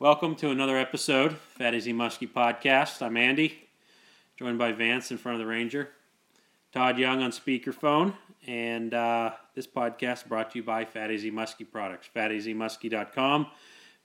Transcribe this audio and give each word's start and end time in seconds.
Welcome 0.00 0.34
to 0.36 0.48
another 0.48 0.78
episode, 0.78 1.36
Fat 1.36 1.74
AZ 1.74 1.86
Muskie 1.88 2.26
Podcast. 2.26 3.02
I'm 3.02 3.18
Andy, 3.18 3.68
joined 4.34 4.56
by 4.56 4.72
Vance 4.72 5.10
in 5.10 5.18
front 5.18 5.34
of 5.34 5.40
the 5.40 5.46
Ranger, 5.46 5.90
Todd 6.72 6.96
Young 6.96 7.20
on 7.20 7.32
speakerphone, 7.32 8.14
and 8.46 8.94
uh, 8.94 9.32
this 9.54 9.66
podcast 9.66 10.26
brought 10.26 10.52
to 10.52 10.60
you 10.60 10.62
by 10.62 10.86
Fat 10.86 11.10
AZ 11.10 11.22
Muskie 11.24 11.70
Products. 11.70 12.08
FatAZMuskie.com, 12.16 13.48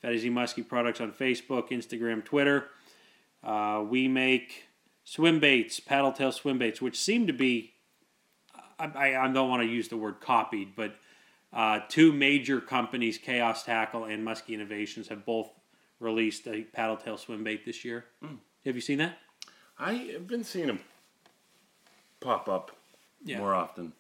Fat 0.02 0.12
AZ 0.12 0.24
Muskie 0.26 0.68
Products 0.68 1.00
on 1.00 1.14
Facebook, 1.14 1.70
Instagram, 1.70 2.26
Twitter. 2.26 2.66
Uh, 3.42 3.82
we 3.88 4.10
make 4.10 4.66
swim 5.06 5.40
baits, 5.40 5.80
paddle 5.80 6.12
tail 6.12 6.34
swim 6.34 6.58
baits, 6.58 6.82
which 6.82 7.00
seem 7.00 7.26
to 7.26 7.34
be, 7.34 7.72
I, 8.78 9.16
I 9.16 9.32
don't 9.32 9.48
want 9.48 9.64
to 9.64 9.70
use 9.70 9.88
the 9.88 9.96
word 9.96 10.20
copied, 10.20 10.76
but 10.76 10.98
uh, 11.54 11.80
two 11.88 12.12
major 12.12 12.60
companies, 12.60 13.18
Chaos 13.18 13.64
Tackle 13.64 14.04
and 14.04 14.28
Muskie 14.28 14.56
Innovations, 14.56 15.08
have 15.08 15.26
both 15.26 15.52
released 16.00 16.48
a 16.48 16.62
paddle 16.64 16.98
tail 16.98 17.18
swim 17.18 17.44
bait 17.44 17.66
this 17.66 17.84
year. 17.86 18.06
Have 18.66 18.76
you 18.76 18.82
seen 18.82 18.98
that? 19.00 19.18
I 19.80 19.94
have 20.14 20.28
been 20.28 20.44
seeing 20.44 20.68
them 20.68 20.80
pop 22.20 22.48
up 22.50 22.72
Yeah. 23.24 23.40
more 23.40 23.54
often. 23.54 23.94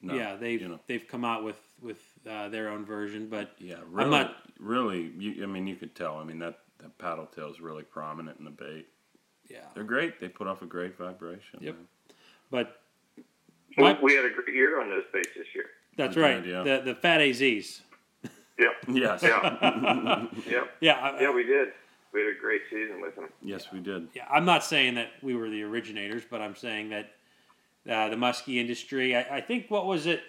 No, 0.00 0.14
yeah, 0.14 0.36
they've 0.36 0.60
you 0.60 0.68
know, 0.68 0.78
they've 0.86 1.06
come 1.06 1.24
out 1.24 1.42
with 1.42 1.58
with 1.82 2.00
uh, 2.28 2.48
their 2.48 2.68
own 2.68 2.84
version, 2.84 3.28
but 3.28 3.52
yeah, 3.58 3.76
really, 3.90 4.10
not- 4.10 4.36
really. 4.60 5.12
You, 5.18 5.42
I 5.42 5.46
mean, 5.46 5.66
you 5.66 5.74
could 5.76 5.94
tell. 5.96 6.18
I 6.18 6.24
mean, 6.24 6.38
that 6.38 6.60
that 6.78 6.96
paddle 6.98 7.26
tail 7.26 7.50
is 7.50 7.60
really 7.60 7.82
prominent 7.82 8.38
in 8.38 8.44
the 8.44 8.50
bait. 8.52 8.86
yeah, 9.48 9.58
They're 9.74 9.82
great. 9.82 10.20
They 10.20 10.28
put 10.28 10.46
off 10.46 10.62
a 10.62 10.66
great 10.66 10.96
vibration. 10.96 11.58
Yep. 11.60 11.74
man. 11.74 11.86
but 12.50 12.80
We, 13.76 13.82
My- 13.82 13.98
we 14.00 14.14
had 14.14 14.24
a 14.24 14.30
great 14.30 14.54
year 14.54 14.80
on 14.80 14.88
those 14.88 15.02
baits 15.12 15.30
this 15.36 15.46
year. 15.54 15.64
that's 15.96 16.16
right. 16.16 16.44
yeah. 16.46 16.62
The 16.62 16.82
the 16.84 16.94
fat 16.94 17.20
AZs. 17.20 17.80
Yeah, 18.58 18.66
Yes. 18.88 19.22
yeah, 19.22 19.58
yeah, 20.48 20.64
Yeah, 20.80 20.92
I, 20.94 21.20
yeah. 21.22 21.30
We 21.32 21.44
did. 21.44 21.68
We 22.12 22.20
had 22.20 22.30
a 22.36 22.40
great 22.40 22.62
season 22.70 23.00
with 23.00 23.14
them. 23.16 23.28
yes, 23.42 23.66
we 23.72 23.80
did. 23.80 24.08
yeah. 24.14 24.26
I'm 24.30 24.44
not 24.44 24.64
saying 24.64 24.94
that 24.96 25.08
we 25.22 25.34
were 25.34 25.48
the 25.50 25.62
originators, 25.62 26.22
but 26.28 26.40
I'm 26.40 26.56
saying 26.56 26.88
that 26.90 27.10
uh, 27.88 28.08
the 28.08 28.16
muskie 28.16 28.56
industry. 28.56 29.14
I, 29.14 29.36
I 29.36 29.40
think 29.40 29.70
what 29.70 29.86
was 29.86 30.06
it, 30.06 30.22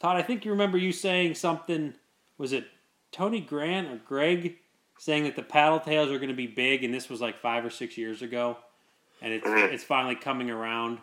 Todd? 0.00 0.16
I 0.16 0.22
think 0.22 0.44
you 0.44 0.50
remember 0.52 0.78
you 0.78 0.92
saying 0.92 1.34
something. 1.34 1.94
Was 2.36 2.52
it 2.52 2.66
Tony 3.10 3.40
Grant 3.40 3.88
or 3.88 3.96
Greg 4.06 4.58
saying 4.98 5.24
that 5.24 5.34
the 5.34 5.42
paddle 5.42 5.80
tails 5.80 6.10
are 6.10 6.18
going 6.18 6.28
to 6.28 6.34
be 6.34 6.46
big, 6.46 6.84
and 6.84 6.92
this 6.92 7.08
was 7.08 7.20
like 7.20 7.40
five 7.40 7.64
or 7.64 7.70
six 7.70 7.96
years 7.98 8.20
ago, 8.22 8.56
and 9.22 9.32
it's 9.32 9.46
Mhm. 9.46 9.72
it's 9.72 9.84
finally 9.84 10.14
coming 10.14 10.50
around. 10.50 10.98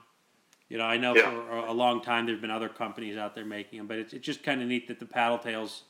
You 0.69 0.77
know, 0.77 0.85
I 0.85 0.97
know 0.97 1.15
Yeah. 1.15 1.29
for 1.31 1.49
a 1.57 1.71
a 1.71 1.73
long 1.73 2.01
time 2.01 2.25
there've 2.27 2.41
been 2.41 2.51
other 2.51 2.69
companies 2.69 3.17
out 3.17 3.35
there 3.35 3.45
making 3.45 3.79
them, 3.79 3.87
but 3.87 3.97
it's, 3.97 4.13
it's 4.13 4.25
just 4.25 4.43
kind 4.43 4.61
of 4.61 4.67
neat 4.67 4.87
that 4.87 4.99
the 4.99 5.05
paddle 5.05 5.39
tails 5.39 5.83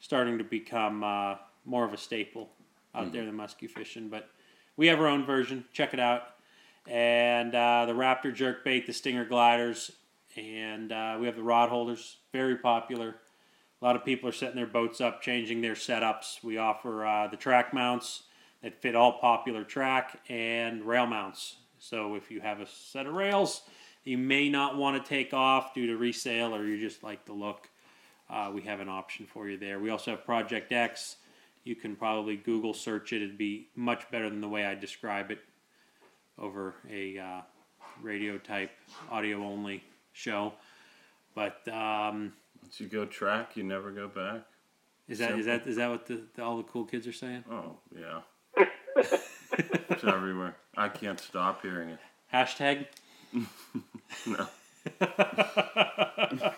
starting 0.00 0.38
to 0.38 0.44
become 0.44 1.04
uh, 1.04 1.36
more 1.64 1.84
of 1.84 1.92
a 1.92 1.96
staple 1.96 2.50
out 2.94 3.12
there 3.12 3.22
in 3.22 3.36
the 3.36 3.42
muskie 3.42 3.70
fishing. 3.70 4.08
But 4.08 4.28
we 4.76 4.88
have 4.88 4.98
our 5.00 5.06
own 5.06 5.24
version. 5.24 5.64
Check 5.72 5.94
it 5.94 6.00
out. 6.00 6.22
And 6.86 7.54
uh, 7.54 7.86
the 7.86 7.92
Raptor 7.92 8.34
jerk 8.34 8.64
bait, 8.64 8.86
the 8.86 8.92
Stinger 8.92 9.24
gliders, 9.24 9.92
and 10.36 10.90
uh, 10.90 11.16
we 11.20 11.26
have 11.26 11.36
the 11.36 11.42
rod 11.42 11.68
holders. 11.68 12.16
Very 12.32 12.56
popular. 12.56 13.16
A 13.80 13.84
lot 13.84 13.96
of 13.96 14.04
people 14.04 14.28
are 14.28 14.32
setting 14.32 14.56
their 14.56 14.66
boats 14.66 15.00
up, 15.00 15.22
changing 15.22 15.60
their 15.60 15.74
setups. 15.74 16.42
We 16.42 16.58
offer 16.58 17.06
uh, 17.06 17.28
the 17.28 17.36
track 17.36 17.72
mounts 17.72 18.24
that 18.62 18.80
fit 18.80 18.96
all 18.96 19.18
popular 19.20 19.64
track 19.64 20.20
and 20.28 20.84
rail 20.84 21.06
mounts. 21.06 21.56
So 21.78 22.14
if 22.14 22.30
you 22.30 22.40
have 22.40 22.60
a 22.60 22.66
set 22.66 23.06
of 23.06 23.14
rails 23.14 23.62
you 24.04 24.18
may 24.18 24.48
not 24.48 24.76
want 24.76 25.02
to 25.02 25.08
take 25.08 25.34
off 25.34 25.74
due 25.74 25.86
to 25.88 25.96
resale 25.96 26.54
or 26.54 26.64
you 26.64 26.78
just 26.78 27.02
like 27.02 27.24
the 27.26 27.32
look, 27.32 27.68
uh, 28.30 28.50
we 28.52 28.62
have 28.62 28.80
an 28.80 28.88
option 28.88 29.26
for 29.26 29.48
you 29.48 29.58
there. 29.58 29.78
We 29.78 29.90
also 29.90 30.12
have 30.12 30.24
Project 30.24 30.72
X. 30.72 31.16
You 31.64 31.74
can 31.74 31.96
probably 31.96 32.36
Google 32.36 32.72
search 32.72 33.12
it. 33.12 33.22
It'd 33.22 33.36
be 33.36 33.68
much 33.74 34.10
better 34.10 34.30
than 34.30 34.40
the 34.40 34.48
way 34.48 34.64
I 34.64 34.74
describe 34.74 35.30
it 35.30 35.40
over 36.38 36.74
a 36.88 37.18
uh, 37.18 37.40
radio 38.02 38.38
type, 38.38 38.70
audio 39.10 39.44
only 39.44 39.82
show. 40.12 40.54
But 41.34 41.66
um, 41.68 42.32
Once 42.62 42.80
you 42.80 42.86
go 42.86 43.04
track, 43.04 43.56
you 43.56 43.62
never 43.62 43.90
go 43.90 44.08
back. 44.08 44.42
is 45.08 45.18
that 45.18 45.38
is 45.38 45.46
that 45.46 45.66
is 45.66 45.76
that 45.76 45.90
what 45.90 46.06
the, 46.06 46.22
the, 46.34 46.42
all 46.42 46.56
the 46.56 46.62
cool 46.64 46.84
kids 46.84 47.06
are 47.06 47.12
saying? 47.12 47.44
Oh 47.50 47.76
yeah. 47.94 48.20
it's 48.96 50.04
everywhere. 50.04 50.56
I 50.76 50.88
can't 50.88 51.20
stop 51.20 51.62
hearing 51.62 51.90
it. 51.90 51.98
Hashtag. 52.32 52.86
No. 54.26 54.46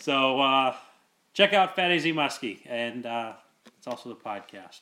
so 0.00 0.40
uh, 0.40 0.74
check 1.32 1.52
out 1.52 1.76
Fat 1.76 1.90
AZ 1.90 2.04
Muskie, 2.04 2.60
and 2.66 3.06
uh, 3.06 3.34
it's 3.78 3.86
also 3.86 4.08
the 4.08 4.16
podcast. 4.16 4.80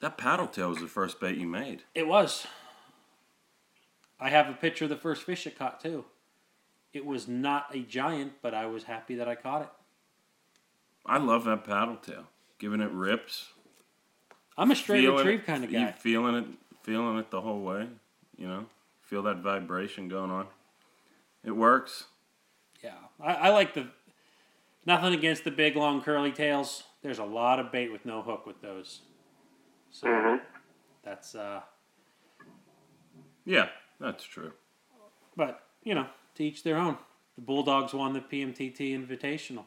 That 0.00 0.18
paddle 0.18 0.46
tail 0.46 0.68
was 0.68 0.78
the 0.78 0.86
first 0.86 1.20
bait 1.20 1.36
you 1.36 1.46
made. 1.46 1.82
It 1.94 2.06
was. 2.06 2.46
I 4.20 4.30
have 4.30 4.48
a 4.48 4.52
picture 4.52 4.84
of 4.84 4.90
the 4.90 4.96
first 4.96 5.24
fish 5.24 5.46
I 5.46 5.50
caught 5.50 5.80
too. 5.80 6.04
It 6.92 7.04
was 7.04 7.28
not 7.28 7.74
a 7.74 7.80
giant, 7.80 8.34
but 8.40 8.54
I 8.54 8.66
was 8.66 8.84
happy 8.84 9.16
that 9.16 9.28
I 9.28 9.34
caught 9.34 9.62
it. 9.62 9.68
I 11.04 11.18
love 11.18 11.44
that 11.44 11.64
paddle 11.64 11.96
tail. 11.96 12.24
Giving 12.58 12.80
it 12.80 12.90
rips. 12.90 13.48
I'm 14.56 14.70
a 14.70 14.76
straight 14.76 15.02
feeling 15.02 15.18
retrieve 15.18 15.40
it, 15.40 15.46
kind 15.46 15.64
of 15.64 15.70
guy. 15.70 15.80
You 15.80 15.92
feeling 15.98 16.34
it, 16.34 16.46
feeling 16.82 17.18
it 17.18 17.30
the 17.30 17.42
whole 17.42 17.60
way. 17.60 17.88
You 18.38 18.48
know, 18.48 18.66
feel 19.02 19.22
that 19.24 19.38
vibration 19.38 20.08
going 20.08 20.30
on. 20.30 20.46
It 21.44 21.52
works. 21.52 22.04
Yeah, 22.82 22.94
I, 23.20 23.34
I 23.34 23.48
like 23.50 23.74
the. 23.74 23.88
Nothing 24.84 25.14
against 25.14 25.42
the 25.44 25.50
big 25.50 25.74
long 25.74 26.00
curly 26.00 26.30
tails. 26.30 26.84
There's 27.02 27.18
a 27.18 27.24
lot 27.24 27.58
of 27.58 27.72
bait 27.72 27.90
with 27.90 28.04
no 28.06 28.22
hook 28.22 28.46
with 28.46 28.60
those. 28.62 29.00
So 29.90 30.06
Mhm. 30.06 30.40
that's 31.02 31.34
uh. 31.34 31.60
Yeah, 33.44 33.68
that's 34.00 34.24
true. 34.24 34.52
But 35.36 35.62
you 35.82 35.94
know, 35.94 36.06
to 36.36 36.44
each 36.44 36.62
their 36.62 36.76
own. 36.76 36.96
The 37.36 37.42
Bulldogs 37.42 37.92
won 37.92 38.14
the 38.14 38.20
PMTT 38.20 38.92
Invitational, 38.96 39.64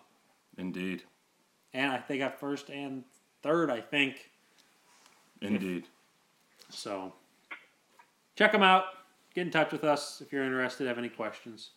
Indeed, 0.58 1.04
and 1.72 1.92
I, 1.92 2.04
they 2.08 2.18
got 2.18 2.40
first 2.40 2.70
and 2.72 3.04
third, 3.44 3.70
I 3.70 3.80
think. 3.80 4.32
indeed. 5.42 5.86
So 6.70 7.14
check 8.36 8.52
them 8.54 8.64
out. 8.64 8.86
Get 9.36 9.46
in 9.46 9.52
touch 9.52 9.72
with 9.72 9.84
us 9.84 10.20
if 10.22 10.34
you're 10.34 10.44
interested. 10.44 10.88
Have 10.88 10.98
any 10.98 11.10
questions? 11.10 11.70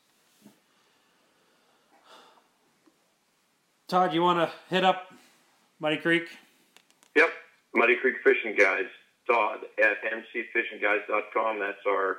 Todd, 3.92 4.14
you 4.14 4.22
want 4.22 4.38
to 4.38 4.50
hit 4.74 4.84
up 4.84 5.12
Muddy 5.78 5.98
Creek? 5.98 6.26
Yep. 7.14 7.28
Muddy 7.74 7.94
Creek 8.00 8.14
Fishing 8.24 8.56
Guides. 8.58 8.88
Todd 9.26 9.58
at 9.78 9.98
mcfishingguides.com. 10.02 11.58
That's 11.58 11.84
our 11.86 12.16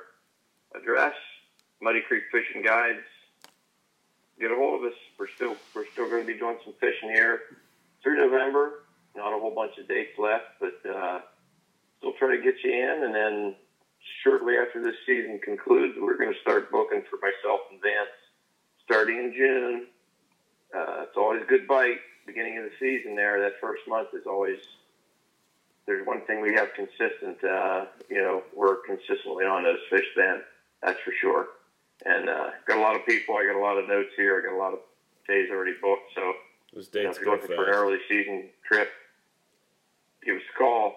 address. 0.76 1.14
Muddy 1.82 2.00
Creek 2.06 2.22
Fishing 2.30 2.62
Guides. 2.62 3.02
Get 4.38 4.52
a 4.52 4.54
hold 4.54 4.84
of 4.84 4.92
us. 4.92 4.96
We're 5.18 5.26
still 5.34 5.56
we're 5.74 5.86
still 5.86 6.08
going 6.08 6.24
to 6.24 6.32
be 6.32 6.38
doing 6.38 6.58
some 6.64 6.74
fishing 6.78 7.08
here 7.08 7.40
through 8.04 8.18
November. 8.18 8.84
Not 9.16 9.36
a 9.36 9.40
whole 9.40 9.52
bunch 9.52 9.76
of 9.76 9.88
dates 9.88 10.16
left, 10.16 10.44
but 10.60 10.78
uh, 10.88 11.22
still 11.98 12.12
try 12.20 12.36
to 12.36 12.40
get 12.40 12.54
you 12.62 12.70
in. 12.70 13.02
And 13.02 13.12
then 13.12 13.56
shortly 14.22 14.54
after 14.64 14.80
this 14.80 14.94
season 15.04 15.40
concludes, 15.42 15.96
we're 16.00 16.18
going 16.18 16.32
to 16.32 16.40
start 16.40 16.70
booking 16.70 17.02
for 17.10 17.16
myself 17.16 17.62
and 17.72 17.82
Vance 17.82 18.14
starting 18.84 19.18
in 19.18 19.34
June. 19.36 19.86
Uh, 20.74 21.02
it's 21.02 21.16
always 21.16 21.42
a 21.42 21.46
good 21.46 21.66
bite 21.66 21.98
beginning 22.26 22.58
of 22.58 22.64
the 22.64 22.70
season. 22.80 23.14
There, 23.14 23.40
that 23.40 23.60
first 23.60 23.82
month 23.86 24.08
is 24.14 24.26
always 24.26 24.58
there's 25.86 26.06
one 26.06 26.22
thing 26.22 26.40
we 26.40 26.54
have 26.54 26.68
consistent. 26.74 27.42
Uh, 27.44 27.86
you 28.08 28.18
know, 28.18 28.42
we're 28.56 28.76
consistently 28.86 29.44
on 29.44 29.64
those 29.64 29.78
fish 29.90 30.06
then. 30.16 30.42
That's 30.82 30.98
for 31.00 31.12
sure. 31.20 31.46
And 32.04 32.28
uh, 32.28 32.50
got 32.66 32.78
a 32.78 32.80
lot 32.80 32.96
of 32.96 33.06
people. 33.06 33.36
I 33.36 33.46
got 33.46 33.58
a 33.58 33.62
lot 33.62 33.78
of 33.78 33.88
notes 33.88 34.10
here. 34.16 34.40
I 34.40 34.48
got 34.48 34.56
a 34.56 34.58
lot 34.58 34.72
of 34.72 34.80
days 35.28 35.48
already 35.50 35.74
booked. 35.80 36.12
So 36.14 36.32
Those 36.74 36.88
you 36.92 37.02
know, 37.02 37.08
dates 37.08 37.18
if 37.18 37.24
you're 37.24 37.36
go 37.36 37.42
looking 37.42 37.56
for 37.56 37.64
an 37.64 37.74
early 37.74 37.98
season 38.08 38.48
trip, 38.66 38.88
give 40.24 40.36
us 40.36 40.42
a 40.54 40.58
call. 40.58 40.94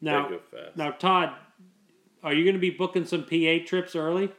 Now, 0.00 0.28
go 0.28 0.40
fast. 0.50 0.76
now, 0.76 0.90
Todd, 0.90 1.32
are 2.22 2.32
you 2.32 2.44
going 2.44 2.54
to 2.54 2.60
be 2.60 2.70
booking 2.70 3.06
some 3.06 3.24
PA 3.24 3.64
trips 3.66 3.96
early? 3.96 4.30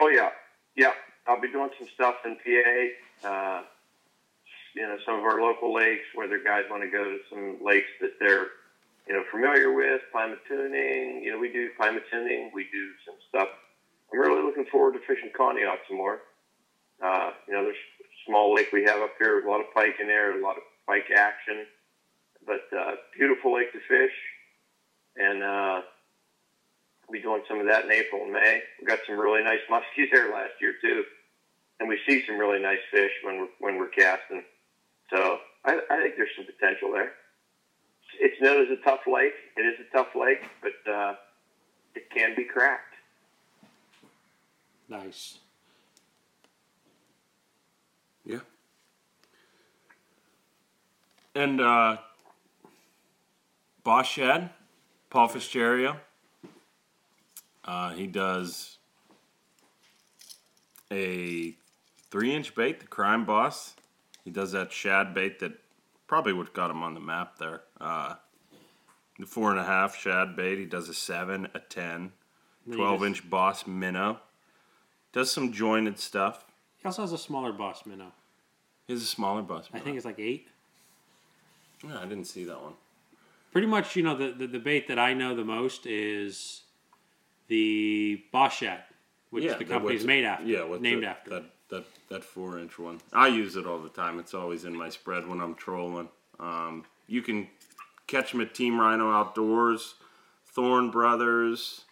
Oh 0.00 0.08
yeah, 0.08 0.30
yeah. 0.76 0.92
I'll 1.28 1.40
be 1.40 1.52
doing 1.52 1.70
some 1.78 1.88
stuff 1.94 2.16
in 2.24 2.36
PA. 2.36 3.28
Uh, 3.28 3.62
you 4.74 4.82
know, 4.82 4.96
some 5.04 5.18
of 5.18 5.24
our 5.24 5.42
local 5.42 5.74
lakes 5.74 6.06
whether 6.14 6.38
guys 6.38 6.64
want 6.70 6.82
to 6.82 6.90
go 6.90 7.04
to 7.04 7.18
some 7.30 7.58
lakes 7.62 7.90
that 8.00 8.12
they're 8.18 8.48
you 9.06 9.14
know 9.14 9.24
familiar 9.30 9.72
with. 9.72 10.00
Pymatuning. 10.14 11.22
You 11.22 11.32
know, 11.32 11.38
we 11.38 11.52
do 11.52 11.68
Pymatuning. 11.78 12.50
We 12.54 12.64
do 12.72 12.90
some 13.04 13.16
stuff. 13.28 13.48
I'm 14.12 14.20
really 14.20 14.42
looking 14.42 14.64
forward 14.72 14.94
to 14.94 15.00
fishing 15.00 15.30
Conneaut 15.38 15.78
some 15.88 15.98
more. 15.98 16.20
Uh, 17.02 17.30
you 17.46 17.54
know, 17.54 17.62
there's 17.62 17.76
a 17.76 18.04
small 18.26 18.54
lake 18.54 18.68
we 18.72 18.84
have 18.84 19.00
up 19.00 19.12
here 19.18 19.36
with 19.36 19.44
a 19.44 19.50
lot 19.50 19.60
of 19.60 19.66
pike 19.74 19.96
in 20.00 20.06
there, 20.06 20.38
a 20.38 20.42
lot 20.42 20.56
of 20.56 20.62
pike 20.86 21.06
action, 21.14 21.66
but 22.46 22.64
uh, 22.76 22.92
beautiful 23.16 23.54
lake 23.54 23.72
to 23.72 23.78
fish. 23.86 24.14
And 25.16 25.42
uh, 25.42 25.82
we'll 27.06 27.20
be 27.20 27.22
doing 27.22 27.42
some 27.48 27.60
of 27.60 27.66
that 27.66 27.84
in 27.84 27.92
April 27.92 28.22
and 28.22 28.32
May. 28.32 28.62
We 28.80 28.86
got 28.86 29.00
some 29.06 29.18
really 29.18 29.44
nice 29.44 29.60
muskies 29.70 30.10
there 30.12 30.32
last 30.32 30.52
year 30.60 30.74
too, 30.80 31.04
and 31.80 31.88
we 31.88 31.98
see 32.06 32.24
some 32.26 32.38
really 32.38 32.60
nice 32.60 32.78
fish 32.90 33.12
when 33.22 33.38
we're 33.38 33.48
when 33.60 33.78
we're 33.78 33.88
casting. 33.88 34.42
So 35.10 35.38
I, 35.64 35.80
I 35.90 36.02
think 36.02 36.14
there's 36.16 36.30
some 36.36 36.46
potential 36.46 36.92
there. 36.92 37.12
It's 38.20 38.40
known 38.40 38.62
as 38.62 38.70
a 38.70 38.82
tough 38.82 39.00
lake. 39.06 39.34
It 39.56 39.62
is 39.62 39.74
a 39.80 39.96
tough 39.96 40.08
lake, 40.14 40.42
but 40.62 40.92
uh, 40.92 41.14
it 41.94 42.10
can 42.10 42.34
be 42.34 42.44
cracked. 42.44 42.94
Nice. 44.88 45.38
Yeah. 48.24 48.40
And 51.34 51.60
uh, 51.60 51.98
Boss 53.84 54.06
Shad, 54.06 54.50
Paul 55.10 55.28
Fischerio, 55.28 55.96
uh, 57.64 57.90
he 57.90 58.06
does 58.06 58.78
a 60.90 61.54
three 62.10 62.34
inch 62.34 62.54
bait, 62.54 62.80
the 62.80 62.86
crime 62.86 63.24
boss. 63.24 63.74
He 64.24 64.30
does 64.30 64.52
that 64.52 64.72
shad 64.72 65.14
bait 65.14 65.38
that 65.40 65.52
probably 66.06 66.32
would 66.32 66.46
have 66.46 66.54
got 66.54 66.70
him 66.70 66.82
on 66.82 66.94
the 66.94 67.00
map 67.00 67.38
there. 67.38 67.62
Uh, 67.80 68.14
the 69.18 69.26
four 69.26 69.50
and 69.50 69.58
a 69.58 69.64
half 69.64 69.96
shad 69.96 70.36
bait. 70.36 70.58
He 70.58 70.64
does 70.64 70.88
a 70.88 70.94
seven, 70.94 71.48
a 71.54 71.60
10, 71.60 72.12
12 72.72 73.04
inch 73.04 73.30
boss 73.30 73.66
minnow. 73.66 74.18
Does 75.12 75.30
some 75.30 75.52
jointed 75.52 75.98
stuff. 75.98 76.44
He 76.76 76.86
also 76.86 77.02
has 77.02 77.12
a 77.12 77.18
smaller 77.18 77.52
boss 77.52 77.86
minnow. 77.86 78.12
He 78.86 78.92
has 78.92 79.02
a 79.02 79.06
smaller 79.06 79.42
boss 79.42 79.68
I 79.72 79.80
think 79.80 79.96
it's 79.96 80.06
like 80.06 80.18
eight. 80.18 80.48
Yeah, 81.84 81.98
I 82.00 82.06
didn't 82.06 82.24
see 82.24 82.44
that 82.44 82.60
one. 82.60 82.74
Pretty 83.52 83.66
much, 83.66 83.96
you 83.96 84.02
know, 84.02 84.16
the, 84.16 84.32
the, 84.32 84.46
the 84.46 84.58
bait 84.58 84.88
that 84.88 84.98
I 84.98 85.14
know 85.14 85.34
the 85.34 85.44
most 85.44 85.86
is 85.86 86.62
the 87.48 88.22
boss 88.30 88.56
shad, 88.56 88.82
which 89.30 89.44
the 89.58 89.64
company's 89.64 90.04
made 90.04 90.24
after. 90.24 90.44
Yeah, 90.44 90.76
named 90.80 91.04
after. 91.04 91.30
that 91.30 91.44
that 91.70 91.84
that 92.08 92.24
four 92.24 92.58
inch 92.58 92.78
one. 92.78 93.00
I 93.12 93.28
use 93.28 93.56
it 93.56 93.66
all 93.66 93.78
the 93.78 93.88
time. 93.88 94.18
It's 94.18 94.34
always 94.34 94.64
in 94.64 94.76
my 94.76 94.88
spread 94.88 95.26
when 95.26 95.40
I'm 95.40 95.54
trolling. 95.54 96.08
Um, 96.40 96.84
you 97.06 97.22
can 97.22 97.48
catch 98.06 98.32
them 98.32 98.40
at 98.40 98.54
Team 98.54 98.80
Rhino 98.80 99.10
Outdoors, 99.10 99.94
Thorn 100.46 100.90
Brothers. 100.90 101.82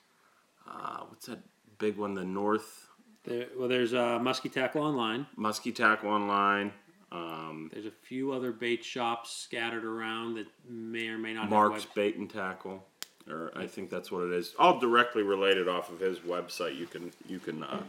Uh, 0.69 1.00
what's 1.08 1.26
that 1.26 1.40
big 1.78 1.96
one? 1.96 2.14
The 2.14 2.25
North 2.25 2.88
There, 3.25 3.46
well, 3.58 3.69
there's 3.69 3.94
uh, 3.94 4.19
Muskie 4.19 4.52
Tackle 4.52 4.82
Online. 4.82 5.26
Muskie 5.38 5.75
Tackle 5.75 6.11
Online. 6.11 6.73
Um, 7.12 7.70
There's 7.73 7.87
a 7.87 7.90
few 7.90 8.32
other 8.32 8.50
bait 8.50 8.84
shops 8.84 9.31
scattered 9.31 9.84
around 9.84 10.34
that 10.34 10.46
may 10.69 11.06
or 11.08 11.19
may 11.19 11.34
not 11.34 11.49
Mark's. 11.49 11.84
Bait 11.84 12.17
and 12.17 12.28
Tackle, 12.28 12.84
or 13.31 13.52
I 13.55 13.69
think 13.69 13.90
that's 13.90 14.11
what 14.11 14.25
it 14.25 14.32
is. 14.32 14.55
All 14.58 14.81
directly 14.81 15.23
related 15.23 15.69
off 15.69 15.90
of 15.90 16.00
his 16.00 16.19
website. 16.19 16.76
You 16.76 16.87
can 16.87 17.12
you 17.28 17.38
can, 17.38 17.62
uh, 17.62 17.81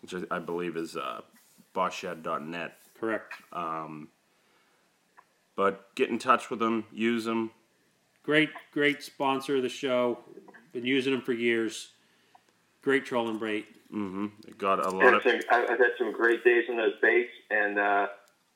which 0.00 0.14
I 0.14 0.36
I 0.36 0.38
believe 0.38 0.76
is 0.76 0.96
uh, 0.96 1.20
bosshed.net. 1.74 2.74
Correct. 2.98 3.34
But 5.56 5.92
get 5.96 6.08
in 6.08 6.18
touch 6.18 6.50
with 6.50 6.60
them, 6.60 6.84
use 6.92 7.24
them. 7.24 7.50
Great, 8.22 8.50
great 8.72 9.02
sponsor 9.02 9.56
of 9.56 9.62
the 9.62 9.68
show. 9.68 10.18
Been 10.72 10.84
using 10.86 11.12
them 11.12 11.22
for 11.22 11.32
years. 11.32 11.88
Great 12.82 13.04
trolling 13.04 13.38
bait. 13.38 13.66
Mm-hmm. 13.92 14.26
Got 14.58 14.84
a 14.84 14.90
lot 14.90 15.02
Had 15.02 15.14
of 15.14 15.22
some, 15.22 15.40
I- 15.50 15.62
I've 15.64 15.78
had 15.78 15.92
some 15.98 16.12
great 16.12 16.44
days 16.44 16.64
on 16.70 16.76
those 16.76 16.92
baits, 17.02 17.30
and 17.50 17.78
uh, 17.78 18.06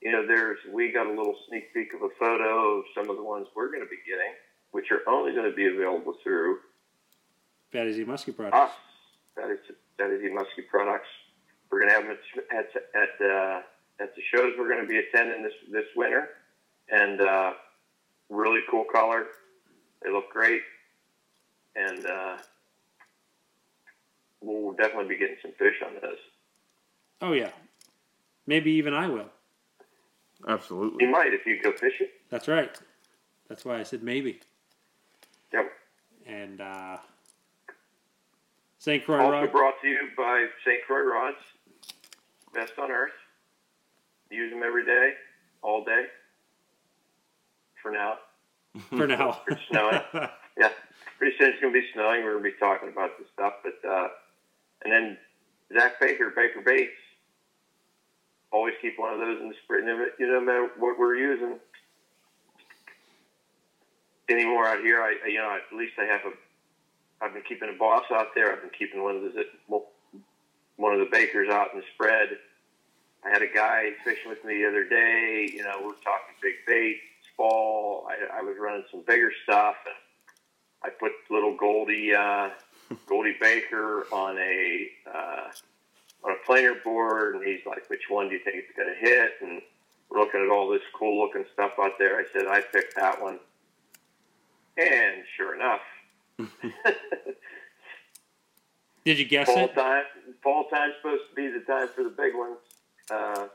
you 0.01 0.11
know, 0.11 0.25
there's 0.25 0.59
we 0.71 0.91
got 0.91 1.07
a 1.07 1.09
little 1.09 1.35
sneak 1.49 1.73
peek 1.73 1.93
of 1.93 2.03
a 2.03 2.09
photo 2.19 2.77
of 2.79 2.85
some 2.95 3.09
of 3.09 3.17
the 3.17 3.23
ones 3.23 3.47
we're 3.55 3.67
going 3.71 3.81
to 3.83 3.89
be 3.89 3.97
getting, 4.07 4.33
which 4.71 4.91
are 4.91 5.01
only 5.09 5.33
going 5.33 5.49
to 5.49 5.55
be 5.55 5.65
available 5.67 6.15
through 6.23 6.59
Bad 7.73 7.87
Easy 7.87 8.05
Muskie 8.05 8.29
us. 8.29 8.35
products. 8.35 8.73
That 9.35 9.49
is 9.49 9.59
that 9.97 10.09
is 10.11 10.21
the 10.21 10.29
Muskie 10.29 10.67
products. 10.69 11.07
We're 11.73 11.79
going 11.79 11.89
to 11.89 11.95
have 11.95 12.03
them 12.07 12.17
at 12.51 12.69
at 12.93 13.25
uh, 13.27 13.61
at 13.99 14.15
the 14.15 14.21
shows 14.31 14.53
we're 14.59 14.69
going 14.69 14.81
to 14.83 14.87
be 14.87 14.99
attending 14.99 15.41
this 15.41 15.53
this 15.71 15.85
winter, 15.95 16.29
and 16.87 17.19
uh, 17.19 17.53
really 18.29 18.59
cool 18.69 18.83
color. 18.83 19.25
They 20.03 20.11
look 20.11 20.29
great, 20.29 20.61
and 21.75 22.05
uh, 22.05 22.37
we'll 24.39 24.73
definitely 24.73 25.07
be 25.15 25.17
getting 25.17 25.37
some 25.41 25.53
fish 25.53 25.73
on 25.83 25.93
those. 25.99 26.19
Oh 27.23 27.31
yeah. 27.31 27.49
Maybe 28.45 28.73
even 28.73 28.93
I 28.93 29.07
will. 29.07 29.31
absolutely. 30.47 31.03
You 31.05 31.11
might 31.11 31.33
if 31.33 31.43
you 31.47 31.59
go 31.59 31.71
fishing. 31.71 32.07
That's 32.29 32.47
right. 32.47 32.77
That's 33.49 33.65
why 33.65 33.79
I 33.79 33.83
said 33.83 34.03
maybe. 34.03 34.41
Yep. 35.51 35.71
And 36.27 36.61
uh, 36.61 36.97
St. 38.77 39.03
Croix 39.03 39.17
Also 39.23 39.31
Rod. 39.31 39.51
brought 39.51 39.81
to 39.81 39.87
you 39.87 40.09
by 40.15 40.45
St. 40.65 40.81
Croix 40.85 41.03
Rods, 41.09 41.37
best 42.53 42.73
on 42.79 42.91
earth. 42.91 43.11
Use 44.29 44.51
them 44.51 44.63
every 44.63 44.85
day, 44.85 45.13
all 45.61 45.83
day. 45.83 46.05
For 47.81 47.91
now, 47.91 48.17
for 48.89 49.07
now. 49.07 49.41
It's 49.47 49.61
snowing. 49.69 49.99
yeah. 50.57 50.69
Pretty 51.17 51.37
soon 51.37 51.51
it's 51.51 51.61
going 51.61 51.73
to 51.73 51.79
be 51.79 51.85
snowing. 51.93 52.23
We're 52.23 52.39
going 52.39 52.43
to 52.43 52.51
be 52.51 52.59
talking 52.59 52.89
about 52.89 53.17
this 53.17 53.27
stuff, 53.33 53.53
but 53.63 53.87
uh, 53.87 54.07
and 54.83 54.93
then 54.93 55.17
Zach 55.73 55.99
Baker, 55.99 56.31
Baker 56.35 56.61
Baits. 56.61 56.91
Always 58.51 58.75
keep 58.81 58.99
one 58.99 59.13
of 59.13 59.19
those 59.19 59.41
in 59.41 59.49
the 59.49 59.55
spring. 59.63 59.85
You 59.87 60.27
know, 60.27 60.39
no 60.39 60.41
matter 60.41 60.69
what 60.77 60.99
we're 60.99 61.15
using 61.15 61.59
anymore 64.29 64.67
out 64.67 64.79
here, 64.81 65.01
I 65.01 65.15
you 65.27 65.39
know 65.39 65.55
at 65.55 65.75
least 65.75 65.93
I 65.99 66.05
have 66.05 66.21
a. 66.25 66.31
I've 67.23 67.33
been 67.33 67.43
keeping 67.47 67.69
a 67.73 67.77
boss 67.77 68.03
out 68.11 68.35
there. 68.35 68.51
I've 68.51 68.61
been 68.61 68.71
keeping 68.77 69.01
one 69.01 69.15
of 69.15 69.21
the 69.21 69.45
one 70.77 70.93
of 70.93 70.99
the 70.99 71.09
bakers 71.11 71.49
out 71.49 71.73
in 71.73 71.79
the 71.79 71.85
spread. 71.93 72.29
I 73.25 73.29
had 73.29 73.41
a 73.41 73.47
guy 73.53 73.91
fishing 74.03 74.29
with 74.29 74.43
me 74.43 74.61
the 74.61 74.67
other 74.67 74.83
day. 74.83 75.49
You 75.53 75.63
know, 75.63 75.77
we're 75.83 75.93
talking 75.93 76.35
big 76.41 76.55
bait, 76.67 76.97
fall. 77.37 78.07
I, 78.09 78.39
I 78.39 78.41
was 78.41 78.55
running 78.59 78.83
some 78.91 79.03
bigger 79.07 79.31
stuff, 79.43 79.75
and 79.85 79.95
I 80.83 80.89
put 80.89 81.11
little 81.29 81.55
Goldie 81.55 82.13
uh, 82.13 82.49
Goldie 83.07 83.37
Baker 83.39 84.05
on 84.11 84.37
a 84.37 84.87
uh, 85.09 85.47
on 86.23 86.31
a 86.31 86.45
planer 86.45 86.75
board, 86.83 87.35
and 87.35 87.45
he's 87.45 87.65
like, 87.65 87.89
"Which 87.89 88.09
one 88.09 88.27
do 88.27 88.35
you 88.35 88.41
think 88.43 88.57
it's 88.57 88.75
going 88.75 88.89
to 88.89 88.99
hit?" 88.99 89.31
And 89.41 89.61
we're 90.09 90.19
looking 90.19 90.41
at 90.41 90.51
all 90.51 90.69
this 90.69 90.81
cool 90.93 91.23
looking 91.23 91.45
stuff 91.53 91.71
out 91.79 91.93
there. 91.97 92.17
I 92.17 92.25
said, 92.33 92.47
"I 92.47 92.61
picked 92.61 92.95
that 92.95 93.21
one," 93.21 93.39
and 94.77 95.23
sure 95.37 95.55
enough. 95.55 95.81
Did 99.05 99.19
you 99.19 99.25
guess 99.25 99.49
it? 99.49 99.53
fall 99.53 99.65
it? 99.65 99.75
time 99.75 100.03
fall 100.41 100.63
time's 100.69 100.93
supposed 101.01 101.23
to 101.29 101.35
be 101.35 101.47
the 101.47 101.63
time 101.65 101.87
for 101.89 102.03
the 102.03 102.09
big 102.09 102.33
ones 102.35 102.57
uh, 103.11 103.47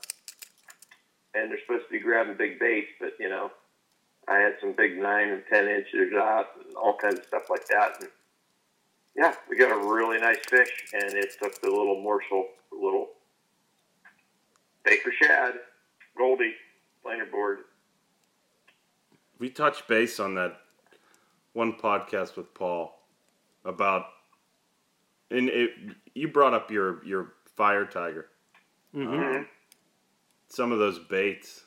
and 1.35 1.51
they're 1.51 1.61
supposed 1.61 1.87
to 1.87 1.93
be 1.93 2.01
grabbing 2.01 2.37
big 2.37 2.59
baits 2.59 2.89
but 3.01 3.13
you 3.19 3.29
know 3.29 3.51
i 4.29 4.39
had 4.39 4.55
some 4.61 4.73
big 4.77 4.99
nine 4.99 5.29
and 5.31 5.43
ten 5.51 5.69
inches 5.69 6.13
out 6.15 6.47
and 6.65 6.75
all 6.77 6.97
kinds 6.97 7.19
of 7.19 7.25
stuff 7.25 7.49
like 7.51 7.67
that 7.69 7.93
and 8.01 8.09
yeah 9.17 9.35
we 9.49 9.57
got 9.57 9.71
a 9.73 9.87
really 9.93 10.19
nice 10.19 10.39
fish 10.49 10.71
and 10.93 11.13
it 11.15 11.31
took 11.41 11.61
the 11.61 11.69
little 11.69 12.01
morsel 12.03 12.47
the 12.71 12.79
little 12.79 13.09
baker 14.85 15.13
shad 15.23 15.55
goldie 16.17 16.55
planer 17.03 17.27
board 17.27 17.61
We 19.39 19.51
touched 19.51 19.87
base 19.89 20.19
on 20.21 20.35
that 20.35 20.59
one 21.53 21.73
podcast 21.73 22.37
with 22.37 22.53
Paul 22.55 22.99
about, 23.65 24.07
and 25.31 25.49
it, 25.49 25.71
you 26.15 26.29
brought 26.29 26.55
up 26.55 26.71
your 26.71 27.05
your 27.05 27.33
fire 27.57 27.85
tiger. 27.87 28.27
Mhm. 28.95 29.47
Some 30.49 30.73
of 30.73 30.79
those 30.79 30.99
baits, 30.99 31.65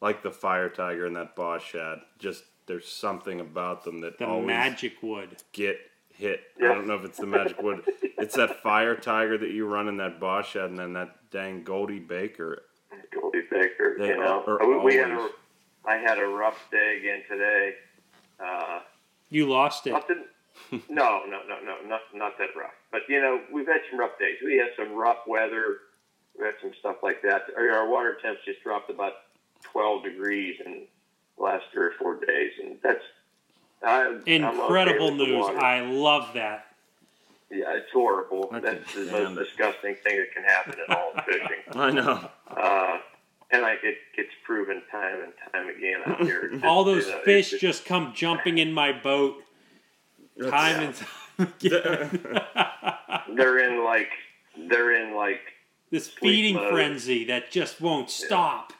like 0.00 0.22
the 0.22 0.30
fire 0.32 0.68
tiger 0.68 1.06
and 1.06 1.14
that 1.16 1.36
boss 1.36 1.62
shad, 1.62 2.00
just 2.18 2.44
there's 2.66 2.88
something 2.88 3.40
about 3.40 3.84
them 3.84 4.00
that 4.00 4.18
The 4.18 4.26
always 4.26 4.46
magic 4.46 5.02
wood. 5.02 5.36
get 5.52 5.78
hit. 6.12 6.40
Yeah. 6.58 6.72
I 6.72 6.74
don't 6.74 6.86
know 6.86 6.94
if 6.96 7.04
it's 7.04 7.18
the 7.18 7.26
magic 7.26 7.60
wood. 7.62 7.84
It's 8.18 8.36
that 8.36 8.62
fire 8.62 8.94
tiger 8.96 9.38
that 9.38 9.50
you 9.50 9.66
run 9.66 9.88
in 9.88 9.96
that 9.98 10.18
boss 10.20 10.46
shad, 10.48 10.70
and 10.70 10.78
then 10.78 10.92
that 10.94 11.30
dang 11.30 11.62
Goldie 11.62 12.00
Baker. 12.00 12.62
goldie 13.12 13.42
baker 13.50 13.96
They 13.98 14.08
you 14.08 14.16
know 14.18 14.42
are 14.46 14.66
we, 14.68 14.78
we 14.78 14.94
had 14.96 15.10
a, 15.10 15.14
always- 15.16 15.32
i 15.84 15.94
had 15.96 16.18
a 16.18 16.26
rough 16.26 16.58
day 16.70 16.98
again 16.98 17.22
today 17.28 17.74
uh, 18.40 18.80
You 19.30 19.48
lost 19.48 19.86
it. 19.86 19.92
Nothing. 19.92 20.24
no, 20.88 21.22
no, 21.28 21.40
no, 21.48 21.56
no, 21.64 21.74
not 21.88 22.00
not 22.14 22.38
that 22.38 22.50
rough. 22.56 22.72
But 22.92 23.02
you 23.08 23.20
know, 23.20 23.40
we've 23.52 23.66
had 23.66 23.80
some 23.90 23.98
rough 24.00 24.18
days. 24.18 24.36
We 24.44 24.56
had 24.58 24.70
some 24.76 24.94
rough 24.94 25.26
weather. 25.26 25.78
We 26.38 26.44
had 26.46 26.54
some 26.62 26.72
stuff 26.78 26.96
like 27.02 27.22
that. 27.22 27.42
Our, 27.56 27.70
our 27.70 27.88
water 27.88 28.16
temps 28.22 28.40
just 28.44 28.62
dropped 28.62 28.90
about 28.90 29.12
twelve 29.62 30.04
degrees 30.04 30.56
in 30.64 30.86
the 31.36 31.42
last 31.44 31.64
three 31.72 31.86
or 31.86 31.92
four 31.98 32.24
days, 32.24 32.52
and 32.62 32.76
that's 32.82 33.02
I, 33.82 34.02
I'm 34.06 34.16
okay 34.20 34.34
Incredible 34.36 35.14
news. 35.14 35.46
I 35.58 35.80
love 35.80 36.34
that. 36.34 36.66
yeah, 37.50 37.76
it's 37.76 37.90
horrible. 37.92 38.48
I 38.52 38.60
that's 38.60 38.92
can 38.92 39.06
the 39.06 39.12
most 39.12 39.32
it. 39.32 39.44
disgusting 39.44 39.94
thing 40.04 40.18
that 40.18 40.32
can 40.34 40.44
happen 40.44 40.74
in 40.86 40.94
all 40.94 41.12
fishing. 41.26 41.62
I 41.72 41.90
know. 41.90 42.28
Uh, 42.48 42.98
and 43.52 43.62
like 43.62 43.80
it 43.82 43.96
gets 44.16 44.28
proven 44.44 44.80
time 44.92 45.20
and 45.24 45.32
time 45.52 45.68
again 45.74 46.00
out 46.06 46.20
here. 46.22 46.50
It's 46.52 46.62
All 46.64 46.84
just, 46.84 46.94
those 46.94 47.06
you 47.08 47.12
know, 47.18 47.22
fish 47.24 47.50
just- 47.50 47.60
just 47.62 47.84
come 47.84 48.12
jumping 48.14 48.58
in 48.58 48.72
my 48.72 48.92
boat 48.92 49.42
time 50.48 50.80
and 50.80 50.94
time 50.94 51.52
again. 51.60 52.20
they're 53.36 53.58
in 53.58 53.84
like 53.84 54.10
they're 54.68 54.94
in 54.94 55.14
like 55.14 55.40
this 55.90 56.08
feeding 56.08 56.54
mode. 56.54 56.72
frenzy 56.72 57.24
that 57.24 57.50
just 57.50 57.80
won't 57.80 58.10
stop. 58.10 58.72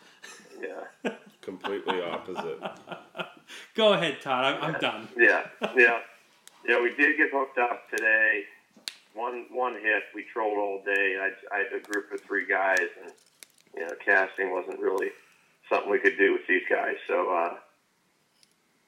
Yeah. 0.60 1.12
Completely 1.42 2.02
opposite. 2.02 2.60
Go 3.74 3.94
ahead, 3.94 4.20
Todd. 4.20 4.44
I'm, 4.44 4.74
I'm 4.74 4.80
done. 4.80 5.08
Yeah, 5.16 5.46
yeah, 5.76 6.00
yeah. 6.66 6.80
We 6.80 6.94
did 6.94 7.16
get 7.16 7.30
hooked 7.32 7.58
up 7.58 7.88
today. 7.90 8.44
One 9.14 9.46
one 9.50 9.74
hit. 9.74 10.04
We 10.14 10.24
trolled 10.32 10.58
all 10.58 10.82
day. 10.84 11.16
I, 11.20 11.54
I 11.54 11.58
had 11.58 11.72
a 11.72 11.80
group 11.80 12.12
of 12.12 12.20
three 12.20 12.46
guys, 12.46 12.78
and 13.02 13.12
you 13.74 13.82
know, 13.82 13.92
casting 14.04 14.52
wasn't 14.52 14.78
really 14.80 15.08
something 15.68 15.90
we 15.90 15.98
could 15.98 16.18
do 16.18 16.32
with 16.32 16.46
these 16.46 16.62
guys. 16.68 16.96
So 17.08 17.30
uh, 17.30 17.54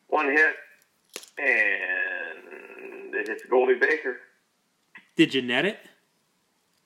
one 0.08 0.26
hit, 0.30 0.54
and 1.38 3.14
it 3.14 3.28
hits 3.28 3.44
Goldie 3.50 3.74
Baker. 3.78 4.16
Did 5.16 5.34
you 5.34 5.42
net 5.42 5.64
it? 5.64 5.78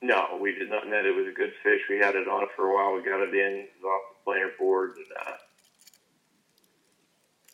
No, 0.02 0.38
we 0.40 0.52
did 0.52 0.68
not 0.71 0.87
net. 0.88 1.06
It 1.06 1.14
was 1.16 1.26
a 1.26 1.33
good 1.33 1.52
fish. 1.62 1.80
We 1.88 1.99
had 1.99 2.14
it 2.14 2.28
on 2.28 2.47
for 2.54 2.66
a 2.71 2.75
while. 2.75 2.95
We 2.95 3.02
got 3.09 3.21
it 3.21 3.30
in 3.35 3.52
it 3.61 3.71
was 3.83 3.85
off 3.85 4.02
the 4.18 4.25
planer 4.25 4.50
board, 4.59 4.97
and 4.97 5.06
uh, 5.26 5.33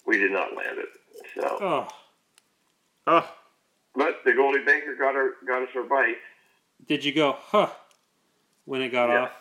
we 0.07 0.19
did 0.19 0.33
not 0.33 0.57
land 0.57 0.79
it. 0.79 0.88
So. 1.35 1.59
Oh, 1.61 1.88
Oh, 3.07 3.29
But 3.97 4.21
the 4.25 4.33
Goldie 4.33 4.64
Baker 4.64 4.95
got 4.97 5.14
her 5.14 5.33
got 5.47 5.62
us 5.62 5.69
our 5.75 5.83
bite. 5.83 6.17
did 6.87 7.05
you 7.05 7.12
go, 7.12 7.37
huh, 7.38 7.69
when 8.64 8.81
it 8.81 8.91
got 8.91 9.09
Yeah. 9.09 9.23
off? 9.23 9.33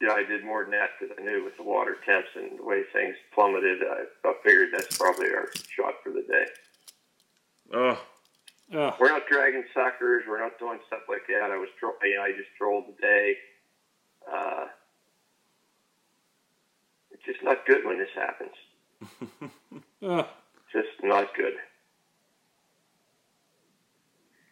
Yeah, 0.00 0.12
I 0.12 0.24
did 0.24 0.44
more 0.44 0.62
than 0.64 0.70
that 0.72 0.90
because 0.98 1.14
I 1.18 1.22
knew 1.22 1.44
with 1.44 1.56
the 1.58 1.62
water 1.62 1.96
temps 2.06 2.28
and 2.34 2.58
the 2.58 2.64
way 2.64 2.82
things 2.92 3.14
plummeted, 3.34 3.80
I, 3.82 4.04
I 4.28 4.34
figured 4.42 4.70
that's 4.72 4.96
probably 4.96 5.26
our 5.28 5.48
shot 5.68 5.94
for 6.02 6.10
the 6.10 6.22
day. 6.22 6.46
oh, 7.74 8.00
Oh, 8.72 8.94
We're 9.00 9.08
not 9.08 9.26
dragging 9.28 9.64
suckers. 9.74 10.22
We're 10.28 10.38
not 10.40 10.56
doing 10.60 10.78
stuff 10.86 11.00
like 11.08 11.22
that. 11.28 11.50
I 11.50 11.56
was, 11.56 11.68
tro- 11.80 11.90
you 12.04 12.14
know, 12.16 12.22
I 12.22 12.30
just 12.30 12.50
trolled 12.56 12.84
the 12.86 13.02
day. 13.02 13.34
Uh, 14.32 14.66
it's 17.10 17.24
just 17.26 17.42
not 17.42 17.66
good 17.66 17.84
when 17.84 17.98
this 17.98 18.08
happens. 18.14 19.52
oh. 20.02 20.28
Just 20.72 20.88
not 21.02 21.34
good. 21.34 21.54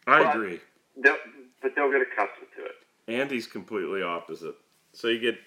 I 0.05 0.19
Well, 0.19 0.31
agree. 0.31 0.59
They'll, 1.01 1.15
but 1.61 1.71
they'll 1.77 1.89
get 1.91 2.01
accustomed 2.01 2.47
to 2.57 2.65
it. 2.65 2.75
Andy's 3.07 3.47
completely 3.47 4.01
opposite. 4.03 4.55
So 4.93 5.07
you 5.07 5.19
get 5.19 5.39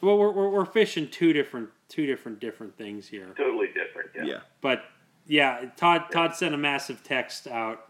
Well, 0.00 0.18
we're, 0.18 0.30
we're, 0.30 0.48
we're 0.50 0.64
fishing 0.64 1.08
two 1.08 1.32
different 1.32 1.70
two 1.88 2.06
different 2.06 2.40
different 2.40 2.76
things 2.76 3.08
here. 3.08 3.34
Totally 3.36 3.68
different. 3.68 4.10
Yeah. 4.14 4.24
yeah. 4.24 4.38
But 4.60 4.84
yeah, 5.26 5.70
Todd 5.76 6.06
Todd 6.10 6.34
sent 6.34 6.54
a 6.54 6.58
massive 6.58 7.02
text 7.02 7.46
out. 7.46 7.84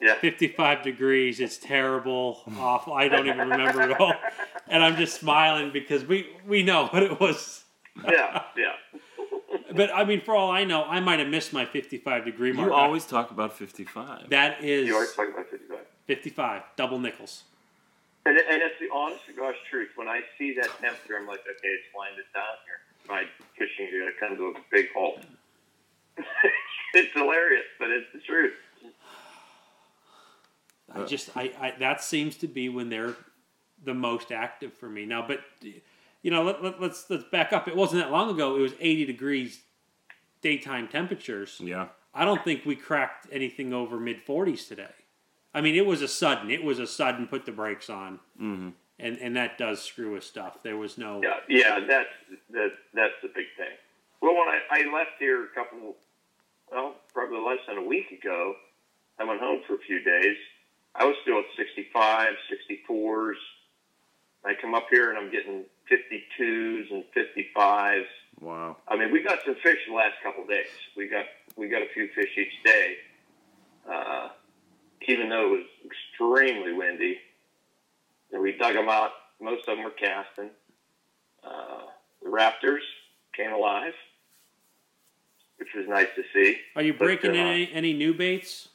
Yeah. 0.00 0.16
55 0.16 0.82
degrees. 0.82 1.40
It's 1.40 1.56
terrible, 1.56 2.42
awful. 2.58 2.92
I 2.92 3.08
don't 3.08 3.26
even 3.26 3.48
remember 3.48 3.82
it 3.82 3.98
all, 3.98 4.12
and 4.68 4.82
I'm 4.82 4.96
just 4.96 5.18
smiling 5.18 5.70
because 5.72 6.04
we 6.04 6.28
we 6.46 6.62
know 6.62 6.88
what 6.88 7.02
it 7.02 7.20
was. 7.20 7.64
Yeah. 8.02 8.42
Yeah. 8.56 8.72
But 9.74 9.90
I 9.92 10.04
mean, 10.04 10.20
for 10.20 10.36
all 10.36 10.50
I 10.50 10.64
know, 10.64 10.84
I 10.84 11.00
might 11.00 11.18
have 11.18 11.28
missed 11.28 11.52
my 11.52 11.64
55 11.64 12.24
degree 12.24 12.52
mark. 12.52 12.68
You 12.68 12.74
always 12.74 13.04
talk 13.04 13.32
about 13.32 13.56
55. 13.56 14.30
that 14.30 14.62
is 14.62 14.86
You 14.86 14.94
always 14.94 15.12
talk 15.12 15.28
about 15.28 15.48
55. 15.48 15.78
55 16.06 16.62
double 16.76 16.98
nickels. 16.98 17.44
And, 18.26 18.38
and 18.38 18.62
it's 18.62 18.78
the 18.80 18.88
honest 18.92 19.26
to 19.26 19.32
gosh 19.32 19.56
truth. 19.70 19.90
When 19.96 20.08
I 20.08 20.20
see 20.38 20.54
that 20.54 20.70
temperature, 20.80 21.16
I'm 21.18 21.26
like, 21.26 21.40
okay, 21.40 21.68
it's 21.68 21.84
landed 21.98 22.24
down 22.32 22.44
here. 22.64 22.80
My 23.08 23.24
fishing 23.58 23.86
is 23.86 23.92
going 23.92 24.12
to 24.12 24.18
come 24.18 24.36
to 24.36 24.58
a 24.58 24.62
big 24.70 24.86
halt. 24.94 25.20
it's 26.94 27.12
hilarious, 27.12 27.66
but 27.78 27.90
it's 27.90 28.06
the 28.14 28.20
truth. 28.20 28.54
I 30.94 31.02
just 31.04 31.36
I, 31.36 31.52
I 31.60 31.74
that 31.80 32.02
seems 32.02 32.36
to 32.38 32.46
be 32.46 32.68
when 32.68 32.88
they're 32.88 33.16
the 33.84 33.94
most 33.94 34.30
active 34.30 34.72
for 34.72 34.88
me 34.88 35.04
now. 35.06 35.26
But 35.26 35.40
you 36.22 36.30
know, 36.30 36.42
let, 36.42 36.62
let, 36.62 36.80
let's 36.80 37.08
let's 37.10 37.24
back 37.24 37.52
up. 37.52 37.68
It 37.68 37.76
wasn't 37.76 38.02
that 38.02 38.12
long 38.12 38.30
ago. 38.30 38.56
It 38.56 38.60
was 38.60 38.72
80 38.80 39.06
degrees 39.06 39.60
daytime 40.40 40.88
temperatures. 40.88 41.60
Yeah. 41.62 41.88
I 42.14 42.24
don't 42.24 42.44
think 42.44 42.64
we 42.64 42.76
cracked 42.76 43.26
anything 43.32 43.72
over 43.72 43.98
mid 43.98 44.24
40s 44.24 44.68
today. 44.68 44.92
I 45.54 45.60
mean, 45.60 45.76
it 45.76 45.86
was 45.86 46.02
a 46.02 46.08
sudden. 46.08 46.50
It 46.50 46.62
was 46.64 46.78
a 46.78 46.86
sudden. 46.86 47.26
Put 47.26 47.46
the 47.46 47.52
brakes 47.52 47.88
on, 47.88 48.18
Mm-hmm. 48.40 48.70
and 48.98 49.18
and 49.18 49.36
that 49.36 49.56
does 49.58 49.82
screw 49.82 50.12
with 50.14 50.24
stuff. 50.24 50.62
There 50.62 50.76
was 50.76 50.98
no. 50.98 51.20
Yeah, 51.22 51.38
yeah, 51.48 51.80
that's 51.86 52.08
that, 52.50 52.72
that's 52.92 53.14
the 53.22 53.28
big 53.28 53.46
thing. 53.56 53.74
Well, 54.20 54.34
when 54.34 54.48
I, 54.48 54.60
I 54.70 54.92
left 54.92 55.12
here 55.18 55.44
a 55.44 55.48
couple, 55.54 55.96
well, 56.72 56.94
probably 57.12 57.38
less 57.40 57.58
than 57.68 57.78
a 57.78 57.82
week 57.86 58.10
ago, 58.10 58.54
I 59.18 59.24
went 59.24 59.40
home 59.40 59.60
for 59.66 59.74
a 59.74 59.78
few 59.86 60.02
days. 60.02 60.36
I 60.96 61.04
was 61.04 61.14
still 61.22 61.38
at 61.40 61.44
65, 61.56 62.28
64s. 62.88 63.32
I 64.44 64.54
come 64.60 64.74
up 64.74 64.86
here 64.90 65.10
and 65.10 65.18
I'm 65.18 65.30
getting 65.30 65.64
52s 65.90 66.90
and 66.92 67.04
55s. 67.14 68.04
Wow. 68.40 68.76
I 68.88 68.96
mean, 68.96 69.10
we 69.12 69.22
got 69.22 69.40
some 69.44 69.56
fish 69.56 69.78
the 69.88 69.94
last 69.94 70.14
couple 70.22 70.44
of 70.44 70.48
days. 70.48 70.66
We 70.96 71.08
got 71.08 71.24
we 71.56 71.68
got 71.68 71.82
a 71.82 71.88
few 71.94 72.08
fish 72.14 72.30
each 72.38 72.62
day, 72.64 72.96
uh, 73.90 74.28
even 75.08 75.28
though 75.28 75.46
it 75.46 75.50
was 75.50 75.66
extremely 75.84 76.72
windy. 76.72 77.18
And 78.32 78.42
we 78.42 78.56
dug 78.56 78.74
them 78.74 78.88
out. 78.88 79.10
Most 79.40 79.68
of 79.68 79.76
them 79.76 79.84
were 79.84 79.90
casting. 79.90 80.50
Uh, 81.44 81.82
the 82.22 82.28
raptors 82.28 82.80
came 83.36 83.52
alive, 83.52 83.92
which 85.58 85.68
was 85.76 85.86
nice 85.88 86.08
to 86.16 86.22
see. 86.32 86.58
Are 86.74 86.82
you 86.82 86.92
But, 86.92 87.04
breaking 87.04 87.34
in 87.34 87.46
uh, 87.46 87.50
any, 87.50 87.72
any 87.72 87.92
new 87.92 88.14
baits? 88.14 88.68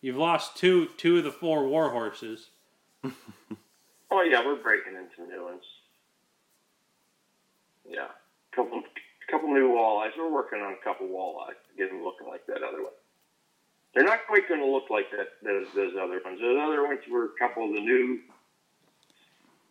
You've 0.00 0.16
lost 0.16 0.56
two 0.56 0.86
two 0.96 1.18
of 1.18 1.24
the 1.24 1.32
four 1.32 1.66
war 1.66 1.90
horses. 1.90 2.50
Oh 4.08 4.22
yeah, 4.22 4.44
we're 4.44 4.56
breaking 4.62 4.94
into 4.94 5.28
new 5.30 5.44
ones. 5.44 5.64
Yeah, 7.88 8.06
couple 8.54 8.82
couple 9.30 9.48
new 9.52 9.68
walleyes. 9.70 10.10
We're 10.16 10.30
working 10.30 10.60
on 10.60 10.74
a 10.74 10.84
couple 10.84 11.08
walleyes 11.08 11.58
to 11.68 11.76
get 11.76 11.90
them 11.90 12.04
looking 12.04 12.28
like 12.28 12.46
that 12.46 12.62
other 12.62 12.82
one. 12.82 12.92
They're 13.96 14.04
not 14.04 14.26
quite 14.28 14.46
going 14.46 14.60
to 14.60 14.68
look 14.68 14.90
like 14.90 15.10
that 15.16 15.40
those, 15.42 15.66
those 15.74 15.94
other 15.96 16.20
ones. 16.22 16.38
Those 16.38 16.60
other 16.60 16.84
ones 16.84 17.00
were 17.10 17.32
a 17.32 17.38
couple 17.40 17.64
of 17.64 17.72
the 17.72 17.80
new. 17.80 18.20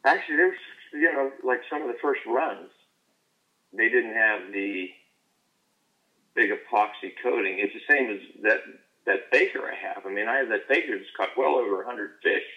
Actually, 0.04 0.38
there's 0.38 0.58
you 0.94 1.14
know 1.14 1.30
like 1.44 1.62
some 1.70 1.84
of 1.84 1.88
the 1.88 2.02
first 2.02 2.22
runs. 2.26 2.72
They 3.72 3.88
didn't 3.88 4.16
have 4.16 4.52
the 4.52 4.90
big 6.34 6.50
epoxy 6.50 7.14
coating. 7.22 7.60
It's 7.60 7.76
the 7.78 7.86
same 7.88 8.10
as 8.10 8.20
that 8.42 8.62
that 9.06 9.32
baker 9.32 9.62
I 9.62 9.76
have. 9.76 10.08
I 10.08 10.10
mean, 10.10 10.28
I 10.28 10.38
have 10.38 10.50
that 10.50 10.68
baker 10.68 10.98
that's 10.98 11.14
caught 11.16 11.38
well 11.38 11.54
over 11.62 11.86
100 11.86 12.18
fish. 12.24 12.50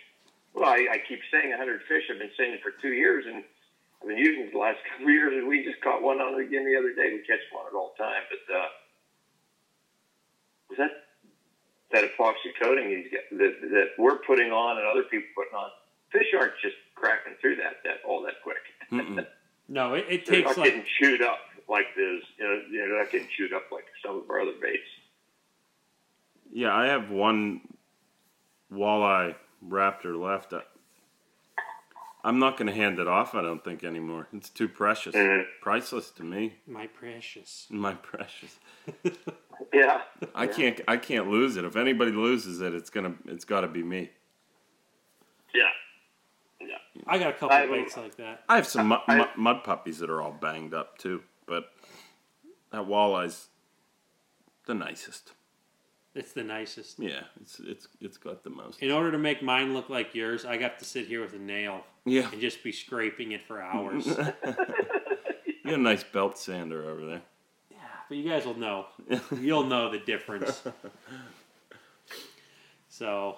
Well, 0.54 0.64
I, 0.64 0.88
I 0.90 1.02
keep 1.06 1.20
saying 1.30 1.50
100 1.50 1.82
fish. 1.86 2.04
I've 2.10 2.18
been 2.18 2.32
saying 2.38 2.54
it 2.54 2.62
for 2.62 2.72
two 2.80 2.96
years, 2.96 3.26
and 3.28 3.44
I've 4.00 4.08
been 4.08 4.16
using 4.16 4.44
it 4.48 4.52
the 4.52 4.58
last 4.58 4.78
couple 4.88 5.12
years. 5.12 5.34
And 5.36 5.46
we 5.46 5.64
just 5.64 5.82
caught 5.82 6.00
one 6.00 6.16
on 6.16 6.40
it 6.40 6.46
again 6.46 6.64
the 6.64 6.80
other 6.80 6.94
day. 6.96 7.12
We 7.12 7.20
catch 7.28 7.44
one 7.52 7.66
at 7.68 7.76
all 7.76 7.92
time, 7.98 8.24
but 8.32 8.56
uh, 8.56 8.68
was 10.70 10.78
that 10.78 11.07
that 11.92 12.04
epoxy 12.04 12.52
coating 12.60 12.88
he's 12.88 13.38
that 13.38 13.54
that 13.70 13.86
we're 13.98 14.18
putting 14.18 14.52
on 14.52 14.78
and 14.78 14.86
other 14.86 15.04
people 15.04 15.28
putting 15.34 15.54
on? 15.54 15.70
Fish 16.12 16.26
aren't 16.38 16.52
just 16.62 16.76
cracking 16.94 17.34
through 17.40 17.56
that 17.56 17.76
that 17.84 17.96
all 18.06 18.22
that 18.22 18.34
quick. 18.42 19.26
No, 19.68 19.92
it, 19.92 20.06
it 20.08 20.26
They're 20.26 20.36
takes 20.36 20.56
not 20.56 20.58
like 20.58 20.70
getting 20.70 20.84
chewed 20.98 21.20
up 21.20 21.40
like 21.68 21.94
this. 21.94 22.22
You 22.38 22.44
know, 22.44 22.62
they're 22.72 22.98
not 22.98 23.12
getting 23.12 23.28
chewed 23.36 23.52
up 23.52 23.64
like 23.70 23.84
some 24.02 24.16
of 24.16 24.30
our 24.30 24.40
other 24.40 24.54
baits. 24.60 24.82
Yeah, 26.50 26.74
I 26.74 26.86
have 26.86 27.10
one 27.10 27.60
walleye 28.72 29.34
raptor 29.66 30.18
left. 30.18 30.54
I- 32.24 32.28
I'm 32.28 32.38
not 32.38 32.56
going 32.56 32.66
to 32.68 32.74
hand 32.74 32.98
it 32.98 33.08
off, 33.08 33.34
I 33.34 33.42
don't 33.42 33.62
think, 33.64 33.84
anymore. 33.84 34.28
It's 34.32 34.50
too 34.50 34.68
precious. 34.68 35.14
Mhm. 35.14 35.44
Priceless 35.62 36.10
to 36.12 36.22
me. 36.24 36.54
my 36.66 36.86
precious. 36.86 37.66
My 37.70 37.94
precious. 37.94 38.58
Yeah, 39.72 40.02
I 40.36 40.46
can't 40.46 40.80
I 40.86 40.96
can't 40.98 41.28
lose 41.28 41.56
it. 41.56 41.64
If 41.64 41.74
anybody 41.74 42.12
loses 42.12 42.60
it, 42.60 42.74
it's 42.74 42.90
going 42.90 43.12
to 43.12 43.32
it's 43.32 43.44
got 43.44 43.62
to 43.62 43.68
be 43.68 43.82
me. 43.82 44.10
yeah. 45.52 45.64
Yeah. 46.60 46.76
I 47.08 47.18
got 47.18 47.30
a 47.30 47.32
couple 47.32 47.56
I 47.56 47.62
of 47.62 47.70
will- 47.70 47.78
baits 47.78 47.96
like 47.96 48.14
that. 48.18 48.44
I 48.48 48.54
have 48.54 48.68
some 48.68 48.86
mud, 48.86 49.00
I- 49.08 49.16
mud, 49.18 49.28
mud 49.36 49.64
puppies 49.64 49.98
that 49.98 50.10
are 50.10 50.22
all 50.22 50.30
banged 50.30 50.74
up 50.74 50.96
too, 50.98 51.22
but 51.46 51.72
that 52.70 52.82
walleye's 52.86 53.48
the 54.66 54.74
nicest. 54.74 55.32
It's 56.14 56.32
the 56.32 56.42
nicest. 56.42 56.98
Yeah, 56.98 57.20
it's 57.40 57.60
it's 57.60 57.86
it's 58.00 58.16
got 58.16 58.42
the 58.42 58.50
most. 58.50 58.82
In 58.82 58.90
order 58.90 59.12
to 59.12 59.18
make 59.18 59.42
mine 59.42 59.74
look 59.74 59.88
like 59.88 60.14
yours, 60.14 60.44
I 60.44 60.56
got 60.56 60.78
to 60.80 60.84
sit 60.84 61.06
here 61.06 61.20
with 61.20 61.34
a 61.34 61.38
nail 61.38 61.84
Yeah, 62.04 62.28
and 62.32 62.40
just 62.40 62.62
be 62.64 62.72
scraping 62.72 63.32
it 63.32 63.42
for 63.46 63.62
hours. 63.62 64.06
you 64.06 64.14
got 65.64 65.74
a 65.74 65.76
nice 65.76 66.02
belt 66.02 66.38
sander 66.38 66.88
over 66.90 67.04
there. 67.06 67.22
Yeah, 67.70 67.76
but 68.08 68.16
you 68.16 68.28
guys 68.28 68.46
will 68.46 68.58
know. 68.58 68.86
You'll 69.40 69.64
know 69.64 69.90
the 69.90 69.98
difference. 69.98 70.62
So, 72.88 73.36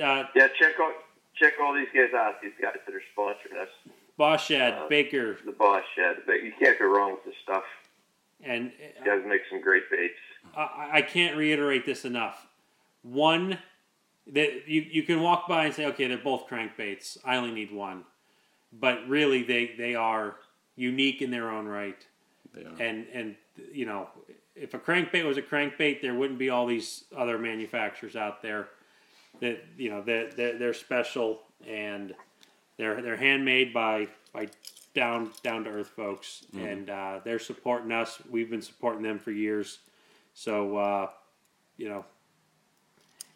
uh, 0.00 0.24
Yeah, 0.34 0.48
check 0.58 0.74
all 0.80 0.92
check 1.34 1.54
all 1.60 1.74
these 1.74 1.88
guys 1.94 2.14
out. 2.14 2.40
These 2.42 2.52
guys 2.60 2.76
that 2.86 2.94
are 2.94 3.02
sponsoring 3.16 3.60
us, 3.60 3.68
Boss 4.16 4.46
Shad, 4.46 4.74
Uh, 4.74 4.88
Baker, 4.88 5.36
the 5.44 5.52
Boss 5.52 5.82
Shad. 5.96 6.18
But 6.26 6.42
you 6.42 6.52
can't 6.58 6.78
go 6.78 6.86
wrong 6.86 7.12
with 7.12 7.24
this 7.24 7.34
stuff. 7.42 7.64
and 8.42 8.72
You 8.78 9.04
guys 9.04 9.22
make 9.26 9.42
some 9.50 9.60
great 9.60 9.90
baits. 9.90 10.14
I, 10.56 10.90
I 10.94 11.02
can't 11.02 11.36
reiterate 11.36 11.86
this 11.86 12.04
enough. 12.04 12.46
One 13.02 13.58
that 14.28 14.68
you 14.68 14.82
you 14.82 15.02
can 15.02 15.20
walk 15.20 15.48
by 15.48 15.66
and 15.66 15.74
say, 15.74 15.86
okay, 15.86 16.06
they're 16.06 16.18
both 16.18 16.46
crankbaits. 16.48 17.18
I 17.24 17.36
only 17.36 17.52
need 17.52 17.72
one, 17.72 18.04
but 18.72 19.06
really 19.08 19.42
they 19.42 19.74
they 19.76 19.94
are 19.94 20.36
unique 20.76 21.22
in 21.22 21.30
their 21.30 21.50
own 21.50 21.66
right. 21.66 22.06
They 22.54 22.64
are. 22.64 22.74
And 22.80 23.06
and 23.12 23.36
you 23.72 23.86
know, 23.86 24.08
if 24.54 24.74
a 24.74 24.78
crankbait 24.78 25.24
was 25.24 25.36
a 25.36 25.42
crankbait, 25.42 26.00
there 26.00 26.14
wouldn't 26.14 26.38
be 26.38 26.50
all 26.50 26.66
these 26.66 27.04
other 27.16 27.38
manufacturers 27.38 28.16
out 28.16 28.42
there 28.42 28.68
that 29.40 29.64
you 29.76 29.90
know 29.90 30.02
they're 30.02 30.30
they're, 30.30 30.58
they're 30.58 30.74
special 30.74 31.40
and 31.66 32.14
they're 32.76 33.02
they're 33.02 33.16
handmade 33.16 33.72
by 33.72 34.08
by 34.32 34.48
down 34.94 35.30
down 35.42 35.64
to 35.64 35.70
earth 35.70 35.88
folks 35.88 36.44
and 36.58 36.90
uh, 36.90 37.20
they're 37.24 37.38
supporting 37.38 37.92
us. 37.92 38.18
We've 38.30 38.50
been 38.50 38.62
supporting 38.62 39.02
them 39.02 39.18
for 39.18 39.30
years. 39.30 39.78
So 40.34 40.76
uh, 40.76 41.08
you 41.76 41.88
know, 41.88 42.04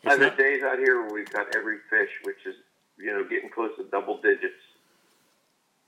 And 0.05 0.21
the 0.21 0.31
days 0.31 0.63
out 0.63 0.79
here 0.79 1.03
where 1.03 1.13
we've 1.13 1.31
got 1.31 1.55
every 1.55 1.79
fish, 1.91 2.11
which 2.25 2.47
is 2.47 2.55
you 2.99 3.13
know 3.13 3.25
getting 3.25 3.51
close 3.51 3.71
to 3.77 3.85
double 3.85 4.21
digits 4.21 4.55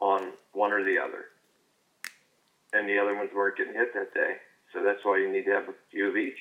on 0.00 0.32
one 0.52 0.72
or 0.72 0.84
the 0.84 0.98
other, 0.98 1.26
and 2.72 2.88
the 2.88 2.98
other 2.98 3.14
ones 3.14 3.30
weren't 3.34 3.56
getting 3.56 3.74
hit 3.74 3.94
that 3.94 4.14
day. 4.14 4.36
So 4.72 4.82
that's 4.82 5.04
why 5.04 5.18
you 5.18 5.30
need 5.30 5.44
to 5.44 5.52
have 5.52 5.68
a 5.68 5.74
few 5.90 6.08
of 6.08 6.16
each. 6.16 6.38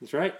That's 0.00 0.12
right. 0.12 0.34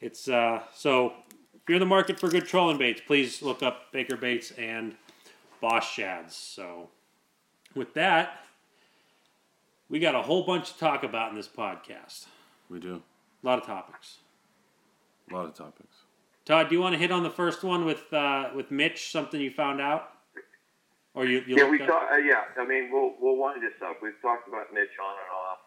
It's 0.00 0.28
uh, 0.28 0.62
so 0.74 1.12
if 1.54 1.68
you're 1.68 1.76
in 1.76 1.80
the 1.80 1.86
market 1.86 2.18
for 2.18 2.28
good 2.28 2.46
trolling 2.46 2.78
baits, 2.78 3.02
please 3.06 3.42
look 3.42 3.62
up 3.62 3.92
Baker 3.92 4.16
Baits 4.16 4.50
and 4.52 4.94
Boss 5.60 5.90
Shads. 5.90 6.34
So 6.34 6.88
with 7.74 7.92
that, 7.94 8.44
we 9.90 9.98
got 9.98 10.14
a 10.14 10.22
whole 10.22 10.44
bunch 10.44 10.72
to 10.72 10.78
talk 10.78 11.02
about 11.02 11.30
in 11.30 11.36
this 11.36 11.48
podcast. 11.48 12.26
We 12.70 12.78
do. 12.78 13.02
A 13.42 13.46
lot 13.46 13.58
of 13.58 13.66
topics. 13.66 14.18
A 15.30 15.34
lot 15.34 15.46
of 15.46 15.54
topics. 15.54 15.96
Todd, 16.44 16.68
do 16.68 16.74
you 16.74 16.80
want 16.80 16.94
to 16.94 16.98
hit 16.98 17.10
on 17.10 17.22
the 17.22 17.30
first 17.30 17.62
one 17.62 17.84
with 17.84 18.10
uh, 18.12 18.50
with 18.54 18.70
Mitch? 18.70 19.10
Something 19.10 19.40
you 19.40 19.50
found 19.50 19.80
out, 19.80 20.10
or 21.14 21.26
you? 21.26 21.42
you 21.46 21.56
Yeah, 21.56 21.68
we 21.68 21.80
up? 21.80 21.88
talk. 21.88 22.08
Uh, 22.12 22.16
yeah, 22.16 22.42
I 22.56 22.66
mean, 22.66 22.90
we'll 22.92 23.14
we'll 23.20 23.36
wind 23.36 23.62
this 23.62 23.74
up. 23.84 23.96
We've 24.02 24.20
talked 24.22 24.48
about 24.48 24.72
Mitch 24.72 24.88
on 25.02 25.12
and 25.12 25.30
off. 25.48 25.58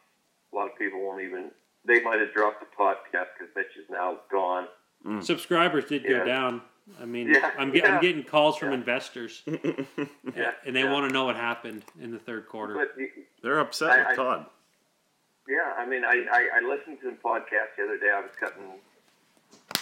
A 0.52 0.56
lot 0.56 0.72
of 0.72 0.78
people 0.78 1.02
won't 1.06 1.22
even. 1.22 1.52
They 1.86 2.02
might 2.02 2.20
have 2.20 2.34
dropped 2.34 2.62
the 2.62 2.68
podcast 2.82 3.28
because 3.38 3.54
Mitch 3.56 3.76
is 3.78 3.90
now 3.90 4.20
gone. 4.32 4.68
Subscribers 5.22 5.84
did 5.86 6.08
go 6.08 6.24
down. 6.24 6.62
I 7.02 7.06
mean, 7.06 7.30
Yeah, 7.34 7.52
I'm, 7.58 7.72
get, 7.72 7.90
I'm 7.90 8.02
getting 8.02 8.24
calls 8.24 8.58
from 8.58 8.70
Yeah. 8.70 8.76
investors, 8.76 9.42
Yeah, 9.48 10.52
and 10.66 10.76
they 10.76 10.82
yeah. 10.84 10.92
want 10.92 11.08
to 11.08 11.14
know 11.14 11.26
what 11.26 11.36
happened 11.38 11.84
in 12.02 12.12
the 12.12 12.20
third 12.20 12.48
quarter. 12.48 12.74
But 12.76 12.92
y- 12.98 13.08
They're 13.42 13.60
upset 13.60 13.92
I- 13.92 13.98
with 14.00 14.08
I- 14.08 14.16
Todd. 14.16 14.46
yeah, 15.48 15.74
I 15.78 15.86
mean, 15.86 16.04
I, 16.04 16.26
I, 16.32 16.50
I 16.60 16.68
listened 16.68 17.00
to 17.02 17.12
the 17.12 17.18
podcast 17.18 17.76
the 17.78 17.84
other 17.84 17.98
day. 17.98 18.12
I 18.14 18.20
was 18.22 18.32
cutting. 18.40 18.64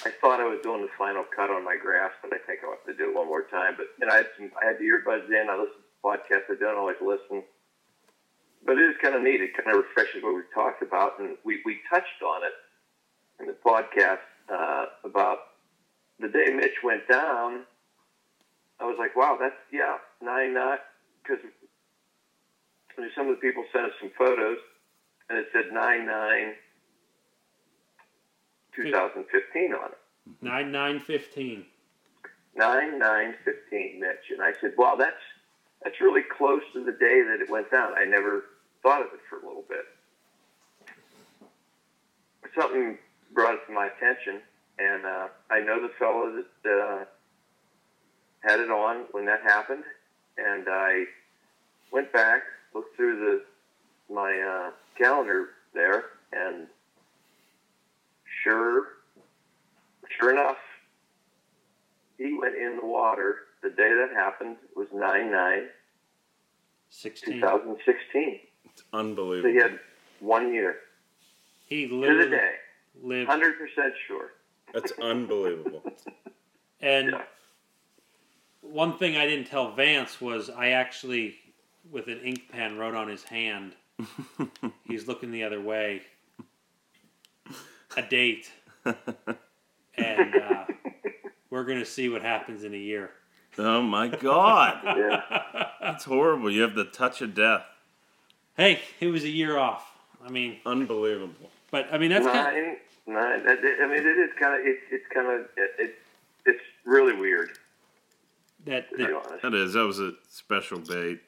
I 0.06 0.10
thought 0.22 0.40
I 0.40 0.46
was 0.46 0.60
doing 0.64 0.82
the 0.82 0.90
final 0.98 1.24
cut 1.36 1.50
on 1.52 1.64
my 1.64 1.76
grass, 1.76 2.12
but 2.22 2.34
I 2.34 2.38
think 2.48 2.62
I'll 2.64 2.72
have 2.72 2.86
to 2.86 2.94
do 2.94 3.10
it 3.12 3.16
one 3.16 3.28
more 3.28 3.44
time. 3.44 3.76
But 3.78 3.88
you 4.00 4.06
know, 4.08 4.14
I 4.14 4.18
had 4.18 4.28
some. 4.38 4.52
I 4.62 4.66
had 4.66 4.78
the 4.80 4.86
earbuds 4.86 5.28
in. 5.30 5.48
I 5.50 5.58
listened 5.58 5.78
to 5.78 5.90
the 6.02 6.08
podcast. 6.08 6.50
I 6.50 6.60
don't 6.60 6.78
always 6.78 6.98
listen, 7.02 7.44
but 8.66 8.78
it 8.80 8.90
is 8.90 8.96
kind 9.02 9.14
of 9.16 9.22
neat. 9.22 9.42
It 9.42 9.56
kind 9.56 9.76
of 9.76 9.84
refreshes 9.84 10.24
what 10.24 10.34
we've 10.36 10.52
talked 10.54 10.82
about, 10.82 11.20
and 11.20 11.38
we 11.44 11.62
we 11.66 11.80
touched 11.90 12.22
on 12.26 12.42
it 12.44 12.54
in 13.42 13.46
the 13.48 13.54
podcast 13.66 14.26
uh, 14.52 14.86
about 15.04 15.38
the 16.22 16.28
day 16.28 16.54
Mitch 16.54 16.84
went 16.84 17.08
down. 17.08 17.62
I 18.80 18.86
was 18.86 18.98
like, 18.98 19.16
wow, 19.16 19.38
that's 19.40 19.56
yeah, 19.72 19.98
nine 20.22 20.54
not 20.54 20.80
because 21.22 21.44
some 23.16 23.28
of 23.28 23.36
the 23.36 23.42
people 23.42 23.64
sent 23.72 23.86
us 23.86 23.92
some 24.00 24.12
photos, 24.18 24.58
and 25.30 25.38
it 25.38 25.48
said 25.54 25.74
nine 25.74 26.06
nine. 26.06 26.54
2015 28.74 29.74
on 29.74 29.92
it. 29.92 29.98
Nine 30.42 30.72
nine 30.72 31.00
fifteen. 31.00 31.66
Nine 32.56 33.00
nine 33.00 33.36
fifteen, 33.44 34.00
Mitch, 34.00 34.32
and 34.32 34.42
I 34.42 34.54
said, 34.62 34.74
"Wow, 34.78 34.96
that's 34.96 35.22
that's 35.84 36.00
really 36.00 36.22
close 36.22 36.62
to 36.74 36.84
the 36.84 36.92
day 36.92 37.22
that 37.22 37.42
it 37.42 37.50
went 37.50 37.72
down." 37.72 37.94
I 37.98 38.06
never 38.06 38.46
thought 38.84 39.02
of 39.02 39.08
it 39.14 39.20
for 39.30 39.40
a 39.40 39.46
little 39.46 39.66
bit. 39.68 39.86
Something 42.58 42.98
brought 43.34 43.56
it 43.56 43.66
to 43.68 43.74
my 43.74 43.88
attention, 43.88 44.42
and 44.82 45.06
uh, 45.06 45.28
I 45.50 45.60
know 45.62 45.82
the 45.82 45.94
fellow 46.00 46.32
that 46.64 46.70
uh, 46.70 47.06
had 48.42 48.60
it 48.60 48.72
on 48.72 49.06
when 49.12 49.26
that 49.26 49.42
happened, 49.42 49.84
and 50.38 50.66
I 50.70 51.06
went 51.92 52.12
back, 52.12 52.42
looked 52.74 52.96
through 52.96 53.18
the 53.20 54.14
my 54.14 54.40
uh, 54.40 54.72
calendar 54.98 55.50
there, 55.74 56.06
and 56.34 56.68
sure, 58.44 58.84
sure 60.20 60.32
enough, 60.32 60.58
he 62.18 62.34
went 62.40 62.56
in 62.56 62.78
the 62.82 62.86
water 62.86 63.36
the 63.64 63.70
day 63.70 63.94
that 63.94 64.10
happened 64.16 64.58
was 64.76 64.88
9 64.94 65.32
9 65.32 65.68
16. 66.90 67.36
2016 67.36 68.40
It's 68.66 68.84
unbelievable. 68.92 69.50
so 69.50 69.54
he 69.54 69.62
had 69.62 69.80
one 70.20 70.52
year 70.54 70.78
He 71.68 71.88
to 71.88 71.96
the 72.00 72.28
day 72.30 72.52
lived. 73.04 73.30
100% 73.30 73.54
sure 74.08 74.32
That's 74.74 74.92
unbelievable. 75.02 75.84
And 76.82 77.12
Yeah. 77.12 77.22
one 78.62 78.98
thing 78.98 79.18
I 79.18 79.26
didn't 79.28 79.46
tell 79.48 79.72
Vance 79.72 80.20
was 80.22 80.50
I 80.50 80.70
actually, 80.70 81.36
with 81.92 82.08
an 82.08 82.20
ink 82.22 82.50
pen, 82.52 82.78
wrote 82.78 82.96
on 82.96 83.08
his 83.08 83.24
hand, 83.24 83.76
he's 84.88 85.08
looking 85.08 85.32
the 85.32 85.44
other 85.44 85.62
way, 85.62 86.02
a 87.98 88.02
date. 88.02 88.50
And 89.96 90.36
uh, 90.36 90.66
we're 91.50 91.66
going 91.66 91.80
to 91.80 91.86
see 91.86 92.10
what 92.10 92.22
happens 92.22 92.64
in 92.64 92.74
a 92.74 92.78
year. 92.78 93.12
oh 93.58 93.82
my 93.82 94.08
God. 94.08 94.80
yeah 94.98 95.22
That's 95.82 96.06
horrible. 96.06 96.50
You 96.50 96.62
have 96.62 96.76
the 96.76 96.86
touch 96.86 97.22
of 97.22 97.36
death. 97.36 97.66
Hey, 98.58 98.80
it 99.00 99.08
was 99.08 99.24
a 99.24 99.30
year 99.30 99.58
off. 99.58 99.86
I 100.26 100.30
mean, 100.30 100.58
Unbelievable. 100.66 101.50
but 101.72 101.88
I 101.92 101.98
mean, 101.98 102.10
that's 102.12 102.26
kind 102.26 102.58
of, 102.58 102.76
nine 103.14 103.30
nine 103.38 103.46
that- 103.46 103.62
that- 103.62 103.78
i 103.82 103.88
mean 103.88 103.98
it 104.06 104.18
is 104.18 104.30
kind 104.40 104.60
of 104.60 104.66
it's, 104.66 104.82
it's 104.92 105.08
kind 105.14 105.28
of 105.28 105.42
it, 105.58 105.72
it, 105.80 105.96
it's 106.46 106.64
really 106.86 107.14
weird 107.14 107.52
that, 108.66 108.90
to 108.92 108.98
be 108.98 109.04
that 109.06 109.14
honest 109.14 109.42
That 109.42 109.54
is. 109.56 109.74
That 109.74 109.86
was 109.86 110.00
a 110.00 110.14
special 110.30 110.80
bait. 110.80 111.20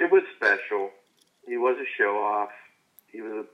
it 0.00 0.10
was 0.10 0.22
special 0.36 0.90
he 1.46 1.56
was 1.56 1.76
a 1.78 1.86
show 1.98 2.16
off 2.18 2.50
he 3.12 3.20
was 3.20 3.32
a 3.32 3.44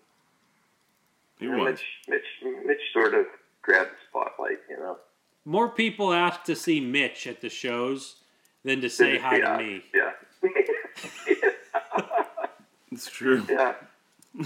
He 1.41 1.49
was. 1.49 1.81
Mitch, 2.09 2.23
Mitch 2.43 2.55
Mitch 2.67 2.81
sort 2.93 3.15
of 3.15 3.27
grabbed 3.63 3.91
the 3.91 3.97
spotlight 4.09 4.59
you 4.69 4.77
know 4.79 4.97
more 5.45 5.69
people 5.71 6.13
ask 6.13 6.45
to 6.45 6.55
see 6.55 6.81
Mitch 6.81 7.27
at 7.27 7.41
the 7.41 7.49
shows 7.49 8.17
than 8.65 8.81
to 8.83 8.89
say 8.91 9.19
hi 9.19 9.37
yeah, 9.39 9.57
to 9.57 9.63
me. 9.65 9.83
yeah 9.95 10.13
It's 12.93 13.09
true. 13.09 13.45
yeah 13.49 13.75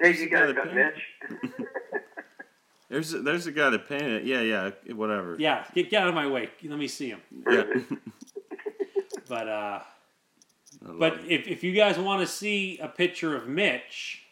hey 0.00 0.12
you 0.14 0.28
Yeah, 0.30 0.52
guys 0.52 0.54
got. 0.54 0.74
Mitch 0.74 1.02
There's 2.90 3.14
a, 3.14 3.22
there's 3.22 3.46
a 3.46 3.52
guy 3.52 3.70
that 3.70 3.88
painted 3.88 4.22
it. 4.22 4.24
Yeah, 4.24 4.40
yeah, 4.40 4.94
whatever. 4.94 5.36
Yeah, 5.38 5.64
get, 5.74 5.88
get 5.90 6.02
out 6.02 6.08
of 6.08 6.14
my 6.14 6.26
way. 6.26 6.50
Let 6.62 6.78
me 6.78 6.88
see 6.88 7.08
him. 7.10 7.20
Yeah. 7.48 7.64
But 9.28 9.46
uh, 9.46 9.80
but 10.82 11.18
it. 11.20 11.28
if, 11.28 11.46
if 11.46 11.64
you 11.64 11.72
guys 11.72 11.96
want 11.96 12.20
to 12.20 12.26
see 12.26 12.80
a 12.80 12.88
picture 12.88 13.36
of 13.36 13.46
Mitch, 13.46 14.24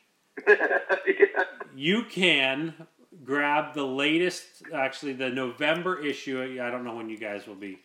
yeah. 0.48 0.66
you 1.76 2.02
can 2.02 2.74
grab 3.24 3.74
the 3.74 3.84
latest, 3.84 4.64
actually 4.74 5.12
the 5.12 5.30
November 5.30 6.04
issue. 6.04 6.58
I 6.60 6.68
don't 6.68 6.82
know 6.82 6.96
when 6.96 7.08
you 7.08 7.16
guys 7.16 7.46
will 7.46 7.54
be, 7.54 7.78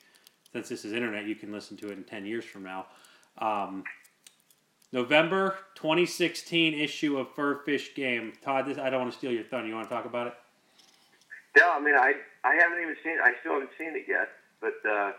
since 0.53 0.69
this 0.69 0.85
is 0.85 0.93
internet, 0.93 1.25
you 1.25 1.35
can 1.35 1.51
listen 1.51 1.77
to 1.77 1.89
it 1.89 1.97
in 1.99 2.03
10 2.03 2.25
years 2.25 2.45
from 2.45 2.63
now. 2.63 2.87
Um, 3.37 3.83
November 4.91 5.57
2016 5.75 6.73
issue 6.73 7.17
of 7.17 7.29
Fur 7.35 7.59
Fish 7.63 7.93
Game. 7.93 8.33
Todd, 8.41 8.65
this, 8.65 8.79
I 8.79 8.89
don't 8.89 9.01
want 9.01 9.11
to 9.11 9.17
steal 9.19 9.31
your 9.31 9.43
thunder. 9.43 9.67
You 9.67 9.75
want 9.75 9.87
to 9.87 9.93
talk 9.93 10.05
about 10.05 10.27
it? 10.27 10.33
Yeah, 11.55 11.71
I 11.75 11.79
mean, 11.79 11.95
I 11.95 12.13
I 12.43 12.55
haven't 12.55 12.81
even 12.81 12.95
seen. 13.03 13.17
I 13.23 13.33
still 13.41 13.53
haven't 13.53 13.71
seen 13.77 13.95
it 13.95 14.05
yet. 14.07 14.29
But 14.59 14.79
uh, 14.89 15.11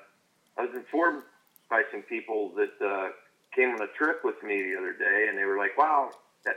I 0.59 0.63
was 0.63 0.75
informed 0.75 1.23
by 1.71 1.83
some 1.93 2.03
people 2.03 2.53
that 2.57 2.75
uh, 2.85 3.09
came 3.55 3.71
on 3.71 3.83
a 3.83 3.87
trip 3.99 4.25
with 4.25 4.43
me 4.43 4.63
the 4.63 4.77
other 4.77 4.93
day, 4.93 5.27
and 5.29 5.39
they 5.39 5.45
were 5.45 5.59
like, 5.59 5.77
"Wow, 5.79 6.11
that 6.45 6.57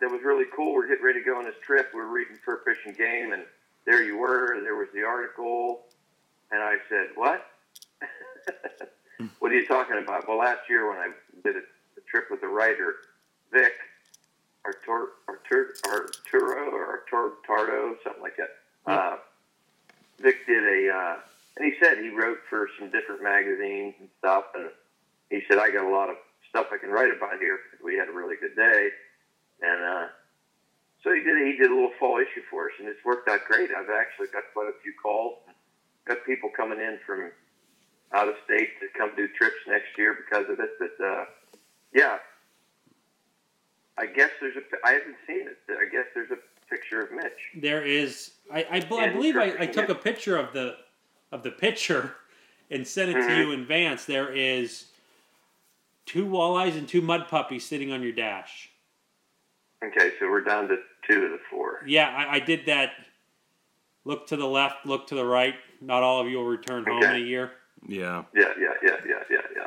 that 0.00 0.10
was 0.10 0.22
really 0.24 0.46
cool. 0.54 0.74
We're 0.74 0.88
getting 0.88 1.04
ready 1.04 1.20
to 1.20 1.24
go 1.24 1.36
on 1.36 1.44
this 1.44 1.58
trip. 1.64 1.90
We're 1.94 2.06
reading 2.06 2.36
Fur 2.44 2.62
Fish 2.64 2.78
and 2.86 2.96
Game, 2.96 3.32
and 3.32 3.42
there 3.84 4.02
you 4.02 4.18
were. 4.18 4.60
There 4.62 4.76
was 4.76 4.88
the 4.94 5.02
article." 5.04 5.86
And 6.50 6.62
I 6.62 6.76
said, 6.88 7.08
"What? 7.14 7.46
what 9.38 9.52
are 9.52 9.54
you 9.54 9.66
talking 9.66 9.98
about?" 9.98 10.26
Well, 10.26 10.38
last 10.38 10.68
year 10.68 10.88
when 10.88 10.98
I 10.98 11.08
did 11.44 11.56
a, 11.56 11.60
a 11.60 12.02
trip 12.10 12.26
with 12.30 12.40
the 12.40 12.48
writer 12.48 12.96
Vic 13.52 13.72
Artur, 14.64 15.08
Artur, 15.28 15.74
Arturo 15.86 16.70
or 16.70 16.86
Artur, 16.86 17.32
Tardo, 17.46 17.94
something 18.04 18.22
like 18.22 18.36
that. 18.36 18.48
Uh, 18.86 19.16
Vic 20.20 20.46
did 20.46 20.62
a, 20.62 20.92
uh, 20.94 21.16
and 21.56 21.66
he 21.66 21.78
said 21.82 21.98
he 21.98 22.10
wrote 22.10 22.38
for 22.48 22.68
some 22.78 22.90
different 22.90 23.22
magazines 23.22 23.94
and 24.00 24.08
stuff, 24.18 24.44
and 24.54 24.70
he 25.30 25.42
said 25.48 25.58
I 25.58 25.70
got 25.70 25.84
a 25.84 25.90
lot 25.90 26.10
of 26.10 26.16
stuff 26.48 26.66
I 26.72 26.78
can 26.78 26.90
write 26.90 27.10
about 27.14 27.38
here 27.38 27.58
we 27.82 27.96
had 27.96 28.08
a 28.08 28.12
really 28.12 28.36
good 28.40 28.54
day, 28.56 28.90
and 29.62 29.82
uh, 29.82 30.06
so 31.02 31.12
he 31.12 31.20
did. 31.20 31.36
He 31.46 31.58
did 31.58 31.70
a 31.70 31.74
little 31.74 31.92
fall 31.98 32.18
issue 32.18 32.42
for 32.50 32.66
us, 32.66 32.72
and 32.78 32.88
it's 32.88 33.04
worked 33.04 33.28
out 33.28 33.40
great. 33.48 33.70
I've 33.70 33.90
actually 33.90 34.28
got 34.32 34.44
quite 34.54 34.68
a 34.68 34.76
few 34.82 34.94
calls, 35.02 35.38
got 36.06 36.24
people 36.24 36.50
coming 36.56 36.78
in 36.78 36.98
from 37.04 37.30
out 38.14 38.28
of 38.28 38.34
state 38.44 38.78
to 38.80 38.86
come 38.96 39.10
do 39.16 39.26
trips 39.36 39.56
next 39.66 39.96
year 39.98 40.14
because 40.14 40.48
of 40.48 40.60
it. 40.60 40.70
But 40.78 40.94
uh, 41.04 41.24
yeah, 41.92 42.18
I 43.98 44.06
guess 44.06 44.30
there's 44.40 44.56
a. 44.56 44.62
I 44.86 44.92
haven't 44.92 45.16
seen 45.26 45.48
it. 45.48 45.58
I 45.68 45.90
guess 45.90 46.06
there's 46.14 46.30
a 46.30 46.38
picture 46.72 47.02
of 47.02 47.12
Mitch. 47.12 47.32
There 47.60 47.84
is. 47.84 48.32
I 48.52 48.66
I, 48.70 48.80
bel- 48.80 48.98
I 49.00 49.08
believe 49.10 49.36
I, 49.36 49.54
I 49.60 49.66
took 49.66 49.88
a 49.88 49.94
picture 49.94 50.36
of 50.36 50.52
the 50.52 50.76
of 51.30 51.42
the 51.42 51.50
picture 51.50 52.14
and 52.70 52.86
sent 52.86 53.10
it 53.10 53.14
to 53.14 53.18
Mhm. 53.20 53.38
you 53.38 53.52
in 53.52 53.60
advance. 53.60 54.04
There 54.04 54.32
is 54.32 54.86
two 56.06 56.24
walleyes 56.26 56.76
and 56.76 56.88
two 56.88 57.02
mud 57.02 57.28
puppies 57.28 57.64
sitting 57.64 57.92
on 57.92 58.02
your 58.02 58.12
dash. 58.12 58.70
Okay, 59.84 60.12
so 60.18 60.28
we're 60.30 60.42
down 60.42 60.68
to 60.68 60.76
two 61.08 61.24
of 61.24 61.30
the 61.32 61.40
four. 61.50 61.82
Yeah, 61.86 62.08
I, 62.08 62.36
I 62.36 62.38
did 62.40 62.66
that. 62.66 62.92
Look 64.04 64.26
to 64.28 64.36
the 64.36 64.46
left, 64.46 64.84
look 64.86 65.06
to 65.08 65.14
the 65.14 65.24
right. 65.24 65.54
Not 65.80 66.02
all 66.02 66.20
of 66.20 66.28
you 66.28 66.38
will 66.38 66.46
return 66.46 66.84
home 66.84 67.02
in 67.02 67.16
a 67.16 67.18
year. 67.18 67.52
Yeah. 67.86 68.24
Yeah, 68.34 68.52
yeah, 68.58 68.74
yeah, 68.82 68.96
yeah, 69.08 69.22
yeah, 69.30 69.40
yeah. 69.56 69.66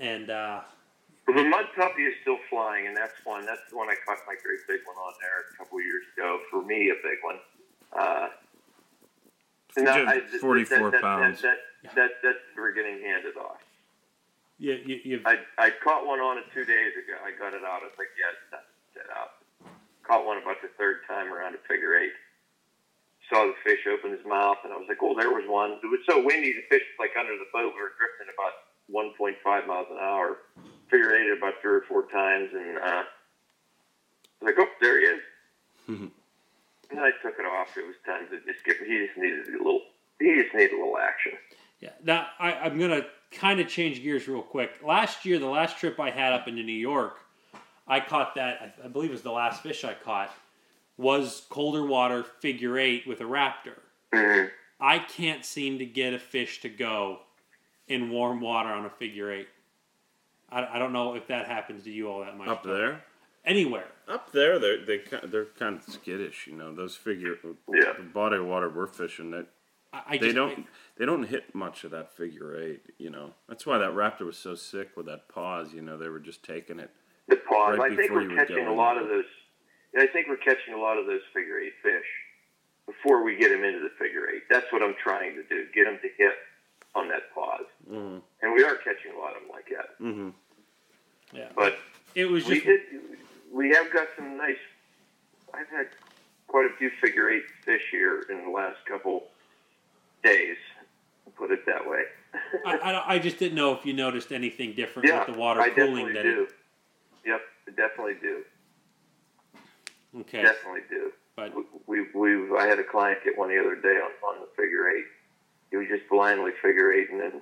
And 0.00 0.30
uh, 0.30 0.60
Well, 0.60 0.64
the 1.34 1.44
mud 1.44 1.66
puppy 1.76 2.02
is 2.02 2.14
still 2.22 2.38
flying, 2.48 2.86
and 2.86 2.96
that's 2.96 3.14
one. 3.24 3.44
That's 3.44 3.60
the 3.70 3.76
one 3.76 3.88
I 3.88 3.94
caught 4.06 4.18
my 4.26 4.34
great 4.42 4.60
big 4.66 4.80
one 4.86 4.96
on 4.96 5.12
there 5.20 5.44
a 5.52 5.56
couple 5.56 5.78
of 5.78 5.84
years 5.84 6.04
ago. 6.16 6.40
For 6.50 6.62
me, 6.64 6.90
a 6.90 6.96
big 7.02 7.18
one. 7.22 7.38
Uh, 7.92 8.28
no, 9.76 9.92
I- 9.92 10.20
that- 10.20 10.40
44 10.40 10.78
that, 10.78 10.92
that, 10.92 11.00
pounds. 11.02 11.42
That, 11.42 11.58
that, 11.82 11.94
that, 11.94 12.10
that's 12.22 12.44
we're 12.56 12.72
getting 12.72 13.00
handed 13.02 13.36
off. 13.36 13.62
you, 14.58 14.80
you, 14.84 15.00
you've 15.04 15.26
I, 15.26 15.38
I 15.58 15.70
caught 15.84 16.06
one 16.06 16.18
on 16.20 16.38
it 16.38 16.44
two 16.52 16.64
days 16.64 16.92
ago. 16.96 17.14
I 17.22 17.30
got 17.38 17.54
it 17.54 17.62
out. 17.62 17.82
I 17.82 17.92
was 17.92 17.98
like, 17.98 18.10
yeah, 18.18 18.34
it's 18.34 18.50
not 18.50 18.64
set 18.94 19.06
out. 19.14 19.38
Caught 20.02 20.26
one 20.26 20.38
about 20.38 20.60
the 20.62 20.72
third 20.78 21.04
time 21.06 21.32
around 21.32 21.54
a 21.54 21.62
figure 21.68 21.94
eight. 21.94 22.16
Saw 23.30 23.44
the 23.44 23.54
fish 23.62 23.84
open 23.86 24.10
his 24.10 24.24
mouth, 24.24 24.56
and 24.64 24.72
I 24.72 24.76
was 24.76 24.88
like, 24.88 24.98
oh, 25.02 25.14
there 25.14 25.28
was 25.30 25.44
one. 25.46 25.76
It 25.84 25.90
was 25.92 26.00
so 26.08 26.24
windy, 26.24 26.56
the 26.56 26.64
fish 26.72 26.82
was 26.96 26.98
like 26.98 27.12
under 27.12 27.36
the 27.36 27.44
boat. 27.52 27.76
We 27.76 27.80
were 27.84 27.92
drifting 28.00 28.32
about 28.32 28.56
1.5 28.88 29.66
miles 29.68 29.86
an 29.92 29.98
hour. 30.00 30.38
Figure 30.90 31.14
eight 31.14 31.36
about 31.36 31.54
three 31.60 31.72
or 31.74 31.82
four 31.82 32.02
times, 32.08 32.50
and 32.52 32.78
uh, 32.78 32.80
I 32.82 33.04
was 34.40 34.42
like, 34.42 34.54
oh, 34.58 34.66
there 34.80 34.98
he 35.00 35.06
is. 35.06 35.20
and 35.88 37.00
I 37.00 37.10
took 37.22 37.34
it 37.38 37.44
off. 37.46 37.76
It 37.76 37.86
was 37.86 37.96
time 38.06 38.26
to 38.30 38.40
just 38.50 38.64
get. 38.64 38.76
He 38.78 39.06
just 39.06 39.18
needed 39.18 39.48
a 39.48 39.58
little. 39.58 39.82
He 40.18 40.34
just 40.42 40.54
needed 40.54 40.72
a 40.72 40.76
little 40.76 40.98
action. 40.98 41.32
Yeah. 41.80 41.90
Now 42.02 42.26
I, 42.38 42.52
I'm 42.54 42.78
gonna 42.78 43.02
kind 43.32 43.60
of 43.60 43.68
change 43.68 44.02
gears 44.02 44.26
real 44.28 44.42
quick. 44.42 44.80
Last 44.84 45.24
year, 45.24 45.38
the 45.38 45.46
last 45.46 45.78
trip 45.78 46.00
I 46.00 46.10
had 46.10 46.32
up 46.32 46.48
into 46.48 46.62
New 46.62 46.72
York, 46.72 47.18
I 47.86 48.00
caught 48.00 48.34
that. 48.36 48.74
I, 48.82 48.86
I 48.86 48.88
believe 48.88 49.10
it 49.10 49.12
was 49.12 49.22
the 49.22 49.30
last 49.32 49.62
fish 49.62 49.84
I 49.84 49.94
caught. 49.94 50.30
Was 50.96 51.42
colder 51.50 51.84
water 51.86 52.24
figure 52.40 52.78
eight 52.78 53.06
with 53.06 53.20
a 53.20 53.24
raptor. 53.24 53.78
Mhm. 54.14 54.50
I 54.80 55.00
can't 55.00 55.44
seem 55.44 55.78
to 55.80 55.86
get 55.86 56.14
a 56.14 56.18
fish 56.18 56.60
to 56.62 56.68
go 56.68 57.20
in 57.88 58.10
warm 58.10 58.40
water 58.40 58.68
on 58.70 58.84
a 58.86 58.90
figure 58.90 59.30
eight. 59.32 59.48
I, 60.50 60.76
I 60.76 60.78
don't 60.78 60.92
know 60.92 61.14
if 61.14 61.26
that 61.28 61.46
happens 61.46 61.84
to 61.84 61.90
you 61.90 62.08
all 62.08 62.20
that 62.20 62.36
much. 62.36 62.48
Up 62.48 62.62
but 62.64 62.72
there. 62.72 63.04
Anywhere. 63.44 63.86
Up 64.08 64.32
there, 64.32 64.58
they're 64.58 64.84
they 64.84 65.00
they're 65.24 65.46
kind 65.58 65.76
of 65.76 65.82
skittish, 65.84 66.46
you 66.46 66.54
know. 66.54 66.74
Those 66.74 66.96
figure 66.96 67.36
Yeah. 67.72 67.92
the 67.96 68.02
body 68.04 68.36
of 68.36 68.46
water 68.46 68.68
we're 68.68 68.86
fishing 68.86 69.30
that 69.30 69.46
I, 69.92 70.02
I 70.06 70.18
they 70.18 70.26
just, 70.32 70.34
don't 70.34 70.66
they 70.96 71.06
don't 71.06 71.24
hit 71.24 71.54
much 71.54 71.84
of 71.84 71.90
that 71.92 72.12
figure 72.12 72.60
eight, 72.60 72.82
you 72.98 73.10
know. 73.10 73.34
That's 73.48 73.64
why 73.64 73.78
that 73.78 73.92
raptor 73.92 74.26
was 74.26 74.36
so 74.36 74.54
sick 74.54 74.96
with 74.96 75.06
that 75.06 75.28
pause. 75.28 75.72
You 75.72 75.82
know, 75.82 75.96
they 75.96 76.08
were 76.08 76.20
just 76.20 76.42
taking 76.42 76.78
it. 76.78 76.90
the 77.28 77.36
pause. 77.36 77.78
Right 77.78 77.92
I 77.92 77.96
think 77.96 78.12
we're 78.12 78.34
catching 78.34 78.66
a 78.66 78.74
lot 78.74 78.98
of 78.98 79.08
those. 79.08 79.24
I 79.98 80.06
think 80.06 80.28
we're 80.28 80.36
catching 80.36 80.74
a 80.74 80.78
lot 80.78 80.98
of 80.98 81.06
those 81.06 81.22
figure 81.32 81.58
eight 81.58 81.72
fish 81.82 82.04
before 82.86 83.22
we 83.24 83.36
get 83.36 83.50
them 83.50 83.64
into 83.64 83.80
the 83.80 83.90
figure 83.98 84.28
eight. 84.28 84.42
That's 84.50 84.66
what 84.72 84.82
I'm 84.82 84.94
trying 85.02 85.34
to 85.36 85.42
do. 85.44 85.64
Get 85.74 85.84
them 85.84 85.98
to 86.02 86.08
hit 86.18 86.32
on 86.94 87.08
that 87.08 87.32
pause, 87.34 87.66
Mm-hmm. 87.90 88.18
and 88.42 88.54
we 88.54 88.64
are 88.64 88.76
catching 88.76 89.12
a 89.16 89.18
lot 89.18 89.34
of 89.36 89.42
them 89.42 89.50
like 89.52 89.66
that. 89.70 89.98
Mm-hmm. 90.00 90.28
yeah. 91.36 91.48
But 91.56 91.78
It 92.14 92.26
was 92.26 92.46
we 92.46 92.54
just 92.56 92.66
did. 92.66 92.80
We 93.52 93.70
have 93.70 93.90
got 93.92 94.08
some 94.16 94.36
nice. 94.36 94.56
I've 95.54 95.68
had 95.68 95.88
quite 96.48 96.66
a 96.70 96.76
few 96.76 96.90
figure 97.00 97.30
eight 97.30 97.44
fish 97.64 97.82
here 97.90 98.24
in 98.30 98.44
the 98.44 98.50
last 98.50 98.76
couple 98.86 99.24
days. 100.22 100.56
Put 101.36 101.50
it 101.52 101.64
that 101.66 101.88
way. 101.88 102.02
I, 102.66 102.76
I, 102.76 103.14
I 103.14 103.18
just 103.18 103.38
didn't 103.38 103.54
know 103.56 103.72
if 103.74 103.86
you 103.86 103.92
noticed 103.92 104.32
anything 104.32 104.74
different 104.74 105.08
yeah, 105.08 105.20
with 105.24 105.34
the 105.34 105.40
water 105.40 105.60
I 105.60 105.70
cooling 105.70 106.06
definitely 106.08 106.12
than 106.14 106.22
do. 106.24 106.48
Yep, 107.26 107.40
I 107.68 107.70
definitely 107.70 108.14
do. 108.20 108.44
Okay. 110.20 110.42
Definitely 110.42 110.80
do. 110.90 111.12
But 111.36 111.54
we 111.86 112.06
we 112.14 112.58
I 112.58 112.66
had 112.66 112.78
a 112.78 112.84
client 112.84 113.20
get 113.24 113.38
one 113.38 113.48
the 113.50 113.58
other 113.60 113.76
day 113.76 113.96
on, 114.00 114.10
on 114.28 114.40
the 114.40 114.48
figure 114.62 114.88
eight. 114.90 115.04
He 115.70 115.76
was 115.76 115.86
just 115.88 116.08
blindly 116.10 116.52
figure 116.62 116.92
eight, 116.92 117.10
and 117.10 117.20
then 117.20 117.32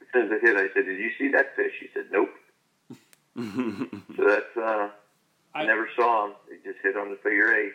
as 0.00 0.06
soon 0.12 0.26
as 0.26 0.32
it 0.32 0.40
hit, 0.42 0.56
I 0.56 0.68
said, 0.74 0.86
"Did 0.86 0.98
you 0.98 1.10
see 1.18 1.28
that 1.32 1.54
fish?" 1.56 1.72
He 1.80 1.88
said, 1.94 2.06
"Nope." 2.10 2.30
So 4.16 4.24
that's 4.28 4.56
uh, 4.56 4.90
I 5.54 5.62
I- 5.62 5.66
never 5.66 5.88
saw 5.96 6.26
him. 6.26 6.34
He 6.48 6.56
just 6.70 6.78
hit 6.82 6.96
on 6.96 7.10
the 7.10 7.16
figure 7.16 7.52
eight. 7.54 7.72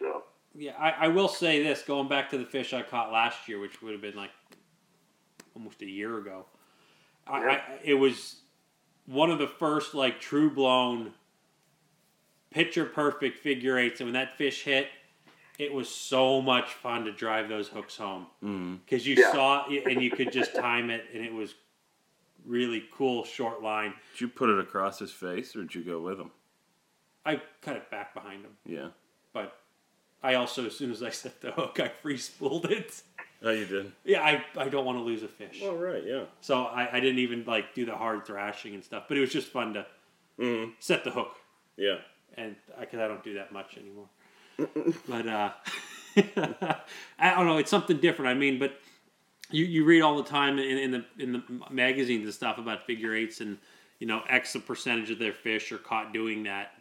So 0.00 0.24
yeah, 0.54 0.72
I, 0.78 0.90
I 0.90 1.08
will 1.08 1.28
say 1.28 1.62
this 1.62 1.82
going 1.82 2.08
back 2.08 2.30
to 2.30 2.38
the 2.38 2.44
fish 2.44 2.72
I 2.72 2.82
caught 2.82 3.12
last 3.12 3.48
year, 3.48 3.60
which 3.60 3.80
would 3.80 3.92
have 3.92 4.00
been 4.02 4.16
like 4.16 4.30
almost 5.54 5.80
a 5.82 5.86
year 5.86 6.18
ago. 6.18 6.46
I, 7.26 7.38
I, 7.38 7.60
it 7.84 7.94
was 7.94 8.36
one 9.06 9.30
of 9.30 9.38
the 9.38 9.46
first 9.46 9.94
like 9.94 10.20
true 10.20 10.50
blown 10.50 11.12
picture 12.50 12.84
perfect 12.84 13.38
figure 13.38 13.78
eights, 13.78 14.00
and 14.00 14.08
when 14.08 14.14
that 14.14 14.36
fish 14.36 14.64
hit, 14.64 14.88
it 15.58 15.72
was 15.72 15.88
so 15.88 16.40
much 16.40 16.72
fun 16.74 17.04
to 17.04 17.12
drive 17.12 17.48
those 17.48 17.68
hooks 17.68 17.96
home 17.96 18.26
Mm-hmm. 18.44 18.76
because 18.76 19.06
you 19.06 19.16
Yeah. 19.16 19.32
saw 19.32 19.66
it 19.68 19.86
and 19.86 20.02
you 20.02 20.10
could 20.10 20.32
just 20.32 20.54
time 20.54 20.90
it, 20.90 21.04
and 21.12 21.24
it 21.24 21.32
was 21.32 21.54
really 22.46 22.84
cool 22.92 23.24
short 23.24 23.62
line. 23.62 23.92
Did 24.12 24.20
you 24.22 24.28
put 24.28 24.48
it 24.48 24.58
across 24.58 24.98
his 24.98 25.10
face, 25.12 25.54
or 25.56 25.62
did 25.62 25.74
you 25.74 25.82
go 25.82 26.00
with 26.00 26.18
him? 26.18 26.30
I 27.26 27.42
cut 27.60 27.76
it 27.76 27.90
back 27.90 28.14
behind 28.14 28.44
him, 28.44 28.56
Yeah. 28.64 28.88
but 29.32 29.58
I 30.22 30.34
also, 30.34 30.66
as 30.66 30.76
soon 30.76 30.90
as 30.90 31.02
I 31.02 31.10
set 31.10 31.40
the 31.40 31.50
hook, 31.52 31.78
I 31.80 31.88
free 31.88 32.16
spooled 32.16 32.66
it. 32.66 33.02
Oh, 33.42 33.50
you 33.50 33.66
did. 33.66 33.92
Yeah, 34.04 34.22
I, 34.22 34.44
I 34.56 34.68
don't 34.68 34.84
want 34.84 34.98
to 34.98 35.02
lose 35.02 35.22
a 35.22 35.28
fish. 35.28 35.60
Well, 35.62 35.76
right. 35.76 36.02
Yeah. 36.04 36.24
So 36.40 36.64
I, 36.64 36.96
I 36.96 37.00
didn't 37.00 37.20
even 37.20 37.44
like 37.44 37.72
do 37.74 37.84
the 37.84 37.94
hard 37.94 38.26
thrashing 38.26 38.74
and 38.74 38.82
stuff, 38.82 39.04
but 39.08 39.16
it 39.16 39.20
was 39.20 39.32
just 39.32 39.48
fun 39.48 39.74
to 39.74 39.86
Mm-hmm. 40.40 40.70
set 40.78 41.02
the 41.02 41.10
hook, 41.10 41.34
Yeah. 41.76 41.96
and 42.36 42.54
because 42.78 43.00
I, 43.00 43.08
don't 43.08 43.24
do 43.24 43.34
that 43.34 43.50
much 43.52 43.76
anymore. 43.76 44.08
But 45.08 45.26
uh, 45.26 45.50
I 47.18 47.34
don't 47.34 47.46
know, 47.46 47.58
it's 47.58 47.70
something 47.70 47.98
different. 47.98 48.30
I 48.30 48.34
mean, 48.34 48.58
but 48.58 48.78
you, 49.50 49.64
you 49.64 49.84
read 49.84 50.02
all 50.02 50.16
the 50.22 50.28
time 50.28 50.58
in, 50.58 50.78
in 50.78 50.90
the 50.90 51.04
in 51.18 51.32
the 51.32 51.42
magazines 51.70 52.24
and 52.24 52.34
stuff 52.34 52.58
about 52.58 52.86
figure 52.86 53.14
eights, 53.14 53.40
and 53.40 53.58
you 53.98 54.06
know, 54.06 54.22
X 54.28 54.52
the 54.52 54.60
percentage 54.60 55.10
of 55.10 55.18
their 55.18 55.32
fish 55.32 55.72
are 55.72 55.78
caught 55.78 56.12
doing 56.12 56.42
that, 56.44 56.72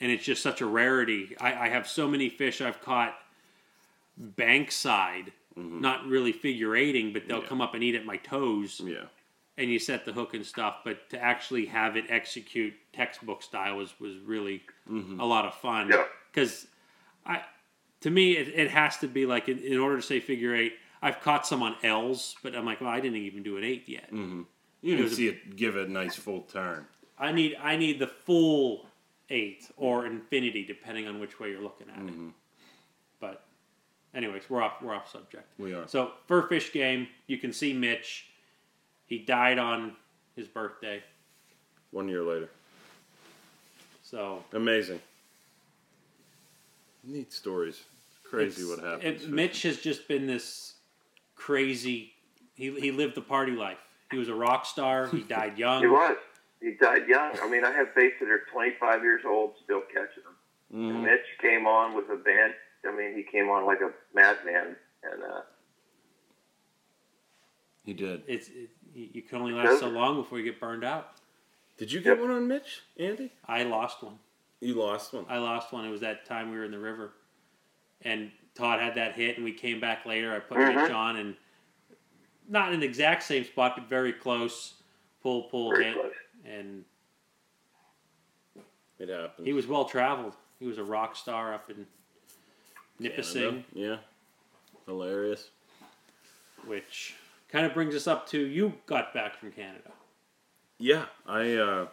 and 0.00 0.10
it's 0.10 0.24
just 0.24 0.42
such 0.42 0.60
a 0.60 0.66
rarity. 0.66 1.36
I, 1.40 1.66
I 1.66 1.68
have 1.68 1.86
so 1.88 2.08
many 2.08 2.28
fish 2.28 2.60
I've 2.60 2.80
caught 2.80 3.14
bankside. 4.36 5.28
Not 5.56 6.06
really 6.06 6.32
figure 6.32 6.74
eighting, 6.76 7.12
but 7.12 7.26
they'll 7.28 7.40
Yeah. 7.40 7.46
come 7.46 7.60
up 7.60 7.74
and 7.74 7.82
eat 7.82 7.94
at 7.94 8.06
my 8.06 8.16
toes 8.16 8.80
Yeah. 8.82 9.06
and 9.58 9.68
you 9.70 9.78
set 9.78 10.04
the 10.06 10.12
hook 10.12 10.32
and 10.32 10.46
stuff, 10.46 10.76
but 10.84 11.10
to 11.10 11.18
actually 11.20 11.66
have 11.66 11.96
it 11.96 12.04
execute 12.08 12.72
textbook 12.94 13.42
style 13.42 13.76
was 13.76 13.98
was 14.00 14.16
really 14.18 14.62
a 14.88 15.24
lot 15.26 15.44
of 15.44 15.54
fun. 15.54 15.88
Yeah. 15.90 16.04
Because 16.32 16.66
I, 17.26 17.42
to 18.02 18.10
me, 18.10 18.32
it, 18.32 18.48
it 18.48 18.70
has 18.70 18.96
to 18.98 19.08
be 19.08 19.26
like 19.26 19.48
in, 19.48 19.58
in 19.58 19.78
order 19.78 19.96
to 19.96 20.02
say 20.02 20.20
figure 20.20 20.54
eight. 20.54 20.74
I've 21.02 21.20
caught 21.20 21.46
some 21.46 21.62
on 21.62 21.76
L's, 21.82 22.36
but 22.42 22.54
I'm 22.54 22.66
like, 22.66 22.80
well, 22.80 22.90
I 22.90 23.00
didn't 23.00 23.16
even 23.18 23.42
do 23.42 23.56
an 23.56 23.64
eight 23.64 23.88
yet. 23.88 24.12
Mm-hmm. 24.12 24.42
You 24.82 24.94
It 24.94 24.96
can 24.96 25.04
was 25.04 25.18
a- 25.18 25.22
it 25.28 25.56
give 25.56 25.76
it 25.76 25.88
a 25.88 25.92
nice 25.92 26.14
full 26.16 26.42
turn. 26.42 26.86
I 27.18 27.32
need 27.32 27.56
I 27.62 27.76
need 27.76 27.98
the 27.98 28.06
full 28.06 28.86
eight 29.28 29.70
or 29.76 30.06
infinity, 30.06 30.64
depending 30.64 31.06
on 31.06 31.20
which 31.20 31.38
way 31.38 31.50
you're 31.50 31.62
looking 31.62 31.88
at 31.90 31.98
it. 31.98 32.06
Mm-hmm. 32.06 32.28
But, 33.20 33.44
anyways, 34.14 34.44
we're 34.48 34.62
off 34.62 34.80
we're 34.82 34.94
off 34.94 35.10
subject. 35.10 35.46
We 35.58 35.74
are. 35.74 35.86
So 35.86 36.12
fur 36.26 36.42
fish 36.48 36.72
game, 36.72 37.06
you 37.26 37.36
can 37.38 37.52
see 37.52 37.72
Mitch. 37.74 38.26
He 39.06 39.18
died 39.18 39.58
on 39.58 39.96
his 40.36 40.46
birthday, 40.48 41.02
One 41.90 42.08
year 42.08 42.22
later. 42.22 42.48
so 44.02 44.42
Amazing. 44.52 45.00
Neat 47.04 47.32
stories. 47.32 47.84
Crazy 48.24 48.62
It's- 48.62 48.76
what 48.78 48.84
happens. 48.86 49.24
it- 49.24 49.30
Mitch 49.30 49.62
has 49.62 49.80
just 49.80 50.06
been 50.08 50.26
this 50.26 50.74
crazy. 51.34 52.14
He 52.54 52.70
he 52.78 52.90
lived 52.92 53.14
the 53.14 53.22
party 53.22 53.52
life. 53.52 53.78
He 54.10 54.18
was 54.18 54.28
a 54.28 54.34
rock 54.34 54.66
star. 54.66 55.06
He 55.08 55.22
died 55.22 55.58
young. 55.64 55.80
he 55.82 55.88
was. 55.88 56.16
He 56.60 56.72
died 56.72 57.08
young. 57.08 57.38
I 57.40 57.48
mean, 57.48 57.64
I 57.64 57.72
have 57.72 57.94
baits 57.94 58.16
that 58.20 58.28
are 58.28 58.44
25 58.52 59.02
years 59.02 59.22
old 59.24 59.54
still 59.64 59.80
catching 59.80 60.22
them. 60.24 60.36
Mhm. 60.74 60.90
And 60.90 61.02
Mitch 61.04 61.24
came 61.40 61.66
on 61.66 61.94
with 61.94 62.10
a 62.10 62.16
band. 62.16 62.54
I 62.86 62.92
mean, 62.94 63.14
he 63.16 63.22
came 63.22 63.48
on 63.48 63.64
like 63.66 63.80
a 63.80 63.92
madman, 64.14 64.76
and 65.02 65.22
uh, 65.22 65.42
He 67.84 67.94
did. 67.94 68.22
It's 68.26 68.48
it, 68.48 68.70
you 68.94 69.08
you 69.14 69.22
can 69.22 69.38
only 69.40 69.52
last 69.54 69.80
so 69.80 69.88
long 69.88 70.16
before 70.16 70.38
you 70.38 70.44
get 70.44 70.60
burned 70.60 70.84
out. 70.84 71.12
Did 71.78 71.90
you 71.90 72.00
get 72.00 72.10
Yep. 72.18 72.20
one 72.20 72.30
on 72.30 72.46
Mitch, 72.46 72.82
Andy? 72.98 73.32
I 73.48 73.62
lost 73.64 74.02
one. 74.02 74.18
You 74.60 74.74
lost 74.74 75.12
one. 75.12 75.24
I 75.28 75.38
lost 75.38 75.72
one. 75.72 75.84
It 75.86 75.90
was 75.90 76.00
that 76.02 76.26
time 76.26 76.50
we 76.50 76.56
were 76.58 76.64
in 76.64 76.70
the 76.70 76.78
river, 76.78 77.12
and 78.02 78.30
Todd 78.54 78.80
had 78.80 78.94
that 78.96 79.14
hit, 79.14 79.36
and 79.36 79.44
we 79.44 79.52
came 79.52 79.80
back 79.80 80.04
later. 80.04 80.34
I 80.34 80.38
put 80.40 80.58
Mhm. 80.58 80.74
Mitch 80.74 80.90
on, 80.90 81.16
and 81.16 81.36
not 82.48 82.72
in 82.72 82.80
the 82.80 82.86
exact 82.86 83.22
same 83.22 83.44
spot, 83.44 83.74
but 83.76 83.86
very 83.86 84.12
close. 84.12 84.74
Pull, 85.22 85.44
pull, 85.44 85.70
Very 85.70 85.84
hit, 85.84 85.94
close. 85.94 86.14
and 86.44 86.84
It 88.98 89.08
happens. 89.08 89.46
he 89.46 89.52
was 89.52 89.66
well 89.66 89.84
traveled. 89.86 90.34
He 90.58 90.66
was 90.66 90.76
a 90.78 90.84
rock 90.84 91.16
star 91.16 91.54
up 91.54 91.70
in 91.70 91.76
Canada. 91.76 91.90
Nipissing, 92.98 93.64
Yeah. 93.72 93.98
Hilarious. 94.86 95.50
which 96.66 97.14
kind 97.48 97.64
of 97.64 97.72
brings 97.72 97.94
us 97.94 98.06
up 98.06 98.26
to 98.28 98.38
you 98.46 98.78
got 98.84 99.14
back 99.14 99.36
from 99.38 99.52
Canada. 99.52 99.90
Yeah, 100.78 101.06
I 101.26 101.54
uh, 101.56 101.88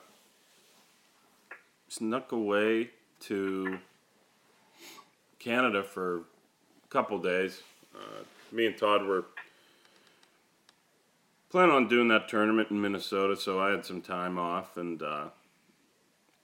snuck 1.89 2.32
away 2.32 2.89
to 3.21 3.80
Canada 5.39 5.84
for 5.84 6.17
a 6.17 6.88
couple 6.89 7.17
days. 7.19 7.62
Uh, 7.95 8.23
me 8.52 8.65
and 8.67 8.78
Todd 8.78 9.04
were 9.06 9.26
planning 11.50 11.73
on 11.76 11.88
doing 11.88 12.08
that 12.10 12.28
tournament 12.28 12.69
in 12.71 12.82
Minnesota, 12.82 13.36
so 13.36 13.60
I 13.60 13.71
had 13.71 13.86
some 13.86 14.02
time 14.02 14.38
off, 14.38 14.78
and 14.78 15.02
uh, 15.02 15.26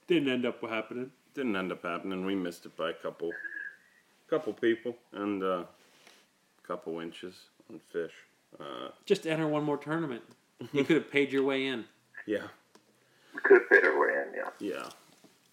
Didn't 0.06 0.28
end 0.28 0.46
up 0.46 0.60
happening. 0.62 1.10
didn't 1.34 1.56
end 1.56 1.72
up 1.72 1.82
happening. 1.82 2.24
We 2.24 2.34
missed 2.34 2.66
it 2.66 2.76
by 2.76 2.90
a 2.90 2.94
couple, 2.94 3.30
couple 4.28 4.52
people 4.52 4.96
and 5.12 5.42
uh, 5.42 5.64
a 5.64 6.66
couple 6.66 7.00
inches 7.00 7.34
on 7.70 7.80
fish. 7.92 8.12
Uh, 8.58 8.88
Just 9.04 9.26
enter 9.26 9.46
one 9.48 9.64
more 9.64 9.76
tournament. 9.76 10.22
You 10.72 10.84
could 10.84 10.96
have 10.96 11.10
paid 11.10 11.32
your 11.32 11.42
way 11.42 11.66
in. 11.66 11.84
yeah, 12.26 12.46
could 13.42 13.60
have 13.62 13.68
paid 13.70 13.84
our 13.84 14.00
way 14.00 14.14
in, 14.14 14.34
yeah. 14.34 14.50
Yeah. 14.76 14.88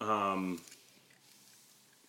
Um, 0.02 0.58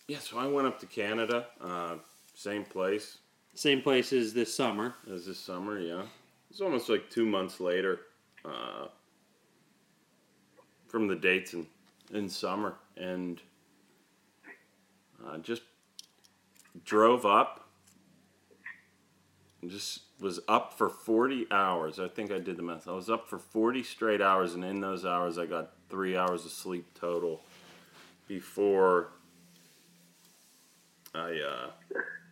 yeah, 0.08 0.18
so 0.18 0.38
I 0.38 0.46
went 0.46 0.66
up 0.66 0.80
to 0.80 0.86
Canada, 0.86 1.46
uh, 1.60 1.96
same 2.34 2.64
place 2.64 3.18
Same 3.54 3.80
place 3.82 4.12
as 4.12 4.34
this 4.34 4.54
summer. 4.54 4.94
as 5.12 5.26
this 5.26 5.38
summer, 5.38 5.78
yeah. 5.78 6.02
It's 6.50 6.60
almost 6.60 6.88
like 6.88 7.08
two 7.08 7.24
months 7.24 7.60
later 7.60 8.00
uh, 8.44 8.88
from 10.88 11.06
the 11.06 11.14
dates 11.14 11.54
in, 11.54 11.66
in 12.12 12.28
summer. 12.28 12.74
And 12.96 13.40
uh, 15.24 15.38
just 15.38 15.62
drove 16.84 17.24
up. 17.24 17.68
and 19.62 19.70
Just 19.70 20.00
was 20.20 20.40
up 20.48 20.76
for 20.76 20.88
40 20.88 21.46
hours. 21.50 22.00
I 22.00 22.08
think 22.08 22.32
I 22.32 22.38
did 22.38 22.56
the 22.56 22.62
math. 22.62 22.88
I 22.88 22.92
was 22.92 23.10
up 23.10 23.28
for 23.28 23.38
40 23.38 23.82
straight 23.82 24.20
hours, 24.20 24.54
and 24.54 24.64
in 24.64 24.80
those 24.80 25.04
hours, 25.04 25.38
I 25.38 25.46
got 25.46 25.72
three 25.88 26.16
hours 26.16 26.44
of 26.44 26.50
sleep 26.50 26.86
total 26.98 27.42
before 28.26 29.08
I 31.14 31.38
uh, 31.40 31.70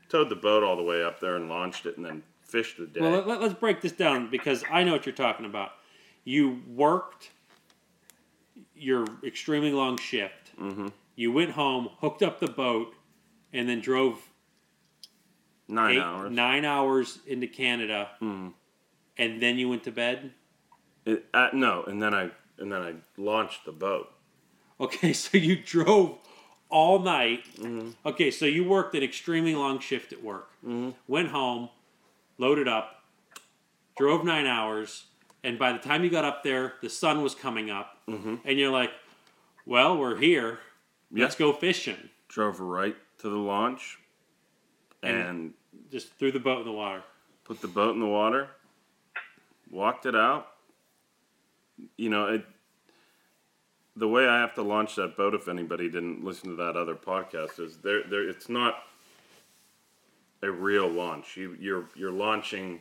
towed 0.08 0.28
the 0.28 0.36
boat 0.36 0.62
all 0.62 0.76
the 0.76 0.82
way 0.82 1.02
up 1.02 1.20
there 1.20 1.36
and 1.36 1.48
launched 1.48 1.86
it 1.86 1.96
and 1.96 2.04
then 2.06 2.22
fished 2.42 2.78
the 2.78 2.86
day. 2.86 3.00
Well, 3.00 3.22
let, 3.22 3.40
us 3.42 3.54
break 3.54 3.80
this 3.80 3.92
down 3.92 4.30
because 4.30 4.64
I 4.70 4.84
know 4.84 4.92
what 4.92 5.06
you're 5.06 5.14
talking 5.14 5.46
about. 5.46 5.72
You 6.24 6.60
worked 6.68 7.30
your 8.74 9.06
extremely 9.24 9.72
long 9.72 9.96
shift. 9.98 10.56
mm-hmm. 10.60 10.88
You 11.14 11.30
went 11.30 11.50
home, 11.50 11.90
hooked 12.00 12.22
up 12.22 12.40
the 12.40 12.48
boat, 12.48 12.94
and 13.52 13.68
then 13.68 13.80
drove 13.80 14.18
Nine 15.68 15.96
eight, 15.96 16.00
hours. 16.00 16.32
nine 16.32 16.64
hours 16.64 17.18
into 17.26 17.46
Canada, 17.46 18.10
Mhm. 18.20 18.52
and 19.18 19.40
then 19.40 19.58
you 19.58 19.68
went 19.68 19.84
to 19.84 19.92
bed. 19.92 20.32
It, 21.04 21.26
uh, 21.32 21.50
no, 21.52 21.84
and 21.84 22.02
then 22.02 22.14
I 22.14 22.30
and 22.58 22.70
then 22.72 22.82
I 22.82 22.94
launched 23.16 23.64
the 23.64 23.72
boat. 23.72 24.12
Okay, 24.82 25.12
so 25.24 25.38
you 25.38 25.56
drove 25.56 26.18
all 26.68 26.98
night. 26.98 27.44
Mm-hmm. 27.56 27.90
Okay, 28.04 28.30
so 28.30 28.44
you 28.44 28.64
worked 28.64 28.94
an 28.94 29.02
extremely 29.02 29.54
long 29.54 29.78
shift 29.78 30.12
at 30.12 30.22
work. 30.22 30.50
Mm-hmm. 30.66 30.90
Went 31.08 31.28
home, 31.28 31.68
loaded 32.38 32.68
up, 32.68 33.02
drove 33.96 34.24
nine 34.24 34.46
hours, 34.46 35.04
and 35.44 35.58
by 35.58 35.72
the 35.72 35.78
time 35.78 36.04
you 36.04 36.10
got 36.10 36.24
up 36.24 36.42
there, 36.42 36.74
the 36.82 36.88
sun 36.90 37.22
was 37.22 37.34
coming 37.34 37.70
up, 37.70 37.98
Mhm. 38.08 38.40
and 38.44 38.58
you're 38.58 38.70
like, 38.70 38.90
"Well, 39.66 39.96
we're 39.96 40.16
here. 40.18 40.58
Let's 41.10 41.34
go 41.34 41.52
fishing." 41.52 42.10
Drove 42.28 42.60
right 42.60 42.96
to 43.18 43.28
the 43.28 43.36
launch 43.36 43.98
And- 45.04 45.16
and 45.16 45.54
Just 45.90 46.14
threw 46.14 46.30
the 46.32 46.38
boat 46.40 46.60
in 46.60 46.64
the 46.64 46.72
water. 46.72 47.02
put 47.44 47.60
the 47.60 47.68
boat 47.68 47.92
in 47.94 48.00
the 48.00 48.06
water, 48.06 48.48
walked 49.68 50.06
it 50.06 50.14
out. 50.14 50.54
You 51.96 52.08
know, 52.08 52.26
it, 52.34 52.46
the 53.96 54.08
way 54.08 54.26
I 54.26 54.40
have 54.40 54.54
to 54.54 54.62
launch 54.62 54.96
that 54.96 55.16
boat, 55.16 55.34
if 55.34 55.48
anybody 55.48 55.88
didn't 55.88 56.24
listen 56.24 56.50
to 56.50 56.56
that 56.56 56.76
other 56.76 56.94
podcast, 56.94 57.60
is 57.60 57.76
there, 57.78 58.02
there. 58.08 58.28
It's 58.28 58.48
not 58.48 58.76
a 60.42 60.50
real 60.50 60.88
launch. 60.88 61.36
You, 61.36 61.56
you're 61.60 61.88
you're 61.94 62.12
launching 62.12 62.80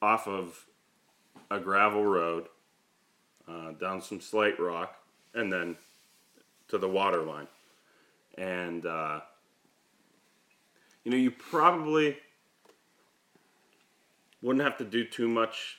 off 0.00 0.28
of 0.28 0.64
a 1.50 1.58
gravel 1.58 2.04
road, 2.04 2.48
uh, 3.48 3.72
down 3.72 4.00
some 4.00 4.20
slate 4.20 4.58
rock, 4.60 4.96
and 5.34 5.52
then 5.52 5.76
to 6.68 6.78
the 6.78 6.88
water 6.88 7.22
line. 7.22 7.48
And 8.38 8.86
uh, 8.86 9.20
you 11.04 11.10
know, 11.10 11.16
you 11.16 11.30
probably 11.30 12.16
wouldn't 14.42 14.64
have 14.64 14.78
to 14.78 14.84
do 14.84 15.04
too 15.04 15.28
much 15.28 15.78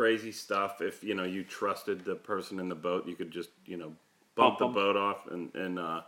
crazy 0.00 0.32
stuff 0.32 0.80
if 0.80 1.04
you 1.04 1.14
know 1.14 1.24
you 1.24 1.44
trusted 1.44 2.06
the 2.06 2.14
person 2.14 2.58
in 2.58 2.70
the 2.70 2.74
boat. 2.74 3.06
You 3.06 3.14
could 3.14 3.30
just 3.30 3.50
you 3.66 3.76
know 3.76 3.92
bump 4.34 4.58
Bump 4.58 4.58
the 4.58 4.66
boat 4.68 4.96
off 4.96 5.26
and 5.30 5.54
and 5.54 5.78
uh, 5.78 6.00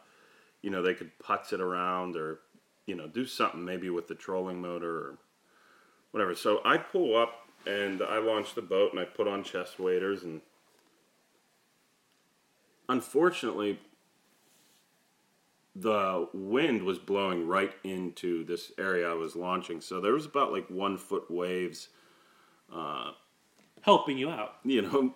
you 0.62 0.70
know 0.70 0.80
they 0.80 0.94
could 0.94 1.10
putz 1.22 1.52
it 1.52 1.60
around 1.60 2.16
or 2.16 2.38
you 2.86 2.94
know 2.94 3.06
do 3.06 3.26
something 3.26 3.62
maybe 3.62 3.90
with 3.90 4.08
the 4.08 4.14
trolling 4.14 4.62
motor 4.62 4.96
or 4.96 5.18
whatever. 6.10 6.34
So 6.34 6.62
I 6.64 6.78
pull 6.78 7.14
up 7.14 7.34
and 7.66 8.00
I 8.00 8.16
launch 8.16 8.54
the 8.54 8.62
boat 8.62 8.92
and 8.92 9.00
I 9.00 9.04
put 9.04 9.28
on 9.28 9.44
chest 9.44 9.78
waders 9.78 10.22
and 10.22 10.40
unfortunately 12.88 13.78
the 15.76 16.28
wind 16.32 16.82
was 16.82 16.98
blowing 16.98 17.46
right 17.46 17.74
into 17.84 18.42
this 18.44 18.72
area 18.78 19.10
I 19.10 19.14
was 19.14 19.36
launching. 19.36 19.82
So 19.82 20.00
there 20.00 20.14
was 20.14 20.24
about 20.24 20.50
like 20.50 20.70
one 20.70 20.96
foot 20.96 21.30
waves, 21.30 21.88
Helping 23.82 24.16
you 24.18 24.30
out. 24.30 24.56
you 24.64 24.82
know, 24.82 25.14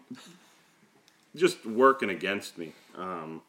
just 1.35 1.65
working 1.65 2.11
against 2.11 2.59
me. 2.59 2.73
Um, 2.97 3.43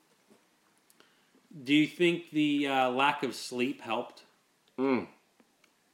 Do 1.64 1.74
you 1.74 1.88
think 1.88 2.30
the 2.32 2.68
uh, 2.68 2.90
lack 2.92 3.24
of 3.24 3.36
sleep 3.36 3.82
helped? 3.82 4.24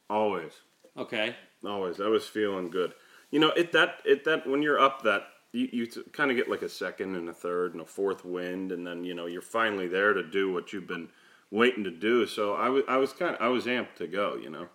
always, 0.10 0.52
Okay. 0.98 1.36
always. 1.66 2.00
I 2.02 2.08
was 2.08 2.26
feeling 2.28 2.70
good. 2.70 2.94
You 3.32 3.40
know, 3.40 3.50
it 3.52 3.72
that 3.72 4.00
it 4.06 4.26
that 4.26 4.46
when 4.46 4.62
you're 4.62 4.80
up 4.80 5.04
that 5.04 5.24
you, 5.54 5.70
you 5.72 5.88
kind 6.12 6.30
of 6.30 6.38
get 6.38 6.50
like 6.50 6.62
a 6.62 6.70
second 6.70 7.16
and 7.16 7.30
a 7.30 7.34
third 7.34 7.74
and 7.74 7.82
a 7.82 7.86
fourth 7.86 8.26
wind, 8.26 8.72
and 8.72 8.86
then 8.86 9.04
you 9.06 9.14
know 9.14 9.26
you're 9.26 9.42
finally 9.42 9.88
there 9.88 10.14
to 10.14 10.22
do 10.24 10.52
what 10.52 10.74
you've 10.74 10.88
been 10.88 11.08
waiting 11.50 11.84
to 11.86 11.92
do. 11.92 12.26
So 12.28 12.54
I 12.56 12.70
was 12.70 12.84
I 12.88 12.98
was 12.98 13.14
kind 13.14 13.36
of 13.36 13.42
I 13.42 13.48
was 13.48 13.66
amped 13.66 13.96
to 13.98 14.08
go. 14.08 14.36
You 14.36 14.50
know, 14.50 14.68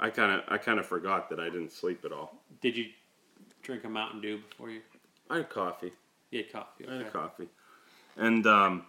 I 0.00 0.10
kind 0.10 0.32
of 0.32 0.42
I 0.48 0.56
kind 0.58 0.80
of 0.80 0.86
forgot 0.86 1.28
that 1.30 1.38
I 1.38 1.50
didn't 1.50 1.72
sleep 1.72 2.04
at 2.04 2.12
all. 2.12 2.34
Did 2.62 2.76
you 2.76 2.86
drink 3.68 3.84
a 3.84 3.88
Mountain 3.88 4.22
Dew 4.22 4.38
before 4.48 4.70
you? 4.70 4.80
I 5.28 5.36
had 5.36 5.50
coffee. 5.50 5.92
You 6.30 6.38
had 6.38 6.50
coffee. 6.50 6.86
I 6.88 6.90
Okay. 6.90 7.04
had 7.04 7.12
coffee. 7.12 7.48
And, 8.16 8.46
um, 8.46 8.86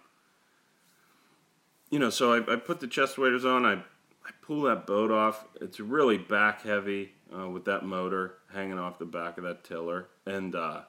you 1.90 1.98
know, 1.98 2.08
so 2.08 2.32
I, 2.32 2.54
I 2.54 2.56
put 2.56 2.80
the 2.80 2.86
chest 2.86 3.18
waders 3.18 3.44
on. 3.44 3.66
I, 3.66 3.74
I 3.74 4.30
pull 4.40 4.62
that 4.62 4.86
boat 4.86 5.10
off. 5.10 5.44
It's 5.60 5.80
really 5.80 6.16
back 6.16 6.62
heavy 6.62 7.12
uh, 7.38 7.50
with 7.50 7.66
that 7.66 7.84
motor 7.84 8.36
hanging 8.54 8.78
off 8.78 8.98
the 8.98 9.04
back 9.04 9.36
of 9.36 9.44
that 9.44 9.64
tiller. 9.64 10.08
And 10.24 10.54
uh, 10.54 10.80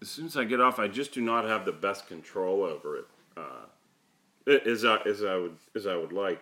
as 0.00 0.08
soon 0.08 0.26
as 0.26 0.36
I 0.36 0.44
get 0.44 0.60
off, 0.60 0.78
I 0.78 0.86
just 0.86 1.12
do 1.12 1.20
not 1.20 1.44
have 1.44 1.64
the 1.64 1.72
best 1.72 2.06
control 2.06 2.62
over 2.62 2.98
it, 2.98 3.06
uh, 3.36 4.60
as, 4.64 4.84
I, 4.84 4.98
as, 4.98 5.24
I 5.24 5.34
would, 5.34 5.56
as 5.74 5.88
I 5.88 5.96
would 5.96 6.12
like. 6.12 6.40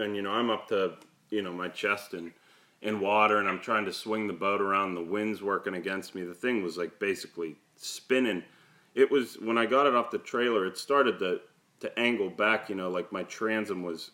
And, 0.00 0.16
you 0.16 0.22
know, 0.22 0.32
I'm 0.32 0.50
up 0.50 0.66
to, 0.70 0.94
you 1.28 1.42
know, 1.42 1.52
my 1.52 1.68
chest 1.68 2.14
and 2.14 2.32
in 2.82 3.00
water 3.00 3.38
and 3.38 3.48
I'm 3.48 3.60
trying 3.60 3.84
to 3.84 3.92
swing 3.92 4.26
the 4.26 4.32
boat 4.32 4.60
around. 4.60 4.94
The 4.94 5.02
wind's 5.02 5.42
working 5.42 5.74
against 5.74 6.14
me. 6.14 6.22
The 6.22 6.34
thing 6.34 6.62
was 6.62 6.76
like 6.76 6.98
basically 6.98 7.56
spinning. 7.76 8.42
It 8.94 9.10
was 9.10 9.38
when 9.40 9.58
I 9.58 9.66
got 9.66 9.86
it 9.86 9.94
off 9.94 10.10
the 10.10 10.18
trailer, 10.18 10.66
it 10.66 10.78
started 10.78 11.18
to 11.20 11.40
to 11.80 11.98
angle 11.98 12.28
back, 12.28 12.68
you 12.68 12.74
know, 12.74 12.90
like 12.90 13.10
my 13.10 13.22
transom 13.22 13.82
was 13.82 14.10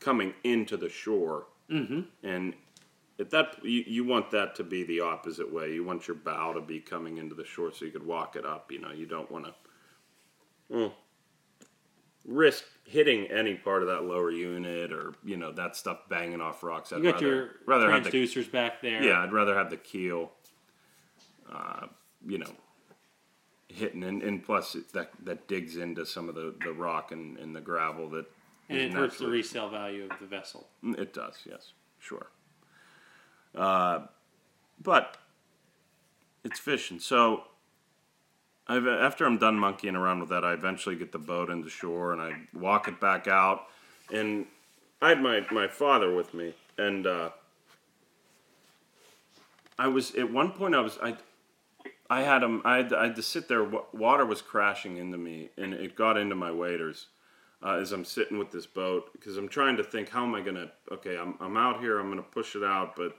coming 0.00 0.32
into 0.44 0.78
the 0.78 0.88
shore. 0.88 1.46
Mm-hmm. 1.70 2.00
And 2.22 2.54
at 3.20 3.30
that 3.30 3.56
you, 3.62 3.84
you 3.86 4.04
want 4.04 4.30
that 4.30 4.54
to 4.56 4.64
be 4.64 4.82
the 4.84 5.00
opposite 5.00 5.52
way. 5.52 5.72
You 5.72 5.84
want 5.84 6.08
your 6.08 6.16
bow 6.16 6.52
to 6.54 6.60
be 6.60 6.80
coming 6.80 7.18
into 7.18 7.34
the 7.34 7.44
shore 7.44 7.72
so 7.72 7.84
you 7.84 7.90
could 7.90 8.06
walk 8.06 8.36
it 8.36 8.46
up, 8.46 8.72
you 8.72 8.80
know. 8.80 8.92
You 8.92 9.06
don't 9.06 9.30
want 9.30 9.46
to 9.46 10.92
risk 12.24 12.64
hitting 12.84 13.26
any 13.26 13.54
part 13.54 13.82
of 13.82 13.88
that 13.88 14.04
lower 14.04 14.30
unit 14.30 14.92
or, 14.92 15.14
you 15.24 15.36
know, 15.36 15.50
that 15.52 15.74
stuff 15.76 15.98
banging 16.08 16.40
off 16.40 16.62
rocks. 16.62 16.92
I'd 16.92 16.98
You 16.98 17.04
got 17.04 17.14
rather, 17.14 17.26
your 17.26 17.48
rather 17.66 17.90
have 17.90 18.04
the 18.04 18.10
transducers 18.10 18.50
back 18.50 18.80
there. 18.82 19.02
yeah, 19.02 19.22
I'd 19.22 19.32
rather 19.32 19.54
have 19.56 19.70
the 19.70 19.76
keel, 19.76 20.30
uh, 21.52 21.86
you 22.26 22.38
know, 22.38 22.50
hitting, 23.68 24.04
and, 24.04 24.22
and 24.22 24.44
plus 24.44 24.74
it, 24.74 24.92
that 24.92 25.10
that 25.24 25.48
digs 25.48 25.76
into 25.76 26.04
some 26.06 26.28
of 26.28 26.34
the, 26.34 26.54
the 26.64 26.72
rock 26.72 27.10
and, 27.12 27.38
and 27.38 27.56
the 27.56 27.60
gravel 27.60 28.08
that. 28.10 28.26
and 28.68 28.78
it 28.78 28.92
hurts 28.92 29.18
the 29.18 29.26
resale 29.28 29.68
value 29.70 30.08
of 30.10 30.18
the 30.20 30.26
vessel. 30.26 30.66
Mm, 30.84 30.98
It 30.98 31.12
does, 31.14 31.36
yes, 31.48 31.72
sure. 31.98 32.28
Uh, 33.54 34.06
but 34.82 35.16
it's 36.44 36.58
fishing. 36.58 36.98
So 36.98 37.44
I've, 38.68 38.86
after 38.86 39.26
I'm 39.26 39.38
done 39.38 39.58
monkeying 39.58 39.96
around 39.96 40.20
with 40.20 40.28
that, 40.30 40.44
I 40.44 40.52
eventually 40.52 40.96
get 40.96 41.12
the 41.12 41.18
boat 41.18 41.50
into 41.50 41.68
shore 41.68 42.12
and 42.12 42.20
I 42.22 42.34
walk 42.54 42.88
it 42.88 43.00
back 43.00 43.26
out. 43.26 43.66
And 44.12 44.46
I 45.00 45.10
had 45.10 45.20
my, 45.20 45.44
my 45.50 45.66
father 45.66 46.14
with 46.14 46.32
me, 46.32 46.54
and 46.78 47.06
uh, 47.06 47.30
I 49.78 49.88
was 49.88 50.14
at 50.14 50.30
one 50.30 50.52
point 50.52 50.76
I 50.76 50.80
was 50.80 50.96
I 51.02 51.16
I 52.08 52.22
had 52.22 52.42
him 52.42 52.62
I 52.64 52.76
had, 52.76 52.92
I 52.92 53.06
had 53.06 53.16
to 53.16 53.22
sit 53.22 53.48
there. 53.48 53.64
Water 53.92 54.24
was 54.24 54.40
crashing 54.42 54.98
into 54.98 55.18
me, 55.18 55.50
and 55.56 55.74
it 55.74 55.96
got 55.96 56.16
into 56.16 56.36
my 56.36 56.52
waders 56.52 57.06
uh, 57.64 57.76
as 57.76 57.90
I'm 57.90 58.04
sitting 58.04 58.38
with 58.38 58.52
this 58.52 58.66
boat 58.66 59.10
because 59.12 59.36
I'm 59.36 59.48
trying 59.48 59.76
to 59.78 59.84
think 59.84 60.08
how 60.08 60.22
am 60.22 60.36
I 60.36 60.40
gonna 60.40 60.70
okay 60.92 61.16
I'm 61.16 61.34
I'm 61.40 61.56
out 61.56 61.80
here 61.80 61.98
I'm 61.98 62.08
gonna 62.08 62.22
push 62.22 62.54
it 62.54 62.62
out, 62.62 62.94
but 62.94 63.16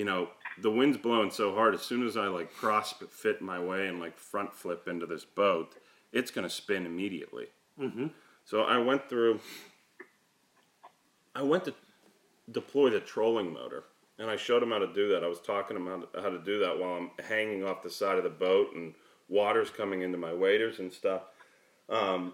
you 0.00 0.06
know 0.06 0.30
the 0.58 0.70
wind's 0.70 0.96
blowing 0.96 1.30
so 1.30 1.54
hard. 1.54 1.74
As 1.74 1.82
soon 1.82 2.06
as 2.06 2.16
I 2.16 2.26
like 2.28 2.54
cross 2.54 2.94
fit 3.10 3.42
my 3.42 3.58
way 3.60 3.86
and 3.86 4.00
like 4.00 4.16
front 4.16 4.54
flip 4.54 4.88
into 4.88 5.04
this 5.04 5.26
boat, 5.26 5.74
it's 6.10 6.30
gonna 6.30 6.48
spin 6.48 6.86
immediately. 6.86 7.48
Mm-hmm. 7.78 8.06
So 8.46 8.62
I 8.62 8.78
went 8.78 9.10
through. 9.10 9.40
I 11.34 11.42
went 11.42 11.66
to 11.66 11.74
deploy 12.50 12.88
the 12.88 13.00
trolling 13.00 13.52
motor, 13.52 13.84
and 14.18 14.30
I 14.30 14.36
showed 14.36 14.62
him 14.62 14.70
how 14.70 14.78
to 14.78 14.90
do 14.90 15.10
that. 15.10 15.22
I 15.22 15.28
was 15.28 15.38
talking 15.38 15.76
to 15.76 15.82
him 15.82 15.88
how 15.88 16.06
to, 16.06 16.22
how 16.22 16.30
to 16.30 16.42
do 16.42 16.60
that 16.60 16.78
while 16.78 16.94
I'm 16.94 17.10
hanging 17.28 17.62
off 17.62 17.82
the 17.82 17.90
side 17.90 18.16
of 18.16 18.24
the 18.24 18.30
boat, 18.30 18.74
and 18.74 18.94
water's 19.28 19.68
coming 19.68 20.00
into 20.00 20.16
my 20.16 20.32
waders 20.32 20.78
and 20.78 20.90
stuff. 20.90 21.24
Um, 21.90 22.32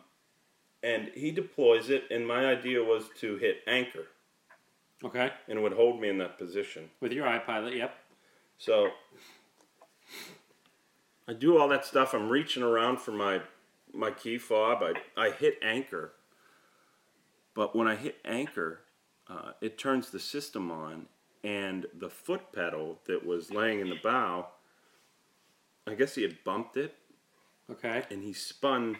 and 0.84 1.10
he 1.16 1.32
deploys 1.32 1.90
it, 1.90 2.04
and 2.12 2.28
my 2.28 2.46
idea 2.46 2.84
was 2.84 3.06
to 3.22 3.38
hit 3.38 3.56
anchor, 3.66 4.06
Okay. 5.04 5.30
and 5.48 5.58
it 5.58 5.62
would 5.62 5.74
hold 5.74 6.00
me 6.00 6.08
in 6.08 6.18
that 6.18 6.38
position. 6.38 6.90
With 7.00 7.12
your 7.12 7.26
iPilot, 7.26 7.76
yep. 7.76 7.94
So 8.58 8.88
I 11.28 11.32
do 11.32 11.58
all 11.58 11.68
that 11.68 11.84
stuff. 11.84 12.14
I'm 12.14 12.28
reaching 12.28 12.62
around 12.62 13.00
for 13.00 13.12
my 13.12 13.40
my 13.92 14.10
key 14.10 14.38
fob. 14.38 14.82
I, 14.82 14.94
I 15.20 15.30
hit 15.30 15.58
anchor. 15.62 16.12
But 17.54 17.74
when 17.74 17.88
I 17.88 17.94
hit 17.96 18.16
anchor, 18.24 18.80
uh, 19.28 19.52
it 19.62 19.78
turns 19.78 20.10
the 20.10 20.20
system 20.20 20.70
on, 20.70 21.06
and 21.42 21.86
the 21.98 22.10
foot 22.10 22.52
pedal 22.52 22.98
that 23.06 23.24
was 23.24 23.50
laying 23.50 23.80
in 23.80 23.88
the 23.88 23.98
bow, 24.02 24.48
I 25.86 25.94
guess 25.94 26.14
he 26.14 26.22
had 26.22 26.44
bumped 26.44 26.76
it, 26.76 26.94
Okay. 27.70 28.02
and 28.10 28.22
he 28.22 28.32
spun 28.34 28.98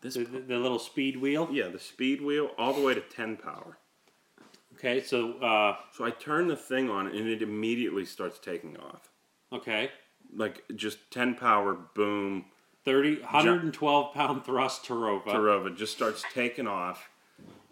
this. 0.00 0.14
The, 0.14 0.24
the, 0.24 0.40
the 0.40 0.58
little 0.58 0.80
speed 0.80 1.16
wheel. 1.20 1.48
Yeah, 1.52 1.68
the 1.68 1.78
speed 1.78 2.20
wheel 2.20 2.50
all 2.58 2.72
the 2.74 2.82
way 2.82 2.94
to 2.94 3.00
10 3.00 3.36
power. 3.36 3.78
Okay. 4.76 5.02
So, 5.02 5.34
uh, 5.38 5.76
So 5.92 6.04
I 6.04 6.10
turn 6.10 6.46
the 6.48 6.56
thing 6.56 6.88
on, 6.90 7.06
and 7.08 7.28
it 7.28 7.42
immediately 7.42 8.04
starts 8.04 8.38
taking 8.38 8.76
off. 8.76 9.10
okay. 9.52 9.90
Like 10.34 10.64
just 10.74 10.98
10 11.12 11.34
power, 11.36 11.74
boom. 11.94 12.46
30, 12.84 13.20
112 13.22 14.14
pound 14.14 14.44
thrust 14.44 14.84
Terrova. 14.84 15.24
Terrova 15.24 15.76
just 15.76 15.92
starts 15.92 16.24
taking 16.34 16.66
off 16.66 17.08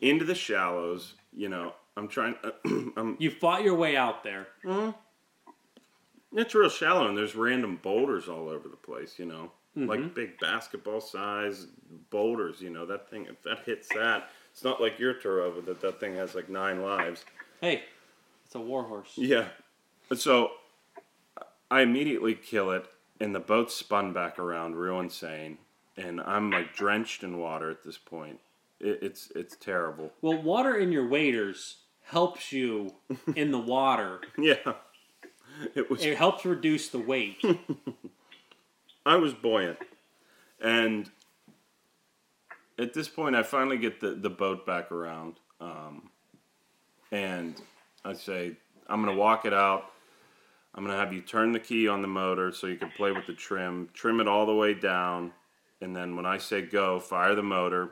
into 0.00 0.24
the 0.24 0.34
shallows. 0.36 1.14
You 1.32 1.48
know, 1.48 1.72
I'm 1.96 2.06
trying. 2.08 2.36
I'm, 2.96 3.16
You 3.18 3.30
fought 3.30 3.64
your 3.64 3.74
way 3.74 3.96
out 3.96 4.22
there. 4.24 4.46
it's 6.32 6.54
real 6.54 6.68
shallow, 6.68 7.08
and 7.08 7.16
there's 7.16 7.34
random 7.36 7.78
boulders 7.82 8.28
all 8.28 8.48
over 8.48 8.68
the 8.68 8.76
place. 8.76 9.18
You 9.18 9.26
know, 9.26 9.52
Mm-hmm. 9.76 9.88
like 9.88 10.14
big 10.14 10.38
basketball 10.38 11.00
size 11.00 11.66
boulders. 12.10 12.60
You 12.60 12.70
know, 12.70 12.86
that 12.86 13.10
thing 13.10 13.26
if 13.28 13.42
that 13.42 13.64
hits 13.66 13.88
that, 13.88 14.28
it's 14.54 14.62
not 14.62 14.80
like 14.80 15.00
your 15.00 15.14
Terrova 15.14 15.64
that 15.66 15.80
that 15.80 15.98
thing 15.98 16.14
has 16.14 16.36
like 16.36 16.48
nine 16.48 16.80
lives. 16.80 17.24
Hey, 17.60 17.82
it's 18.46 18.54
a 18.54 18.60
warhorse. 18.60 19.10
Yeah. 19.16 19.48
So 20.14 20.52
I 21.72 21.80
immediately 21.80 22.36
kill 22.36 22.70
it, 22.70 22.86
and 23.18 23.34
the 23.34 23.40
boat 23.40 23.72
spun 23.72 24.12
back 24.12 24.38
around, 24.38 24.76
real 24.76 25.00
insane, 25.00 25.58
and 25.96 26.20
I'm 26.20 26.52
like 26.52 26.72
drenched 26.72 27.24
in 27.24 27.38
water 27.38 27.68
at 27.68 27.82
this 27.82 27.98
point. 27.98 28.38
It, 28.78 29.00
it's 29.02 29.32
it's 29.34 29.56
terrible. 29.56 30.12
Well, 30.22 30.40
water 30.40 30.76
in 30.76 30.92
your 30.92 31.08
waders 31.08 31.78
helps 32.02 32.52
you 32.52 32.94
in 33.34 33.50
the 33.50 33.58
water. 33.58 34.20
Yeah. 34.38 34.74
It 35.74 35.90
was 35.90 36.04
It 36.04 36.16
helps 36.16 36.44
reduce 36.44 36.88
the 36.90 37.00
weight. 37.00 37.42
I 39.06 39.16
was 39.16 39.34
buoyant. 39.34 39.78
And 40.60 41.10
at 42.78 42.94
this 42.94 43.08
point 43.08 43.36
I 43.36 43.42
finally 43.42 43.78
get 43.78 44.00
the, 44.00 44.10
the 44.10 44.30
boat 44.30 44.66
back 44.66 44.90
around. 44.92 45.40
Um, 45.60 46.10
and 47.12 47.60
I 48.04 48.12
say, 48.12 48.56
I'm 48.88 49.04
gonna 49.04 49.16
walk 49.16 49.44
it 49.44 49.54
out. 49.54 49.92
I'm 50.74 50.84
gonna 50.84 50.98
have 50.98 51.12
you 51.12 51.20
turn 51.20 51.52
the 51.52 51.60
key 51.60 51.88
on 51.88 52.02
the 52.02 52.08
motor 52.08 52.52
so 52.52 52.66
you 52.66 52.76
can 52.76 52.90
play 52.90 53.12
with 53.12 53.26
the 53.26 53.32
trim, 53.32 53.88
trim 53.94 54.20
it 54.20 54.28
all 54.28 54.46
the 54.46 54.54
way 54.54 54.74
down, 54.74 55.32
and 55.80 55.94
then 55.94 56.16
when 56.16 56.26
I 56.26 56.38
say 56.38 56.62
go, 56.62 56.98
fire 56.98 57.34
the 57.34 57.42
motor 57.42 57.90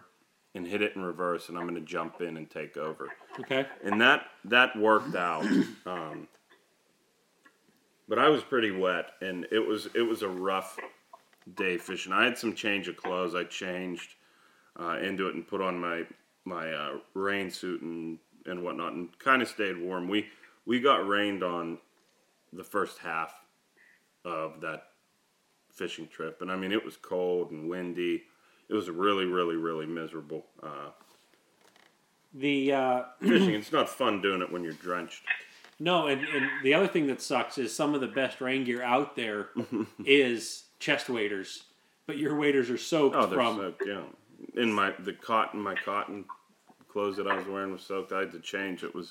and 0.55 0.67
hit 0.67 0.83
it 0.83 0.97
in 0.97 1.03
reverse 1.03 1.49
and 1.49 1.57
I'm 1.57 1.67
gonna 1.67 1.81
jump 1.81 2.21
in 2.21 2.37
and 2.37 2.51
take 2.51 2.77
over. 2.77 3.09
Okay. 3.41 3.67
and 3.85 4.01
that 4.01 4.27
that 4.45 4.77
worked 4.77 5.15
out. 5.15 5.45
Um, 5.87 6.29
but 8.09 8.19
I 8.19 8.29
was 8.29 8.43
pretty 8.43 8.71
wet, 8.71 9.13
and 9.21 9.47
it 9.51 9.67
was 9.67 9.89
it 9.95 10.03
was 10.03 10.23
a 10.23 10.29
rough 10.29 10.79
day 11.55 11.79
fishing. 11.79 12.13
I 12.13 12.25
had 12.25 12.37
some 12.37 12.55
change 12.55 12.89
of 12.89 12.97
clothes. 12.97 13.35
I 13.35 13.45
changed 13.45 14.17
uh, 14.81 14.99
into 15.03 15.29
it 15.29 15.35
and 15.35 15.47
put 15.47 15.61
on 15.61 15.79
my 15.81 16.05
my 16.45 16.73
uh, 16.73 16.93
rain 17.15 17.51
suit 17.51 17.83
and 17.83 18.19
and 18.47 18.63
whatnot, 18.65 18.93
and 18.93 19.17
kind 19.19 19.43
of 19.43 19.49
stayed 19.49 19.79
warm. 19.79 20.09
We 20.09 20.27
we 20.67 20.81
got 20.81 21.07
rained 21.07 21.43
on 21.43 21.79
the 22.53 22.65
first 22.65 22.99
half 22.99 23.33
of 24.25 24.61
that 24.61 24.85
fishing 25.73 26.07
trip, 26.09 26.43
and 26.43 26.51
I 26.51 26.57
mean 26.57 26.73
it 26.73 26.85
was 26.85 26.97
cold 26.97 27.51
and 27.51 27.69
windy. 27.69 28.23
It 28.69 28.75
was 28.75 28.89
really, 28.89 29.27
really, 29.27 29.57
really 29.57 29.85
miserable 29.87 30.47
uh, 30.63 30.91
The 32.35 32.73
uh, 32.73 33.03
fishing. 33.21 33.51
It's 33.55 33.73
not 33.73 33.89
fun 33.89 34.23
doing 34.23 34.41
it 34.41 34.51
when 34.51 34.65
you're 34.65 34.73
drenched. 34.73 35.23
no, 35.79 36.07
and, 36.07 36.23
and 36.23 36.49
the 36.63 36.73
other 36.75 36.87
thing 36.89 37.07
that 37.09 37.21
sucks 37.21 37.59
is 37.59 37.75
some 37.75 37.95
of 37.95 38.01
the 38.01 38.07
best 38.07 38.41
rain 38.41 38.65
gear 38.65 38.83
out 38.83 39.15
there 39.17 39.49
is 40.07 40.65
chest 40.79 41.09
waders, 41.11 41.65
but 42.07 42.17
your 42.19 42.35
waders 42.37 42.71
are 42.71 42.79
soaked 42.79 43.17
Oh, 43.17 43.27
from. 43.29 43.57
soaked. 43.57 43.83
Yeah, 43.87 44.03
in 44.55 44.73
my 44.73 44.93
the 44.99 45.13
cotton, 45.13 45.61
my 45.61 45.75
cotton 45.75 46.25
clothes 46.89 47.17
that 47.17 47.27
I 47.27 47.37
was 47.37 47.47
wearing 47.47 47.73
was 47.73 47.83
soaked. 47.83 48.13
I 48.13 48.21
had 48.21 48.33
to 48.33 48.41
change. 48.41 48.85
It 48.85 48.95
was 48.95 49.11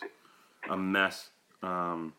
a 0.69 0.77
mess. 0.77 1.29
Um, 1.63 2.13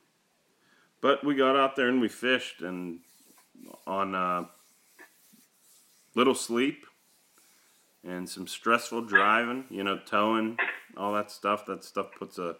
but 1.01 1.25
we 1.25 1.35
got 1.35 1.57
out 1.57 1.77
there 1.77 1.89
and 1.89 2.01
we 2.01 2.09
fished, 2.09 2.63
and 2.63 3.01
on 3.87 4.15
uh, 4.15 4.45
little 6.15 6.35
sleep 6.35 6.87
and 8.05 8.29
some 8.29 8.47
stressful 8.47 9.03
driving. 9.03 9.65
You 9.71 9.85
know, 9.85 9.99
towing, 10.05 10.59
all 10.97 11.13
that 11.15 11.31
stuff. 11.31 11.67
That 11.67 11.85
stuff 11.85 12.09
puts 12.19 12.39
a 12.39 12.57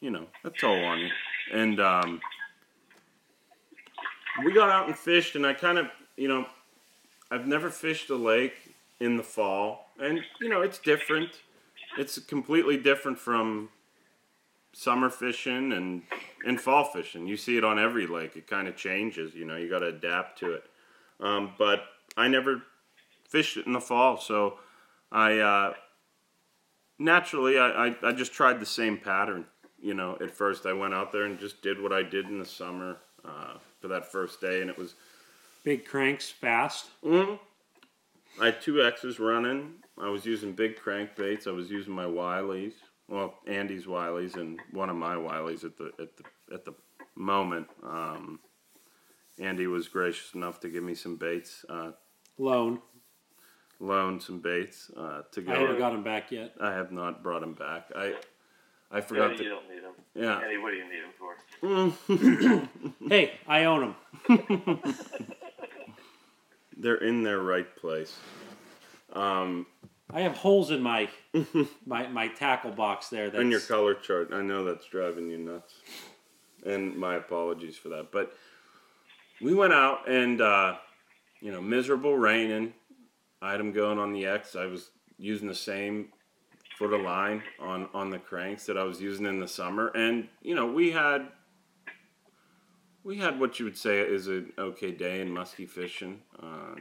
you 0.00 0.10
know 0.10 0.26
a 0.44 0.50
toll 0.50 0.84
on 0.84 1.00
you. 1.00 1.08
And 1.52 1.80
um, 1.80 2.20
we 4.44 4.52
got 4.52 4.70
out 4.70 4.86
and 4.86 4.96
fished, 4.96 5.36
and 5.36 5.46
I 5.46 5.54
kind 5.54 5.78
of 5.78 5.86
you 6.16 6.28
know 6.28 6.46
I've 7.30 7.46
never 7.46 7.70
fished 7.70 8.10
a 8.10 8.16
lake 8.16 8.61
in 9.02 9.16
the 9.16 9.22
fall, 9.22 9.90
and 10.00 10.20
you 10.40 10.48
know 10.48 10.62
it's 10.62 10.78
different. 10.78 11.30
It's 11.98 12.18
completely 12.18 12.76
different 12.76 13.18
from 13.18 13.68
summer 14.72 15.10
fishing 15.10 15.72
and 15.72 16.02
and 16.46 16.60
fall 16.60 16.84
fishing. 16.84 17.26
You 17.26 17.36
see 17.36 17.56
it 17.56 17.64
on 17.64 17.78
every 17.78 18.06
lake. 18.06 18.36
It 18.36 18.46
kind 18.46 18.68
of 18.68 18.76
changes. 18.76 19.34
You 19.34 19.44
know, 19.44 19.56
you 19.56 19.68
got 19.68 19.80
to 19.80 19.86
adapt 19.86 20.38
to 20.40 20.52
it. 20.52 20.64
Um, 21.20 21.52
but 21.58 21.84
I 22.16 22.28
never 22.28 22.62
fished 23.28 23.56
it 23.56 23.66
in 23.66 23.72
the 23.72 23.80
fall, 23.80 24.18
so 24.18 24.58
I 25.10 25.38
uh, 25.38 25.74
naturally 26.98 27.58
I, 27.58 27.88
I 27.88 27.96
I 28.02 28.12
just 28.12 28.32
tried 28.32 28.60
the 28.60 28.66
same 28.66 28.98
pattern. 28.98 29.46
You 29.80 29.94
know, 29.94 30.16
at 30.20 30.30
first 30.30 30.64
I 30.64 30.72
went 30.72 30.94
out 30.94 31.10
there 31.10 31.24
and 31.24 31.40
just 31.40 31.60
did 31.60 31.82
what 31.82 31.92
I 31.92 32.04
did 32.04 32.26
in 32.26 32.38
the 32.38 32.46
summer 32.46 32.98
uh, 33.24 33.54
for 33.80 33.88
that 33.88 34.12
first 34.12 34.40
day, 34.40 34.60
and 34.60 34.70
it 34.70 34.78
was 34.78 34.94
Big 35.64 35.84
cranks 35.84 36.28
fast. 36.28 36.86
Mm. 37.04 37.38
I 38.40 38.46
had 38.46 38.60
two 38.60 38.82
X's 38.82 39.18
running. 39.20 39.74
I 40.00 40.08
was 40.08 40.24
using 40.24 40.52
big 40.52 40.78
crankbaits. 40.78 41.46
I 41.46 41.50
was 41.50 41.70
using 41.70 41.94
my 41.94 42.04
Wileys. 42.06 42.72
Well, 43.08 43.34
Andy's 43.46 43.86
Wileys 43.86 44.36
and 44.36 44.58
one 44.70 44.88
of 44.88 44.96
my 44.96 45.14
Wileys 45.16 45.64
at 45.64 45.76
the 45.76 45.92
at 46.00 46.16
the 46.16 46.24
at 46.54 46.64
the 46.64 46.74
moment. 47.14 47.68
Um, 47.82 48.40
Andy 49.38 49.66
was 49.66 49.88
gracious 49.88 50.34
enough 50.34 50.60
to 50.60 50.68
give 50.68 50.82
me 50.82 50.94
some 50.94 51.16
baits, 51.16 51.64
uh, 51.68 51.92
Loan. 52.38 52.80
loan 53.80 54.20
some 54.20 54.38
baits 54.40 54.90
uh, 54.96 55.22
to 55.32 55.40
go. 55.42 55.52
I 55.52 55.58
haven't 55.58 55.78
got 55.78 55.92
him 55.94 56.02
back 56.02 56.30
yet. 56.30 56.54
I 56.60 56.72
have 56.72 56.92
not 56.92 57.22
brought 57.22 57.42
him 57.42 57.54
back. 57.54 57.90
I 57.94 58.14
I 58.90 58.96
Yeah, 58.96 59.00
forgot 59.00 59.30
you 59.38 59.44
to. 59.44 59.48
don't 59.50 59.68
need 59.70 59.82
them. 59.82 59.94
Yeah. 60.14 60.40
Eddie, 60.44 60.58
what 60.58 60.70
do 60.70 60.76
you 60.76 60.84
need 60.88 61.02
them 61.02 61.12
for? 61.18 61.32
Hey, 63.08 63.32
I 63.46 63.64
own 63.64 63.94
him. 64.28 64.82
they're 66.82 66.96
in 66.96 67.22
their 67.22 67.40
right 67.40 67.74
place. 67.76 68.16
Um, 69.12 69.66
I 70.12 70.20
have 70.20 70.36
holes 70.36 70.70
in 70.70 70.82
my 70.82 71.08
my 71.86 72.06
my 72.08 72.28
tackle 72.28 72.72
box 72.72 73.08
there. 73.08 73.30
That's, 73.30 73.40
And 73.40 73.50
your 73.50 73.60
color 73.60 73.94
chart. 73.94 74.30
I 74.32 74.42
know 74.42 74.64
that's 74.64 74.86
driving 74.86 75.30
you 75.30 75.38
nuts. 75.38 75.74
And 76.66 76.96
my 76.96 77.16
apologies 77.16 77.76
for 77.76 77.88
that. 77.88 78.12
But 78.12 78.34
we 79.40 79.52
went 79.54 79.72
out 79.72 80.08
and, 80.08 80.40
uh, 80.40 80.76
you 81.40 81.50
know, 81.50 81.60
miserable 81.60 82.16
raining. 82.16 82.72
Item 83.40 83.72
going 83.72 83.98
on 83.98 84.12
the 84.12 84.26
X. 84.26 84.54
I 84.54 84.66
was 84.66 84.90
using 85.18 85.48
the 85.48 85.54
same 85.54 86.10
foot 86.78 86.92
of 86.92 87.00
line 87.00 87.42
on, 87.58 87.88
on 87.92 88.10
the 88.10 88.18
cranks 88.20 88.66
that 88.66 88.78
I 88.78 88.84
was 88.84 89.00
using 89.00 89.26
in 89.26 89.40
the 89.40 89.48
summer. 89.48 89.88
And, 89.88 90.28
you 90.42 90.54
know, 90.54 90.66
we 90.66 90.92
had. 90.92 91.26
We 93.04 93.18
had 93.18 93.40
what 93.40 93.58
you 93.58 93.64
would 93.64 93.76
say 93.76 94.00
is 94.00 94.28
an 94.28 94.52
okay 94.58 94.92
day 94.92 95.20
in 95.20 95.32
musky 95.32 95.66
fishing. 95.66 96.20
Uh, 96.40 96.76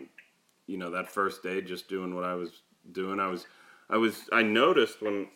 you 0.67 0.77
know, 0.77 0.91
that 0.91 1.09
first 1.09 1.41
day, 1.41 1.61
just 1.61 1.89
doing 1.89 2.13
what 2.15 2.23
I 2.23 2.35
was 2.35 2.61
doing. 2.91 3.19
I 3.19 3.27
was, 3.27 3.45
I 3.89 3.97
was, 3.97 4.29
I 4.31 4.43
noticed 4.43 5.01
when 5.01 5.27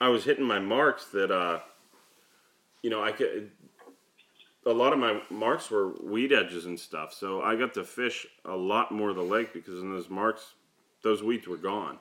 I 0.00 0.08
was 0.08 0.24
hitting 0.24 0.44
my 0.44 0.58
marks 0.58 1.06
that 1.06 1.30
uh, 1.30 1.60
you 2.82 2.90
know 2.90 3.02
I 3.02 3.12
could. 3.12 3.50
A 4.66 4.70
lot 4.70 4.94
of 4.94 4.98
my 4.98 5.20
marks 5.28 5.70
were 5.70 5.92
weed 6.02 6.32
edges 6.32 6.64
and 6.64 6.80
stuff, 6.80 7.12
so 7.12 7.42
I 7.42 7.54
got 7.54 7.74
to 7.74 7.84
fish 7.84 8.26
a 8.46 8.56
lot 8.56 8.92
more 8.92 9.10
of 9.10 9.16
the 9.16 9.22
lake 9.22 9.52
because 9.52 9.80
in 9.80 9.90
those 9.90 10.08
marks, 10.08 10.54
those 11.02 11.22
weeds 11.22 11.46
were 11.46 11.58
gone. 11.58 11.98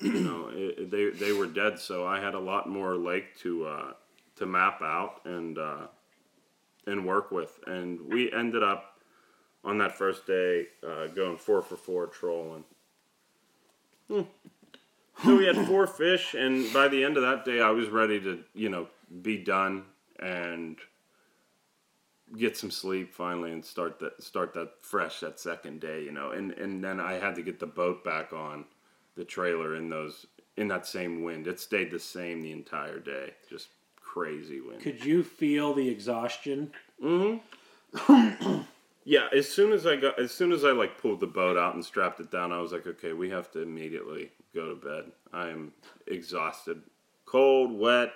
You 0.00 0.20
know, 0.20 0.50
it, 0.52 0.90
they 0.90 1.10
they 1.10 1.32
were 1.32 1.46
dead, 1.46 1.78
so 1.78 2.06
I 2.06 2.20
had 2.20 2.34
a 2.34 2.38
lot 2.38 2.68
more 2.68 2.96
lake 2.96 3.36
to 3.40 3.66
uh, 3.66 3.92
to 4.38 4.46
map 4.46 4.82
out 4.82 5.20
and 5.24 5.58
uh, 5.58 5.86
and 6.86 7.06
work 7.06 7.30
with, 7.30 7.58
and 7.66 8.00
we 8.00 8.32
ended 8.32 8.62
up 8.62 8.98
on 9.64 9.78
that 9.78 9.96
first 9.96 10.26
day 10.26 10.66
uh, 10.86 11.06
going 11.08 11.36
four 11.36 11.62
for 11.62 11.76
four 11.76 12.06
trolling. 12.06 12.64
So 14.08 14.26
we 15.24 15.46
had 15.46 15.56
four 15.66 15.86
fish, 15.86 16.34
and 16.34 16.72
by 16.72 16.88
the 16.88 17.04
end 17.04 17.16
of 17.16 17.22
that 17.22 17.44
day, 17.44 17.60
I 17.60 17.70
was 17.70 17.88
ready 17.88 18.20
to, 18.20 18.42
you 18.54 18.68
know, 18.68 18.88
be 19.22 19.36
done 19.36 19.84
and 20.18 20.78
get 22.36 22.56
some 22.56 22.70
sleep 22.70 23.14
finally, 23.14 23.52
and 23.52 23.64
start 23.64 23.98
that 24.00 24.22
start 24.22 24.54
that 24.54 24.72
fresh 24.80 25.20
that 25.20 25.38
second 25.40 25.80
day, 25.80 26.02
you 26.02 26.12
know. 26.12 26.30
And 26.30 26.52
and 26.52 26.82
then 26.82 27.00
I 27.00 27.14
had 27.14 27.34
to 27.36 27.42
get 27.42 27.58
the 27.58 27.66
boat 27.66 28.04
back 28.04 28.32
on 28.32 28.64
the 29.16 29.24
trailer 29.24 29.74
in 29.74 29.90
those 29.90 30.26
in 30.56 30.68
that 30.68 30.86
same 30.86 31.22
wind. 31.22 31.46
It 31.46 31.60
stayed 31.60 31.90
the 31.90 31.98
same 31.98 32.40
the 32.40 32.52
entire 32.52 32.98
day, 32.98 33.32
just 33.48 33.68
crazy 34.12 34.60
wind. 34.60 34.80
Could 34.80 35.04
you 35.04 35.22
feel 35.22 35.74
the 35.74 35.88
exhaustion? 35.88 36.72
Mm-hmm. 37.02 38.60
Yeah, 39.08 39.28
as 39.34 39.48
soon 39.48 39.72
as 39.72 39.86
I 39.86 39.96
got, 39.96 40.20
as 40.20 40.32
soon 40.32 40.52
as 40.52 40.66
I 40.66 40.72
like 40.72 41.00
pulled 41.00 41.20
the 41.20 41.26
boat 41.26 41.56
out 41.56 41.74
and 41.74 41.82
strapped 41.82 42.20
it 42.20 42.30
down, 42.30 42.52
I 42.52 42.60
was 42.60 42.72
like, 42.72 42.86
okay, 42.86 43.14
we 43.14 43.30
have 43.30 43.50
to 43.52 43.62
immediately 43.62 44.32
go 44.54 44.68
to 44.68 44.74
bed. 44.74 45.04
I 45.32 45.48
am 45.48 45.72
exhausted, 46.06 46.82
cold, 47.24 47.72
wet. 47.72 48.12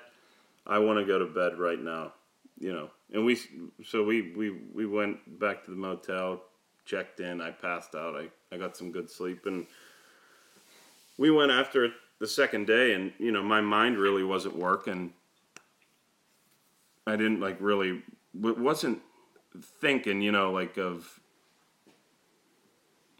I 0.67 0.79
want 0.81 0.99
to 0.99 1.07
go 1.07 1.19
to 1.19 1.25
bed 1.25 1.59
right 1.59 1.79
now, 1.79 2.13
you 2.61 2.75
know. 2.75 2.91
And 3.11 3.25
we, 3.25 3.39
so 3.87 4.05
we 4.05 4.33
we 4.33 4.51
we 4.51 4.85
went 4.85 5.41
back 5.41 5.65
to 5.65 5.71
the 5.71 5.79
motel, 5.79 6.43
checked 6.85 7.21
in. 7.21 7.41
I 7.41 7.53
passed 7.53 7.95
out. 7.95 8.15
I 8.15 8.29
I 8.55 8.59
got 8.59 8.77
some 8.77 8.93
good 8.93 9.09
sleep, 9.09 9.47
and 9.47 9.67
we 11.17 11.31
went 11.31 11.53
after 11.53 11.89
the 12.19 12.27
second 12.27 12.67
day, 12.67 12.93
and 12.93 13.15
you 13.19 13.33
know, 13.33 13.43
my 13.43 13.63
mind 13.63 13.97
really 13.97 14.25
wasn't 14.25 14.57
working. 14.57 15.15
I 17.07 17.17
didn't 17.17 17.41
like 17.41 17.57
really, 17.61 18.03
wasn't 18.35 19.01
thinking, 19.81 20.21
you 20.21 20.33
know, 20.33 20.53
like 20.53 20.77
of. 20.77 21.21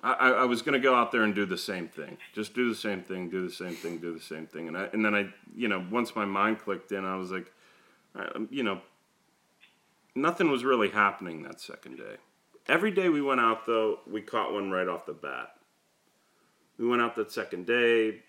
I, 0.05 0.31
I 0.31 0.45
was 0.47 0.63
gonna 0.63 0.81
go 0.81 0.97
out 0.97 1.13
there 1.13 1.23
and 1.23 1.33
do 1.33 1.47
the 1.47 1.57
same 1.57 1.87
thing, 1.87 2.19
just 2.35 2.55
do 2.55 2.69
the 2.69 2.75
same 2.75 3.03
thing, 3.03 3.31
do 3.31 3.47
the 3.47 3.55
same 3.55 3.75
thing, 3.75 3.99
do 3.99 4.13
the 4.13 4.21
same 4.21 4.49
thing, 4.49 4.67
and 4.67 4.77
I 4.77 4.89
and 4.93 5.05
then 5.05 5.15
I, 5.15 5.29
you 5.55 5.69
know, 5.69 5.87
once 5.93 6.17
my 6.17 6.25
mind 6.25 6.59
clicked 6.59 6.91
in, 6.91 7.05
I 7.05 7.15
was 7.15 7.31
like, 7.31 7.53
I, 8.17 8.29
you 8.51 8.65
know, 8.65 8.81
nothing 10.17 10.51
was 10.51 10.65
really 10.65 10.89
happening 10.89 11.45
that 11.45 11.61
second 11.61 11.99
day. 11.99 12.17
Every 12.67 12.91
day 12.91 13.11
we 13.11 13.23
went 13.23 13.41
out 13.41 13.65
though, 13.65 14.01
we 14.11 14.23
caught 14.23 14.53
one 14.53 14.73
right 14.73 14.89
off 14.89 15.07
the 15.07 15.13
bat. 15.13 15.55
We 16.79 16.89
went 16.89 17.01
out 17.01 17.15
that 17.15 17.31
second 17.31 17.67
day. 17.67 18.23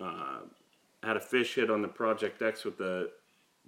Uh, 0.00 0.40
had 1.04 1.16
a 1.16 1.20
fish 1.20 1.54
hit 1.54 1.70
on 1.70 1.82
the 1.82 1.88
Project 1.88 2.42
X 2.42 2.64
with 2.64 2.78
the 2.78 3.10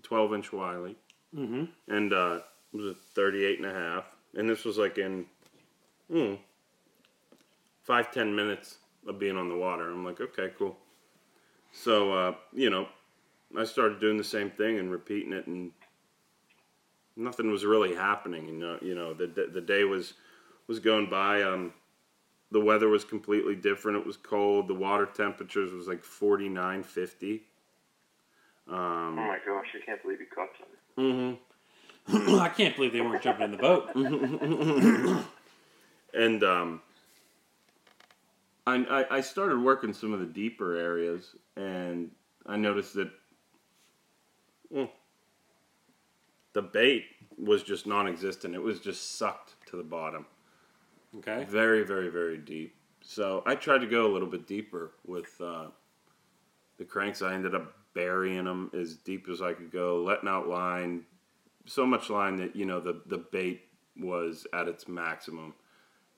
12 0.04 0.34
inch 0.34 0.52
Wiley. 0.52 0.96
Mm-hmm. 1.34 1.64
and 1.92 2.12
uh, 2.12 2.38
it 2.72 2.76
was 2.76 2.86
a 2.86 2.94
38 3.16 3.58
and 3.58 3.66
a 3.66 3.74
half? 3.74 4.04
And 4.36 4.48
this 4.48 4.64
was 4.64 4.78
like 4.78 4.98
in 4.98 5.26
mm, 6.12 6.38
five 7.82 8.12
ten 8.12 8.34
minutes 8.34 8.78
of 9.06 9.18
being 9.18 9.36
on 9.36 9.48
the 9.48 9.56
water. 9.56 9.90
I'm 9.90 10.04
like 10.04 10.20
okay 10.20 10.50
cool. 10.58 10.76
So 11.72 12.12
uh, 12.12 12.34
you 12.52 12.70
know 12.70 12.88
i 13.56 13.64
started 13.64 14.00
doing 14.00 14.16
the 14.16 14.24
same 14.24 14.50
thing 14.50 14.78
and 14.78 14.90
repeating 14.90 15.32
it 15.32 15.46
and 15.46 15.70
nothing 17.16 17.50
was 17.50 17.64
really 17.64 17.94
happening. 17.94 18.48
You 18.48 18.54
know 18.54 18.78
you 18.80 18.94
know 18.94 19.14
the, 19.14 19.26
the 19.26 19.60
day 19.60 19.84
was 19.84 20.14
was 20.66 20.78
going 20.78 21.10
by 21.10 21.42
um, 21.42 21.72
the 22.50 22.60
weather 22.60 22.88
was 22.88 23.04
completely 23.04 23.54
different. 23.54 23.98
It 23.98 24.06
was 24.06 24.16
cold. 24.16 24.68
The 24.68 24.74
water 24.74 25.06
temperatures 25.06 25.72
was 25.72 25.86
like 25.88 26.02
49 26.02 26.82
50 26.82 27.42
Oh 28.70 28.74
um, 28.74 29.16
my 29.16 29.38
gosh, 29.46 29.66
I 29.74 29.84
can't 29.84 30.02
believe 30.02 30.18
he 30.18 30.26
caught 30.26 30.50
something. 30.58 31.38
mhm. 32.06 32.06
I 32.40 32.48
can't 32.48 32.76
believe 32.76 32.92
they 32.92 33.00
weren't 33.00 33.22
jumping 33.22 33.46
in 33.46 33.50
the 33.50 33.56
boat. 33.56 33.90
and 36.14 36.44
um, 36.44 36.82
I, 38.66 38.74
I 38.84 39.16
I 39.16 39.20
started 39.20 39.60
working 39.62 39.92
some 39.94 40.12
of 40.12 40.20
the 40.20 40.26
deeper 40.26 40.76
areas, 40.76 41.34
and 41.56 42.10
I 42.46 42.56
noticed 42.56 42.94
that 42.94 43.10
mm, 44.74 44.88
the 46.52 46.62
bait 46.62 47.04
was 47.38 47.62
just 47.62 47.86
non-existent. 47.86 48.54
It 48.54 48.62
was 48.62 48.80
just 48.80 49.16
sucked 49.18 49.54
to 49.66 49.76
the 49.76 49.82
bottom, 49.82 50.26
Okay. 51.18 51.44
very, 51.48 51.82
very, 51.84 52.08
very 52.10 52.38
deep. 52.38 52.74
So 53.02 53.42
I 53.46 53.54
tried 53.54 53.78
to 53.78 53.86
go 53.86 54.06
a 54.06 54.12
little 54.12 54.28
bit 54.28 54.46
deeper 54.46 54.92
with 55.06 55.38
uh, 55.40 55.66
the 56.78 56.84
cranks. 56.84 57.22
I 57.22 57.34
ended 57.34 57.54
up 57.54 57.74
burying 57.94 58.44
them 58.44 58.70
as 58.78 58.96
deep 58.96 59.28
as 59.28 59.40
I 59.40 59.52
could 59.52 59.70
go, 59.70 60.02
letting 60.02 60.28
out 60.28 60.48
line, 60.48 61.04
so 61.66 61.86
much 61.86 62.10
line 62.10 62.36
that 62.36 62.54
you 62.54 62.66
know 62.66 62.80
the 62.80 63.00
the 63.06 63.18
bait 63.18 63.62
was 63.96 64.46
at 64.52 64.68
its 64.68 64.88
maximum 64.88 65.54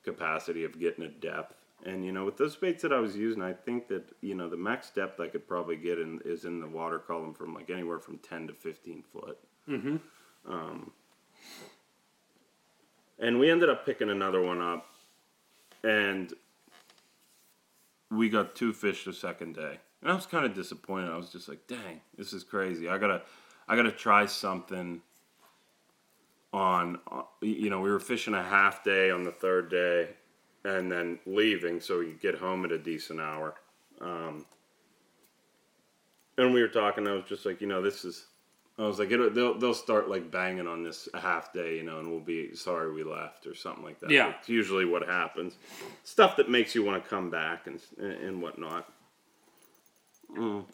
capacity 0.03 0.65
of 0.65 0.79
getting 0.81 1.05
a 1.05 1.09
depth. 1.09 1.55
And 1.85 2.05
you 2.05 2.13
know, 2.13 2.25
with 2.25 2.39
those 2.39 2.57
baits 2.57 2.83
that 2.83 2.93
I 2.93 3.01
was 3.01 3.17
using, 3.17 3.43
I 3.43 3.53
think 3.53 3.89
that 3.89 4.05
you 4.23 4.35
know 4.35 4.49
the 4.49 4.57
max 4.57 4.91
depth 4.91 5.21
I 5.21 5.29
could 5.29 5.47
probably 5.47 5.77
get 5.77 5.99
in 5.99 6.21
is 6.25 6.45
in 6.45 6.61
the 6.61 6.67
water 6.67 6.99
column 6.99 7.35
from 7.35 7.55
like 7.55 7.71
anywhere 7.71 7.99
from 7.99 8.19
ten 8.19 8.47
to 8.47 8.55
fifteen 8.55 9.03
foot. 9.13 9.39
Mm-hmm. 9.69 9.97
Um, 10.49 10.93
and 13.19 13.39
we 13.39 13.51
ended 13.51 13.69
up 13.69 13.85
picking 13.85 14.11
another 14.11 14.41
one 14.41 14.61
up, 14.61 14.87
and 15.85 16.33
we 18.11 18.29
got 18.29 18.55
two 18.55 18.73
fish 18.73 19.05
the 19.05 19.13
second 19.13 19.55
day. 19.55 19.79
And 20.07 20.13
I 20.13 20.15
was 20.15 20.27
kind 20.27 20.47
of 20.47 20.55
disappointed. 20.55 21.11
I 21.11 21.17
was 21.17 21.31
just 21.31 21.49
like, 21.49 21.67
"Dang, 21.67 22.01
this 22.17 22.33
is 22.33 22.45
crazy. 22.45 22.89
I 22.89 22.97
gotta, 22.97 23.23
I 23.67 23.75
gotta 23.75 23.91
try 23.91 24.27
something." 24.27 25.03
On, 26.53 27.01
uh, 27.11 27.23
you 27.41 27.69
know, 27.71 27.81
we 27.81 27.91
were 27.91 27.99
fishing 27.99 28.33
a 28.33 28.43
half 28.43 28.85
day 28.85 29.11
on 29.11 29.25
the 29.25 29.33
third 29.33 29.69
day, 29.69 30.11
and 30.65 30.93
then 30.93 31.19
leaving 31.27 31.81
so 31.81 31.99
we 31.99 32.13
could 32.13 32.21
get 32.21 32.35
home 32.37 32.65
at 32.65 32.71
a 32.71 32.79
decent 32.79 33.21
hour. 33.21 33.57
Um, 34.01 34.47
and 36.39 36.55
we 36.55 36.63
were 36.63 36.69
talking. 36.69 37.09
I 37.09 37.13
was 37.13 37.25
just 37.29 37.45
like, 37.45 37.61
you 37.61 37.67
know, 37.67 37.83
this 37.83 38.05
is 38.05 38.27
I 38.79 38.83
was 38.83 39.01
like, 39.01 39.11
it, 39.11 39.35
they'll 39.35 39.59
they'll 39.59 39.75
start 39.75 40.09
like 40.09 40.31
banging 40.31 40.69
on 40.69 40.85
this 40.85 41.09
a 41.15 41.21
half 41.21 41.53
day, 41.53 41.79
you 41.79 41.83
know, 41.83 41.99
and 41.99 42.11
we'll 42.11 42.21
be 42.21 42.55
sorry 42.55 42.93
we 42.93 43.03
left 43.03 43.47
or 43.47 43.57
something 43.57 43.83
like 43.83 43.99
that. 44.01 44.11
Yeah. 44.11 44.35
it's 44.39 44.49
usually 44.49 44.85
what 44.85 45.05
happens. 45.05 45.57
Stuff 46.05 46.37
that 46.37 46.49
makes 46.49 46.77
you 46.77 46.85
want 46.85 47.03
to 47.03 47.09
come 47.09 47.29
back 47.31 47.67
and 47.67 47.81
and 47.99 48.41
whatnot. 48.41 48.93
Mm. 50.35 50.65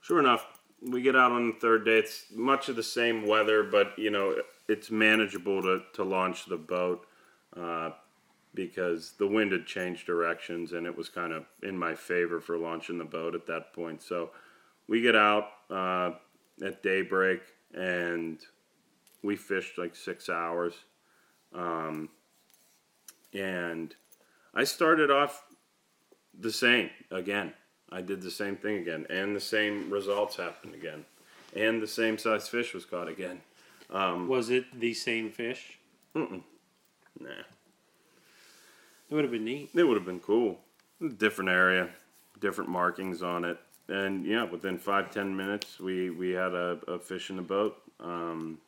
Sure 0.00 0.18
enough, 0.18 0.46
we 0.82 1.02
get 1.02 1.16
out 1.16 1.32
on 1.32 1.48
the 1.48 1.60
third 1.60 1.84
day. 1.84 1.98
It's 1.98 2.26
much 2.34 2.68
of 2.68 2.76
the 2.76 2.82
same 2.82 3.26
weather, 3.26 3.62
but 3.62 3.98
you 3.98 4.10
know, 4.10 4.36
it's 4.68 4.90
manageable 4.90 5.62
to 5.62 5.82
to 5.94 6.04
launch 6.04 6.46
the 6.46 6.56
boat. 6.56 7.06
Uh, 7.56 7.90
because 8.54 9.12
the 9.18 9.26
wind 9.26 9.52
had 9.52 9.66
changed 9.66 10.06
directions 10.06 10.72
and 10.72 10.86
it 10.86 10.96
was 10.96 11.08
kind 11.08 11.32
of 11.32 11.44
in 11.62 11.76
my 11.76 11.94
favor 11.94 12.40
for 12.40 12.58
launching 12.58 12.98
the 12.98 13.04
boat 13.04 13.34
at 13.34 13.46
that 13.46 13.72
point. 13.72 14.02
So 14.02 14.30
we 14.88 15.00
get 15.00 15.14
out 15.14 15.48
uh, 15.70 16.12
at 16.64 16.82
daybreak 16.82 17.40
and 17.74 18.38
we 19.22 19.36
fished 19.36 19.78
like 19.78 19.94
six 19.94 20.28
hours. 20.28 20.74
Um, 21.54 22.08
and 23.32 23.94
I 24.54 24.64
started 24.64 25.10
off 25.10 25.44
the 26.38 26.50
same 26.50 26.90
again. 27.10 27.52
I 27.92 28.00
did 28.00 28.22
the 28.22 28.30
same 28.30 28.56
thing 28.56 28.76
again, 28.76 29.06
and 29.10 29.34
the 29.34 29.40
same 29.40 29.90
results 29.90 30.36
happened 30.36 30.74
again, 30.74 31.04
and 31.54 31.82
the 31.82 31.86
same 31.86 32.18
size 32.18 32.48
fish 32.48 32.72
was 32.72 32.84
caught 32.84 33.08
again. 33.08 33.40
Um, 33.90 34.28
Was 34.28 34.50
it 34.50 34.66
the 34.78 34.94
same 34.94 35.30
fish? 35.30 35.78
Nah. 36.14 36.30
It 39.10 39.14
would 39.14 39.24
have 39.24 39.32
been 39.32 39.44
neat. 39.44 39.70
It 39.74 39.82
would 39.82 39.96
have 39.96 40.06
been 40.06 40.20
cool. 40.20 40.60
Different 41.16 41.50
area, 41.50 41.88
different 42.40 42.70
markings 42.70 43.22
on 43.22 43.44
it, 43.44 43.58
and 43.88 44.24
yeah, 44.24 44.44
within 44.44 44.78
five 44.78 45.10
ten 45.10 45.36
minutes, 45.36 45.80
we 45.80 46.10
we 46.10 46.30
had 46.30 46.52
a, 46.54 46.78
a 46.86 46.98
fish 46.98 47.30
in 47.30 47.36
the 47.36 47.42
boat. 47.42 47.76
Um, 47.98 48.58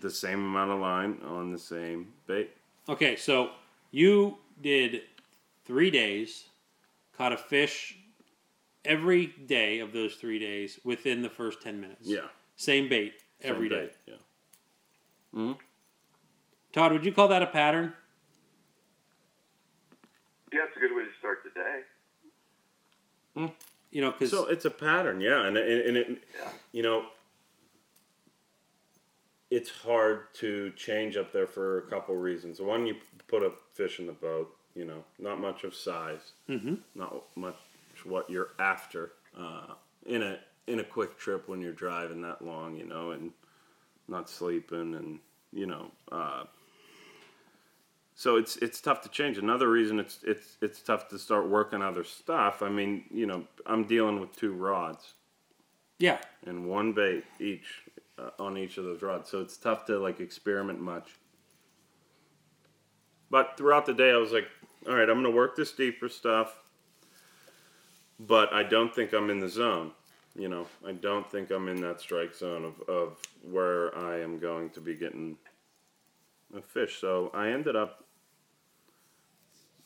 the 0.00 0.10
same 0.10 0.40
amount 0.40 0.70
of 0.70 0.80
line 0.80 1.18
on 1.24 1.52
the 1.52 1.58
same 1.58 2.08
bait. 2.26 2.50
Okay, 2.88 3.14
so 3.16 3.50
you 3.90 4.38
did 4.60 5.02
three 5.64 5.90
days, 5.90 6.46
caught 7.16 7.32
a 7.32 7.36
fish 7.36 7.98
every 8.84 9.26
day 9.46 9.78
of 9.80 9.92
those 9.92 10.14
three 10.16 10.38
days 10.38 10.78
within 10.84 11.22
the 11.22 11.30
first 11.30 11.62
10 11.62 11.80
minutes. 11.80 12.06
Yeah, 12.08 12.28
Same 12.56 12.88
bait 12.88 13.14
every 13.42 13.68
same 13.68 13.78
day. 13.78 13.90
bait, 14.06 14.18
Yeah. 15.36 15.54
Todd, 16.72 16.92
would 16.92 17.04
you 17.04 17.12
call 17.12 17.28
that 17.28 17.42
a 17.42 17.46
pattern? 17.46 17.92
Yeah, 20.52 20.60
it's 20.68 20.76
a 20.76 20.80
good 20.80 20.94
way 20.94 21.02
to 21.04 21.10
start 21.18 21.40
the 21.44 21.50
day. 21.50 21.80
You 23.90 24.00
know, 24.00 24.10
because 24.12 24.30
So 24.30 24.46
it's 24.46 24.64
a 24.64 24.70
pattern, 24.70 25.20
yeah, 25.20 25.46
and 25.46 25.56
and, 25.56 25.80
and 25.82 25.96
it, 25.96 26.22
Yeah. 26.38 26.50
you 26.72 26.82
know, 26.82 27.06
it's 29.50 29.70
hard 29.70 30.32
to 30.34 30.72
change 30.76 31.16
up 31.16 31.32
there 31.32 31.46
for 31.46 31.78
a 31.78 31.82
couple 31.82 32.16
reasons. 32.16 32.60
One, 32.60 32.86
you 32.86 32.96
put 33.28 33.42
a 33.44 33.52
fish 33.74 34.00
in 34.00 34.06
the 34.06 34.12
boat, 34.12 34.56
you 34.74 34.84
know, 34.84 35.04
not 35.18 35.38
much 35.40 35.62
of 35.64 35.74
size, 35.76 36.32
Mhm. 36.48 36.80
not 36.96 37.24
much 37.36 37.56
what 38.06 38.28
you're 38.28 38.50
after 38.58 39.12
uh, 39.38 39.74
in 40.06 40.22
a 40.22 40.38
in 40.66 40.80
a 40.80 40.84
quick 40.84 41.18
trip 41.18 41.48
when 41.48 41.60
you're 41.60 41.72
driving 41.72 42.22
that 42.22 42.42
long, 42.42 42.76
you 42.76 42.86
know, 42.86 43.10
and 43.10 43.32
not 44.08 44.28
sleeping, 44.28 44.94
and 44.94 45.18
you 45.52 45.66
know. 45.66 45.90
Uh, 46.10 46.44
so 48.14 48.36
it's 48.36 48.56
it's 48.58 48.80
tough 48.80 49.02
to 49.02 49.08
change. 49.08 49.38
Another 49.38 49.68
reason 49.68 49.98
it's 49.98 50.20
it's 50.22 50.56
it's 50.62 50.80
tough 50.80 51.08
to 51.08 51.18
start 51.18 51.48
working 51.48 51.82
other 51.82 52.04
stuff. 52.04 52.62
I 52.62 52.68
mean, 52.68 53.04
you 53.10 53.26
know, 53.26 53.44
I'm 53.66 53.84
dealing 53.84 54.20
with 54.20 54.34
two 54.36 54.52
rods 54.52 55.14
yeah, 55.98 56.18
and 56.46 56.68
one 56.68 56.92
bait 56.92 57.24
each 57.40 57.82
uh, 58.18 58.30
on 58.38 58.58
each 58.58 58.78
of 58.78 58.84
those 58.84 59.02
rods, 59.02 59.30
so 59.30 59.40
it's 59.40 59.56
tough 59.56 59.86
to 59.86 59.98
like 59.98 60.20
experiment 60.20 60.80
much. 60.80 61.10
But 63.30 63.56
throughout 63.56 63.86
the 63.86 63.94
day, 63.94 64.10
I 64.10 64.16
was 64.16 64.32
like, 64.32 64.48
all 64.88 64.94
right, 64.94 65.08
I'm 65.08 65.22
gonna 65.22 65.34
work 65.34 65.56
this 65.56 65.72
deeper 65.72 66.08
stuff, 66.08 66.58
but 68.20 68.52
I 68.52 68.62
don't 68.62 68.94
think 68.94 69.12
I'm 69.12 69.30
in 69.30 69.40
the 69.40 69.48
zone. 69.48 69.92
You 70.36 70.48
know, 70.48 70.66
I 70.86 70.92
don't 70.92 71.30
think 71.30 71.50
I'm 71.50 71.68
in 71.68 71.80
that 71.82 72.00
strike 72.00 72.34
zone 72.34 72.64
of, 72.64 72.80
of 72.88 73.18
where 73.48 73.96
I 73.96 74.20
am 74.20 74.38
going 74.38 74.70
to 74.70 74.80
be 74.80 74.94
getting 74.94 75.36
a 76.56 76.60
fish. 76.60 77.00
So 77.00 77.30
I 77.32 77.50
ended 77.50 77.76
up 77.76 78.04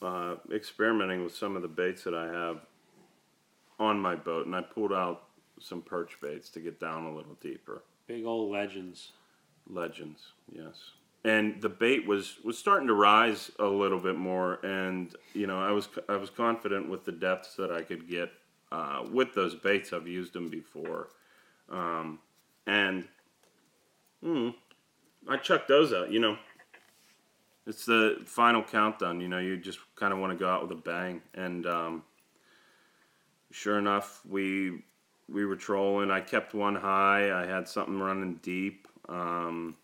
uh, 0.00 0.36
experimenting 0.52 1.22
with 1.22 1.34
some 1.34 1.56
of 1.56 1.62
the 1.62 1.68
baits 1.68 2.04
that 2.04 2.14
I 2.14 2.26
have 2.26 2.60
on 3.78 4.00
my 4.00 4.14
boat, 4.14 4.46
and 4.46 4.56
I 4.56 4.62
pulled 4.62 4.92
out 4.92 5.24
some 5.60 5.82
perch 5.82 6.18
baits 6.20 6.48
to 6.50 6.60
get 6.60 6.80
down 6.80 7.04
a 7.04 7.14
little 7.14 7.36
deeper. 7.40 7.82
big 8.06 8.24
old 8.24 8.50
legends. 8.50 9.12
Legends, 9.70 10.32
yes. 10.50 10.92
And 11.24 11.60
the 11.60 11.68
bait 11.68 12.06
was 12.06 12.36
was 12.44 12.56
starting 12.56 12.86
to 12.88 12.94
rise 12.94 13.50
a 13.58 13.66
little 13.66 13.98
bit 13.98 14.16
more, 14.16 14.64
and 14.64 15.14
you 15.34 15.46
know 15.46 15.60
I 15.60 15.72
was 15.72 15.88
I 16.08 16.16
was 16.16 16.30
confident 16.30 16.88
with 16.88 17.04
the 17.04 17.12
depths 17.12 17.56
that 17.56 17.72
I 17.72 17.82
could 17.82 18.08
get 18.08 18.30
uh, 18.70 19.04
with 19.10 19.34
those 19.34 19.54
baits. 19.54 19.92
I've 19.92 20.06
used 20.06 20.32
them 20.32 20.48
before, 20.48 21.08
um, 21.70 22.20
and 22.66 23.08
mm, 24.24 24.54
I 25.28 25.36
chucked 25.38 25.68
those 25.68 25.92
out. 25.92 26.12
You 26.12 26.20
know, 26.20 26.38
it's 27.66 27.84
the 27.84 28.22
final 28.24 28.62
countdown. 28.62 29.20
You 29.20 29.28
know, 29.28 29.38
you 29.38 29.56
just 29.56 29.80
kind 29.96 30.12
of 30.12 30.18
want 30.18 30.32
to 30.32 30.38
go 30.38 30.48
out 30.48 30.62
with 30.62 30.70
a 30.70 30.80
bang, 30.80 31.20
and 31.34 31.66
um, 31.66 32.02
sure 33.50 33.78
enough, 33.78 34.20
we 34.28 34.82
we 35.28 35.44
were 35.44 35.56
trolling. 35.56 36.10
I 36.10 36.20
kept 36.20 36.54
one 36.54 36.74
high. 36.74 37.32
I 37.32 37.46
had 37.46 37.68
something 37.68 37.98
running 37.98 38.36
deep, 38.42 38.88
um, 39.08 39.76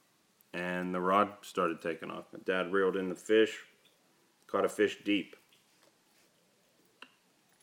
and 0.55 0.95
the 0.95 1.01
rod 1.01 1.33
started 1.43 1.83
taking 1.83 2.11
off. 2.11 2.27
My 2.33 2.39
dad 2.45 2.73
reeled 2.73 2.97
in 2.97 3.09
the 3.09 3.15
fish, 3.15 3.59
caught 4.47 4.65
a 4.65 4.69
fish 4.69 4.99
deep. 5.05 5.35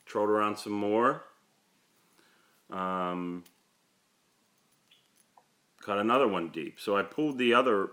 Trolled 0.04 0.28
around 0.28 0.58
some 0.58 0.74
more. 0.74 1.24
Um, 2.70 3.44
caught 5.80 5.98
another 5.98 6.28
one 6.28 6.50
deep. 6.50 6.78
So 6.78 6.96
I 6.96 7.02
pulled 7.02 7.38
the 7.38 7.54
other 7.54 7.90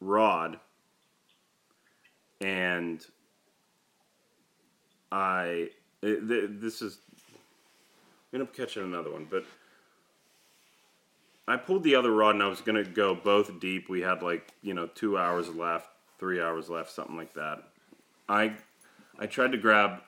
rod, 0.00 0.58
and 2.40 3.04
I 5.10 5.68
it, 6.02 6.60
this 6.60 6.80
is 6.80 6.98
I 8.32 8.36
ended 8.36 8.48
up 8.48 8.56
catching 8.56 8.82
another 8.82 9.10
one, 9.10 9.26
but 9.30 9.44
I 11.46 11.56
pulled 11.56 11.82
the 11.82 11.94
other 11.94 12.12
rod 12.12 12.34
and 12.34 12.42
I 12.42 12.48
was 12.48 12.60
gonna 12.60 12.84
go 12.84 13.14
both 13.14 13.60
deep. 13.60 13.88
We 13.88 14.00
had 14.00 14.22
like 14.22 14.52
you 14.62 14.74
know 14.74 14.86
two 14.86 15.18
hours 15.18 15.48
left, 15.48 15.90
three 16.18 16.40
hours 16.40 16.68
left, 16.68 16.90
something 16.90 17.16
like 17.16 17.34
that. 17.34 17.62
I 18.28 18.54
I 19.18 19.26
tried 19.26 19.52
to 19.52 19.58
grab. 19.58 20.00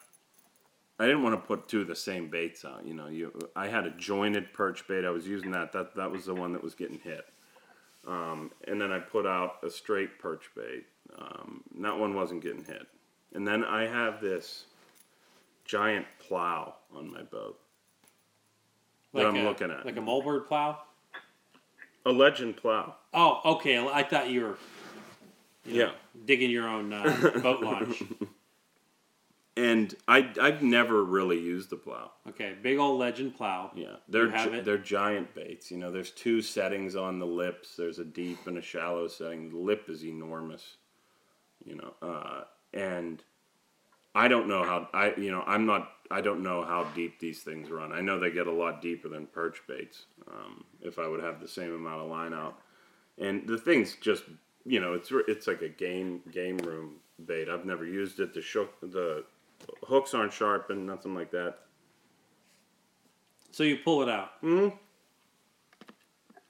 I 0.98 1.06
didn't 1.06 1.24
want 1.24 1.34
to 1.34 1.44
put 1.44 1.66
two 1.66 1.80
of 1.80 1.88
the 1.88 1.96
same 1.96 2.28
baits 2.28 2.64
out. 2.64 2.86
You 2.86 2.94
know, 2.94 3.08
you 3.08 3.32
I 3.56 3.66
had 3.66 3.84
a 3.86 3.90
jointed 3.90 4.52
perch 4.52 4.86
bait. 4.86 5.04
I 5.04 5.10
was 5.10 5.26
using 5.26 5.50
that. 5.50 5.72
That 5.72 5.96
that 5.96 6.10
was 6.10 6.24
the 6.24 6.34
one 6.34 6.52
that 6.52 6.62
was 6.62 6.74
getting 6.74 7.00
hit. 7.00 7.26
Um, 8.06 8.50
and 8.68 8.80
then 8.80 8.92
I 8.92 8.98
put 8.98 9.26
out 9.26 9.56
a 9.62 9.70
straight 9.70 10.18
perch 10.18 10.50
bait. 10.54 10.84
Um, 11.18 11.62
that 11.80 11.98
one 11.98 12.14
wasn't 12.14 12.42
getting 12.42 12.64
hit. 12.64 12.86
And 13.32 13.46
then 13.46 13.64
I 13.64 13.86
have 13.86 14.20
this 14.20 14.64
giant 15.64 16.06
plow 16.18 16.74
on 16.94 17.10
my 17.10 17.22
boat 17.22 17.58
that 19.14 19.26
I'm 19.26 19.36
a, 19.36 19.42
looking 19.42 19.70
at. 19.70 19.84
Like 19.84 19.96
a 19.96 20.00
moldboard 20.00 20.46
plow? 20.46 20.78
A 22.06 22.12
legend 22.12 22.56
plow. 22.56 22.96
Oh, 23.12 23.40
okay. 23.56 23.78
I 23.78 24.02
thought 24.02 24.28
you 24.28 24.42
were 24.42 24.58
you 25.64 25.78
know, 25.78 25.84
Yeah. 25.86 25.92
digging 26.26 26.50
your 26.50 26.68
own 26.68 26.92
uh, 26.92 27.30
boat 27.42 27.62
launch. 27.62 28.02
And 29.56 29.94
I 30.08 30.30
I've 30.40 30.62
never 30.62 31.04
really 31.04 31.38
used 31.38 31.70
the 31.70 31.76
plow. 31.76 32.10
Okay, 32.28 32.54
big 32.60 32.76
old 32.78 32.98
legend 32.98 33.36
plow. 33.36 33.70
Yeah, 33.76 33.96
they're 34.08 34.26
gi- 34.26 34.60
they're 34.60 34.78
giant 34.78 35.32
baits. 35.32 35.70
You 35.70 35.78
know, 35.78 35.92
there's 35.92 36.10
two 36.10 36.42
settings 36.42 36.96
on 36.96 37.20
the 37.20 37.26
lips. 37.26 37.76
There's 37.76 38.00
a 38.00 38.04
deep 38.04 38.48
and 38.48 38.58
a 38.58 38.62
shallow 38.62 39.06
setting. 39.06 39.50
The 39.50 39.56
lip 39.56 39.84
is 39.88 40.04
enormous. 40.04 40.76
You 41.64 41.76
know, 41.76 41.94
uh, 42.02 42.40
and 42.72 43.22
I 44.12 44.26
don't 44.26 44.48
know 44.48 44.64
how 44.64 44.88
I 44.92 45.14
you 45.16 45.30
know 45.30 45.44
I'm 45.46 45.66
not 45.66 45.88
I 46.10 46.20
don't 46.20 46.42
know 46.42 46.64
how 46.64 46.84
deep 46.94 47.18
these 47.18 47.42
things 47.42 47.70
run. 47.70 47.92
I 47.92 48.00
know 48.00 48.18
they 48.18 48.30
get 48.30 48.46
a 48.46 48.52
lot 48.52 48.82
deeper 48.82 49.08
than 49.08 49.26
perch 49.26 49.62
baits. 49.66 50.04
Um, 50.30 50.64
if 50.82 50.98
I 50.98 51.08
would 51.08 51.22
have 51.22 51.40
the 51.40 51.48
same 51.48 51.74
amount 51.74 52.02
of 52.02 52.10
line 52.10 52.34
out, 52.34 52.58
and 53.18 53.46
the 53.46 53.58
thing's 53.58 53.96
just 53.96 54.24
you 54.66 54.80
know 54.80 54.94
it's 54.94 55.10
it's 55.28 55.46
like 55.46 55.62
a 55.62 55.68
game 55.68 56.22
game 56.30 56.58
room 56.58 56.96
bait. 57.26 57.48
I've 57.48 57.64
never 57.64 57.86
used 57.86 58.20
it. 58.20 58.34
The 58.34 58.42
shook 58.42 58.78
the 58.80 59.24
hooks 59.86 60.14
aren't 60.14 60.32
sharpened, 60.32 60.86
nothing 60.86 61.14
like 61.14 61.30
that. 61.30 61.58
So 63.50 63.62
you 63.62 63.78
pull 63.78 64.02
it 64.02 64.08
out. 64.08 64.32
Hmm. 64.40 64.68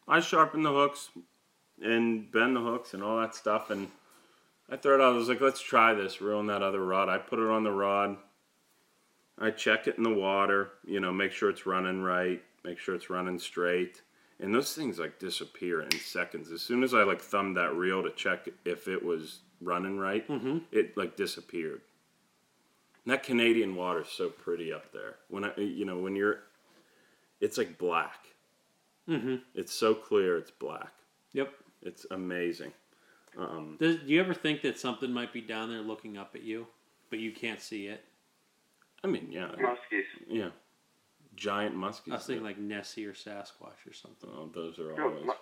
I 0.09 0.21
sharpen 0.21 0.63
the 0.63 0.73
hooks 0.73 1.11
and 1.83 2.31
bend 2.31 2.57
the 2.57 2.61
hooks 2.61 2.95
and 2.95 3.03
all 3.03 3.21
that 3.21 3.35
stuff, 3.35 3.71
and 3.71 3.89
I 4.71 4.77
throw 4.77 4.95
it 4.95 5.01
out. 5.01 5.15
I 5.15 5.17
was 5.17 5.29
like, 5.29 5.41
let's 5.41 5.61
try 5.61 5.95
this. 5.95 6.21
Ruin 6.21 6.47
that 6.47 6.63
other 6.63 6.85
rod. 6.85 7.09
I 7.09 7.19
put 7.19 7.39
it 7.39 7.47
on 7.47 7.65
the 7.65 7.73
rod. 7.73 8.17
I 9.39 9.51
check 9.51 9.87
it 9.87 9.97
in 9.97 10.05
the 10.05 10.15
water. 10.15 10.71
You 10.87 11.01
know, 11.01 11.13
make 11.13 11.33
sure 11.33 11.51
it's 11.51 11.67
running 11.67 12.03
right. 12.03 12.43
Make 12.65 12.79
sure 12.79 12.95
it's 12.95 13.11
running 13.11 13.39
straight. 13.39 14.03
And 14.41 14.55
those 14.55 14.75
things 14.75 14.99
like 14.99 15.19
disappear 15.19 15.83
in 15.83 15.91
seconds. 15.93 16.51
As 16.51 16.63
soon 16.63 16.83
as 16.83 16.93
I 16.95 17.03
like 17.05 17.21
thumbed 17.21 17.57
that 17.57 17.75
reel 17.75 18.03
to 18.03 18.11
check 18.11 18.49
if 18.65 18.89
it 18.89 19.05
was 19.05 19.41
running 19.61 19.99
right, 19.99 20.25
it 20.73 20.97
like 20.97 21.17
disappeared. 21.17 21.83
And 23.05 23.13
that 23.13 23.23
Canadian 23.23 23.77
water's 23.77 24.09
so 24.09 24.29
pretty 24.31 24.73
up 24.73 24.93
there. 24.93 25.17
When 25.29 25.45
I, 25.45 25.55
you 25.57 25.85
know, 25.85 25.99
when 25.99 26.17
you're, 26.17 26.41
it's 27.41 27.59
like 27.59 27.79
black. 27.79 28.27
Mm-hmm. 29.09 29.37
It's 29.55 29.73
so 29.73 29.95
clear, 29.95 30.39
it's 30.39 30.51
black. 30.51 30.93
Yep. 31.33 31.53
It's 31.83 32.07
amazing. 32.11 32.73
Um, 33.39 33.77
Does, 33.79 33.97
do 33.97 34.07
you 34.07 34.21
ever 34.21 34.33
think 34.35 34.63
that 34.63 34.79
something 34.79 35.13
might 35.13 35.33
be 35.33 35.43
down 35.43 35.69
there 35.69 35.81
looking 35.81 36.17
up 36.17 36.35
at 36.35 36.43
you, 36.43 36.67
but 37.11 37.19
you 37.19 37.31
can't 37.33 37.61
see 37.61 37.87
it? 37.87 38.05
I 39.05 39.07
mean, 39.07 39.29
yeah, 39.31 39.49
Muskies. 39.59 40.03
yeah. 40.29 40.49
Giant 41.37 41.77
muskies. 41.77 42.13
I 42.13 42.15
was 42.15 42.27
thinking 42.27 42.45
like 42.45 42.59
Nessie 42.59 43.07
or 43.07 43.13
Sasquatch 43.13 43.87
or 43.89 43.93
something. 43.93 44.31
oh, 44.33 44.51
those 44.55 44.79
are 44.79 44.95
No, 44.97 45.05
always. 45.09 45.25
mu- 45.25 45.33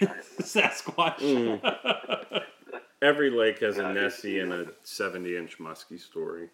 yeah. 0.00 0.12
Sasquatch. 0.40 1.18
Mm. 1.18 2.42
Every 3.02 3.30
lake 3.30 3.58
has 3.60 3.78
a 3.78 3.82
Yeah, 3.82 3.92
Nessie 3.92 4.38
and 4.40 4.52
a 4.52 4.66
70 4.84 5.36
inch 5.36 5.58
muskie 5.58 5.98
story. 5.98 6.48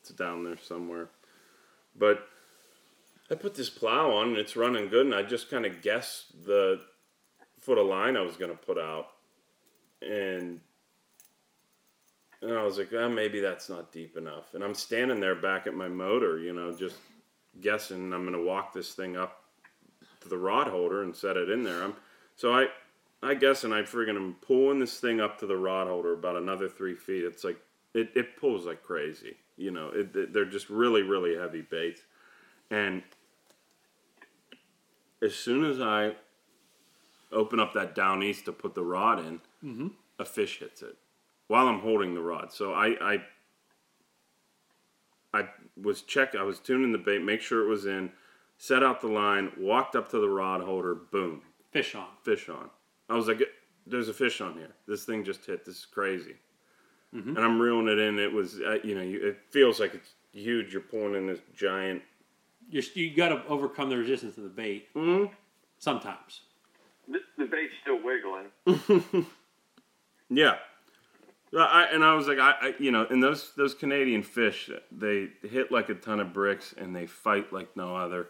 It's 0.00 0.10
down 0.10 0.44
there 0.44 0.58
somewhere. 0.58 1.08
But 1.96 2.26
I 3.30 3.34
put 3.36 3.54
this 3.54 3.70
plow 3.70 4.10
on 4.10 4.28
and 4.30 4.36
it's 4.36 4.56
running 4.56 4.88
good, 4.88 5.06
and 5.06 5.14
I 5.14 5.22
just 5.22 5.48
kind 5.50 5.64
of 5.64 5.80
guessed 5.80 6.44
the 6.44 6.80
foot 7.60 7.78
of 7.78 7.86
line 7.86 8.16
I 8.16 8.20
was 8.22 8.36
going 8.36 8.50
to 8.50 8.56
put 8.56 8.78
out. 8.78 9.06
And 10.02 10.60
And 12.40 12.52
I 12.52 12.62
was 12.62 12.78
like, 12.78 12.92
oh, 12.92 13.08
maybe 13.08 13.40
that's 13.40 13.68
not 13.68 13.90
deep 13.90 14.16
enough. 14.16 14.54
And 14.54 14.62
I'm 14.62 14.74
standing 14.74 15.20
there 15.20 15.34
back 15.34 15.66
at 15.66 15.74
my 15.74 15.88
motor, 15.88 16.38
you 16.38 16.52
know, 16.52 16.72
just 16.72 16.96
guessing 17.60 18.12
I'm 18.12 18.24
gonna 18.24 18.42
walk 18.42 18.72
this 18.72 18.94
thing 18.94 19.16
up 19.16 19.42
to 20.20 20.28
the 20.28 20.38
rod 20.38 20.68
holder 20.68 21.02
and 21.02 21.14
set 21.14 21.36
it 21.36 21.50
in 21.50 21.64
there. 21.64 21.82
I'm 21.82 21.94
so 22.36 22.52
I 22.52 22.68
I 23.22 23.34
guess 23.34 23.64
and 23.64 23.74
I 23.74 23.82
friggin' 23.82 24.14
am 24.14 24.36
pulling 24.40 24.78
this 24.78 25.00
thing 25.00 25.20
up 25.20 25.38
to 25.40 25.46
the 25.46 25.56
rod 25.56 25.88
holder 25.88 26.12
about 26.12 26.36
another 26.36 26.68
three 26.68 26.94
feet. 26.94 27.24
It's 27.24 27.42
like 27.42 27.58
it, 27.94 28.10
it 28.14 28.36
pulls 28.36 28.66
like 28.66 28.84
crazy. 28.84 29.36
You 29.56 29.72
know, 29.72 29.88
it, 29.88 30.14
it, 30.14 30.32
they're 30.32 30.44
just 30.44 30.70
really, 30.70 31.02
really 31.02 31.36
heavy 31.36 31.62
baits. 31.62 32.02
And 32.70 33.02
as 35.20 35.34
soon 35.34 35.64
as 35.64 35.80
I 35.80 36.12
open 37.32 37.58
up 37.58 37.74
that 37.74 37.96
down 37.96 38.22
east 38.22 38.44
to 38.44 38.52
put 38.52 38.76
the 38.76 38.84
rod 38.84 39.18
in, 39.18 39.40
mm-hmm. 39.64 39.88
a 40.20 40.24
fish 40.24 40.60
hits 40.60 40.82
it 40.82 40.96
while 41.48 41.66
I'm 41.66 41.80
holding 41.80 42.14
the 42.14 42.20
rod. 42.22 42.52
So 42.52 42.72
I, 42.72 43.14
I, 43.14 43.22
I 45.34 45.48
was 45.80 46.02
check. 46.02 46.34
I 46.34 46.42
was 46.42 46.58
tuning 46.58 46.92
the 46.92 46.98
bait, 46.98 47.22
make 47.22 47.40
sure 47.40 47.62
it 47.64 47.68
was 47.68 47.86
in, 47.86 48.10
set 48.56 48.82
out 48.82 49.00
the 49.00 49.08
line, 49.08 49.50
walked 49.58 49.96
up 49.96 50.08
to 50.10 50.18
the 50.20 50.28
rod 50.28 50.60
holder, 50.62 50.94
boom, 50.94 51.42
Fish 51.72 51.94
on. 51.94 52.06
fish 52.22 52.48
on. 52.48 52.70
I 53.10 53.14
was 53.14 53.28
like, 53.28 53.42
"There's 53.86 54.08
a 54.08 54.14
fish 54.14 54.40
on 54.40 54.54
here. 54.54 54.70
This 54.86 55.04
thing 55.04 55.22
just 55.24 55.44
hit. 55.44 55.64
This 55.66 55.76
is 55.80 55.86
crazy." 55.86 56.36
And 57.12 57.38
I'm 57.38 57.58
reeling 57.58 57.88
it 57.88 57.98
in. 57.98 58.18
It 58.18 58.30
was, 58.30 58.60
uh, 58.60 58.78
you 58.84 58.94
know, 58.94 59.00
you, 59.00 59.26
it 59.28 59.38
feels 59.48 59.80
like 59.80 59.94
it's 59.94 60.10
huge. 60.32 60.72
You're 60.74 60.82
pulling 60.82 61.14
in 61.14 61.26
this 61.26 61.40
giant. 61.56 62.02
You're, 62.70 62.82
you 62.92 63.16
got 63.16 63.30
to 63.30 63.42
overcome 63.46 63.88
the 63.88 63.96
resistance 63.96 64.36
of 64.36 64.42
the 64.42 64.50
bait. 64.50 64.92
Mhm. 64.94 65.30
Sometimes. 65.78 66.42
The, 67.10 67.20
the 67.38 67.46
bait's 67.46 67.72
still 67.80 67.98
wiggling. 68.02 69.26
Yeah. 70.30 70.56
I, 71.56 71.88
and 71.92 72.04
I 72.04 72.14
was 72.14 72.28
like, 72.28 72.38
I, 72.38 72.54
I, 72.60 72.74
you 72.78 72.90
know, 72.90 73.06
and 73.08 73.22
those 73.22 73.52
those 73.56 73.74
Canadian 73.74 74.22
fish, 74.22 74.70
they 74.92 75.28
hit 75.42 75.72
like 75.72 75.88
a 75.88 75.94
ton 75.94 76.20
of 76.20 76.32
bricks, 76.32 76.74
and 76.76 76.94
they 76.94 77.06
fight 77.06 77.52
like 77.52 77.76
no 77.76 77.96
other 77.96 78.28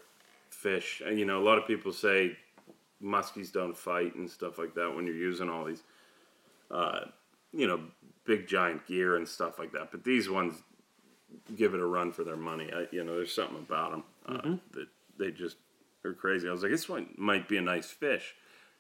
fish. 0.50 1.02
And 1.04 1.18
you 1.18 1.24
know, 1.24 1.40
a 1.40 1.44
lot 1.44 1.58
of 1.58 1.66
people 1.66 1.92
say 1.92 2.36
muskies 3.02 3.52
don't 3.52 3.76
fight 3.76 4.14
and 4.14 4.30
stuff 4.30 4.58
like 4.58 4.74
that 4.74 4.94
when 4.94 5.06
you're 5.06 5.14
using 5.14 5.48
all 5.48 5.64
these, 5.64 5.82
uh, 6.70 7.00
you 7.52 7.66
know, 7.66 7.80
big 8.24 8.46
giant 8.46 8.86
gear 8.86 9.16
and 9.16 9.26
stuff 9.26 9.58
like 9.58 9.72
that. 9.72 9.90
But 9.90 10.04
these 10.04 10.28
ones 10.28 10.54
give 11.56 11.74
it 11.74 11.80
a 11.80 11.86
run 11.86 12.12
for 12.12 12.24
their 12.24 12.36
money. 12.36 12.70
I, 12.72 12.86
you 12.90 13.04
know, 13.04 13.16
there's 13.16 13.34
something 13.34 13.58
about 13.58 13.90
them 13.90 14.04
uh, 14.26 14.56
that 14.72 14.88
they 15.18 15.30
just 15.30 15.56
are 16.04 16.12
crazy. 16.12 16.48
I 16.48 16.52
was 16.52 16.62
like, 16.62 16.72
this 16.72 16.88
one 16.88 17.08
might 17.16 17.48
be 17.48 17.56
a 17.56 17.62
nice 17.62 17.90
fish. 17.90 18.34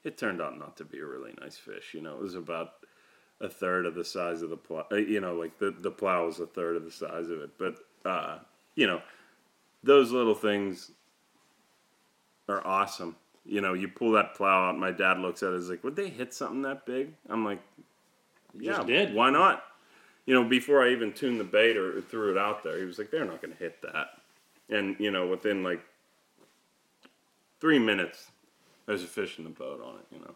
It 0.04 0.16
turned 0.16 0.40
out 0.40 0.58
not 0.58 0.76
to 0.76 0.84
be 0.84 0.98
a 0.98 1.04
really 1.04 1.34
nice 1.40 1.56
fish. 1.56 1.92
You 1.92 2.02
know, 2.02 2.14
it 2.14 2.22
was 2.22 2.34
about 2.34 2.74
a 3.40 3.48
third 3.48 3.86
of 3.86 3.94
the 3.94 4.04
size 4.04 4.42
of 4.42 4.50
the 4.50 4.56
plow. 4.56 4.86
uh, 4.90 4.96
You 4.96 5.20
know, 5.20 5.34
like 5.34 5.58
the 5.58 5.70
the 5.70 5.90
plow 5.90 6.26
was 6.26 6.40
a 6.40 6.46
third 6.46 6.76
of 6.76 6.84
the 6.84 6.90
size 6.90 7.30
of 7.30 7.40
it. 7.40 7.50
But 7.58 7.76
uh, 8.04 8.38
you 8.74 8.86
know, 8.86 9.00
those 9.82 10.10
little 10.10 10.34
things 10.34 10.90
are 12.48 12.66
awesome. 12.66 13.16
You 13.44 13.60
know, 13.60 13.74
you 13.74 13.88
pull 13.88 14.12
that 14.12 14.34
plow 14.34 14.68
out. 14.68 14.78
My 14.78 14.90
dad 14.90 15.18
looks 15.18 15.42
at 15.42 15.52
it. 15.52 15.56
Is 15.56 15.70
like, 15.70 15.84
would 15.84 15.96
they 15.96 16.08
hit 16.08 16.34
something 16.34 16.62
that 16.62 16.84
big? 16.84 17.12
I'm 17.28 17.44
like, 17.44 17.60
yeah, 18.58 18.72
Just 18.74 18.86
did. 18.86 19.14
why 19.14 19.30
not? 19.30 19.64
You 20.26 20.34
know, 20.34 20.44
before 20.44 20.82
I 20.84 20.90
even 20.90 21.12
tuned 21.12 21.40
the 21.40 21.44
bait 21.44 21.76
or 21.78 22.02
threw 22.02 22.30
it 22.30 22.36
out 22.38 22.62
there, 22.62 22.78
he 22.78 22.84
was 22.84 22.98
like, 22.98 23.10
they're 23.10 23.24
not 23.24 23.40
going 23.40 23.52
to 23.54 23.58
hit 23.58 23.80
that. 23.82 24.08
And 24.68 24.96
you 24.98 25.10
know, 25.10 25.26
within 25.26 25.62
like 25.62 25.80
three 27.60 27.78
minutes, 27.78 28.30
there's 28.86 29.02
a 29.04 29.06
fish 29.06 29.38
in 29.38 29.44
the 29.44 29.50
boat 29.50 29.82
on 29.82 29.94
it. 29.94 30.06
You 30.12 30.18
know, 30.20 30.34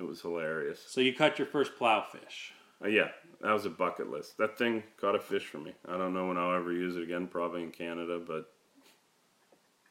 it 0.00 0.08
was 0.08 0.22
hilarious. 0.22 0.82
So 0.88 1.00
you 1.00 1.14
caught 1.14 1.38
your 1.38 1.46
first 1.46 1.76
plow 1.76 2.02
fish. 2.02 2.52
Uh, 2.82 2.88
yeah, 2.88 3.08
that 3.42 3.52
was 3.52 3.66
a 3.66 3.70
bucket 3.70 4.10
list. 4.10 4.38
That 4.38 4.56
thing 4.56 4.82
caught 4.98 5.14
a 5.14 5.20
fish 5.20 5.44
for 5.44 5.58
me. 5.58 5.74
I 5.86 5.98
don't 5.98 6.14
know 6.14 6.26
when 6.26 6.38
I'll 6.38 6.54
ever 6.54 6.72
use 6.72 6.96
it 6.96 7.02
again, 7.02 7.26
probably 7.26 7.62
in 7.62 7.70
Canada, 7.70 8.18
but 8.26 8.50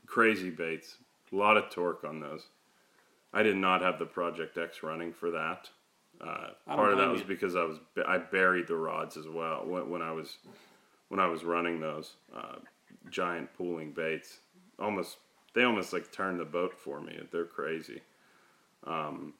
crazy 0.07 0.49
baits. 0.49 0.97
A 1.31 1.35
lot 1.35 1.57
of 1.57 1.69
torque 1.69 2.03
on 2.03 2.19
those. 2.19 2.47
I 3.31 3.43
did 3.43 3.55
not 3.55 3.83
have 3.83 3.99
the 3.99 4.07
Project 4.07 4.57
X 4.57 4.81
running 4.81 5.13
for 5.13 5.29
that. 5.29 5.69
Uh, 6.19 6.47
part 6.65 6.91
of 6.91 6.97
that 6.97 7.09
was 7.09 7.21
you. 7.21 7.27
because 7.27 7.55
I 7.55 7.63
was 7.63 7.77
I 8.05 8.17
buried 8.17 8.67
the 8.67 8.75
rods 8.75 9.15
as 9.15 9.27
well 9.27 9.63
when, 9.65 9.89
when 9.89 10.01
I 10.01 10.11
was 10.11 10.37
when 11.07 11.19
I 11.19 11.27
was 11.27 11.43
running 11.43 11.79
those 11.79 12.15
uh, 12.35 12.55
giant 13.09 13.53
pooling 13.55 13.91
baits. 13.91 14.39
Almost 14.79 15.17
they 15.53 15.63
almost 15.63 15.93
like 15.93 16.11
turned 16.11 16.39
the 16.39 16.45
boat 16.45 16.73
for 16.73 16.99
me. 16.99 17.19
They're 17.31 17.45
crazy. 17.45 18.01
Um, 18.85 19.33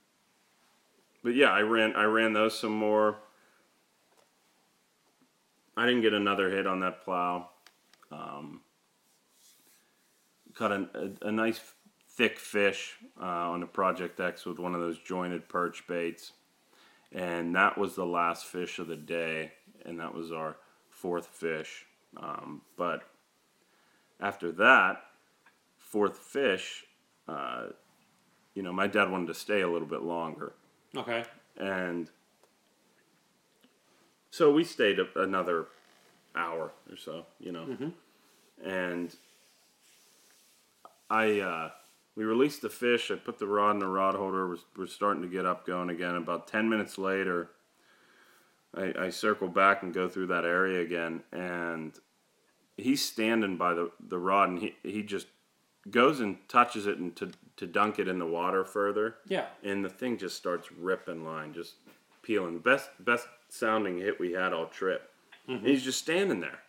but 1.24 1.36
yeah, 1.36 1.52
I 1.52 1.62
ran 1.62 1.96
I 1.96 2.04
ran 2.04 2.34
those 2.34 2.58
some 2.58 2.74
more. 2.74 3.18
I 5.76 5.86
didn't 5.86 6.02
get 6.02 6.14
another 6.14 6.50
hit 6.50 6.68
on 6.68 6.82
that 6.82 7.04
plow. 7.04 7.50
Um, 8.12 8.62
caught 10.54 10.72
a, 10.72 10.90
a, 10.94 11.28
a 11.28 11.32
nice 11.32 11.62
thick 12.10 12.38
fish 12.38 12.96
uh, 13.22 13.26
on 13.26 13.62
the 13.62 13.66
Project 13.66 14.20
X 14.20 14.46
with 14.46 14.60
one 14.60 14.76
of 14.76 14.82
those 14.82 15.00
jointed 15.00 15.48
perch 15.48 15.88
baits, 15.88 16.34
and 17.12 17.56
that 17.56 17.78
was 17.78 17.96
the 17.96 18.06
last 18.06 18.46
fish 18.46 18.80
of 18.80 18.88
the 18.88 18.98
day, 18.98 19.54
and 19.86 20.00
that 20.00 20.14
was 20.14 20.32
our 20.32 20.58
fourth 20.90 21.28
fish. 21.28 21.86
Um, 22.18 22.62
but 22.78 23.04
after 24.20 24.52
that 24.54 25.02
fourth 25.78 26.18
fish, 26.18 26.84
uh, 27.28 27.68
you 28.54 28.64
know, 28.64 28.74
my 28.74 28.88
dad 28.88 29.10
wanted 29.10 29.28
to 29.28 29.34
stay 29.34 29.62
a 29.62 29.70
little 29.70 29.88
bit 29.88 30.02
longer 30.02 30.54
Okay. 30.96 31.24
and 31.58 32.10
so 34.32 34.52
we 34.52 34.64
stayed 34.64 35.00
a- 35.00 35.22
another 35.22 35.66
hour 36.36 36.72
or 36.90 36.98
so, 36.98 37.26
you 37.40 37.52
know, 37.52 37.66
and 38.64 39.16
I 41.10 41.40
uh, 41.40 41.70
we 42.16 42.24
released 42.24 42.62
the 42.62 42.70
fish. 42.70 43.12
I 43.12 43.16
put 43.16 43.40
the 43.40 43.48
rod 43.48 43.72
in 43.72 43.80
the 43.80 43.88
rod 43.88 44.16
holder. 44.16 44.48
We're, 44.48 44.58
we're 44.78 44.88
starting 44.88 45.22
to 45.24 45.28
get 45.28 45.46
up 45.46 45.66
going 45.66 45.90
again. 45.90 46.16
About 46.16 46.48
ten 46.48 46.70
minutes 46.70 46.98
later, 46.98 47.50
I, 48.76 48.94
I 49.00 49.10
circle 49.10 49.48
back 49.48 49.84
and 49.84 49.94
go 49.94 50.08
through 50.08 50.28
that 50.28 50.46
area 50.46 50.82
again, 50.82 51.24
and 51.32 51.94
he's 52.78 53.04
standing 53.04 53.58
by 53.58 53.74
the, 53.74 53.92
the 54.00 54.20
rod, 54.20 54.50
and 54.50 54.60
he 54.60 54.76
he 54.84 55.02
just 55.02 55.28
goes 55.90 56.20
and 56.20 56.38
touches 56.48 56.86
it 56.88 56.98
and 56.98 57.16
to 57.16 57.32
to 57.58 57.68
dunk 57.68 58.00
it 58.00 58.08
in 58.08 58.20
the 58.20 58.26
water 58.26 58.64
further 58.64 59.16
Yeah. 59.28 59.48
and 59.64 59.84
the 59.84 59.90
thing 59.90 60.18
just 60.18 60.38
starts 60.38 60.72
ripping 60.72 61.26
line, 61.26 61.54
just 61.54 61.76
peeling. 62.22 62.60
Best 62.60 62.90
best 63.00 63.28
sounding 63.50 63.98
hit 63.98 64.20
we 64.20 64.32
had 64.34 64.54
all 64.54 64.68
trip. 64.68 65.10
And 65.48 65.66
he's 65.66 65.84
just 65.84 66.00
standing 66.00 66.40
there. 66.42 66.60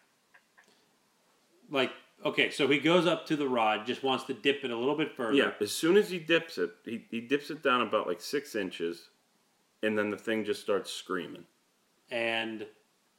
Like, 1.70 1.92
okay, 2.24 2.50
so 2.50 2.66
he 2.66 2.78
goes 2.78 3.06
up 3.06 3.26
to 3.26 3.36
the 3.36 3.46
rod, 3.48 3.86
just 3.86 4.02
wants 4.02 4.24
to 4.24 4.34
dip 4.34 4.64
it 4.64 4.70
a 4.70 4.76
little 4.76 4.96
bit 4.96 5.14
further. 5.14 5.34
Yeah, 5.34 5.52
as 5.60 5.70
soon 5.70 5.96
as 5.96 6.10
he 6.10 6.18
dips 6.18 6.58
it, 6.58 6.70
he, 6.84 7.04
he 7.10 7.20
dips 7.20 7.50
it 7.50 7.62
down 7.62 7.82
about 7.82 8.06
like 8.08 8.20
six 8.20 8.54
inches, 8.56 9.08
and 9.82 9.96
then 9.96 10.10
the 10.10 10.16
thing 10.16 10.44
just 10.44 10.60
starts 10.62 10.90
screaming. 10.92 11.44
And 12.10 12.66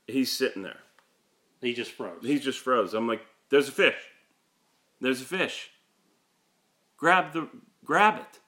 He's 0.08 0.32
sitting 0.32 0.64
there. 0.64 0.80
he 1.62 1.74
just 1.74 1.92
froze. 1.92 2.20
He 2.24 2.38
just 2.40 2.60
froze. 2.60 2.94
I'm 2.94 3.08
like, 3.08 3.22
there's 3.50 3.70
a 3.70 3.72
fish. 3.72 3.96
There's 5.00 5.22
a 5.22 5.26
fish. 5.26 5.70
Grab 7.02 7.34
the 7.34 7.50
grab 7.84 8.20
it. 8.20 8.40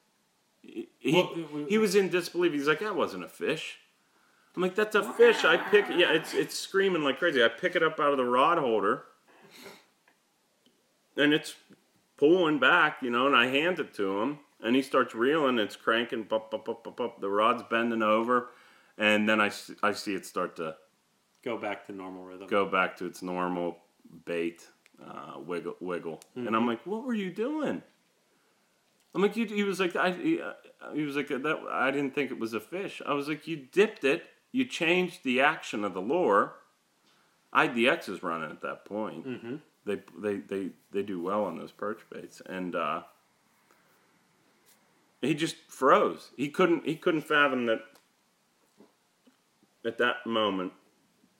He, 0.61 0.87
he, 0.99 1.13
Well, 1.13 1.31
it- 1.35 1.51
we- 1.51 1.65
he 1.65 1.77
was 1.77 1.95
in 1.95 2.07
disbelief. 2.09 2.53
He's 2.53 2.67
like, 2.67 2.79
that 2.79 2.95
wasn't 2.95 3.23
a 3.25 3.27
fish. 3.27 3.79
I'm 4.55 4.61
like, 4.61 4.75
that's 4.75 4.95
a 4.95 5.01
fish. 5.13 5.43
I 5.43 5.57
pick. 5.57 5.87
Yeah, 5.89 6.13
it's 6.13 6.33
it's 6.35 6.55
screaming 6.57 7.03
like 7.03 7.17
crazy. 7.19 7.43
I 7.43 7.47
pick 7.49 7.75
it 7.75 7.81
up 7.83 7.99
out 7.99 8.11
of 8.11 8.17
the 8.17 8.23
rod 8.25 8.59
holder, 8.59 9.03
and 11.17 11.33
it's 11.33 11.55
pulling 12.17 12.59
back, 12.59 12.97
you 13.01 13.09
know. 13.09 13.25
And 13.27 13.35
I 13.35 13.47
hand 13.47 13.79
it 13.79 13.93
to 13.95 14.21
him, 14.21 14.39
and 14.61 14.75
he 14.75 14.81
starts 14.83 15.15
reeling. 15.15 15.57
It's 15.59 15.75
cranking, 15.75 16.25
pop, 16.25 16.51
pop, 16.51 16.65
pop, 16.65 16.83
pop, 16.83 16.97
pop. 16.97 17.19
The 17.21 17.29
rod's 17.29 17.63
bending 17.69 18.03
over, 18.03 18.49
and 18.97 19.27
then 19.27 19.41
I 19.41 19.51
I 19.81 19.93
see 19.93 20.13
it 20.15 20.25
start 20.25 20.55
to 20.57 20.75
Go 21.43 21.57
back 21.57 21.85
to 21.87 21.91
normal 21.91 22.23
rhythm. 22.23 22.47
go 22.47 22.65
back 22.65 22.95
to 22.97 23.05
its 23.05 23.21
normal 23.21 23.77
bait 24.25 24.65
uh, 25.05 25.39
wiggle 25.39 25.75
wiggle 25.81 26.21
and 26.35 26.45
Mm-hmm. 26.45 26.55
i'm 26.55 26.67
like 26.67 26.85
what 26.85 27.03
were 27.03 27.13
you 27.15 27.31
doing 27.31 27.81
i'm 29.13 29.21
like 29.21 29.35
you, 29.35 29.45
he 29.45 29.63
was 29.63 29.79
like 29.79 29.95
I, 29.95 30.11
he, 30.11 30.41
uh, 30.41 30.53
he 30.93 31.03
was 31.03 31.15
like 31.15 31.27
that 31.29 31.59
i 31.71 31.91
didn't 31.91 32.15
think 32.15 32.31
it 32.31 32.39
was 32.39 32.53
a 32.53 32.59
fish. 32.59 33.01
I 33.05 33.13
was 33.13 33.27
like 33.27 33.47
you 33.47 33.55
dipped 33.57 34.03
it 34.03 34.23
you 34.53 34.65
changed 34.65 35.23
the 35.23 35.41
action 35.41 35.83
of 35.83 35.93
the 35.93 35.99
lure. 35.99 36.53
Idx 37.53 38.07
is 38.07 38.23
running 38.23 38.51
at 38.51 38.61
that 38.61 38.85
point. 38.85 39.27
Mm-hmm. 39.27 39.55
they, 39.85 40.01
they 40.17 40.37
they 40.37 40.69
they 40.91 41.01
do 41.01 41.21
well 41.21 41.43
on 41.43 41.57
those 41.57 41.71
perch 41.71 42.01
baits. 42.09 42.41
And 42.45 42.75
uh, 42.75 43.01
he 45.21 45.33
just 45.33 45.55
froze. 45.67 46.29
He 46.37 46.49
couldn't 46.49 46.85
he 46.85 46.95
couldn't 46.95 47.21
fathom 47.21 47.65
that 47.65 47.81
at 49.85 49.97
that 49.97 50.25
moment 50.25 50.71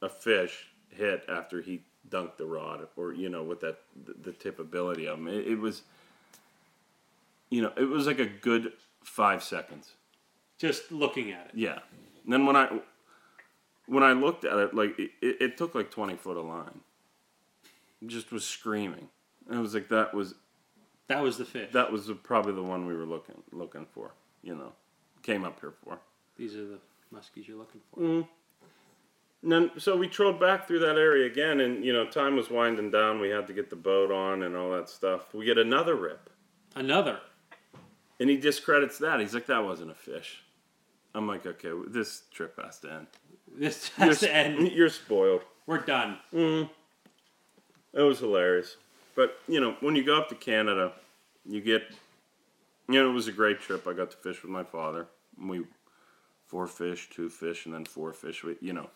a 0.02 0.10
fish 0.10 0.68
hit 0.90 1.24
after 1.30 1.62
he 1.62 1.84
dunked 2.10 2.38
the 2.38 2.46
rod 2.46 2.88
or 2.98 3.14
you 3.14 3.30
know 3.30 3.44
with 3.44 3.62
that 3.62 3.80
the, 4.06 4.14
the 4.22 4.32
tip 4.32 4.60
ability 4.60 5.08
of 5.08 5.20
him. 5.20 5.28
It, 5.28 5.48
it 5.48 5.60
was 5.60 5.84
you 7.54 7.62
know 7.62 7.72
it 7.78 7.84
was 7.84 8.08
like 8.08 8.20
a 8.20 8.26
good 8.26 8.74
five 9.04 9.44
seconds 9.44 9.94
Just 10.58 10.92
looking 10.92 11.32
at 11.32 11.48
it. 11.48 11.52
yeah 11.56 11.80
and 12.24 12.34
then 12.34 12.46
when 12.46 12.56
i 12.56 12.68
when 13.86 14.04
I 14.04 14.14
looked 14.14 14.46
at 14.46 14.58
it, 14.58 14.74
like 14.74 14.98
it, 14.98 15.12
it, 15.22 15.58
took 15.58 15.76
like 15.76 15.92
twenty 15.92 16.16
foot 16.16 16.38
of 16.38 16.46
line. 16.46 16.80
It 18.02 18.08
just 18.08 18.32
was 18.32 18.46
screaming. 18.46 19.10
And 19.50 19.58
I 19.58 19.62
was 19.62 19.74
like, 19.74 19.90
that 19.90 20.14
was 20.14 20.36
That 21.08 21.22
was 21.22 21.38
the 21.38 21.46
fish. 21.46 21.70
that 21.74 21.92
was 21.92 22.08
the, 22.08 22.16
probably 22.16 22.54
the 22.54 22.64
one 22.64 22.86
we 22.86 22.94
were 22.94 23.06
looking 23.06 23.42
looking 23.52 23.86
for. 23.94 24.14
You 24.42 24.56
know, 24.56 24.72
came 25.22 25.44
up 25.44 25.60
here 25.60 25.74
for. 25.84 26.00
These 26.38 26.56
are 26.56 26.66
the 26.66 26.80
muskies 27.14 27.48
you're 27.48 27.58
looking 27.58 27.82
for. 27.94 28.00
Mm. 28.00 28.28
And 29.44 29.52
then, 29.52 29.72
so 29.78 29.98
we 29.98 30.08
trolled 30.08 30.40
back 30.40 30.66
through 30.68 30.80
that 30.80 30.98
area 30.98 31.30
again, 31.30 31.60
and 31.60 31.84
you 31.84 31.92
know, 31.92 32.06
time 32.06 32.38
was 32.38 32.50
winding 32.50 32.92
down. 32.92 33.20
We 33.20 33.30
had 33.30 33.48
to 33.48 33.54
get 33.54 33.70
the 33.70 33.76
boat 33.76 34.12
on 34.12 34.44
and 34.44 34.56
all 34.56 34.72
that 34.72 34.88
stuff. 34.90 35.34
We 35.34 35.46
get 35.46 35.58
another 35.58 35.96
rip, 35.96 36.30
Another. 36.76 37.20
And 38.20 38.30
he 38.30 38.38
discredits 38.38 38.98
that. 39.00 39.20
He's 39.20 39.34
like, 39.34 39.48
"That 39.48 39.64
wasn't 39.64 39.92
a 39.92 39.96
fish." 39.96 40.44
I'm 41.16 41.28
like, 41.28 41.46
"Okay, 41.46 41.72
this 41.88 42.24
trip 42.32 42.60
has 42.64 42.80
to 42.80 42.92
end. 42.92 43.08
This 43.56 43.92
You're, 43.98 44.08
has 44.08 44.20
to 44.22 44.34
end. 44.34 44.72
you're 44.72 44.90
spoiled." 44.90 45.42
We're 45.66 45.80
done. 45.80 46.18
Mm. 46.34 46.70
It 47.94 48.02
was 48.02 48.20
hilarious, 48.20 48.76
but 49.16 49.38
you 49.48 49.60
know, 49.60 49.76
when 49.80 49.96
you 49.96 50.04
go 50.04 50.18
up 50.18 50.30
to 50.30 50.36
Canada, 50.36 50.94
you 51.46 51.62
get, 51.62 51.84
you 52.90 52.96
know, 52.96 53.10
it 53.10 53.14
was 53.14 53.28
a 53.28 53.32
great 53.32 53.60
trip. 53.62 53.88
I 53.88 53.94
got 53.94 54.12
to 54.12 54.18
fish 54.18 54.42
with 54.42 54.52
my 54.52 54.64
father. 54.64 55.08
We 55.40 55.64
four 56.48 56.68
fish, 56.68 57.10
two 57.10 57.30
fish, 57.30 57.66
and 57.66 57.74
then 57.74 57.86
four 57.86 58.14
fish. 58.14 58.44
We, 58.44 58.56
you 58.62 58.74
know, 58.74 58.90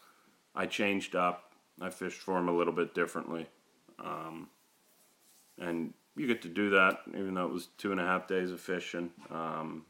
I 0.56 0.66
changed 0.66 1.16
up. 1.16 1.52
I 1.80 1.90
fished 1.90 2.20
for 2.20 2.38
him 2.38 2.50
a 2.50 2.58
little 2.58 2.74
bit 2.74 2.96
differently, 2.96 3.48
um, 4.00 4.50
and 5.60 5.94
you 6.18 6.28
get 6.28 6.42
to 6.44 6.50
do 6.50 6.72
that, 6.72 7.00
even 7.10 7.34
though 7.34 7.46
it 7.46 7.54
was 7.54 7.68
two 7.78 7.92
and 7.92 8.00
a 8.00 8.06
half 8.06 8.28
days 8.28 8.52
of 8.52 8.60
fishing. 8.60 9.12
Um, 9.32 9.86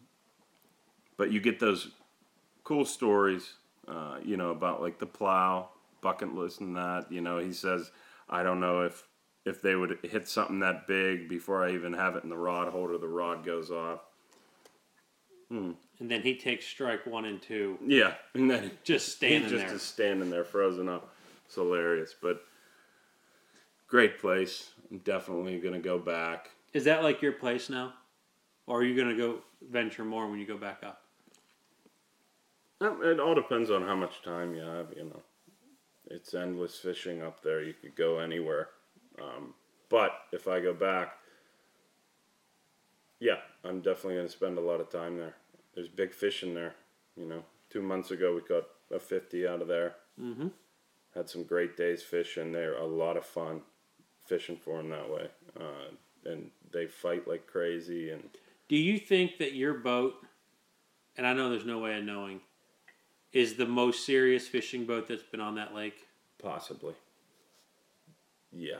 but 1.17 1.32
you 1.32 1.39
get 1.39 1.59
those 1.59 1.89
cool 2.63 2.86
stories, 2.86 3.53
uh, 3.88 4.17
you 4.23 4.38
know, 4.38 4.51
about 4.51 4.82
like 4.82 4.99
the 4.99 5.05
plow, 5.05 5.69
bucket 6.01 6.34
list, 6.36 6.61
and 6.61 6.75
that. 6.75 7.11
You 7.11 7.21
know, 7.21 7.39
he 7.39 7.53
says, 7.53 7.91
I 8.30 8.43
don't 8.43 8.59
know 8.59 8.82
if 8.82 9.03
if 9.45 9.61
they 9.61 9.75
would 9.75 9.97
hit 10.03 10.28
something 10.28 10.59
that 10.59 10.88
big 10.88 11.30
before 11.30 11.63
I 11.63 11.71
even 11.73 11.93
have 11.93 12.15
it 12.17 12.23
in 12.23 12.30
the 12.30 12.38
rod 12.38 12.69
holder, 12.71 12.97
the 12.97 13.07
rod 13.07 13.45
goes 13.45 13.71
off. 13.71 14.01
Hmm. 15.49 15.71
And 15.99 16.11
then 16.11 16.21
he 16.21 16.36
takes 16.36 16.65
strike 16.65 17.05
one 17.05 17.23
and 17.25 17.41
two, 17.41 17.78
Yeah, 17.86 18.15
and 18.34 18.51
then 18.51 18.71
just 18.84 19.07
he 19.07 19.11
standing 19.13 19.49
just 19.49 19.65
there. 19.65 19.75
is 19.75 19.82
standing 19.82 20.30
there 20.30 20.43
frozen 20.43 20.89
up. 20.89 21.13
It's 21.45 21.55
hilarious, 21.55 22.13
but 22.21 22.43
great 23.88 24.20
place. 24.20 24.72
I'm 24.92 25.00
definitely 25.00 25.60
gonna 25.60 25.80
go 25.80 25.98
back. 25.98 26.52
Is 26.74 26.84
that 26.86 27.04
like 27.04 27.22
your 27.22 27.34
place 27.34 27.70
now? 27.70 27.94
Or 28.68 28.82
are 28.82 28.84
you 28.84 28.96
going 28.96 29.10
to 29.10 29.16
go 29.16 29.40
venture 29.72 30.04
more 30.04 30.30
when 30.30 30.40
you 30.40 30.46
go 30.46 30.58
back 30.58 30.84
up? 30.86 31.02
It 32.80 33.20
all 33.20 33.34
depends 33.34 33.72
on 33.72 33.82
how 33.82 33.96
much 33.96 34.22
time 34.22 34.54
you 34.54 34.62
have. 34.62 34.88
You 34.96 35.06
know, 35.06 35.22
it's 36.12 36.34
endless 36.34 36.78
fishing 36.78 37.24
up 37.24 37.42
there. 37.42 37.64
You 37.64 37.74
could 37.74 37.96
go 37.96 38.20
anywhere. 38.20 38.70
Um, 39.20 39.56
but 39.90 40.12
if 40.32 40.48
I 40.48 40.60
go 40.60 40.74
back, 40.74 41.14
yeah, 43.20 43.38
I'm 43.64 43.82
definitely 43.82 44.16
going 44.16 44.28
to 44.28 44.32
spend 44.32 44.58
a 44.60 44.62
lot 44.62 44.82
of 44.82 44.92
time 44.92 45.18
there. 45.18 45.34
There's 45.74 45.88
big 45.88 46.14
fish 46.14 46.44
in 46.44 46.54
there. 46.54 46.76
You 47.16 47.26
know, 47.26 47.44
two 47.72 47.82
months 47.82 48.12
ago 48.12 48.36
we 48.36 48.42
caught 48.42 48.68
a 48.94 49.00
50 49.00 49.48
out 49.48 49.62
of 49.62 49.68
there. 49.68 49.96
Mm-hmm. 50.22 50.50
Had 51.16 51.30
some 51.30 51.46
great 51.46 51.78
days 51.78 52.04
fishing 52.04 52.52
there. 52.52 52.78
A 52.78 52.86
lot 52.86 53.18
of 53.18 53.26
fun 53.26 53.62
fishing 54.28 54.57
for 54.57 54.78
them 54.78 54.89
that 54.89 55.09
way. 55.09 55.28
Uh, 55.59 56.30
and 56.30 56.49
they 56.71 56.86
fight 56.86 57.28
like 57.28 57.47
crazy. 57.47 58.09
And 58.11 58.30
Do 58.67 58.75
you 58.75 58.99
think 58.99 59.38
that 59.39 59.53
your 59.53 59.73
boat, 59.73 60.15
and 61.17 61.25
I 61.25 61.34
know 61.34 61.49
there's 61.49 61.65
no 61.65 61.80
way 61.80 61.97
of 61.97 62.03
knowing, 62.03 62.41
is 63.34 63.55
the 63.55 63.65
most 63.65 64.05
serious 64.05 64.47
fishing 64.47 64.86
boat 64.86 65.07
that's 65.07 65.23
been 65.23 65.39
on 65.41 65.55
that 65.55 65.73
lake? 65.73 66.07
Possibly. 66.41 66.93
Yeah. 68.51 68.78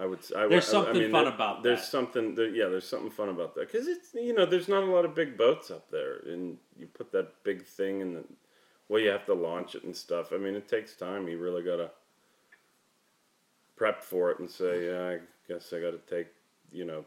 I 0.00 0.06
would. 0.06 0.20
I, 0.36 0.42
would- 0.42 0.52
There's 0.52 0.66
I- 0.66 0.68
I 0.68 0.70
something 0.84 1.02
mean, 1.02 1.10
fun 1.10 1.24
there- 1.24 1.34
about 1.34 1.62
There's 1.64 1.80
that. 1.80 1.86
something. 1.86 2.34
There, 2.36 2.48
yeah, 2.48 2.66
there's 2.68 2.86
something 2.88 3.10
fun 3.10 3.30
about 3.30 3.54
that 3.56 3.70
because 3.70 3.88
it's 3.88 4.14
you 4.14 4.32
know 4.32 4.46
there's 4.46 4.68
not 4.68 4.84
a 4.84 4.86
lot 4.86 5.04
of 5.04 5.14
big 5.14 5.36
boats 5.36 5.72
up 5.72 5.90
there, 5.90 6.18
and 6.26 6.56
you 6.78 6.86
put 6.86 7.10
that 7.12 7.42
big 7.42 7.64
thing 7.64 8.00
in 8.00 8.14
the 8.14 8.24
well, 8.88 9.00
you 9.02 9.08
have 9.10 9.26
to 9.26 9.34
launch 9.34 9.74
it 9.74 9.82
and 9.82 9.94
stuff. 9.96 10.32
I 10.32 10.36
mean, 10.38 10.54
it 10.54 10.68
takes 10.68 10.94
time. 10.94 11.26
You 11.26 11.38
really 11.38 11.62
gotta 11.64 11.90
prep 13.78 14.02
for 14.02 14.30
it 14.30 14.40
and 14.40 14.50
say, 14.50 14.86
yeah, 14.86 15.16
I 15.16 15.18
guess 15.48 15.72
I 15.72 15.80
gotta 15.80 15.98
take 15.98 16.28
you 16.72 16.84
know. 16.84 17.04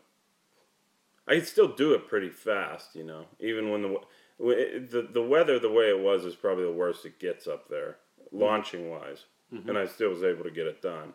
I 1.28 1.36
could 1.36 1.48
still 1.48 1.68
do 1.68 1.94
it 1.94 2.08
pretty 2.08 2.30
fast, 2.30 2.96
you 2.96 3.04
know, 3.04 3.26
even 3.40 3.70
when 3.70 3.82
the 3.82 3.90
eh, 3.90 4.80
the 4.90 5.08
the 5.12 5.22
weather 5.22 5.60
the 5.60 5.72
way 5.72 5.90
it 5.90 6.00
was 6.00 6.26
is 6.26 6.36
probably 6.36 6.66
the 6.66 6.72
worst 6.72 7.06
it 7.06 7.20
gets 7.20 7.48
up 7.48 7.70
there, 7.70 7.98
mm-hmm. 8.26 8.42
launching 8.42 8.90
wise, 8.90 9.26
and 9.52 9.66
mm-hmm. 9.66 9.78
I 9.78 9.86
still 9.86 10.10
was 10.10 10.24
able 10.24 10.44
to 10.44 10.52
get 10.52 10.68
it 10.68 10.82
done. 10.82 11.14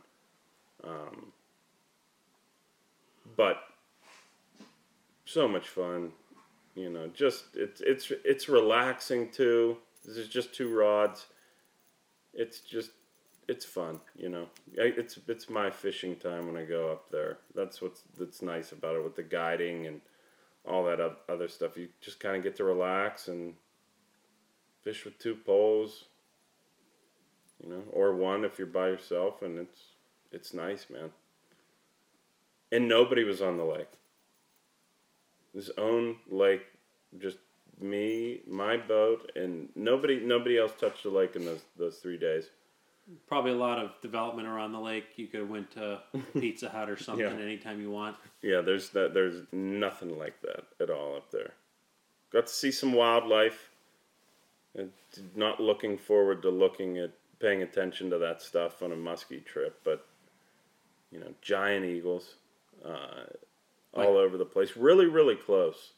Um, 0.84 1.32
but 3.36 3.58
so 5.24 5.48
much 5.48 5.68
fun, 5.68 6.12
you 6.74 6.88
know. 6.88 7.08
Just 7.08 7.44
it's 7.54 7.80
it's 7.80 8.12
it's 8.24 8.48
relaxing 8.48 9.30
too. 9.30 9.78
This 10.04 10.16
is 10.16 10.28
just 10.28 10.54
two 10.54 10.74
rods. 10.74 11.26
It's 12.32 12.60
just 12.60 12.90
it's 13.48 13.64
fun, 13.64 14.00
you 14.16 14.28
know. 14.28 14.46
It's 14.74 15.18
it's 15.28 15.48
my 15.48 15.70
fishing 15.70 16.16
time 16.16 16.46
when 16.46 16.56
I 16.56 16.64
go 16.64 16.90
up 16.90 17.10
there. 17.10 17.38
That's 17.54 17.80
what's 17.80 18.02
that's 18.18 18.42
nice 18.42 18.72
about 18.72 18.96
it 18.96 19.04
with 19.04 19.16
the 19.16 19.22
guiding 19.22 19.86
and 19.86 20.00
all 20.66 20.84
that 20.84 21.00
other 21.28 21.48
stuff. 21.48 21.76
You 21.76 21.88
just 22.00 22.20
kind 22.20 22.36
of 22.36 22.42
get 22.42 22.56
to 22.56 22.64
relax 22.64 23.28
and 23.28 23.54
fish 24.82 25.04
with 25.04 25.18
two 25.18 25.34
poles, 25.34 26.04
you 27.62 27.70
know, 27.70 27.82
or 27.92 28.14
one 28.14 28.44
if 28.44 28.58
you're 28.58 28.66
by 28.66 28.88
yourself, 28.88 29.42
and 29.42 29.58
it's 29.58 29.80
it's 30.32 30.52
nice, 30.52 30.86
man. 30.90 31.10
And 32.72 32.88
nobody 32.88 33.22
was 33.22 33.40
on 33.40 33.56
the 33.56 33.64
lake. 33.64 33.92
His 35.54 35.70
own 35.78 36.16
lake, 36.28 36.66
just 37.18 37.38
me, 37.80 38.40
my 38.46 38.76
boat, 38.76 39.30
and 39.36 39.68
nobody 39.76 40.20
nobody 40.20 40.58
else 40.58 40.72
touched 40.78 41.04
the 41.04 41.10
lake 41.10 41.36
in 41.36 41.44
those 41.44 41.62
those 41.78 41.98
three 41.98 42.18
days. 42.18 42.50
Probably 43.28 43.52
a 43.52 43.56
lot 43.56 43.78
of 43.78 43.92
development 44.02 44.48
around 44.48 44.72
the 44.72 44.80
lake. 44.80 45.04
You 45.16 45.28
could 45.28 45.40
have 45.40 45.48
went 45.48 45.70
to 45.72 46.00
Pizza 46.34 46.68
Hut 46.68 46.90
or 46.90 46.96
something 46.96 47.24
Yeah. 47.24 47.44
anytime 47.44 47.80
you 47.80 47.90
want. 47.90 48.16
Yeah, 48.42 48.60
there's 48.62 48.90
that. 48.90 49.14
There's 49.14 49.42
nothing 49.52 50.18
like 50.18 50.40
that 50.42 50.64
at 50.80 50.90
all 50.90 51.16
up 51.16 51.30
there. 51.30 51.52
Got 52.32 52.46
to 52.48 52.52
see 52.52 52.72
some 52.72 52.92
wildlife. 52.92 53.70
And 54.76 54.90
not 55.34 55.60
looking 55.60 55.96
forward 55.96 56.42
to 56.42 56.50
looking 56.50 56.98
at 56.98 57.10
paying 57.38 57.62
attention 57.62 58.10
to 58.10 58.18
that 58.18 58.42
stuff 58.42 58.82
on 58.82 58.92
a 58.92 58.96
muskie 58.96 59.42
trip, 59.44 59.78
but 59.84 60.04
you 61.12 61.18
know, 61.20 61.32
giant 61.40 61.84
eagles, 61.86 62.34
uh, 62.84 63.24
Like- 63.94 64.06
all 64.06 64.16
over 64.18 64.36
the 64.36 64.44
place. 64.44 64.76
Really, 64.76 65.06
really 65.06 65.36
close. 65.36 65.92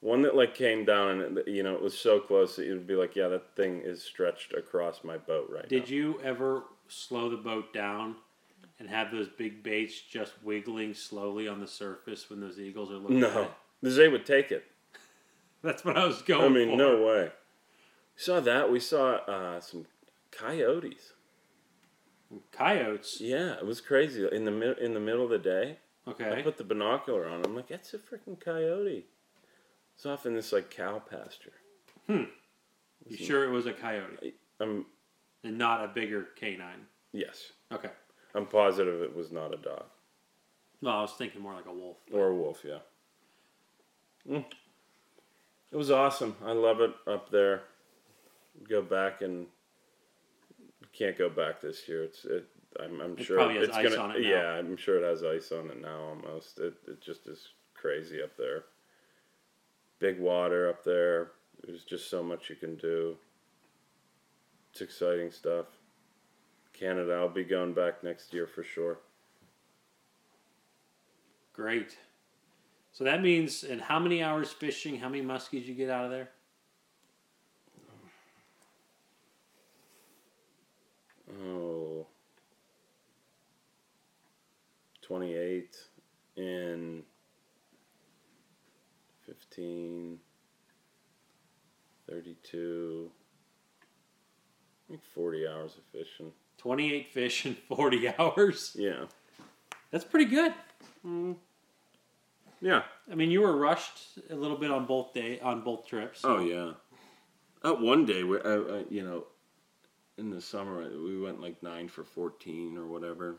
One 0.00 0.22
that 0.22 0.34
like 0.34 0.54
came 0.54 0.84
down 0.86 1.20
and 1.20 1.40
you 1.46 1.62
know 1.62 1.74
it 1.74 1.82
was 1.82 1.96
so 1.98 2.20
close 2.20 2.56
that 2.56 2.64
you'd 2.66 2.86
be 2.86 2.94
like, 2.96 3.14
yeah, 3.16 3.28
that 3.28 3.54
thing 3.54 3.80
is 3.84 4.02
stretched 4.02 4.54
across 4.54 5.04
my 5.04 5.18
boat 5.18 5.48
right 5.52 5.64
now. 5.64 5.68
Did 5.68 5.84
now. 5.84 5.88
you 5.94 6.20
ever 6.24 6.62
slow 6.88 7.28
the 7.28 7.36
boat 7.36 7.72
down 7.74 8.16
and 8.78 8.88
have 8.88 9.10
those 9.12 9.28
big 9.28 9.62
baits 9.62 10.00
just 10.00 10.32
wiggling 10.42 10.94
slowly 10.94 11.46
on 11.48 11.60
the 11.60 11.66
surface 11.66 12.30
when 12.30 12.40
those 12.40 12.58
eagles 12.58 12.90
are 12.90 12.94
looking 12.96 13.22
at 13.22 13.34
No, 13.34 13.48
it? 13.82 13.90
Zay 13.90 14.08
would 14.08 14.24
take 14.24 14.50
it. 14.50 14.64
That's 15.62 15.84
what 15.84 15.98
I 15.98 16.06
was 16.06 16.22
going 16.22 16.44
I 16.46 16.48
mean, 16.48 16.70
for. 16.70 16.76
no 16.76 17.02
way. 17.06 17.24
We 17.24 18.22
saw 18.22 18.40
that. 18.40 18.70
We 18.72 18.80
saw 18.80 19.16
uh, 19.16 19.60
some 19.60 19.84
coyotes. 20.30 21.12
Coyotes. 22.52 23.20
Yeah, 23.20 23.54
it 23.54 23.66
was 23.66 23.80
crazy. 23.80 24.26
In 24.30 24.44
the 24.44 24.50
mid- 24.50 24.78
in 24.78 24.94
the 24.94 25.00
middle 25.00 25.24
of 25.24 25.30
the 25.30 25.38
day, 25.38 25.78
Okay. 26.08 26.30
I 26.38 26.42
put 26.42 26.56
the 26.56 26.64
binocular 26.64 27.28
on. 27.28 27.44
I'm 27.44 27.54
like, 27.54 27.68
that's 27.68 27.92
a 27.92 27.98
freaking 27.98 28.40
coyote. 28.40 29.04
It's 30.00 30.06
off 30.06 30.24
in 30.24 30.32
this 30.32 30.50
like 30.50 30.70
cow 30.70 30.98
pasture. 30.98 31.52
Hmm. 32.06 32.22
You 33.06 33.18
sure 33.18 33.44
it 33.44 33.50
was 33.50 33.66
a 33.66 33.72
coyote 33.74 34.32
I'm 34.58 34.86
and 35.44 35.58
not 35.58 35.84
a 35.84 35.88
bigger 35.88 36.28
canine? 36.36 36.86
yes. 37.12 37.52
Okay. 37.70 37.90
I'm 38.34 38.46
positive 38.46 39.02
it 39.02 39.14
was 39.14 39.30
not 39.30 39.52
a 39.52 39.58
dog 39.58 39.84
No, 40.80 40.88
I 40.88 41.02
was 41.02 41.12
thinking 41.12 41.42
more 41.42 41.52
like 41.52 41.66
a 41.66 41.72
wolf. 41.74 41.98
or 42.14 42.28
a 42.28 42.34
wolf. 42.34 42.64
Yeah. 42.66 42.78
Mm. 44.26 44.46
It 45.70 45.76
was 45.76 45.90
awesome. 45.90 46.34
I 46.46 46.52
love 46.52 46.80
it 46.80 46.94
up 47.06 47.30
there. 47.30 47.64
Go 48.70 48.80
back 48.80 49.20
and 49.20 49.48
can't 50.94 51.18
go 51.18 51.28
back 51.28 51.60
this 51.60 51.86
year. 51.86 52.04
It's 52.04 52.24
it. 52.24 52.46
I'm, 52.82 53.02
I'm 53.02 53.18
It 53.18 53.24
sure 53.24 53.36
probably 53.36 53.56
has 53.56 53.68
it's 53.68 53.76
ice 53.76 53.90
gonna. 53.90 54.00
on 54.02 54.10
it 54.16 54.22
now. 54.22 54.28
Yeah, 54.30 54.46
I'm 54.52 54.78
sure 54.78 54.96
it 54.96 55.06
has 55.06 55.22
ice 55.24 55.52
on 55.52 55.68
it 55.68 55.82
now. 55.82 56.00
Almost. 56.00 56.58
It 56.58 56.72
it 56.88 57.02
just 57.02 57.26
is 57.26 57.48
crazy 57.74 58.22
up 58.22 58.34
there. 58.38 58.64
Big 60.00 60.18
water 60.18 60.68
up 60.68 60.82
there. 60.82 61.32
There's 61.64 61.84
just 61.84 62.10
so 62.10 62.22
much 62.22 62.50
you 62.50 62.56
can 62.56 62.76
do. 62.76 63.16
It's 64.72 64.80
exciting 64.80 65.30
stuff. 65.30 65.66
Canada, 66.72 67.14
I'll 67.14 67.28
be 67.28 67.44
going 67.44 67.74
back 67.74 68.02
next 68.02 68.32
year 68.32 68.46
for 68.46 68.64
sure. 68.64 68.98
Great. 71.52 71.98
So 72.92 73.04
that 73.04 73.22
means, 73.22 73.62
in 73.62 73.78
how 73.78 73.98
many 73.98 74.22
hours 74.22 74.50
fishing, 74.50 74.98
how 74.98 75.08
many 75.08 75.22
muskies 75.22 75.66
you 75.66 75.74
get 75.74 75.90
out 75.90 76.06
of 76.06 76.10
there? 76.10 76.30
oh, 81.46 82.06
28 85.02 85.76
in 86.36 87.02
15, 89.50 90.18
32, 92.08 93.10
I 94.88 94.92
think 94.92 95.04
40 95.04 95.48
hours 95.48 95.76
of 95.76 95.82
fishing. 95.92 96.32
28 96.58 97.12
fish 97.12 97.46
in 97.46 97.54
40 97.68 98.14
hours. 98.18 98.76
Yeah. 98.78 99.06
That's 99.90 100.04
pretty 100.04 100.26
good. 100.26 100.54
Yeah. 102.60 102.82
I 103.10 103.14
mean, 103.14 103.30
you 103.30 103.40
were 103.40 103.56
rushed 103.56 104.18
a 104.30 104.34
little 104.34 104.56
bit 104.56 104.70
on 104.70 104.86
both 104.86 105.12
day 105.12 105.40
on 105.40 105.62
both 105.62 105.86
trips. 105.86 106.20
Oh 106.22 106.40
yeah. 106.40 106.72
Uh, 107.62 107.74
one 107.74 108.06
day, 108.06 108.22
we, 108.22 108.38
uh, 108.38 108.40
uh, 108.40 108.82
you 108.88 109.02
know, 109.04 109.26
in 110.16 110.30
the 110.30 110.40
summer, 110.40 110.88
we 110.88 111.20
went 111.20 111.40
like 111.40 111.62
nine 111.62 111.88
for 111.88 112.04
fourteen 112.04 112.78
or 112.78 112.86
whatever, 112.86 113.36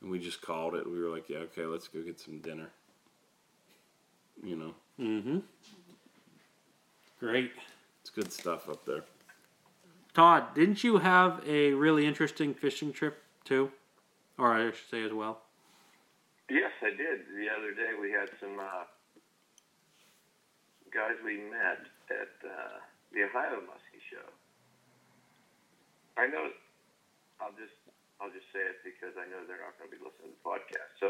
and 0.00 0.10
we 0.10 0.18
just 0.18 0.40
called 0.40 0.74
it. 0.74 0.84
We 0.84 1.00
were 1.00 1.10
like, 1.10 1.28
"Yeah, 1.28 1.38
okay, 1.38 1.64
let's 1.64 1.86
go 1.86 2.02
get 2.02 2.18
some 2.18 2.40
dinner." 2.40 2.70
You 4.42 4.56
know, 4.56 4.74
Mm-hmm. 4.98 5.38
Great. 7.20 7.52
it's 8.00 8.10
good 8.10 8.32
stuff 8.32 8.68
up 8.68 8.84
there. 8.86 9.04
Todd, 10.14 10.54
didn't 10.54 10.82
you 10.84 10.98
have 10.98 11.42
a 11.46 11.72
really 11.72 12.06
interesting 12.06 12.52
fishing 12.54 12.92
trip 12.92 13.22
too? 13.44 13.70
Or 14.38 14.52
I 14.52 14.66
should 14.72 14.90
say 14.90 15.02
as 15.04 15.12
well. 15.12 15.40
Yes, 16.50 16.72
I 16.82 16.90
did. 16.90 17.28
The 17.36 17.46
other 17.52 17.72
day 17.72 17.92
we 18.00 18.10
had 18.10 18.28
some 18.40 18.58
uh, 18.58 18.84
guys 20.92 21.14
we 21.24 21.36
met 21.48 21.84
at 22.10 22.32
uh, 22.42 22.80
the 23.12 23.22
Ohio 23.24 23.60
Muskie 23.68 24.02
Show. 24.10 24.26
I 26.18 26.26
know. 26.26 26.50
I'll 27.40 27.54
just 27.56 27.76
I'll 28.20 28.32
just 28.32 28.48
say 28.52 28.60
it 28.60 28.80
because 28.84 29.14
I 29.16 29.24
know 29.30 29.40
they're 29.48 29.60
not 29.62 29.76
going 29.80 29.88
to 29.88 29.96
be 29.96 30.02
listening 30.02 30.32
to 30.32 30.36
the 30.36 30.44
podcast. 30.44 30.92
So 31.00 31.08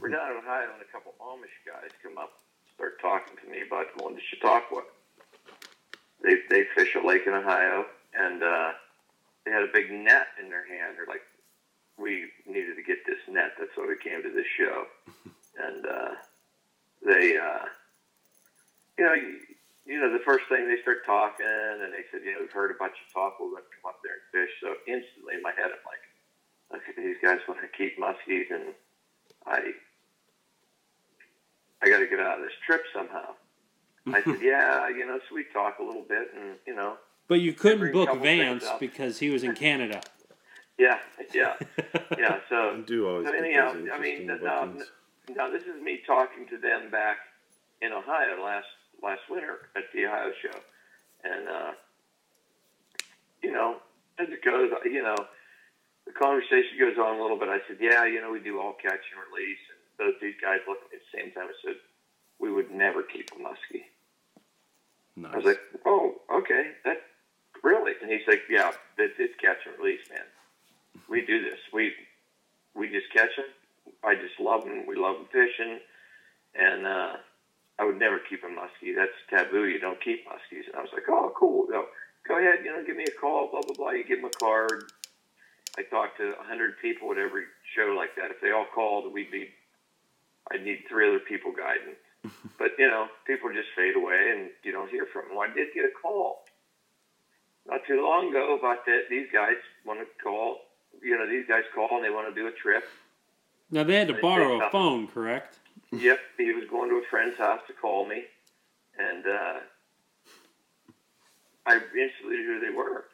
we're 0.00 0.10
down 0.10 0.32
in 0.34 0.42
Ohio, 0.42 0.72
and 0.74 0.82
a 0.82 0.88
couple 0.90 1.14
Amish 1.22 1.54
guys 1.68 1.90
come 2.02 2.16
up, 2.18 2.38
start 2.78 3.02
talking 3.02 3.34
to 3.42 3.50
me 3.50 3.66
about 3.66 3.90
going 3.98 4.14
to 4.14 4.22
Chautauqua. 4.30 4.86
They 6.22 6.38
they 6.48 6.62
fish 6.74 6.94
a 6.94 7.04
lake 7.04 7.26
in 7.26 7.34
Ohio, 7.34 7.84
and 8.14 8.42
uh, 8.42 8.70
they 9.44 9.50
had 9.50 9.66
a 9.66 9.74
big 9.74 9.90
net 9.90 10.30
in 10.38 10.48
their 10.48 10.62
hand. 10.62 10.94
They're 10.94 11.10
like, 11.10 11.26
we 11.98 12.30
needed 12.46 12.78
to 12.78 12.86
get 12.86 13.02
this 13.04 13.18
net. 13.26 13.58
That's 13.58 13.74
why 13.74 13.90
we 13.90 13.98
came 13.98 14.22
to 14.22 14.30
this 14.30 14.46
show. 14.56 14.86
And 15.58 15.82
uh, 15.90 16.14
they, 17.02 17.34
uh, 17.34 17.66
you 18.96 19.02
know, 19.02 19.14
you, 19.18 19.42
you 19.84 19.98
know, 19.98 20.06
the 20.06 20.22
first 20.22 20.46
thing 20.46 20.70
they 20.70 20.78
start 20.82 21.02
talking, 21.02 21.42
and 21.42 21.90
they 21.90 22.06
said, 22.14 22.22
you 22.22 22.30
know, 22.30 22.46
we've 22.46 22.54
heard 22.54 22.70
about 22.70 22.94
you 22.94 23.06
talk. 23.10 23.42
We're 23.42 23.58
going 23.58 23.66
to 23.66 23.74
come 23.74 23.90
up 23.90 23.98
there 24.06 24.22
and 24.22 24.30
fish. 24.30 24.54
So 24.62 24.78
instantly 24.86 25.34
in 25.34 25.42
my 25.42 25.50
head, 25.50 25.74
I'm 25.74 25.82
like, 25.82 26.04
okay, 26.78 26.94
these 26.94 27.18
guys 27.18 27.42
want 27.50 27.58
to 27.58 27.74
keep 27.74 27.98
muskies, 27.98 28.46
and 28.54 28.70
I, 29.50 29.74
I 31.82 31.88
got 31.88 31.98
to 31.98 32.06
get 32.06 32.20
out 32.20 32.38
of 32.38 32.44
this 32.44 32.52
trip 32.66 32.82
somehow. 32.94 33.34
I 34.06 34.22
said, 34.22 34.38
yeah, 34.42 34.88
you 34.88 35.06
know, 35.06 35.18
so 35.28 35.34
we 35.34 35.44
talk 35.52 35.78
a 35.78 35.82
little 35.82 36.02
bit, 36.08 36.28
and 36.34 36.56
you 36.66 36.74
know, 36.74 36.96
But 37.28 37.40
you 37.40 37.52
couldn't 37.52 37.92
book 37.92 38.20
Vance 38.20 38.64
because 38.80 39.18
he 39.18 39.30
was 39.30 39.42
in 39.44 39.54
Canada. 39.66 40.00
yeah, 40.78 40.98
yeah, 41.34 41.54
yeah. 42.18 42.38
So 42.48 42.56
I 42.76 42.80
do 42.86 43.08
always 43.08 43.26
So 43.26 43.32
get 43.32 43.44
anyhow, 43.44 43.70
I 43.92 43.98
mean, 43.98 44.22
interesting 44.22 44.44
now, 45.28 45.34
now 45.36 45.50
this 45.50 45.62
is 45.62 45.80
me 45.82 46.00
talking 46.06 46.46
to 46.48 46.58
them 46.58 46.90
back 46.90 47.18
in 47.82 47.92
Ohio 47.92 48.42
last 48.42 48.66
last 49.02 49.20
winter 49.30 49.68
at 49.76 49.84
the 49.94 50.06
Ohio 50.06 50.32
show, 50.42 50.58
and 51.24 51.48
uh, 51.48 51.70
you 53.42 53.52
know, 53.52 53.76
as 54.18 54.28
it 54.30 54.42
goes, 54.44 54.70
you 54.84 55.02
know, 55.02 55.16
the 56.06 56.12
conversation 56.12 56.74
goes 56.80 56.96
on 56.98 57.18
a 57.18 57.22
little 57.22 57.38
bit. 57.38 57.48
I 57.48 57.58
said, 57.68 57.76
yeah, 57.80 58.04
you 58.06 58.20
know, 58.20 58.32
we 58.32 58.40
do 58.40 58.58
all 58.60 58.72
catch 58.82 59.04
and 59.14 59.20
release, 59.30 59.62
both 59.98 60.14
these 60.20 60.38
guys 60.40 60.60
looked 60.66 60.84
at 60.84 60.90
me 60.90 60.98
at 60.98 61.02
the 61.04 61.18
same 61.18 61.30
time 61.32 61.48
and 61.48 61.60
said, 61.64 61.76
we 62.38 62.52
would 62.52 62.70
never 62.70 63.02
keep 63.02 63.30
a 63.32 63.42
muskie. 63.42 63.84
Nice. 65.16 65.34
I 65.34 65.36
was 65.36 65.46
like, 65.46 65.60
oh, 65.84 66.14
okay, 66.32 66.70
that 66.84 67.02
really? 67.62 67.92
And 68.00 68.10
he's 68.10 68.26
like, 68.28 68.42
yeah, 68.48 68.70
it's, 68.96 69.14
it's 69.18 69.34
catch 69.40 69.58
and 69.66 69.76
release, 69.78 70.00
man. 70.10 70.22
We 71.08 71.26
do 71.26 71.42
this. 71.42 71.58
We 71.72 71.92
we 72.74 72.88
just 72.88 73.10
catch 73.12 73.34
them. 73.36 73.46
I 74.04 74.14
just 74.14 74.38
love 74.38 74.62
them. 74.62 74.86
We 74.86 74.94
love 74.94 75.16
them 75.16 75.26
fishing, 75.32 75.80
and 76.54 76.86
uh, 76.86 77.16
I 77.78 77.84
would 77.84 77.98
never 77.98 78.20
keep 78.30 78.44
a 78.44 78.46
muskie. 78.46 78.94
That's 78.94 79.10
taboo. 79.28 79.66
You 79.66 79.80
don't 79.80 80.00
keep 80.00 80.24
muskies. 80.28 80.66
And 80.66 80.76
I 80.76 80.82
was 80.82 80.90
like, 80.92 81.08
oh, 81.08 81.32
cool. 81.36 81.66
No, 81.68 81.86
go 82.28 82.38
ahead. 82.38 82.60
You 82.64 82.70
know, 82.70 82.84
give 82.86 82.96
me 82.96 83.04
a 83.04 83.20
call. 83.20 83.48
Blah 83.50 83.62
blah 83.62 83.74
blah. 83.74 83.90
You 83.90 84.04
give 84.04 84.22
them 84.22 84.30
a 84.32 84.38
card. 84.38 84.84
I 85.76 85.82
talked 85.82 86.18
to 86.18 86.34
a 86.38 86.44
hundred 86.44 86.78
people 86.80 87.10
at 87.10 87.18
every 87.18 87.44
show 87.74 87.94
like 87.96 88.14
that. 88.16 88.30
If 88.30 88.40
they 88.40 88.52
all 88.52 88.66
called, 88.72 89.12
we'd 89.12 89.32
be. 89.32 89.48
I'd 90.52 90.64
need 90.64 90.84
three 90.88 91.08
other 91.08 91.20
people 91.20 91.52
guiding. 91.52 91.94
But 92.58 92.72
you 92.76 92.88
know, 92.88 93.06
people 93.26 93.50
just 93.52 93.68
fade 93.76 93.94
away, 93.94 94.32
and 94.34 94.50
you 94.64 94.72
don't 94.72 94.90
hear 94.90 95.06
from 95.12 95.28
them. 95.28 95.36
Well, 95.36 95.48
I 95.48 95.54
did 95.54 95.68
get 95.72 95.84
a 95.84 95.92
call 96.02 96.44
not 97.68 97.80
too 97.86 98.02
long 98.02 98.30
ago 98.30 98.56
about 98.58 98.84
that. 98.86 99.02
These 99.10 99.28
guys 99.32 99.56
want 99.84 100.00
to 100.00 100.06
call. 100.22 100.58
You 101.00 101.16
know, 101.16 101.28
these 101.28 101.46
guys 101.46 101.62
call 101.74 101.88
and 101.92 102.04
they 102.04 102.10
want 102.10 102.28
to 102.28 102.34
do 102.34 102.48
a 102.48 102.52
trip. 102.52 102.82
Now 103.70 103.84
they 103.84 103.94
had 103.94 104.08
to 104.08 104.14
They 104.14 104.20
borrow 104.20 104.66
a 104.66 104.70
phone, 104.70 105.06
correct? 105.06 105.58
Yep, 105.92 106.18
he 106.38 106.52
was 106.52 106.64
going 106.68 106.90
to 106.90 106.96
a 106.96 107.02
friend's 107.10 107.38
house 107.38 107.60
to 107.66 107.72
call 107.72 108.06
me, 108.06 108.24
and 108.98 109.24
uh, 109.26 109.60
I 111.66 111.74
instantly 111.74 112.36
knew 112.36 112.58
who 112.58 112.60
they 112.60 112.76
were. 112.76 113.04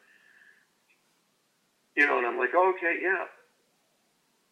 You 1.95 2.07
know, 2.07 2.17
and 2.17 2.27
I'm 2.27 2.37
like, 2.37 2.49
oh, 2.53 2.73
okay, 2.75 2.97
yeah, 3.01 3.25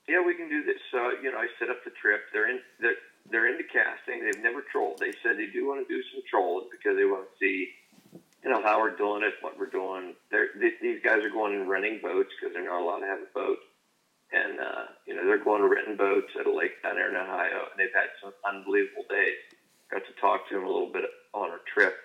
yeah, 0.07 0.21
we 0.25 0.35
can 0.35 0.49
do 0.49 0.63
this. 0.63 0.79
So, 0.91 1.11
you 1.21 1.31
know, 1.31 1.37
I 1.37 1.47
set 1.59 1.69
up 1.69 1.83
the 1.83 1.91
trip. 1.91 2.21
They're 2.33 2.49
in, 2.49 2.59
they're, 2.79 2.99
they're 3.31 3.47
into 3.47 3.63
casting. 3.63 4.23
They've 4.23 4.43
never 4.43 4.61
trolled. 4.61 4.99
They 4.99 5.13
said 5.23 5.37
they 5.37 5.47
do 5.47 5.67
want 5.67 5.87
to 5.87 5.93
do 5.93 6.01
some 6.11 6.21
trolling 6.29 6.67
because 6.71 6.97
they 6.97 7.05
want 7.05 7.27
to 7.29 7.35
see, 7.39 7.71
you 8.43 8.49
know, 8.51 8.61
how 8.61 8.81
we're 8.81 8.95
doing 8.95 9.23
it, 9.23 9.39
what 9.39 9.57
we're 9.57 9.71
doing. 9.71 10.15
They're, 10.29 10.51
th- 10.59 10.81
these 10.81 10.99
guys 11.03 11.23
are 11.23 11.31
going 11.31 11.55
and 11.55 11.69
renting 11.69 11.99
boats 12.03 12.29
because 12.35 12.53
they're 12.53 12.67
not 12.67 12.83
allowed 12.83 12.99
to 12.99 13.07
have 13.07 13.23
a 13.23 13.31
boat. 13.33 13.59
And, 14.33 14.59
uh, 14.59 14.85
you 15.05 15.15
know, 15.15 15.23
they're 15.25 15.43
going 15.43 15.61
to 15.61 15.69
renting 15.69 15.95
boats 15.95 16.33
at 16.39 16.47
a 16.47 16.51
lake 16.51 16.81
down 16.81 16.95
there 16.95 17.09
in 17.09 17.15
Ohio, 17.15 17.69
and 17.69 17.77
they've 17.77 17.93
had 17.93 18.09
some 18.19 18.33
unbelievable 18.43 19.05
days. 19.07 19.39
Got 19.91 20.03
to 20.09 20.13
talk 20.19 20.49
to 20.49 20.55
them 20.55 20.65
a 20.65 20.71
little 20.71 20.91
bit 20.91 21.05
on 21.33 21.51
a 21.53 21.61
trip 21.71 21.95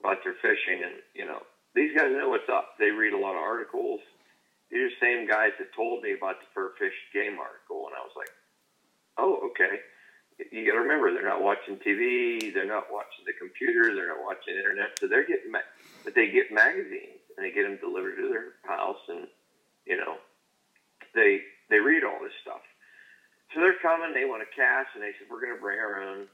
about 0.00 0.24
their 0.24 0.34
fishing, 0.40 0.82
and, 0.82 1.04
you 1.14 1.26
know, 1.26 1.44
these 1.74 1.94
guys 1.94 2.10
know 2.10 2.30
what's 2.30 2.48
up. 2.48 2.80
They 2.80 2.90
read 2.90 3.12
a 3.12 3.18
lot 3.20 3.36
of 3.36 3.44
articles. 3.44 4.00
These 4.70 4.80
are 4.80 4.90
the 4.90 5.02
same 5.02 5.26
guys 5.26 5.52
that 5.58 5.74
told 5.74 6.02
me 6.02 6.14
about 6.14 6.38
the 6.40 6.46
fur 6.54 6.72
fish 6.78 6.94
game 7.12 7.38
article, 7.38 7.86
and 7.90 7.94
I 7.98 8.02
was 8.06 8.14
like, 8.16 8.30
oh, 9.18 9.50
okay. 9.50 9.82
You 10.52 10.64
got 10.64 10.78
to 10.78 10.86
remember, 10.86 11.12
they're 11.12 11.28
not 11.28 11.42
watching 11.42 11.76
TV, 11.76 12.54
they're 12.54 12.64
not 12.64 12.88
watching 12.90 13.26
the 13.26 13.36
computer, 13.36 13.94
they're 13.94 14.08
not 14.08 14.24
watching 14.24 14.54
the 14.54 14.60
internet, 14.60 14.96
so 14.98 15.06
they're 15.06 15.26
getting, 15.26 15.52
ma- 15.52 15.68
but 16.02 16.14
they 16.14 16.30
get 16.30 16.50
magazines 16.50 17.20
and 17.36 17.44
they 17.44 17.52
get 17.52 17.68
them 17.68 17.76
delivered 17.76 18.16
to 18.16 18.28
their 18.28 18.56
house, 18.64 19.02
and 19.08 19.26
you 19.84 19.98
know, 19.98 20.16
they 21.14 21.42
they 21.68 21.78
read 21.78 22.04
all 22.04 22.18
this 22.22 22.32
stuff. 22.40 22.62
So 23.52 23.60
they're 23.60 23.82
coming, 23.82 24.14
they 24.14 24.24
want 24.24 24.42
to 24.46 24.56
cast, 24.56 24.94
and 24.94 25.02
they 25.02 25.12
said 25.18 25.26
we're 25.28 25.42
going 25.42 25.54
to 25.54 25.60
bring 25.60 25.78
our 25.78 26.00
own 26.00 26.26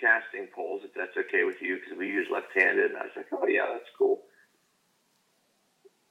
casting 0.00 0.48
poles 0.54 0.82
if 0.84 0.92
that's 0.92 1.16
okay 1.16 1.44
with 1.44 1.62
you 1.62 1.78
because 1.78 1.96
we 1.96 2.08
use 2.08 2.26
left-handed. 2.30 2.90
And 2.90 2.98
I 2.98 3.04
was 3.04 3.16
like, 3.16 3.30
oh 3.32 3.46
yeah, 3.46 3.66
that's 3.72 3.88
cool. 3.96 4.22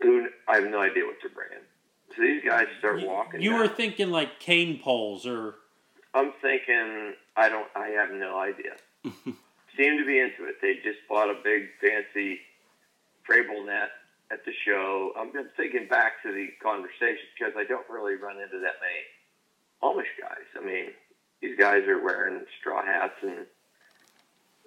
Who 0.03 0.27
I 0.47 0.55
have 0.59 0.65
no 0.69 0.79
idea 0.81 1.05
what 1.05 1.15
they're 1.21 1.31
bringing. 1.31 1.63
So 2.15 2.21
these 2.21 2.43
guys 2.45 2.67
start 2.77 2.99
You, 3.01 3.07
walking. 3.07 3.41
you 3.41 3.49
down. 3.51 3.59
were 3.59 3.67
thinking 3.67 4.11
like 4.11 4.39
cane 4.39 4.79
poles 4.83 5.25
or 5.25 5.55
I'm 6.13 6.31
thinking, 6.43 7.13
I 7.35 7.49
don't, 7.49 7.67
I 7.75 7.87
have 7.87 8.11
no 8.11 8.37
idea. 8.37 8.73
Seem 9.03 9.97
to 9.97 10.05
be 10.05 10.19
into 10.19 10.45
it. 10.45 10.61
They 10.61 10.75
just 10.83 10.99
bought 11.09 11.29
a 11.31 11.35
big 11.43 11.69
fancy 11.81 12.39
Frabill 13.27 13.65
net 13.65 13.89
at 14.31 14.45
the 14.45 14.51
show. 14.63 15.11
I'm 15.17 15.31
just 15.33 15.55
thinking 15.57 15.87
back 15.89 16.21
to 16.23 16.31
the 16.31 16.49
conversation 16.61 17.25
because 17.37 17.53
I 17.57 17.63
don't 17.63 17.89
really 17.89 18.13
run 18.15 18.35
into 18.39 18.59
that 18.59 18.75
many 18.79 19.01
Amish 19.81 20.13
guys. 20.21 20.45
I 20.55 20.63
mean, 20.63 20.91
these 21.41 21.57
guys 21.57 21.83
are 21.87 22.03
wearing 22.03 22.41
straw 22.59 22.85
hats 22.85 23.15
and 23.23 23.47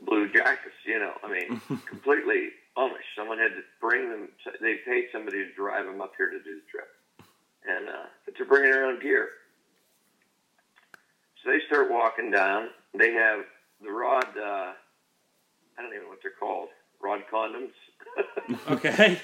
blue 0.03 0.29
jackets. 0.33 0.75
You 0.85 0.99
know, 0.99 1.13
I 1.23 1.31
mean, 1.31 1.61
completely 1.87 2.49
Amish. 2.77 3.09
Someone 3.17 3.39
had 3.39 3.49
to 3.49 3.63
bring 3.81 4.11
them. 4.11 4.29
They 4.61 4.77
paid 4.87 5.07
somebody 5.13 5.39
to 5.39 5.53
drive 5.55 5.87
them 5.87 6.01
up 6.01 6.13
here 6.17 6.31
to 6.31 6.39
do 6.39 6.57
the 6.57 6.67
trip, 6.71 6.89
and 7.67 7.89
uh, 7.89 8.07
but 8.25 8.35
they're 8.37 8.47
bringing 8.47 8.71
their 8.71 8.87
own 8.87 9.01
gear. 9.01 9.29
So 11.43 11.51
they 11.51 11.61
start 11.67 11.91
walking 11.91 12.31
down. 12.31 12.69
They 12.95 13.13
have 13.13 13.41
the 13.83 13.91
rod. 13.91 14.27
Uh, 14.37 14.73
I 15.79 15.83
don't 15.83 15.93
even 15.93 16.05
know 16.05 16.09
what 16.09 16.19
they're 16.23 16.33
called. 16.39 16.69
Rod 17.03 17.23
condoms. 17.33 17.71
okay. 18.71 19.21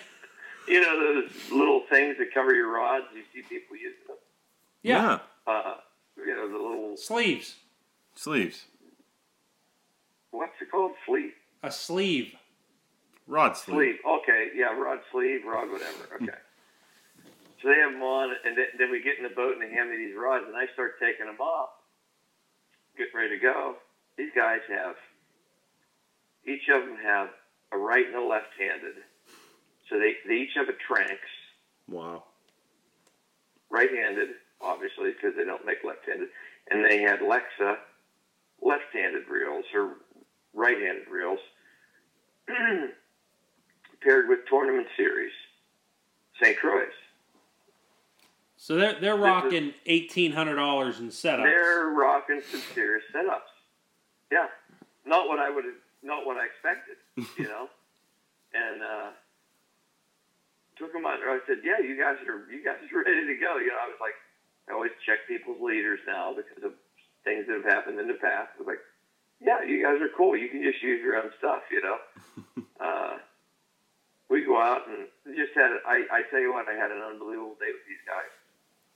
you 0.68 0.80
know 0.80 0.98
those 0.98 1.30
little 1.50 1.82
things 1.90 2.16
that 2.18 2.32
cover 2.32 2.54
your 2.54 2.72
rods. 2.72 3.06
You 3.14 3.22
see 3.34 3.42
people 3.48 3.76
using 3.76 4.06
them. 4.06 4.16
Yeah. 4.82 5.18
Uh, 5.46 5.74
you 6.16 6.34
know 6.34 6.48
the 6.48 6.54
little 6.56 6.96
Sleeves. 6.96 7.56
Sleeves. 8.14 8.66
what's 10.30 10.52
it 10.60 10.70
called? 10.70 10.92
Fleet. 11.06 11.34
A 11.62 11.70
sleeve. 11.70 12.34
Rod 13.26 13.56
sleeve. 13.56 13.76
Sleeve. 13.76 13.98
Okay, 14.22 14.48
yeah, 14.54 14.72
rod 14.76 14.98
sleeve, 15.12 15.40
rod 15.46 15.70
whatever. 15.70 16.08
Okay. 16.22 16.38
So 17.62 17.68
they 17.68 17.78
have 17.78 17.92
them 17.92 18.02
on, 18.02 18.34
and 18.44 18.58
then, 18.58 18.66
then 18.76 18.90
we 18.90 19.00
get 19.00 19.18
in 19.18 19.22
the 19.22 19.30
boat 19.30 19.52
and 19.54 19.62
they 19.62 19.70
hand 19.72 19.88
me 19.88 19.96
these 19.96 20.16
rods, 20.18 20.44
and 20.48 20.56
I 20.56 20.66
start 20.74 20.98
taking 20.98 21.26
them 21.26 21.38
off, 21.40 21.70
getting 22.98 23.14
ready 23.14 23.38
to 23.38 23.40
go. 23.42 23.76
These 24.18 24.32
guys 24.34 24.58
have, 24.68 24.96
each 26.44 26.66
of 26.68 26.82
them 26.84 26.96
have 27.00 27.28
a 27.70 27.78
right 27.78 28.04
and 28.04 28.16
a 28.16 28.20
left-handed. 28.20 28.94
So 29.88 29.96
they, 30.00 30.14
they 30.26 30.42
each 30.42 30.54
have 30.56 30.68
a 30.68 30.72
Tranx, 30.72 31.18
Wow. 31.88 32.24
right-handed, 33.70 34.30
obviously, 34.60 35.12
because 35.12 35.36
they 35.36 35.44
don't 35.44 35.64
make 35.64 35.84
left-handed, 35.84 36.30
and 36.68 36.84
they 36.84 37.00
had 37.00 37.20
Lexa 37.20 37.76
left-handed 38.60 39.28
reels 39.28 39.66
or 39.72 39.98
right-handed 40.52 41.06
reels 41.08 41.38
paired 44.02 44.28
with 44.28 44.40
tournament 44.48 44.86
series, 44.96 45.32
St. 46.40 46.56
Croix. 46.56 46.86
So 48.56 48.76
they're 48.76 48.94
they're 49.00 49.16
rocking 49.16 49.74
eighteen 49.86 50.30
hundred 50.30 50.54
dollars 50.54 51.00
in 51.00 51.08
setups. 51.08 51.42
They're 51.42 51.86
rocking 51.88 52.40
some 52.48 52.62
serious 52.74 53.02
setups. 53.12 53.50
Yeah, 54.30 54.46
not 55.04 55.26
what 55.26 55.40
I 55.40 55.50
would 55.50 55.64
have, 55.64 55.74
not 56.02 56.24
what 56.24 56.36
I 56.36 56.46
expected, 56.46 56.96
you 57.36 57.48
know. 57.50 57.68
and 58.54 58.82
uh, 58.82 59.10
took 60.78 60.92
them 60.92 61.06
under. 61.06 61.28
I 61.28 61.40
said, 61.46 61.58
"Yeah, 61.64 61.80
you 61.80 61.98
guys 61.98 62.16
are 62.28 62.46
you 62.52 62.62
guys 62.64 62.78
are 62.92 63.02
ready 63.02 63.26
to 63.26 63.36
go." 63.40 63.58
You 63.58 63.74
know, 63.74 63.80
I 63.82 63.88
was 63.88 64.00
like, 64.00 64.14
I 64.68 64.72
always 64.74 64.92
check 65.04 65.26
people's 65.26 65.60
leaders 65.60 66.00
now 66.06 66.34
because 66.34 66.62
of 66.62 66.72
things 67.24 67.46
that 67.48 67.58
have 67.62 67.68
happened 67.68 67.98
in 67.98 68.06
the 68.06 68.20
past. 68.20 68.54
I 68.54 68.58
was 68.58 68.68
like, 68.68 68.84
"Yeah, 69.40 69.64
you 69.64 69.82
guys 69.82 70.00
are 70.00 70.12
cool. 70.16 70.36
You 70.36 70.48
can 70.48 70.62
just 70.62 70.82
use 70.82 71.02
your 71.02 71.16
own 71.16 71.30
stuff," 71.38 71.62
you 71.70 71.82
know. 71.82 71.98
uh, 72.80 73.18
we 74.32 74.40
go 74.48 74.56
out 74.56 74.88
and 74.88 75.04
just 75.36 75.52
had. 75.52 75.76
I 75.84 76.08
I 76.08 76.20
tell 76.32 76.40
you 76.40 76.56
what, 76.56 76.64
I 76.66 76.72
had 76.72 76.90
an 76.90 77.04
unbelievable 77.04 77.60
day 77.60 77.68
with 77.68 77.84
these 77.84 78.00
guys 78.08 78.32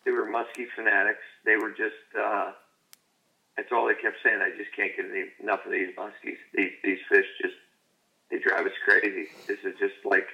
they 0.06 0.12
were 0.12 0.24
muskie 0.24 0.70
fanatics. 0.74 1.26
They 1.44 1.56
were 1.56 1.70
just 1.70 2.06
uh, 2.16 2.52
that's 3.56 3.72
all 3.72 3.88
they 3.88 4.00
kept 4.00 4.16
saying. 4.22 4.40
I 4.40 4.56
just 4.56 4.74
can't 4.74 4.94
get 4.96 5.04
any, 5.04 5.26
enough 5.42 5.66
of 5.66 5.72
these 5.72 5.94
muskies. 5.98 6.38
These 6.54 6.70
these 6.82 6.98
fish 7.10 7.26
just 7.42 7.58
they 8.30 8.38
drive 8.38 8.64
us 8.64 8.78
crazy. 8.86 9.26
This 9.46 9.58
is 9.64 9.74
just 9.78 9.98
like 10.04 10.28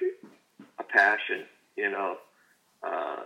a 0.79 0.83
passion, 0.83 1.43
you 1.75 1.89
know. 1.89 2.17
Uh, 2.83 3.23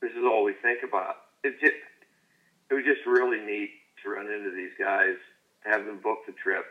this 0.00 0.12
is 0.12 0.24
all 0.24 0.44
we 0.44 0.54
think 0.62 0.80
about. 0.86 1.16
It 1.42 1.58
just 1.60 1.74
it 2.70 2.74
was 2.74 2.84
just 2.84 3.04
really 3.04 3.40
neat 3.44 3.70
to 4.04 4.10
run 4.10 4.30
into 4.30 4.54
these 4.54 4.72
guys, 4.78 5.16
have 5.64 5.84
them 5.84 5.98
book 5.98 6.18
the 6.26 6.32
trip, 6.32 6.66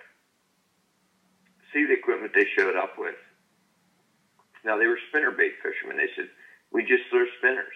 see 1.73 1.85
the 1.85 1.93
equipment 1.93 2.31
they 2.33 2.47
showed 2.57 2.77
up 2.77 2.97
with. 2.97 3.15
Now 4.65 4.77
they 4.77 4.87
were 4.87 4.99
spinnerbait 5.11 5.59
fishermen. 5.63 5.97
They 5.97 6.09
said 6.15 6.29
we 6.71 6.83
just 6.83 7.03
throw 7.09 7.25
spinners 7.39 7.75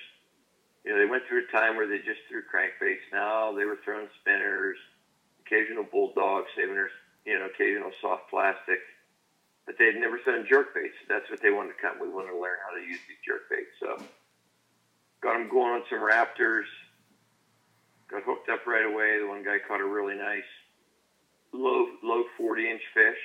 you 0.84 0.92
know, 0.92 0.98
they 0.98 1.06
went 1.06 1.24
through 1.28 1.46
a 1.46 1.52
time 1.52 1.76
where 1.76 1.88
they 1.88 2.00
just 2.00 2.26
threw 2.28 2.42
crankbaits. 2.42 3.06
Now 3.14 3.54
they 3.54 3.66
were 3.66 3.78
throwing 3.86 4.10
spinners, 4.22 4.78
occasional 5.46 5.84
Bull 5.84 6.12
Dawgs, 6.16 6.50
saving 6.56 6.74
their, 6.74 6.90
you 7.26 7.38
know, 7.38 7.46
occasional 7.46 7.92
soft 8.02 8.30
plastic. 8.30 8.80
But 9.66 9.76
they 9.78 9.86
had 9.86 10.02
never 10.02 10.18
thrown 10.20 10.46
jerkbaits. 10.46 10.98
That's 11.08 11.30
what 11.30 11.42
they 11.42 11.52
wanted 11.52 11.78
to 11.78 11.82
come. 11.82 12.02
We 12.02 12.10
wanted 12.10 12.34
to 12.34 12.42
learn 12.42 12.58
how 12.66 12.74
to 12.74 12.82
use 12.82 13.00
these 13.06 13.22
jerkbaits. 13.22 13.78
So 13.78 14.04
got 15.22 15.38
them 15.38 15.50
going 15.50 15.74
on 15.78 15.84
some 15.88 16.02
raptors. 16.02 16.66
Got 18.10 18.24
hooked 18.24 18.50
up 18.50 18.66
right 18.66 18.86
away. 18.86 19.20
The 19.22 19.28
one 19.28 19.44
guy 19.46 19.58
caught 19.62 19.82
a 19.82 19.86
really 19.86 20.18
nice 20.18 20.50
low 21.54 21.86
low 22.02 22.24
40 22.38 22.72
inch 22.72 22.82
fish. 22.96 23.22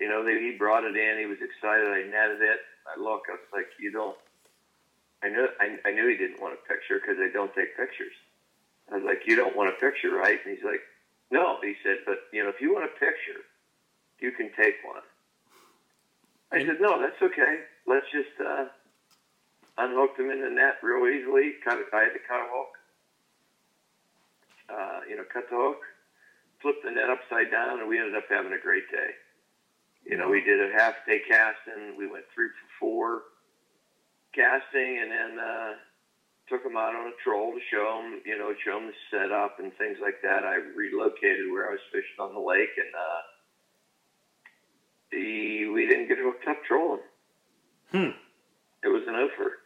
You 0.00 0.08
know, 0.08 0.24
they, 0.24 0.38
he 0.38 0.52
brought 0.56 0.84
it 0.84 0.96
in. 0.96 1.18
He 1.18 1.26
was 1.26 1.38
excited. 1.40 1.86
I 1.86 2.06
netted 2.08 2.40
it. 2.40 2.60
I 2.86 3.00
look. 3.00 3.26
I 3.28 3.32
was 3.34 3.50
like, 3.52 3.68
you 3.78 3.90
don't 3.90 4.16
I 5.22 5.28
knew 5.28 5.48
I, 5.58 5.78
I 5.88 5.90
knew 5.92 6.06
he 6.08 6.16
didn't 6.16 6.40
want 6.40 6.54
a 6.54 6.68
picture 6.68 7.00
because 7.00 7.18
they 7.18 7.30
don't 7.30 7.52
take 7.54 7.76
pictures. 7.76 8.14
I 8.90 8.96
was 8.96 9.04
like, 9.04 9.26
"You 9.26 9.36
don't 9.36 9.56
want 9.56 9.70
a 9.70 9.80
picture, 9.80 10.14
right?" 10.14 10.38
And 10.44 10.54
he's 10.54 10.64
like, 10.64 10.80
"No." 11.30 11.58
He 11.60 11.74
said, 11.82 11.98
"But 12.06 12.18
you 12.32 12.42
know, 12.42 12.50
if 12.50 12.60
you 12.60 12.72
want 12.72 12.84
a 12.86 12.94
picture, 12.98 13.42
you 14.20 14.30
can 14.30 14.50
take 14.54 14.78
one." 14.84 15.02
I 16.52 16.64
said, 16.64 16.80
"No, 16.80 17.00
that's 17.00 17.20
okay. 17.20 17.66
Let's 17.86 18.06
just 18.12 18.32
uh, 18.40 18.66
unhook 19.76 20.16
them 20.16 20.30
in 20.30 20.40
the 20.40 20.50
net 20.50 20.78
real 20.82 21.06
easily. 21.08 21.54
Cut 21.64 21.78
it. 21.78 21.86
I 21.92 22.02
had 22.08 22.14
to 22.14 22.22
cut 22.26 22.40
a 22.40 22.48
hook. 22.48 22.72
Uh, 24.70 25.00
you 25.08 25.16
know, 25.16 25.24
cut 25.32 25.48
the 25.50 25.56
hook, 25.56 25.80
flip 26.62 26.76
the 26.84 26.90
net 26.90 27.10
upside 27.10 27.50
down, 27.50 27.80
and 27.80 27.88
we 27.88 27.98
ended 27.98 28.14
up 28.14 28.28
having 28.30 28.52
a 28.52 28.60
great 28.60 28.88
day. 28.90 29.16
You 30.08 30.16
know, 30.16 30.30
we 30.30 30.40
did 30.40 30.58
a 30.58 30.72
half 30.72 30.94
day 31.06 31.20
casting. 31.28 31.96
We 31.98 32.10
went 32.10 32.24
three 32.34 32.48
for 32.48 32.68
four 32.80 33.22
casting, 34.34 35.00
and 35.02 35.10
then 35.10 35.38
uh, 35.38 35.72
took 36.48 36.62
them 36.64 36.78
out 36.78 36.96
on 36.96 37.08
a 37.08 37.16
troll 37.22 37.52
to 37.52 37.60
show 37.70 38.00
them, 38.00 38.22
you 38.24 38.38
know, 38.38 38.54
show 38.64 38.80
them 38.80 38.88
the 38.88 38.96
setup 39.10 39.60
and 39.60 39.70
things 39.76 39.98
like 40.00 40.22
that. 40.22 40.44
I 40.44 40.56
relocated 40.74 41.52
where 41.52 41.68
I 41.68 41.72
was 41.72 41.84
fishing 41.92 42.18
on 42.18 42.32
the 42.32 42.40
lake, 42.40 42.72
and 42.78 42.94
uh, 42.96 43.22
the 45.12 45.68
we 45.68 45.86
didn't 45.86 46.08
get 46.08 46.18
hooked 46.18 46.48
up 46.48 46.64
trolling. 46.66 47.04
Hmm. 47.92 48.16
It 48.82 48.88
was 48.88 49.02
an 49.06 49.14
offer, 49.14 49.60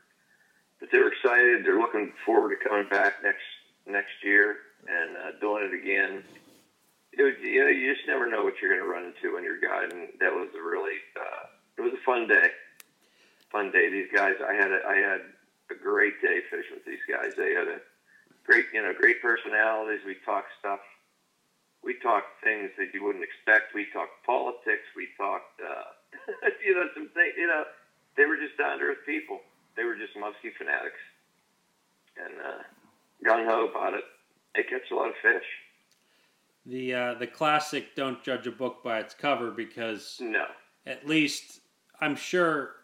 but 0.81 0.91
they 0.91 0.99
were 0.99 1.13
excited. 1.13 1.65
They're 1.65 1.79
looking 1.79 2.13
forward 2.27 2.57
to 2.57 2.69
coming 2.69 2.89
back 2.89 3.23
next 3.23 3.47
next 3.87 4.25
year 4.25 4.57
and 4.89 5.17
uh, 5.17 5.39
doing 5.41 5.71
it 5.71 5.75
again. 5.75 6.25
Was, 7.19 7.35
you 7.43 7.61
know, 7.61 7.69
you 7.69 7.95
just 7.95 8.07
never 8.07 8.29
know 8.29 8.43
what 8.43 8.55
you're 8.61 8.73
going 8.73 8.83
to 8.83 8.89
run 8.89 9.13
into 9.13 9.35
when 9.35 9.45
you're 9.45 9.61
guiding. 9.61 10.17
That 10.21 10.33
was 10.33 10.49
a 10.57 10.63
really, 10.63 10.97
uh, 11.15 11.45
it 11.77 11.83
was 11.83 11.93
a 11.93 12.03
fun 12.05 12.27
day 12.27 12.49
fun 13.53 13.71
day. 13.71 13.93
These 13.93 14.09
guys, 14.17 14.41
I 14.41 14.57
had 14.57 14.73
a, 14.73 14.81
I 14.89 14.97
had 14.97 15.21
a 15.71 15.77
great 15.77 16.17
day 16.25 16.41
fishing 16.49 16.81
with 16.81 16.89
these 16.89 17.05
guys. 17.05 17.37
They 17.37 17.53
had 17.53 17.69
a 17.69 17.79
great, 18.49 18.65
you 18.73 18.81
know, 18.81 18.97
great 18.97 19.21
personalities. 19.21 20.01
We 20.09 20.17
talked 20.25 20.49
stuff. 20.59 20.81
We 21.85 22.01
talked 22.01 22.41
things 22.43 22.73
that 22.81 22.97
you 22.97 23.05
wouldn't 23.05 23.23
expect. 23.23 23.77
We 23.77 23.87
talked 23.93 24.25
politics. 24.25 24.89
We 24.97 25.13
talked, 25.21 25.61
uh, 25.61 26.49
you 26.65 26.75
know, 26.75 26.89
some 26.97 27.13
things. 27.13 27.37
You 27.37 27.47
know, 27.47 27.65
they 28.17 28.25
were 28.25 28.41
just 28.41 28.57
down 28.57 28.81
to 28.81 28.85
earth 28.97 29.05
people. 29.05 29.45
They 29.77 29.85
were 29.85 29.97
just 29.97 30.17
muskie 30.17 30.53
fanatics, 30.57 31.01
and 32.17 32.35
uh, 32.41 32.63
gung 33.25 33.47
ho 33.47 33.69
about 33.69 33.95
it. 33.95 34.05
They 34.55 34.63
catch 34.65 34.91
a 34.91 34.95
lot 34.95 35.09
of 35.09 35.17
fish. 35.23 35.49
The 36.67 36.95
uh, 36.95 37.15
the 37.15 37.27
classic 37.27 37.95
"Don't 37.97 38.23
judge 38.23 38.47
a 38.47 38.53
book 38.53 38.83
by 38.85 39.01
its 39.01 39.15
cover" 39.15 39.51
because 39.51 40.19
No, 40.21 40.47
at 40.87 41.07
least 41.07 41.61
I'm 42.01 42.15
sure 42.15 42.77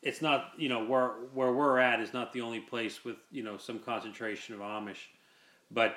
it's 0.00 0.22
not 0.22 0.52
you 0.56 0.68
know 0.68 0.84
where 0.84 1.08
where 1.34 1.52
we're 1.52 1.78
at 1.78 2.00
is 2.00 2.12
not 2.12 2.32
the 2.32 2.40
only 2.40 2.60
place 2.60 3.04
with 3.04 3.16
you 3.30 3.42
know 3.42 3.56
some 3.56 3.78
concentration 3.80 4.54
of 4.54 4.60
Amish, 4.60 5.08
but 5.70 5.96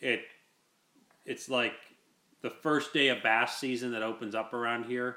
it 0.00 0.26
it's 1.24 1.48
like 1.48 1.74
the 2.42 2.50
first 2.50 2.92
day 2.92 3.08
of 3.08 3.22
bass 3.22 3.56
season 3.56 3.92
that 3.92 4.02
opens 4.02 4.34
up 4.34 4.52
around 4.52 4.84
here, 4.84 5.16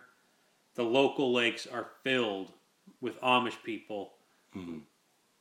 the 0.76 0.84
local 0.84 1.34
lakes 1.34 1.68
are 1.68 1.88
filled 2.04 2.54
with 3.02 3.20
Amish 3.20 3.62
people, 3.64 4.14
Mhm. 4.56 4.84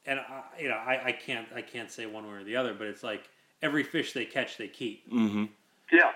and 0.06 0.18
I, 0.18 0.42
you 0.58 0.68
know 0.68 0.74
I, 0.74 1.04
I 1.06 1.12
can't 1.12 1.46
I 1.54 1.62
can't 1.62 1.90
say 1.90 2.06
one 2.06 2.26
way 2.26 2.34
or 2.34 2.44
the 2.44 2.56
other, 2.56 2.74
but 2.74 2.88
it's 2.88 3.04
like 3.04 3.28
every 3.62 3.82
fish 3.82 4.12
they 4.12 4.24
catch 4.24 4.56
they 4.56 4.68
keep, 4.68 5.10
Mm-hmm. 5.12 5.44
yeah. 5.92 6.12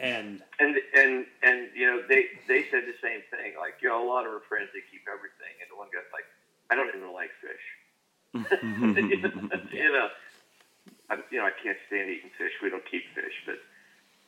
and 0.00 0.42
And 0.58 0.76
and 0.94 1.26
and 1.42 1.68
you 1.74 1.86
know 1.86 2.02
they 2.08 2.26
they 2.48 2.64
said 2.70 2.84
the 2.86 2.94
same 3.02 3.22
thing. 3.30 3.54
Like 3.58 3.74
you 3.82 3.88
know, 3.88 4.02
a 4.04 4.08
lot 4.08 4.26
of 4.26 4.32
our 4.32 4.40
friends 4.48 4.70
they 4.74 4.80
keep 4.90 5.02
everything, 5.08 5.54
and 5.60 5.70
the 5.70 5.76
one 5.76 5.88
guy's 5.92 6.10
like, 6.12 6.24
I 6.70 6.74
don't 6.74 6.88
even 6.94 7.12
like 7.12 7.30
fish. 7.40 7.64
you 9.72 9.92
know, 9.92 10.08
I, 11.10 11.18
you 11.30 11.38
know 11.38 11.44
I 11.46 11.52
can't 11.62 11.78
stand 11.86 12.10
eating 12.10 12.30
fish. 12.38 12.52
We 12.62 12.70
don't 12.70 12.84
keep 12.90 13.04
fish, 13.14 13.34
but 13.46 13.56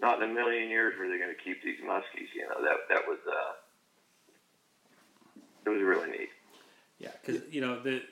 not 0.01 0.23
in 0.23 0.31
a 0.31 0.33
million 0.35 0.69
years 0.69 0.95
were 0.99 1.09
they 1.09 1.19
going 1.19 1.35
to 1.35 1.43
keep 1.43 1.63
these 1.65 1.81
muskies. 1.81 2.29
You 2.35 2.47
know 2.49 2.61
that 2.63 2.77
that 2.91 3.03
was 3.09 3.19
uh, 3.27 3.53
it 5.67 5.71
was 5.71 5.83
really 5.83 6.11
neat. 6.11 6.29
Yeah, 6.99 7.11
because 7.25 7.43
you 7.51 7.61
know 7.61 7.81
the 7.81 8.03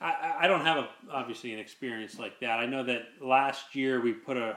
I, 0.00 0.36
I- 0.40 0.46
don't 0.48 0.64
have 0.64 0.78
a, 0.78 0.88
obviously 1.10 1.52
an 1.52 1.58
experience 1.58 2.18
like 2.18 2.40
that. 2.40 2.58
I 2.58 2.66
know 2.66 2.82
that 2.84 3.02
last 3.20 3.74
year 3.74 4.00
we 4.00 4.12
put 4.12 4.36
a 4.36 4.56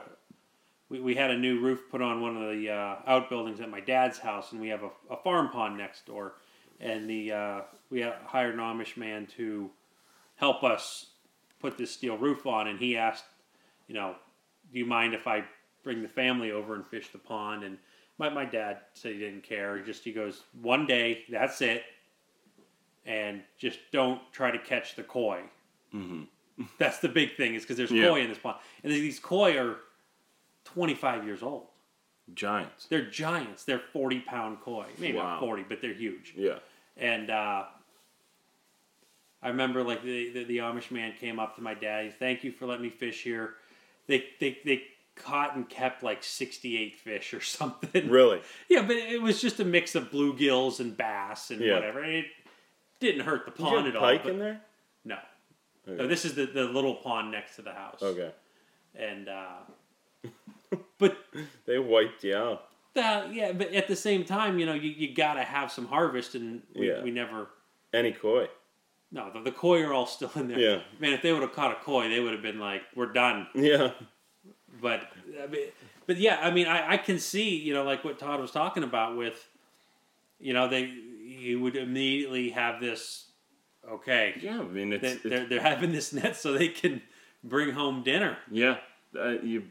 we, 0.88 1.00
we 1.00 1.14
had 1.14 1.30
a 1.30 1.38
new 1.38 1.60
roof 1.60 1.82
put 1.90 2.02
on 2.02 2.20
one 2.20 2.36
of 2.36 2.56
the 2.56 2.68
uh, 2.68 2.96
outbuildings 3.06 3.60
at 3.60 3.70
my 3.70 3.80
dad's 3.80 4.18
house, 4.18 4.52
and 4.52 4.60
we 4.60 4.68
have 4.68 4.82
a, 4.82 4.90
a 5.10 5.16
farm 5.16 5.48
pond 5.50 5.78
next 5.78 6.04
door, 6.04 6.34
and 6.80 7.08
the 7.08 7.32
uh, 7.32 7.60
we 7.90 8.02
hired 8.02 8.54
an 8.54 8.60
Amish 8.60 8.96
man 8.96 9.26
to 9.36 9.70
help 10.36 10.62
us 10.64 11.06
put 11.60 11.78
this 11.78 11.90
steel 11.92 12.16
roof 12.16 12.46
on, 12.46 12.68
and 12.68 12.78
he 12.78 12.96
asked, 12.96 13.24
you 13.86 13.94
know, 13.94 14.14
do 14.72 14.78
you 14.78 14.86
mind 14.86 15.14
if 15.14 15.26
I 15.26 15.44
bring 15.84 16.02
the 16.02 16.08
family 16.08 16.50
over 16.50 16.74
and 16.74 16.86
fish 16.86 17.10
the 17.12 17.18
pond? 17.18 17.62
And 17.62 17.78
my, 18.18 18.28
my 18.28 18.44
dad 18.44 18.78
said 18.94 19.12
he 19.12 19.18
didn't 19.18 19.42
care. 19.42 19.76
He 19.78 19.84
just 19.84 20.02
he 20.04 20.12
goes 20.12 20.42
one 20.60 20.86
day, 20.86 21.24
that's 21.30 21.60
it 21.60 21.82
and 23.06 23.42
just 23.58 23.78
don't 23.92 24.20
try 24.32 24.50
to 24.50 24.58
catch 24.58 24.96
the 24.96 25.02
koi. 25.02 25.40
Mm-hmm. 25.94 26.22
That's 26.78 26.98
the 26.98 27.08
big 27.08 27.36
thing, 27.36 27.54
is 27.54 27.62
because 27.62 27.76
there's 27.76 27.90
Yeah. 27.90 28.08
koi 28.08 28.20
in 28.20 28.28
this 28.28 28.38
pond, 28.38 28.56
and 28.84 28.92
these 28.92 29.18
koi 29.18 29.56
are 29.58 29.76
25 30.64 31.24
years 31.24 31.42
old. 31.42 31.66
Giants. 32.34 32.86
They're 32.86 33.04
giants. 33.10 33.64
They're 33.64 33.82
40 33.92 34.20
pound 34.20 34.60
koi, 34.60 34.86
maybe 34.98 35.16
Wow. 35.18 35.24
not 35.32 35.40
40, 35.40 35.64
but 35.68 35.80
they're 35.80 35.92
huge. 35.92 36.34
Yeah. 36.36 36.58
And 36.96 37.28
uh, 37.30 37.64
I 39.42 39.48
remember 39.48 39.82
like 39.82 40.02
the, 40.04 40.30
the 40.30 40.44
the 40.44 40.58
Amish 40.58 40.90
man 40.90 41.14
came 41.18 41.38
up 41.40 41.56
to 41.56 41.62
my 41.62 41.74
dad. 41.74 42.04
He, 42.04 42.10
Thank 42.10 42.44
you 42.44 42.52
for 42.52 42.66
letting 42.66 42.82
me 42.82 42.90
fish 42.90 43.22
here. 43.22 43.54
They 44.06 44.26
they 44.38 44.58
they 44.64 44.82
caught 45.16 45.56
and 45.56 45.68
kept 45.68 46.02
like 46.02 46.22
sixty 46.22 46.76
eight 46.78 46.96
fish 46.96 47.32
or 47.34 47.40
something. 47.58 48.08
Really? 48.10 48.42
Yeah, 48.68 48.82
but 48.82 48.96
it 48.96 49.20
was 49.22 49.40
just 49.40 49.58
a 49.60 49.64
mix 49.64 49.94
of 49.94 50.10
bluegills 50.10 50.78
and 50.78 50.96
bass 50.96 51.50
and 51.50 51.60
Yeah. 51.60 51.74
whatever. 51.74 52.04
It 52.04 52.26
didn't 53.00 53.22
hurt 53.22 53.44
the 53.46 53.50
pond 53.52 53.86
have 53.86 53.94
at 53.94 53.96
all. 53.96 54.02
pike 54.02 54.26
in 54.26 54.38
there? 54.38 54.60
No. 55.04 55.16
Okay. 55.88 55.96
No, 56.02 56.06
this 56.06 56.24
is 56.24 56.34
the, 56.34 56.46
the 56.46 56.64
little 56.64 56.94
pond 56.96 57.30
next 57.30 57.56
to 57.56 57.62
the 57.62 57.72
house. 57.72 58.02
Okay. 58.02 58.30
And 58.94 59.28
uh 59.28 59.56
but 60.98 61.16
They 61.66 61.78
wiped 61.78 62.22
you 62.24 62.36
out. 62.36 62.64
uh, 62.96 63.26
yeah, 63.30 63.52
but 63.52 63.72
at 63.72 63.88
the 63.88 63.96
same 63.96 64.24
time, 64.24 64.58
you 64.58 64.66
know, 64.66 64.74
you, 64.74 64.90
you 64.90 65.14
gotta 65.14 65.42
have 65.42 65.72
some 65.72 65.86
harvest 65.86 66.34
and 66.34 66.62
we, 66.74 66.88
Yeah. 66.88 67.02
we 67.02 67.10
never 67.10 67.48
Any 67.92 68.12
koi. 68.12 68.48
no, 69.10 69.30
the, 69.32 69.40
the 69.40 69.52
koi 69.52 69.82
are 69.82 69.92
all 69.92 70.06
still 70.06 70.30
in 70.36 70.48
there. 70.48 70.58
Yeah. 70.58 70.80
Man, 70.98 71.12
if 71.12 71.22
they 71.22 71.32
would 71.32 71.42
have 71.42 71.52
caught 71.52 71.72
a 71.72 71.76
koi, 71.82 72.08
they 72.08 72.20
would 72.20 72.32
have 72.32 72.42
been 72.42 72.58
like, 72.60 72.82
We're 72.94 73.12
done. 73.12 73.46
Yeah. 73.54 73.92
But 74.82 75.08
I 75.42 75.46
mean, 75.46 75.66
but 76.06 76.16
yeah, 76.18 76.38
I 76.42 76.50
mean, 76.50 76.66
I, 76.66 76.92
I 76.92 76.96
can 76.96 77.18
see, 77.18 77.54
you 77.56 77.74
know, 77.74 77.84
like 77.84 78.02
what 78.04 78.18
Todd 78.18 78.40
was 78.40 78.50
talking 78.50 78.82
about 78.82 79.16
with, 79.16 79.46
you 80.38 80.52
know, 80.54 80.68
they 80.68 80.92
he 81.38 81.54
would 81.56 81.76
immediately 81.76 82.50
have 82.50 82.80
this. 82.80 83.26
Okay, 83.90 84.34
Yeah. 84.42 84.60
I 84.60 84.64
mean, 84.64 84.92
it's, 84.92 85.04
it's 85.04 85.22
they're 85.22 85.46
they're 85.48 85.60
having 85.62 85.90
this 85.92 86.12
net 86.12 86.36
so 86.36 86.52
they 86.52 86.68
can 86.68 87.00
bring 87.42 87.70
home 87.70 88.02
dinner. 88.02 88.36
yeah. 88.50 88.76
Uh, 89.18 89.30
you. 89.42 89.64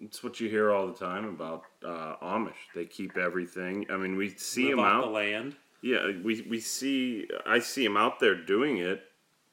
It's 0.00 0.22
what 0.22 0.40
you 0.40 0.48
hear 0.48 0.70
all 0.72 0.86
the 0.88 0.94
time 0.98 1.24
about 1.24 1.62
uh, 1.84 2.16
Amish. 2.22 2.52
They 2.74 2.84
keep 2.84 3.16
everything. 3.16 3.86
I 3.90 3.96
mean, 3.96 4.16
we 4.16 4.30
see 4.30 4.66
live 4.68 4.76
them 4.76 4.84
out. 4.84 5.04
the 5.04 5.10
land. 5.10 5.56
Yeah, 5.80 6.06
we 6.22 6.42
we 6.42 6.60
see. 6.60 7.26
I 7.46 7.58
see 7.60 7.84
them 7.84 7.96
out 7.96 8.20
there 8.20 8.34
doing 8.34 8.78
it. 8.78 9.02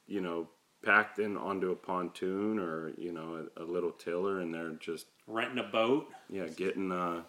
You 0.08 0.22
know, 0.22 0.50
packed 0.84 1.20
in 1.20 1.38
onto 1.38 1.72
a 1.72 1.76
pontoon 1.76 2.60
or 2.60 2.92
you 2.98 3.12
know 3.12 3.48
a, 3.58 3.64
a 3.64 3.66
little 3.66 3.92
tiller, 3.92 4.40
and 4.40 4.54
they're 4.54 4.72
just 4.72 5.06
renting 5.28 5.60
a 5.60 5.64
boat. 5.68 6.08
yeah 6.30 6.48
getting 6.48 6.92
uh 6.92 7.22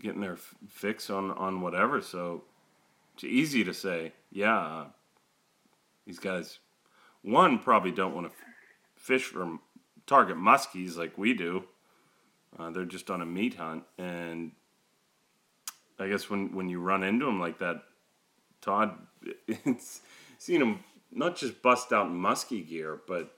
getting 0.00 0.20
their 0.20 0.34
f- 0.34 0.54
fix 0.68 1.10
on 1.10 1.30
on 1.32 1.60
whatever. 1.60 2.00
So 2.00 2.42
it's 3.18 3.24
easy 3.24 3.64
to 3.64 3.74
say, 3.74 4.12
yeah, 4.30 4.56
uh, 4.58 4.86
these 6.06 6.18
guys 6.20 6.58
one 7.22 7.58
probably 7.58 7.90
don't 7.90 8.14
want 8.14 8.28
to 8.28 8.32
f- 8.32 8.44
fish 8.96 9.34
or 9.34 9.58
target 10.06 10.36
muskies 10.36 10.96
like 10.96 11.18
we 11.18 11.34
do. 11.34 11.64
Uh, 12.58 12.70
they're 12.70 12.84
just 12.84 13.10
on 13.10 13.20
a 13.20 13.26
meat 13.26 13.54
hunt, 13.54 13.82
and 13.98 14.52
I 15.98 16.08
guess 16.08 16.30
when 16.30 16.54
when 16.54 16.68
you 16.68 16.80
run 16.80 17.02
into 17.02 17.26
them 17.26 17.40
like 17.40 17.58
that, 17.58 17.82
Todd, 18.60 18.92
it's 19.48 20.00
seen 20.38 20.60
them 20.60 20.84
not 21.10 21.36
just 21.36 21.60
bust 21.60 21.92
out 21.92 22.08
muskie 22.10 22.66
gear, 22.66 23.00
but 23.06 23.34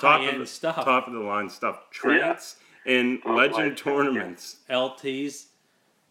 top 0.00 0.20
of 0.20 0.26
High-end 0.26 0.40
the 0.42 0.46
stuff. 0.46 0.84
top 0.84 1.06
of 1.06 1.12
the 1.12 1.20
line 1.20 1.50
stuff, 1.50 1.84
Tranx 1.92 2.56
and 2.86 3.22
Top 3.22 3.36
legend 3.36 3.56
line 3.58 3.74
tournaments, 3.76 4.56
LTs. 4.70 5.46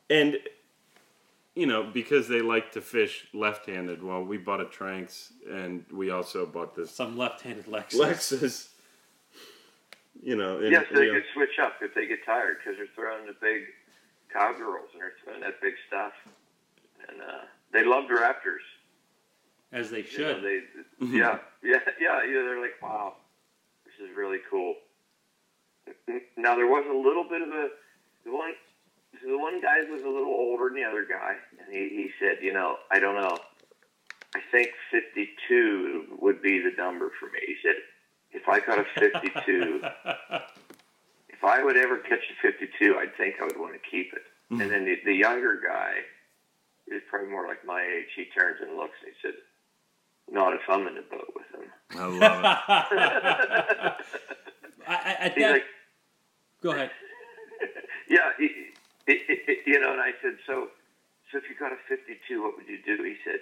and 0.10 0.38
you 1.62 1.68
know 1.68 1.84
because 1.84 2.28
they 2.28 2.41
like 2.41 2.72
to 2.72 2.82
fish 2.82 3.28
left-handed. 3.34 4.01
Well, 4.01 4.24
we 4.24 4.38
bought 4.38 4.62
a 4.62 4.66
Tranx, 4.66 5.32
and 5.47 5.86
we 5.91 6.09
also 6.09 6.39
bought 6.47 6.76
this 6.76 6.89
Some 6.89 7.16
left-handed 7.24 7.68
Lexus. 7.68 7.99
Lexus. 7.99 8.68
You 10.24 10.36
know, 10.36 10.57
and, 10.57 10.72
yes, 10.72 10.86
they 10.93 11.01
you 11.05 11.14
know, 11.14 11.20
could 11.20 11.30
switch 11.36 11.57
up 11.62 11.74
if 11.82 11.93
they 11.93 12.07
get 12.07 12.26
tired 12.26 12.57
because 12.57 12.78
they're 12.78 12.95
throwing 12.95 13.28
the 13.28 13.36
big 13.39 13.62
cowgirls 14.34 14.89
and 14.93 15.01
they're 15.01 15.14
throwing 15.24 15.41
that 15.41 15.62
big 15.62 15.74
stuff. 15.88 16.14
And 17.07 17.22
uh, 17.22 17.45
they 17.74 17.84
love 17.86 18.07
the 18.07 18.16
Raptors. 18.16 18.66
as 19.72 19.89
they 19.91 19.97
You 19.99 20.03
know, 20.03 20.34
should. 20.34 20.43
they, 20.43 20.59
yeah, 21.05 21.38
yeah, 21.64 21.80
yeah, 21.99 22.24
yeah. 22.26 22.41
They're 22.45 22.62
like, 22.62 22.82
wow, 22.82 23.18
this 23.86 24.09
is 24.09 24.16
really 24.18 24.39
cool. 24.49 24.76
Now 26.38 26.55
there 26.55 26.68
was 26.68 26.86
a 26.89 26.97
little 27.07 27.24
bit 27.30 27.41
of 27.43 27.49
a 27.49 27.70
the 28.26 28.32
one. 28.32 28.53
The 29.24 29.38
one 29.38 29.62
guy 29.62 29.84
was 29.90 30.02
a 30.02 30.10
little 30.10 30.34
older 30.34 30.70
than 30.70 30.76
the 30.76 30.84
other 30.84 31.06
guy, 31.06 31.36
and 31.60 31.74
he, 31.74 31.90
he 31.90 32.10
said, 32.20 32.38
you 32.42 32.54
know, 32.54 32.78
I 32.92 33.00
don't 33.00 33.16
know. 33.16 33.38
I 34.36 34.42
think 34.52 34.72
52 34.92 36.18
would 36.20 36.42
be 36.42 36.60
the 36.60 36.72
number 36.78 37.12
for 37.20 37.28
me. 37.28 37.40
He 37.46 37.56
said, 37.62 37.76
if 38.32 38.48
I 38.48 38.60
caught 38.60 38.80
a 38.80 38.86
52, 39.00 39.82
if 41.30 41.44
I 41.44 41.64
would 41.64 41.78
ever 41.78 41.98
catch 41.98 42.20
a 42.20 42.34
52, 42.42 42.98
I'd 42.98 43.16
think 43.18 43.36
I 43.42 43.46
would 43.46 43.60
want 43.60 43.74
to 43.74 43.80
keep 43.90 44.14
it. 44.14 44.22
Mm-hmm. 44.52 44.62
And 44.62 44.72
then 44.72 44.86
the, 44.86 44.98
the 45.06 45.14
younger 45.14 45.60
guy 45.62 45.96
is 46.88 47.02
probably 47.10 47.30
more 47.30 47.46
like 47.48 47.66
my 47.66 47.82
age. 47.82 48.08
He 48.16 48.26
turns 48.26 48.62
and 48.62 48.78
looks 48.78 48.96
and 49.04 49.14
he 49.14 49.20
said, 49.22 49.36
not 50.32 50.54
if 50.54 50.62
I'm 50.70 50.88
in 50.88 50.96
the 50.96 51.02
boat 51.02 51.34
with 51.36 51.48
him. 51.54 51.70
I 51.92 52.06
love 52.06 52.16
it. 52.20 52.24
I, 54.88 54.88
I, 54.88 55.30
He's 55.36 55.44
that, 55.44 55.52
like, 55.52 55.66
go 56.64 56.72
ahead. 56.72 56.90
yeah, 58.10 58.32
he, 58.38 58.71
he, 59.28 59.36
he, 59.45 59.72
you 59.72 59.80
know, 59.80 59.91
and 59.91 60.01
I 60.01 60.12
said, 60.22 60.38
so, 60.47 60.68
so 61.32 61.38
if 61.38 61.43
you 61.49 61.55
got 61.59 61.72
a 61.72 61.78
52, 61.88 62.41
what 62.43 62.55
would 62.57 62.68
you 62.68 62.80
do? 62.86 63.03
He 63.03 63.16
said, 63.26 63.39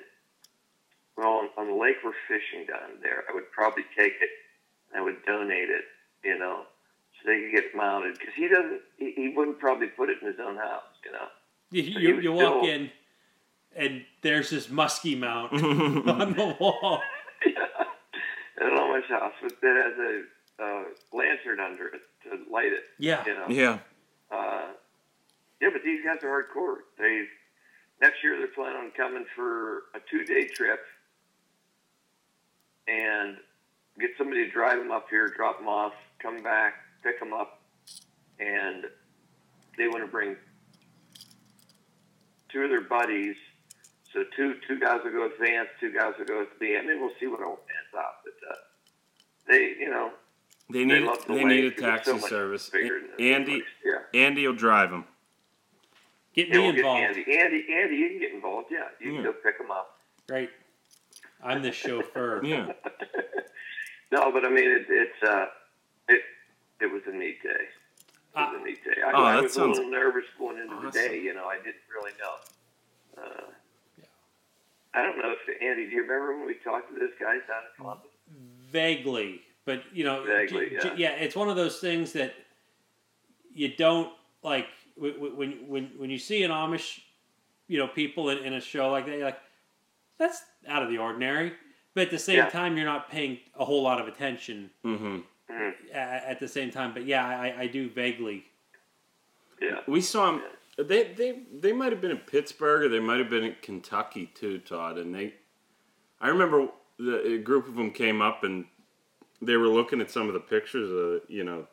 well, 1.18 1.30
on, 1.44 1.50
on 1.58 1.68
the 1.68 1.74
lake 1.74 1.98
we're 2.04 2.14
fishing 2.28 2.66
down 2.68 3.02
there, 3.02 3.24
I 3.30 3.34
would 3.34 3.52
probably 3.52 3.84
take 3.98 4.14
it 4.22 4.30
and 4.92 5.02
I 5.02 5.04
would 5.04 5.24
donate 5.26 5.70
it, 5.70 5.84
you 6.24 6.38
know, 6.38 6.64
so 7.22 7.30
they 7.30 7.42
could 7.42 7.52
get 7.52 7.76
mounted. 7.76 8.18
Because 8.18 8.34
he 8.36 8.48
doesn't, 8.48 8.82
he, 8.98 9.12
he 9.16 9.34
wouldn't 9.36 9.60
probably 9.60 9.88
put 9.88 10.10
it 10.10 10.18
in 10.22 10.28
his 10.28 10.40
own 10.40 10.56
house, 10.58 10.84
you 11.06 11.12
know. 11.12 11.28
You, 11.72 11.84
he 11.84 11.92
you, 12.00 12.20
you 12.22 12.32
walk 12.34 12.64
still- 12.64 12.74
in, 12.74 12.90
and 13.76 14.04
there's 14.24 14.50
this 14.50 14.70
musky 14.70 15.16
mount 15.16 15.54
on 15.64 16.34
the 16.34 16.56
wall. 16.60 17.02
at 17.46 18.66
an 18.66 18.78
Amish 18.78 19.08
house 19.10 19.34
with, 19.44 19.60
that 19.62 19.84
has 19.86 19.94
a 20.00 20.64
uh, 20.64 20.84
lantern 21.14 21.60
under 21.60 21.88
it 21.88 22.02
to 22.24 22.52
light 22.52 22.74
it, 22.74 22.84
Yeah. 22.98 23.24
you 23.26 23.34
know. 23.36 23.46
yeah. 23.50 23.78
Uh, 24.32 24.68
yeah, 25.62 25.70
but 25.72 25.82
these 25.84 26.04
guys 26.04 26.24
are 26.24 26.30
hardcore. 26.44 26.78
They 26.98 27.24
next 28.02 28.24
year 28.24 28.38
they're 28.38 28.48
planning 28.48 28.78
on 28.78 28.92
coming 28.96 29.26
for 29.36 29.84
a 29.96 30.00
two 30.10 30.24
day 30.26 30.48
trip 30.48 30.80
and 32.88 33.38
get 34.00 34.12
somebody 34.18 34.46
to 34.46 34.52
drive 34.52 34.80
them 34.80 34.92
up 34.92 35.08
here, 35.10 35.28
drop 35.28 35.60
them 35.60 35.68
off, 35.68 35.94
come 36.22 36.42
back, 36.42 36.74
pick 37.04 37.20
them 37.20 37.34
up, 37.34 37.62
and 38.40 38.86
they 39.78 39.88
want 39.88 40.04
to 40.04 40.08
bring 40.08 40.36
two 42.52 42.62
of 42.64 42.70
their 42.70 42.82
buddies. 42.82 43.36
So 44.14 44.24
two 44.36 44.56
two 44.68 44.80
guys 44.80 45.02
will 45.04 45.12
go 45.12 45.24
with 45.24 45.38
Vance, 45.40 45.70
two 45.80 45.94
guys 45.94 46.14
will 46.18 46.26
go 46.26 46.40
with 46.40 46.60
me. 46.60 46.78
I 46.78 46.82
mean, 46.82 47.00
we'll 47.00 47.12
see 47.20 47.28
what 47.28 47.42
all 47.44 47.58
pans 47.58 47.94
out. 47.96 48.16
But 48.24 48.50
uh, 48.50 48.56
they, 49.48 49.76
you 49.80 49.90
know, 49.90 50.12
They 50.72 50.80
they 50.80 50.86
need 50.86 51.04
love 51.04 51.26
the 51.28 51.34
they 51.36 51.44
need 51.44 51.66
a 51.66 51.72
taxi 51.72 52.18
so 52.20 52.28
service. 52.28 52.72
Andy. 53.20 53.64
Yeah. 53.86 54.20
Andy 54.20 54.48
will 54.48 54.56
drive 54.56 54.90
them. 54.90 55.06
Get 56.40 56.48
Yeah, 56.50 56.58
me 56.58 56.64
we'll 56.68 56.74
get. 56.76 56.86
Andy. 56.86 57.26
Andy, 57.38 57.66
Andy, 57.74 57.96
you 57.98 58.10
can 58.12 58.20
get 58.20 58.34
involved. 58.34 58.68
Yeah, 58.72 58.88
you 59.02 59.10
Yeah. 59.12 59.16
can 59.18 59.24
go 59.26 59.34
pick 59.44 59.58
them 59.58 59.72
up. 59.72 60.00
Great. 60.28 60.50
I'm 61.44 61.62
the 61.62 61.72
chauffeur. 61.72 62.42
Yeah. 62.46 62.72
No, 64.12 64.32
but 64.32 64.44
I 64.44 64.50
mean, 64.50 64.68
it, 64.68 64.88
it's 64.90 65.22
uh, 65.24 65.46
it 66.08 66.22
it 66.82 66.88
was 66.92 67.04
a 67.08 67.12
neat 67.12 67.44
day. 67.44 67.50
It 67.50 68.36
was 68.36 68.48
Ah. 68.56 68.56
a 68.60 68.64
neat 68.66 68.84
day. 68.84 68.96
I, 69.06 69.12
Oh, 69.14 69.24
I 69.24 69.34
that 69.36 69.44
was 69.44 69.56
a 69.56 69.66
little 69.68 69.92
nervous 69.92 70.24
going 70.40 70.58
into 70.58 70.74
awesome. 70.74 70.86
the 70.88 70.92
day. 71.10 71.20
You 71.22 71.36
know, 71.36 71.46
I 71.46 71.58
didn't 71.58 71.76
really 71.94 72.14
know. 72.20 73.22
Uh, 73.24 73.52
I 74.96 75.04
don't 75.04 75.18
know 75.20 75.32
if 75.34 75.62
Andy. 75.62 75.86
Do 75.88 75.92
you 75.96 76.02
remember 76.02 76.36
when 76.40 76.48
we 76.48 76.56
talked 76.56 76.92
to 76.92 77.00
this 77.00 77.12
guy 77.20 77.34
down 77.34 77.64
in 77.70 77.72
Columbus? 77.78 78.08
Vaguely, 78.72 79.42
but 79.66 79.84
you 79.94 80.04
know, 80.06 80.24
Vaguely, 80.26 80.70
j- 80.70 80.74
yeah. 80.74 80.80
j- 80.82 80.94
yeah, 80.98 81.12
it's 81.12 81.36
one 81.36 81.48
of 81.50 81.56
those 81.56 81.80
things 81.80 82.12
that 82.14 82.34
you 83.54 83.76
don't 83.76 84.12
like 84.42 84.66
wh- 84.66 84.66
wh- 84.66 84.79
when 85.00 85.68
when 85.68 85.92
when 85.98 86.10
you 86.10 86.18
see 86.20 86.44
an 86.44 86.52
Amish, 86.52 87.00
you 87.68 87.78
know, 87.78 87.88
people 87.88 88.30
in, 88.30 88.40
in 88.40 88.54
a 88.54 88.62
show 88.62 88.90
like 88.92 89.06
that. 89.06 89.16
You're 89.16 89.26
like, 89.26 89.40
that's 90.18 90.42
out 90.68 90.84
of 90.84 90.90
the 90.90 90.98
ordinary. 90.98 91.54
But 91.96 92.04
at 92.04 92.12
the 92.12 92.20
same 92.20 92.38
Yeah. 92.38 92.50
time, 92.50 92.78
you're 92.78 92.86
not 92.86 93.10
paying 93.10 93.40
a 93.58 93.66
whole 93.66 93.82
lot 93.82 94.00
of 94.00 94.08
attention 94.08 94.70
hmm 94.84 95.20
a- 95.50 95.96
at 96.30 96.40
the 96.40 96.48
same 96.48 96.70
time. 96.72 96.94
But 96.94 97.06
yeah, 97.06 97.26
I, 97.28 97.62
I 97.62 97.68
do 97.68 97.90
vaguely. 97.90 98.46
Yeah. 99.62 99.80
We 99.88 100.02
saw 100.02 100.32
them. 100.32 100.42
They 100.78 101.12
they 101.14 101.40
they 101.54 101.74
might 101.74 101.92
have 101.92 102.00
been 102.02 102.12
in 102.12 102.18
Pittsburgh 102.20 102.84
or 102.84 102.90
they 102.90 103.00
might 103.00 103.20
have 103.20 103.30
been 103.30 103.44
in 103.44 103.56
Kentucky 103.62 104.28
too, 104.34 104.60
Todd. 104.60 104.98
And 104.98 105.14
they, 105.14 105.34
I 106.22 106.30
remember 106.30 106.70
the 106.98 107.34
a 107.34 107.38
group 107.40 107.68
of 107.68 107.76
them 107.76 107.92
came 107.92 108.22
up 108.22 108.44
and 108.44 108.66
they 109.42 109.58
were 109.58 109.68
looking 109.68 110.00
at 110.02 110.12
some 110.12 110.28
of 110.28 110.34
the 110.34 110.40
pictures 110.40 110.90
of 110.92 111.30
you 111.30 111.44
know 111.44 111.68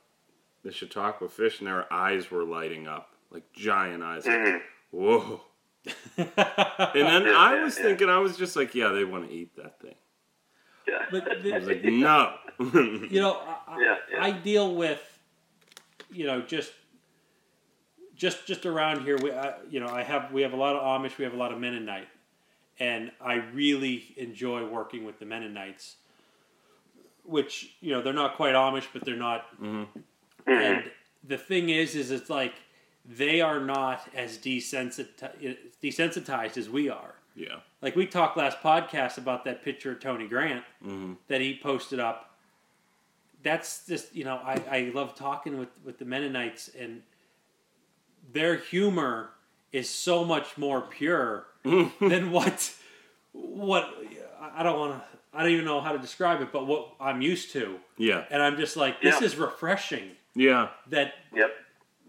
the 0.65 0.73
Chautauqua 0.73 1.29
fish, 1.29 1.61
and 1.61 1.69
their 1.69 1.93
eyes 1.93 2.31
were 2.31 2.43
lighting 2.43 2.89
up 2.89 3.11
like 3.31 3.53
giant 3.53 4.03
eyes. 4.03 4.27
Like, 4.27 4.37
Mhm. 4.37 4.61
Whoa! 4.91 5.41
And 6.17 6.27
then 7.07 7.25
Yeah, 7.27 7.35
I 7.37 7.63
was 7.63 7.77
yeah. 7.77 7.85
thinking, 7.85 8.09
I 8.09 8.19
was 8.19 8.37
just 8.37 8.57
like, 8.57 8.75
yeah, 8.75 8.89
they 8.89 9.05
want 9.05 9.29
to 9.29 9.35
eat 9.35 9.55
that 9.57 9.81
thing. 9.81 9.95
Yeah. 10.89 11.05
But 11.11 11.25
the- 11.43 11.55
I 11.55 11.59
was 11.59 11.67
like, 11.67 11.85
no. 11.85 12.35
you 12.59 13.21
know, 13.21 13.35
I, 13.69 13.79
Yeah, 13.81 13.97
yeah. 14.13 14.25
I 14.25 14.31
deal 14.33 14.75
with, 14.75 15.01
you 16.11 16.27
know, 16.27 16.41
just, 16.43 16.73
just, 18.15 18.47
just 18.47 18.65
around 18.67 19.03
here. 19.03 19.17
We, 19.23 19.31
I, 19.33 19.55
you 19.69 19.81
know, 19.81 19.89
I 19.89 20.03
have 20.03 20.33
we 20.33 20.43
have 20.43 20.53
a 20.55 20.57
lot 20.57 20.75
of 20.77 20.83
Amish. 20.83 21.19
We 21.19 21.25
have 21.25 21.35
a 21.35 21.37
lot 21.37 21.53
of 21.53 21.59
Mennonite, 21.61 22.09
and 22.81 23.11
I 23.21 23.35
really 23.53 24.15
enjoy 24.17 24.65
working 24.67 25.05
with 25.05 25.19
the 25.19 25.27
Mennonites, 25.27 25.97
which 27.25 27.77
you 27.81 27.93
know 27.93 28.01
they're 28.01 28.15
not 28.15 28.37
quite 28.37 28.55
Amish, 28.55 28.87
but 28.95 29.05
they're 29.05 29.17
not. 29.17 29.45
And 30.47 30.85
the 31.29 31.37
thing 31.37 31.69
is, 31.69 31.95
is 31.95 32.11
it's 32.11 32.31
like 32.31 32.55
they 33.09 33.41
are 33.41 33.61
not 33.61 34.03
as 34.15 34.39
desensitized, 34.39 35.57
desensitized 35.83 36.57
as 36.57 36.69
we 36.69 36.89
are. 36.89 37.15
Yeah. 37.35 37.57
Like 37.83 37.95
we 37.97 38.07
talked 38.07 38.37
last 38.37 38.59
podcast 38.63 39.19
about 39.19 39.45
that 39.45 39.63
picture 39.63 39.93
of 39.93 40.01
Tony 40.01 40.27
Grant 40.27 40.65
Mm-hmm. 40.85 41.13
that 41.29 41.41
he 41.41 41.59
posted 41.63 42.01
up. 42.01 42.31
That's 43.43 43.87
just 43.87 44.15
you 44.15 44.25
know 44.25 44.41
I, 44.43 44.63
I 44.71 44.91
love 44.95 45.15
talking 45.15 45.59
with 45.59 45.69
with 45.85 45.99
the 45.99 46.05
Mennonites 46.05 46.69
and 46.79 47.03
their 48.33 48.57
humor 48.57 49.31
is 49.73 49.89
so 49.89 50.25
much 50.25 50.57
more 50.59 50.81
pure 50.81 51.47
than 51.65 52.31
what 52.33 52.73
what 53.33 53.89
I 54.41 54.63
don't 54.63 54.79
want 54.79 54.93
to 54.95 55.05
I 55.35 55.43
don't 55.43 55.53
even 55.53 55.65
know 55.67 55.81
how 55.81 55.93
to 55.93 55.99
describe 55.99 56.41
it 56.41 56.51
but 56.53 56.67
what 56.67 56.95
I'm 56.99 57.21
used 57.21 57.53
to 57.53 57.79
Yeah. 57.99 58.25
and 58.31 58.43
I'm 58.43 58.57
just 58.57 58.77
like 58.77 59.01
this 59.03 59.21
Yeah. 59.21 59.27
is 59.27 59.37
refreshing 59.37 60.11
Yeah. 60.35 60.71
that 60.89 61.13
Yep. 61.35 61.51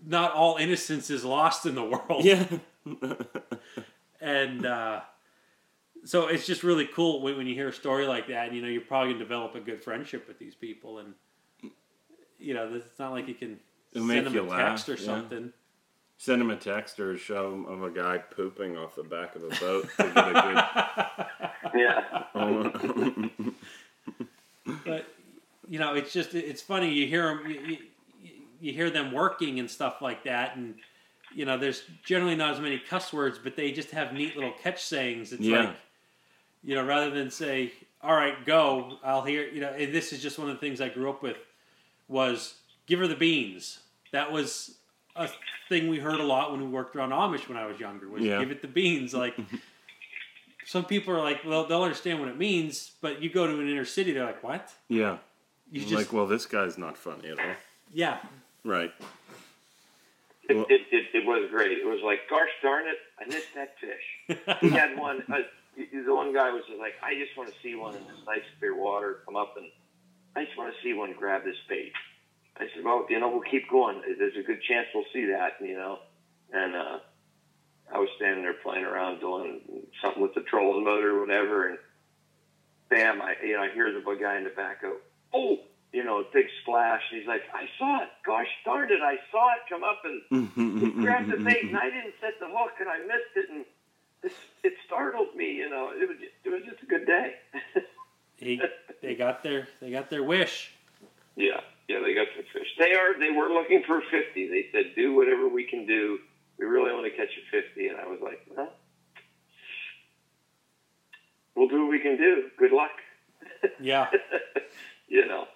Not 0.05 0.33
all 0.33 0.57
innocence 0.57 1.09
is 1.09 1.25
lost 1.25 1.65
in 1.65 1.75
the 1.75 1.83
world 1.83 2.23
Yeah. 2.23 2.45
and 4.21 4.65
uh, 4.65 5.01
so 6.05 6.27
it's 6.27 6.45
just 6.45 6.63
really 6.63 6.87
cool 6.87 7.21
when, 7.21 7.35
when 7.37 7.47
you 7.47 7.55
hear 7.55 7.67
a 7.67 7.73
story 7.73 8.07
like 8.07 8.27
that. 8.27 8.47
And, 8.47 8.55
you 8.55 8.61
know, 8.61 8.69
you're 8.69 8.81
probably 8.81 9.13
gonna 9.13 9.23
develop 9.23 9.55
a 9.55 9.59
good 9.59 9.83
friendship 9.83 10.27
with 10.27 10.39
these 10.39 10.55
people, 10.55 10.99
and 10.99 11.13
you 12.39 12.53
know, 12.53 12.71
it's 12.75 12.99
not 12.99 13.11
like 13.11 13.27
you 13.27 13.33
can 13.33 13.59
It'll 13.93 14.07
send 14.07 14.27
them 14.27 14.37
a 14.37 14.41
laugh, 14.43 14.85
text 14.85 14.89
or 14.89 14.93
yeah. 14.93 15.05
something. 15.05 15.51
Send 16.19 16.41
him 16.41 16.49
a 16.49 16.55
text 16.55 16.99
or 16.99 17.11
a 17.11 17.17
show 17.17 17.63
of 17.67 17.83
a 17.83 17.91
guy 17.91 18.17
pooping 18.17 18.75
off 18.77 18.95
the 18.95 19.03
back 19.03 19.35
of 19.35 19.43
a 19.43 19.49
boat 19.59 19.87
to 19.97 20.03
get 20.03 20.17
a 20.17 20.33
good. 20.33 20.63
Yeah. 21.79 22.23
But 24.85 25.05
you 25.69 25.79
know, 25.79 25.93
it's 25.93 26.11
just 26.11 26.33
it's 26.33 26.61
funny. 26.61 26.93
You 26.93 27.07
hear 27.07 27.27
them, 27.27 27.49
you, 27.49 27.59
you, 27.59 27.77
you 28.61 28.73
hear 28.73 28.89
them 28.89 29.11
working 29.11 29.59
and 29.59 29.69
stuff 29.69 30.01
like 30.01 30.23
that, 30.23 30.55
and 30.55 30.75
you 31.35 31.45
know, 31.45 31.57
there's 31.57 31.83
generally 32.05 32.35
not 32.35 32.53
as 32.53 32.59
many 32.61 32.79
cuss 32.79 33.11
words, 33.11 33.37
but 33.37 33.55
they 33.55 33.71
just 33.71 33.91
have 33.91 34.13
neat 34.13 34.35
little 34.35 34.53
catch 34.63 34.83
sayings. 34.83 35.33
It's 35.33 35.41
Yeah. 35.41 35.59
like, 35.67 35.75
you 36.63 36.73
know, 36.75 36.85
rather 36.85 37.09
than 37.09 37.29
say, 37.29 37.73
"All 38.01 38.15
right, 38.15 38.45
go," 38.45 38.97
I'll 39.03 39.23
hear. 39.23 39.45
You 39.47 39.61
know, 39.61 39.69
and 39.69 39.93
this 39.93 40.13
is 40.13 40.21
just 40.21 40.39
one 40.39 40.49
of 40.49 40.55
the 40.55 40.59
things 40.59 40.79
I 40.81 40.89
grew 40.89 41.09
up 41.09 41.21
with 41.21 41.37
was 42.07 42.55
give 42.85 42.99
her 42.99 43.07
the 43.07 43.15
beans. 43.15 43.79
That 44.11 44.31
was 44.31 44.77
a 45.15 45.29
thing 45.67 45.89
we 45.89 45.99
heard 45.99 46.19
a 46.19 46.23
lot 46.23 46.51
when 46.51 46.61
we 46.61 46.67
worked 46.67 46.95
around 46.95 47.09
Amish 47.11 47.47
when 47.49 47.57
I 47.57 47.65
was 47.65 47.79
younger. 47.79 48.07
Was 48.07 48.23
Yeah. 48.23 48.39
give 48.39 48.51
it 48.51 48.61
the 48.61 48.67
beans. 48.69 49.13
Like 49.13 49.35
some 50.65 50.85
people 50.85 51.13
are 51.13 51.21
like, 51.21 51.43
well, 51.45 51.65
they'll 51.65 51.83
understand 51.83 52.19
what 52.19 52.29
it 52.29 52.37
means, 52.37 52.91
but 53.01 53.21
you 53.21 53.29
go 53.29 53.45
to 53.47 53.53
an 53.59 53.69
inner 53.69 53.85
city, 53.85 54.13
they're 54.13 54.25
like, 54.25 54.43
what? 54.43 54.73
yeah. 54.87 55.17
You 55.71 55.81
just 55.81 55.93
like, 55.93 56.13
well, 56.13 56.25
this 56.27 56.45
guy's 56.45 56.77
not 56.77 56.97
funny 56.97 57.27
at 57.29 57.39
all. 57.39 57.55
yeah. 57.91 58.19
Right. 58.67 58.93
It, 60.49 60.55
Well- 60.57 60.65
it, 60.69 60.81
it, 60.91 61.05
it 61.13 61.25
was 61.25 61.49
great. 61.49 61.77
It 61.77 61.85
was 61.85 62.01
like, 62.03 62.29
gosh 62.29 62.49
darn 62.61 62.85
it, 62.85 62.97
I 63.17 63.25
missed 63.25 63.55
that 63.55 63.75
fish. 63.79 64.37
He 64.61 64.69
had 64.69 64.97
one. 64.99 65.23
Uh, 65.31 65.39
the 65.77 66.13
one 66.13 66.33
guy 66.33 66.51
was 66.51 66.63
like, 66.77 66.95
I 67.01 67.13
just 67.15 67.37
want 67.37 67.49
to 67.49 67.55
see 67.63 67.75
one 67.75 67.95
in 67.95 68.01
this 68.03 68.17
nice 68.25 68.43
clear 68.59 68.75
water 68.75 69.19
come 69.25 69.37
up, 69.37 69.55
and 69.55 69.67
I 70.35 70.43
just 70.45 70.57
want 70.57 70.73
to 70.73 70.81
see 70.83 70.93
one 70.93 71.13
grab 71.17 71.45
this 71.45 71.55
bait. 71.69 71.93
I 72.57 72.67
said, 72.75 72.83
well, 72.83 73.05
you 73.09 73.19
know, 73.19 73.29
we'll 73.29 73.41
keep 73.49 73.69
going. 73.69 74.01
There's 74.17 74.35
a 74.35 74.41
good 74.41 74.61
chance 74.63 74.87
we'll 74.93 75.05
see 75.13 75.25
that, 75.27 75.53
you 75.61 75.75
know. 75.75 75.99
And 76.51 76.75
uh, 76.75 76.99
I 77.93 77.99
was 77.99 78.09
standing 78.17 78.43
there 78.43 78.55
playing 78.63 78.83
around 78.83 79.19
doing 79.21 79.61
something 80.01 80.21
with 80.21 80.33
the 80.33 80.41
trolling 80.41 80.83
motor 80.83 81.17
or 81.17 81.21
whatever, 81.21 81.69
and 81.69 81.77
bam, 82.89 83.21
I 83.21 83.35
you 83.43 83.53
know 83.55 83.61
I 83.63 83.69
hear 83.69 83.93
the 83.93 84.01
guy 84.19 84.37
in 84.37 84.43
the 84.43 84.49
back 84.49 84.81
go, 84.81 84.97
oh, 85.33 85.59
you 85.93 86.03
know, 86.03 86.23
big 86.33 86.45
splash. 86.61 87.01
And 87.11 87.19
he's 87.19 87.27
like, 87.27 87.43
I 87.53 87.65
saw 87.79 88.03
it. 88.03 88.09
Gosh 88.25 88.47
darn 88.65 88.91
it, 88.91 89.01
I 89.01 89.17
saw 89.31 89.53
it 89.53 89.61
come 89.69 89.83
up 89.83 90.01
and 90.03 90.21
he 90.29 90.35
mm-hmm, 90.35 90.85
mm-hmm, 90.85 91.03
grabbed 91.03 91.29
the 91.29 91.35
mm-hmm, 91.35 91.45
bait, 91.45 91.63
and 91.63 91.77
I 91.77 91.89
didn't 91.89 92.13
set 92.21 92.33
the 92.39 92.47
hook, 92.47 92.73
and 92.79 92.89
I 92.89 92.99
missed 92.99 93.35
it, 93.35 93.49
and 93.49 93.65
it, 94.23 94.31
it 94.63 94.73
startled 94.85 95.35
me. 95.35 95.53
You 95.53 95.69
know, 95.69 95.91
it 95.93 96.07
was 96.07 96.17
it 96.43 96.49
was 96.49 96.61
just 96.65 96.83
a 96.83 96.85
good 96.85 97.05
day. 97.05 97.33
he, 98.35 98.61
they 99.01 99.15
got 99.15 99.43
their 99.43 99.67
they 99.81 99.91
got 99.91 100.09
their 100.09 100.23
wish. 100.23 100.71
yeah, 101.35 101.61
yeah, 101.87 101.99
they 102.03 102.13
got 102.13 102.27
the 102.35 102.43
fish. 102.53 102.67
They 102.77 102.93
are 102.93 103.17
they 103.19 103.31
were 103.31 103.49
looking 103.49 103.83
for 103.85 104.01
fifty. 104.11 104.47
They 104.47 104.67
said, 104.71 104.95
do 104.95 105.15
whatever 105.15 105.47
we 105.47 105.63
can 105.63 105.85
do. 105.85 106.19
We 106.59 106.65
really 106.65 106.91
want 106.91 107.05
to 107.05 107.11
catch 107.11 107.29
a 107.37 107.51
fifty, 107.51 107.87
and 107.87 107.97
I 107.97 108.07
was 108.07 108.19
like, 108.21 108.41
well, 108.55 108.73
we'll 111.55 111.67
do 111.67 111.83
what 111.83 111.91
we 111.91 111.99
can 111.99 112.17
do. 112.17 112.49
Good 112.57 112.71
luck. 112.71 112.91
Yeah. 113.79 114.07
you 115.07 115.25
know, 115.25 115.47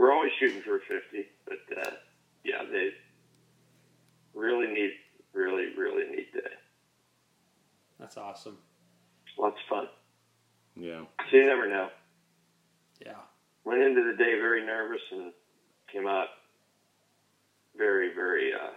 we're 0.00 0.14
always 0.14 0.32
shooting 0.40 0.62
for 0.62 0.78
50, 0.78 1.26
but 1.44 1.78
uh, 1.78 1.90
yeah, 2.42 2.62
they 2.72 2.88
really 4.34 4.66
neat, 4.66 4.94
really, 5.34 5.76
really 5.76 6.04
neat 6.10 6.32
day. 6.32 6.40
That's 7.98 8.16
awesome. 8.16 8.56
Lots 9.38 9.58
of 9.62 9.68
fun. 9.68 9.88
yeah. 10.74 11.02
So 11.30 11.36
you 11.36 11.46
never 11.46 11.68
know. 11.68 11.90
Yeah. 13.04 13.12
Went 13.64 13.82
into 13.82 14.10
the 14.10 14.16
day 14.16 14.40
very 14.40 14.64
nervous 14.64 15.02
and 15.12 15.32
came 15.92 16.06
out 16.06 16.28
very, 17.76 18.14
very 18.14 18.54
uh, 18.54 18.70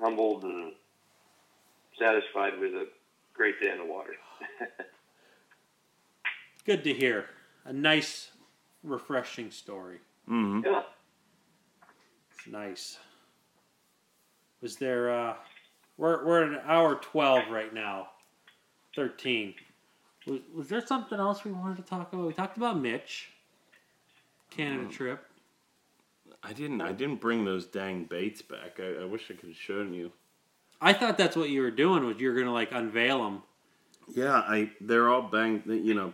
humbled 0.00 0.44
and 0.44 0.72
satisfied 1.98 2.58
with 2.58 2.72
a 2.72 2.86
great 3.34 3.60
day 3.60 3.70
in 3.70 3.78
the 3.78 3.84
water. 3.84 4.14
Good 6.64 6.84
to 6.84 6.94
hear. 6.94 7.26
A 7.66 7.72
nice, 7.74 8.30
refreshing 8.82 9.50
story. 9.50 9.98
Hmm 10.26 10.60
yeah. 10.64 10.82
It's 12.32 12.46
nice. 12.46 12.98
Was 14.60 14.76
there? 14.76 15.10
uh 15.10 15.34
We're 15.96 16.24
we're 16.24 16.42
at 16.44 16.48
an 16.50 16.60
hour 16.66 16.96
twelve 16.96 17.48
right 17.50 17.72
now. 17.72 18.08
Thirteen. 18.94 19.54
Was, 20.26 20.40
was 20.54 20.68
there 20.68 20.84
something 20.84 21.18
else 21.18 21.44
we 21.44 21.52
wanted 21.52 21.76
to 21.76 21.82
talk 21.82 22.12
about? 22.12 22.26
We 22.26 22.32
talked 22.32 22.56
about 22.56 22.80
Mitch. 22.80 23.30
Canada 24.50 24.88
trip. 24.88 25.24
I 26.42 26.52
didn't. 26.52 26.80
I 26.80 26.92
didn't 26.92 27.20
bring 27.20 27.44
those 27.44 27.66
dang 27.66 28.04
baits 28.04 28.42
back. 28.42 28.78
I, 28.78 29.02
I 29.02 29.04
wish 29.04 29.24
I 29.30 29.34
could 29.34 29.48
have 29.50 29.58
shown 29.58 29.92
you. 29.92 30.12
I 30.80 30.92
thought 30.92 31.18
that's 31.18 31.36
what 31.36 31.50
you 31.50 31.62
were 31.62 31.70
doing. 31.70 32.04
Was 32.04 32.18
you 32.18 32.28
were 32.28 32.38
gonna 32.38 32.52
like 32.52 32.72
unveil 32.72 33.22
them? 33.24 33.42
Yeah, 34.14 34.34
I. 34.34 34.70
They're 34.80 35.08
all 35.08 35.22
banged. 35.22 35.62
You 35.66 35.94
know, 35.94 36.12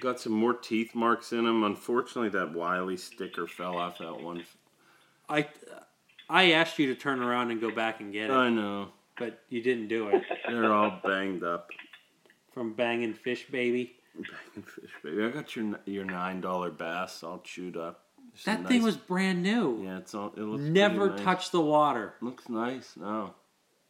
got 0.00 0.20
some 0.20 0.32
more 0.32 0.54
teeth 0.54 0.94
marks 0.94 1.32
in 1.32 1.44
them. 1.44 1.64
Unfortunately, 1.64 2.28
that 2.30 2.52
Wiley 2.52 2.96
sticker 2.96 3.46
fell 3.46 3.76
off 3.76 3.98
that 3.98 4.20
one. 4.20 4.44
I 5.28 5.46
I 6.28 6.52
asked 6.52 6.78
you 6.78 6.86
to 6.88 6.94
turn 6.94 7.20
around 7.22 7.50
and 7.50 7.60
go 7.60 7.70
back 7.70 8.00
and 8.00 8.12
get 8.12 8.30
it, 8.30 8.32
I 8.32 8.48
know. 8.48 8.88
but 9.18 9.40
you 9.48 9.62
didn't 9.62 9.88
do 9.88 10.08
it. 10.08 10.22
They're 10.48 10.72
all 10.72 10.98
banged 11.04 11.44
up. 11.44 11.70
From 12.54 12.74
banging 12.74 13.14
fish, 13.14 13.46
baby. 13.50 13.96
Banging 14.14 14.68
fish, 14.68 14.90
baby. 15.02 15.24
I 15.24 15.28
got 15.30 15.54
your 15.56 15.78
your 15.86 16.04
nine 16.04 16.40
dollar 16.40 16.70
bass 16.70 17.22
all 17.22 17.40
chewed 17.44 17.76
up. 17.76 18.04
It's 18.34 18.44
That 18.44 18.60
nice- 18.62 18.68
thing 18.68 18.82
was 18.82 18.96
brand 18.96 19.42
new. 19.42 19.82
Yeah, 19.84 19.98
it's 19.98 20.14
all. 20.14 20.32
It 20.36 20.40
looks 20.42 20.62
Never 20.62 21.10
nice. 21.10 21.20
touched 21.20 21.52
the 21.52 21.60
water. 21.60 22.14
Looks 22.20 22.48
nice. 22.48 22.94
No, 22.96 23.34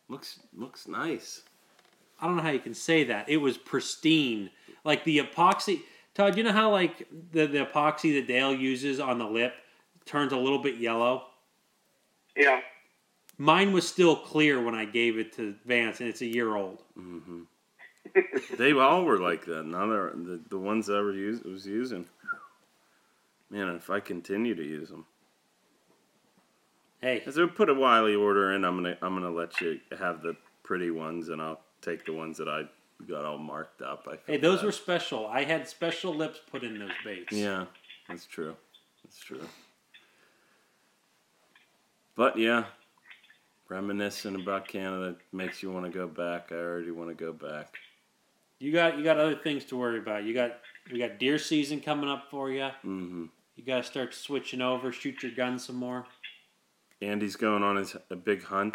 looks 0.09 0.41
looks 0.57 0.87
nice. 0.89 1.43
I 2.21 2.27
don't 2.27 2.37
know 2.37 2.43
how 2.43 2.51
you 2.51 2.61
can 2.61 2.75
say 2.75 3.03
that. 3.05 3.29
It 3.29 3.39
was 3.39 3.57
pristine. 3.59 4.51
Like 4.85 5.05
the 5.05 5.19
epoxy. 5.19 5.81
Todd, 6.15 6.37
you 6.37 6.43
know 6.43 6.53
how 6.53 6.71
like 6.71 7.09
the, 7.33 7.47
the 7.47 7.65
epoxy 7.65 8.15
that 8.15 8.27
Dale 8.27 8.55
uses 8.55 9.01
on 9.01 9.19
the 9.19 9.25
lip 9.25 9.55
turns 10.05 10.33
a 10.33 10.37
little 10.37 10.59
bit 10.59 10.77
yellow? 10.77 11.25
Yeah. 12.37 12.61
Mine 13.39 13.73
was 13.73 13.89
still 13.89 14.17
clear 14.17 14.63
when 14.63 14.75
I 14.75 14.85
gave 14.85 15.19
it 15.19 15.33
to 15.37 15.55
Vance, 15.65 16.01
and 16.01 16.09
it's 16.09 16.21
a 16.21 16.27
year 16.27 16.55
old. 16.55 16.83
Mm-hmm. 16.99 17.43
They 18.59 18.73
all 18.73 19.05
were 19.05 19.19
like 19.19 19.47
that. 19.47 19.65
Now 19.65 19.87
they're 19.87 20.13
the, 20.15 20.41
the 20.51 20.59
ones 20.59 20.87
that 20.87 20.97
I 20.97 21.01
were 21.01 21.13
use, 21.13 21.43
was 21.43 21.67
using. 21.67 22.07
Man, 23.49 23.69
if 23.75 23.89
I 23.89 24.01
continue 24.01 24.55
to 24.55 24.63
use 24.63 24.91
them, 24.91 25.07
Hey, 27.03 27.21
as 27.27 27.37
I 27.37 27.47
put 27.47 27.69
a 27.69 27.75
Wiley 27.75 28.15
order 28.15 28.53
in, 28.53 28.65
I'm 28.65 28.77
gonna 28.77 28.97
I'm 29.03 29.15
gonna 29.15 29.33
let 29.33 29.61
you 29.61 29.81
have 29.99 30.23
the 30.23 30.37
pretty 30.63 30.93
ones, 30.93 31.31
and 31.31 31.43
I'll 31.43 31.61
take 31.81 32.07
the 32.07 32.13
ones 32.13 32.39
that 32.39 32.49
I 32.49 32.63
got 33.09 33.25
all 33.25 33.39
marked 33.39 33.83
up. 33.83 34.07
I 34.11 34.19
hey, 34.27 34.39
those 34.39 34.59
bad. 34.59 34.67
were 34.67 34.73
special. 34.73 35.27
I 35.27 35.45
had 35.45 35.69
special 35.69 36.15
lips 36.15 36.41
put 36.51 36.65
in 36.65 36.79
those 36.79 36.91
baits. 37.05 37.33
Yeah, 37.33 37.67
that's 38.09 38.27
true. 38.27 38.55
That's 39.05 39.19
true. 39.19 39.47
But 42.15 42.39
yeah, 42.39 42.65
reminiscing 43.69 44.37
about 44.37 44.69
Canada 44.69 45.17
makes 45.33 45.63
you 45.63 45.71
want 45.71 45.87
to 45.87 45.93
go 45.93 46.07
back. 46.07 46.53
I 46.53 46.57
already 46.57 46.91
want 46.91 47.09
to 47.11 47.15
go 47.15 47.33
back. 47.33 47.79
You 48.59 48.73
got 48.73 48.99
you 48.99 49.05
got 49.05 49.19
other 49.19 49.37
things 49.37 49.65
to 49.67 49.77
worry 49.77 49.99
about. 49.99 50.25
You 50.25 50.35
got 50.35 50.59
we 50.93 50.99
got 50.99 51.19
deer 51.19 51.39
season 51.39 51.81
coming 51.81 52.09
up 52.09 52.31
for 52.31 52.51
you. 52.51 52.69
hmm 52.83 53.27
You 53.57 53.65
got 53.65 53.79
to 53.79 53.83
start 53.83 54.15
switching 54.15 54.61
over, 54.61 54.93
shoot 54.93 55.23
your 55.23 55.33
gun 55.33 55.59
some 55.59 55.77
more. 55.77 56.07
Andy's 57.01 57.35
going 57.37 57.63
on 57.65 57.77
his 57.77 57.97
a 58.11 58.17
big 58.17 58.45
hunt. 58.45 58.75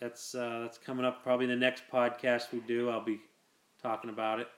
That's 0.00 0.34
uh, 0.34 0.60
that's 0.62 0.78
coming 0.78 1.04
up 1.04 1.22
probably 1.22 1.46
the 1.46 1.56
next 1.56 1.84
podcast 1.92 2.52
we 2.52 2.60
do. 2.60 2.88
I'll 2.88 3.04
be 3.04 3.20
talking 3.82 4.10
about 4.10 4.40
it. 4.40 4.48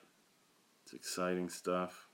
It's 0.85 0.93
exciting 0.95 1.49
stuff. 1.49 2.07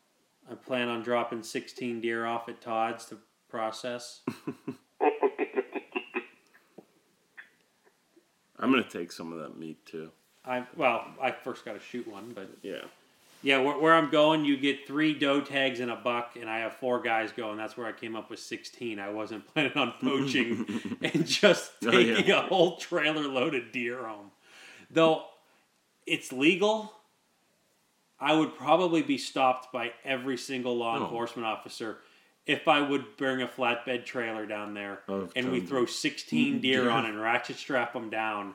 I 0.50 0.54
plan 0.54 0.88
on 0.88 1.02
dropping 1.02 1.42
16 1.42 2.00
deer 2.00 2.24
off 2.24 2.48
at 2.48 2.62
Todd's 2.62 3.04
to 3.06 3.18
process. 3.48 4.20
I'm 8.58 8.70
gonna 8.70 8.82
take 8.82 9.12
some 9.12 9.32
of 9.32 9.38
that 9.40 9.58
meat 9.58 9.84
too. 9.84 10.10
I 10.44 10.64
well, 10.76 11.06
I 11.20 11.30
first 11.30 11.64
got 11.64 11.74
to 11.74 11.80
shoot 11.80 12.08
one, 12.08 12.32
but 12.34 12.48
Yeah. 12.62 12.84
Yeah, 13.42 13.58
where, 13.58 13.78
where 13.78 13.94
I'm 13.94 14.10
going, 14.10 14.44
you 14.44 14.56
get 14.56 14.86
three 14.86 15.14
doe 15.14 15.40
tags 15.40 15.80
and 15.80 15.90
a 15.90 15.96
buck, 15.96 16.36
and 16.40 16.48
I 16.50 16.58
have 16.60 16.74
four 16.74 17.00
guys 17.00 17.30
going. 17.32 17.56
That's 17.56 17.76
where 17.76 17.86
I 17.86 17.92
came 17.92 18.16
up 18.16 18.30
with 18.30 18.40
16. 18.40 18.98
I 18.98 19.10
wasn't 19.10 19.46
planning 19.54 19.72
on 19.76 19.94
poaching 20.00 20.66
and 21.02 21.26
just 21.26 21.70
Oh, 21.86 21.90
yeah. 21.96 22.16
taking 22.16 22.32
a 22.32 22.42
whole 22.42 22.76
trailer 22.78 23.26
load 23.28 23.54
of 23.54 23.70
deer 23.72 24.04
home. 24.06 24.30
Though 24.90 25.24
it's 26.06 26.32
legal, 26.32 26.92
I 28.20 28.34
would 28.34 28.56
probably 28.56 29.02
be 29.02 29.18
stopped 29.18 29.72
by 29.72 29.92
every 30.04 30.36
single 30.36 30.76
law 30.76 30.98
Oh. 30.98 31.04
enforcement 31.04 31.46
officer 31.46 31.98
if 32.46 32.66
I 32.66 32.80
would 32.80 33.16
bring 33.18 33.42
a 33.42 33.46
flatbed 33.46 34.06
trailer 34.06 34.46
down 34.46 34.72
there 34.72 35.00
Of 35.06 35.32
and 35.36 35.52
we 35.52 35.60
throw 35.60 35.84
16 35.84 36.60
deer 36.60 36.82
deer. 36.84 36.90
on 36.90 37.04
and 37.04 37.20
ratchet 37.20 37.56
strap 37.56 37.92
them 37.92 38.08
down 38.10 38.54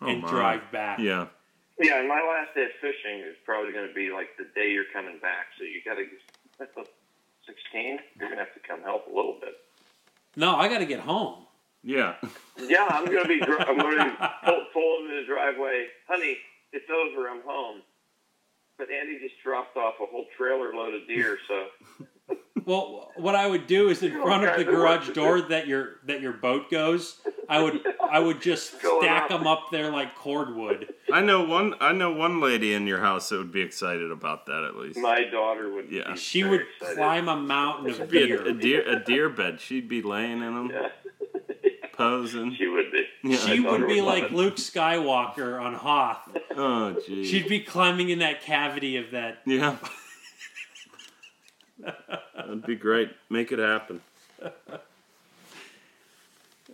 Oh, 0.00 0.06
and 0.08 0.22
my. 0.22 0.28
drive 0.30 0.72
back. 0.72 0.98
Yeah. 0.98 1.26
Yeah, 1.78 2.00
and 2.00 2.08
my 2.08 2.22
last 2.22 2.54
day 2.54 2.64
of 2.64 2.70
fishing 2.80 3.20
is 3.20 3.36
probably 3.44 3.72
going 3.72 3.86
to 3.88 3.94
be 3.94 4.10
like 4.10 4.28
the 4.38 4.48
day 4.54 4.70
you're 4.72 4.88
coming 4.92 5.18
back. 5.20 5.48
So 5.58 5.64
you 5.64 5.80
got 5.84 5.96
to, 5.96 6.06
16, 7.46 7.98
you're 8.18 8.28
going 8.28 8.38
to 8.38 8.44
have 8.44 8.54
to 8.54 8.60
come 8.66 8.80
help 8.82 9.06
a 9.06 9.14
little 9.14 9.36
bit. 9.40 9.54
No, 10.36 10.56
I 10.56 10.68
got 10.68 10.78
to 10.78 10.86
get 10.86 11.00
home. 11.00 11.44
Yeah. 11.82 12.14
Yeah, 12.58 12.86
I'm 12.90 13.04
going 13.06 13.22
to 13.22 13.28
be, 13.28 13.40
dri- 13.40 13.58
I'm 13.60 13.78
going 13.78 13.98
to 13.98 14.32
pull, 14.44 14.64
pull 14.72 14.98
into 15.04 15.20
the 15.20 15.26
driveway. 15.26 15.86
Honey, 16.08 16.38
it's 16.72 16.88
over. 16.90 17.28
I'm 17.28 17.42
home. 17.42 17.82
But 18.78 18.88
Andy 18.90 19.18
just 19.20 19.34
dropped 19.42 19.76
off 19.76 19.94
a 20.02 20.06
whole 20.06 20.26
trailer 20.36 20.74
load 20.74 20.94
of 20.94 21.06
deer. 21.08 21.38
So 21.48 22.06
Well, 22.64 23.12
what 23.16 23.36
I 23.36 23.46
would 23.46 23.68
do 23.68 23.90
is 23.90 24.02
in 24.02 24.10
front 24.20 24.44
of 24.44 24.56
the 24.58 24.64
garage 24.64 25.10
door 25.10 25.40
that 25.40 25.68
your 25.68 26.00
that 26.06 26.20
your 26.20 26.32
boat 26.32 26.68
goes, 26.68 27.20
I 27.48 27.62
would 27.62 27.80
I 28.10 28.18
would 28.18 28.42
just 28.42 28.82
Going 28.82 29.02
stack 29.04 29.24
up. 29.24 29.38
them 29.38 29.46
up 29.46 29.66
there 29.70 29.90
like 29.92 30.16
cordwood. 30.16 30.92
I 31.12 31.20
know 31.20 31.44
one. 31.44 31.74
I 31.80 31.92
know 31.92 32.10
one 32.10 32.40
lady 32.40 32.72
in 32.74 32.86
your 32.88 32.98
house 32.98 33.28
that 33.28 33.38
would 33.38 33.52
be 33.52 33.60
excited 33.60 34.10
about 34.10 34.46
that 34.46 34.64
at 34.64 34.74
least. 34.76 34.98
my 34.98 35.22
daughter 35.30 35.72
would. 35.72 35.90
Yeah. 35.92 36.12
be 36.12 36.18
She 36.18 36.42
very 36.42 36.58
would 36.58 36.66
excited. 36.80 36.96
climb 36.96 37.28
a 37.28 37.36
mountain 37.36 37.90
of 38.02 38.10
Be 38.10 38.22
a, 38.22 38.26
deer. 38.26 38.46
a 38.48 38.52
deer 38.52 38.88
a 38.88 39.04
deer 39.04 39.28
bed. 39.28 39.60
She'd 39.60 39.88
be 39.88 40.02
laying 40.02 40.42
in 40.42 40.54
them, 40.54 40.70
Yeah, 40.72 40.88
posing. 41.96 42.54
she 42.54 42.66
would 42.66 42.90
be. 42.92 43.04
Yeah. 43.22 43.36
She 43.38 43.60
would 43.60 43.86
be 43.88 44.00
love 44.00 44.06
like 44.14 44.24
it. 44.24 44.32
Luke 44.32 44.56
Skywalker 44.56 45.60
on 45.60 45.74
Hoth. 45.74 46.28
Oh, 46.56 46.96
geez. 47.06 47.28
She'd 47.28 47.48
be 47.48 47.60
climbing 47.60 48.10
in 48.10 48.18
that 48.20 48.42
cavity 48.42 48.96
of 48.96 49.10
that. 49.12 49.38
yeah. 49.46 49.76
That'd 52.36 52.64
be 52.66 52.74
great. 52.76 53.10
Make 53.30 53.52
it 53.52 53.58
happen. 53.58 54.00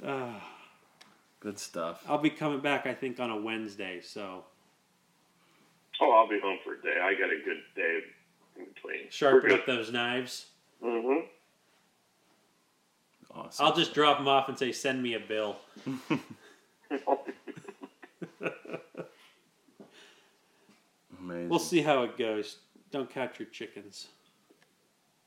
Uh, 0.04 0.28
Good 1.40 1.58
stuff. 1.58 2.04
I'll 2.08 2.18
be 2.18 2.30
coming 2.30 2.60
back, 2.60 2.86
I 2.86 2.94
think, 2.94 3.18
on 3.18 3.30
a 3.30 3.36
Wednesday. 3.36 4.00
So 4.00 4.44
Oh, 6.00 6.12
I'll 6.12 6.28
be 6.28 6.38
home 6.40 6.58
for 6.64 6.74
a 6.74 6.82
day. 6.82 6.98
I 7.02 7.14
got 7.14 7.30
a 7.30 7.36
good 7.44 7.62
day 7.76 7.98
in 8.56 8.64
between. 8.66 9.10
sharpen 9.10 9.52
up 9.52 9.66
those 9.66 9.92
knives. 9.92 10.46
Mm-hmm. 10.84 11.26
Awesome. 13.34 13.66
I'll 13.66 13.74
just 13.74 13.94
drop 13.94 14.18
them 14.18 14.28
off 14.28 14.48
and 14.48 14.58
say, 14.58 14.72
"Send 14.72 15.02
me 15.02 15.14
a 15.14 15.20
bill." 15.20 15.56
Amazing. 21.18 21.48
We'll 21.48 21.58
see 21.58 21.80
how 21.82 22.02
it 22.02 22.18
goes. 22.18 22.58
Don't 22.90 23.08
catch 23.08 23.38
your 23.38 23.48
chickens. 23.48 24.08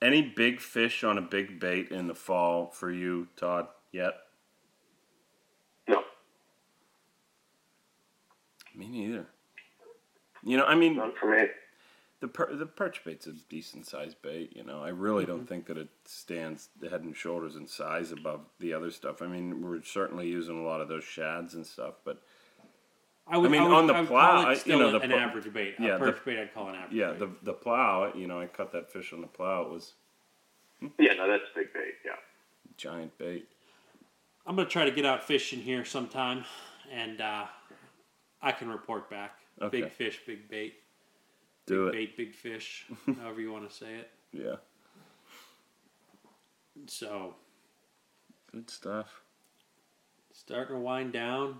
Any 0.01 0.21
big 0.21 0.59
fish 0.59 1.03
on 1.03 1.17
a 1.17 1.21
big 1.21 1.59
bait 1.59 1.89
in 1.89 2.07
the 2.07 2.13
fall 2.13 2.67
for 2.67 2.91
you, 2.91 3.27
Todd? 3.37 3.67
Yet? 3.91 4.13
no, 5.87 6.03
Me 8.75 8.87
neither. 8.87 9.25
You 10.43 10.57
know, 10.57 10.65
I 10.65 10.75
mean, 10.75 10.97
none 10.97 11.13
for 11.19 11.31
me. 11.31 11.47
The 12.21 12.27
per- 12.27 12.53
the 12.55 12.65
perch 12.65 13.03
bait's 13.03 13.27
a 13.27 13.33
decent 13.33 13.85
sized 13.85 14.21
bait. 14.21 14.53
You 14.55 14.63
know, 14.63 14.81
I 14.83 14.89
really 14.89 15.23
Mm-hmm. 15.25 15.35
don't 15.35 15.47
think 15.47 15.65
that 15.67 15.77
it 15.77 15.89
stands 16.05 16.69
head 16.89 17.01
and 17.01 17.15
shoulders 17.15 17.55
in 17.55 17.67
size 17.67 18.11
above 18.11 18.41
the 18.59 18.73
other 18.73 18.91
stuff. 18.91 19.21
I 19.21 19.27
mean, 19.27 19.61
we're 19.61 19.83
certainly 19.83 20.27
using 20.27 20.59
a 20.59 20.63
lot 20.67 20.81
of 20.81 20.87
those 20.87 21.03
shads 21.03 21.53
and 21.53 21.65
stuff, 21.65 21.95
but 22.05 22.21
I 23.27 23.37
would. 23.37 23.49
I 23.49 23.51
mean, 23.53 23.63
would, 23.63 23.73
on 23.73 23.87
the 23.87 23.93
I 23.95 23.99
would 24.01 24.09
plow, 24.09 24.43
call 24.43 24.45
I- 24.51 24.61
you 24.65 24.77
know, 24.79 24.87
a- 24.89 24.91
the 24.93 24.99
an 25.01 25.09
pl- 25.11 25.19
average 25.19 25.53
bait. 25.53 25.75
yeah, 25.79 25.95
a 25.95 25.99
the- 25.99 26.11
perch 26.11 26.25
bait, 26.25 26.39
I'd 26.41 26.53
call 26.53 26.69
an 26.69 26.75
average. 26.75 26.93
yeah, 26.93 27.11
bait. 27.11 27.19
the 27.19 27.29
the 27.43 27.53
plow. 27.53 28.13
You 28.13 28.27
know, 28.27 28.39
I 28.39 28.45
caught 28.47 28.71
that 28.71 28.91
fish 28.91 29.11
on 29.13 29.21
the 29.21 29.27
plow. 29.27 29.63
It 29.63 29.69
was 29.71 29.93
Yeah, 30.99 31.13
no, 31.15 31.27
that's 31.27 31.43
big 31.55 31.73
bait. 31.73 31.95
Yeah. 32.05 32.15
giant 32.77 33.17
bait. 33.17 33.47
I'm 34.47 34.55
gonna 34.55 34.67
try 34.69 34.85
to 34.85 34.91
get 34.91 35.05
out 35.05 35.23
fishing 35.23 35.59
here 35.59 35.83
sometime, 35.85 36.45
and 36.91 37.19
uh, 37.19 37.45
I 38.41 38.51
can 38.51 38.69
report 38.69 39.09
back. 39.09 39.39
Okay. 39.61 39.81
Big 39.81 39.91
fish, 39.91 40.19
big 40.27 40.47
bait. 40.49 40.75
Do 41.67 41.91
big 41.91 41.95
it. 41.95 42.17
bait, 42.17 42.17
big 42.17 42.35
fish. 42.35 42.85
however 43.21 43.41
you 43.41 43.51
want 43.51 43.69
to 43.69 43.75
say 43.75 43.95
it. 43.95 44.11
Yeah, 44.33 44.55
So 46.87 47.35
good 48.51 48.69
stuff. 48.69 49.21
starting 50.33 50.75
to 50.75 50.81
wind 50.81 51.13
down. 51.13 51.59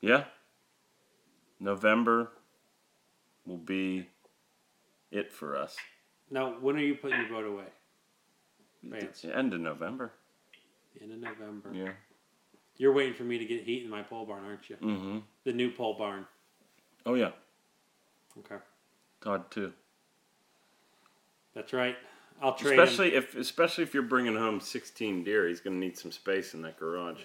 Yeah. 0.00 0.24
November 1.58 2.30
will 3.46 3.56
be 3.56 4.06
it 5.10 5.32
for 5.32 5.56
us. 5.56 5.76
Now, 6.30 6.50
when 6.60 6.76
are 6.76 6.80
you 6.80 6.94
putting 6.94 7.18
your 7.20 7.28
boat 7.30 7.46
away? 7.46 7.64
Vance. 8.84 9.24
End 9.24 9.54
of 9.54 9.60
November. 9.60 10.12
End 11.02 11.12
of 11.12 11.18
November. 11.18 11.70
Yeah. 11.72 11.92
You're 12.76 12.92
waiting 12.92 13.14
for 13.14 13.24
me 13.24 13.38
to 13.38 13.44
get 13.44 13.64
heat 13.64 13.82
in 13.82 13.90
my 13.90 14.02
pole 14.02 14.24
barn, 14.26 14.44
aren't 14.44 14.68
you? 14.70 14.76
Mm-hmm. 14.76 15.18
The 15.44 15.52
new 15.52 15.70
pole 15.72 15.94
barn. 15.98 16.26
Oh 17.06 17.14
yeah, 17.14 17.30
Okay, 18.38 18.56
Todd 19.22 19.50
too. 19.50 19.72
that's 21.54 21.72
right. 21.72 21.96
I'll 22.40 22.54
trade. 22.54 22.74
him. 22.74 22.80
Especially 22.84 23.14
if 23.14 23.34
especially 23.36 23.82
if 23.84 23.92
you're 23.94 24.02
bringing 24.04 24.36
home 24.36 24.60
16 24.60 25.24
deer, 25.24 25.48
he's 25.48 25.60
gonna 25.60 25.76
need 25.76 25.98
some 25.98 26.12
space 26.12 26.54
in 26.54 26.62
that 26.62 26.78
garage. 26.78 27.20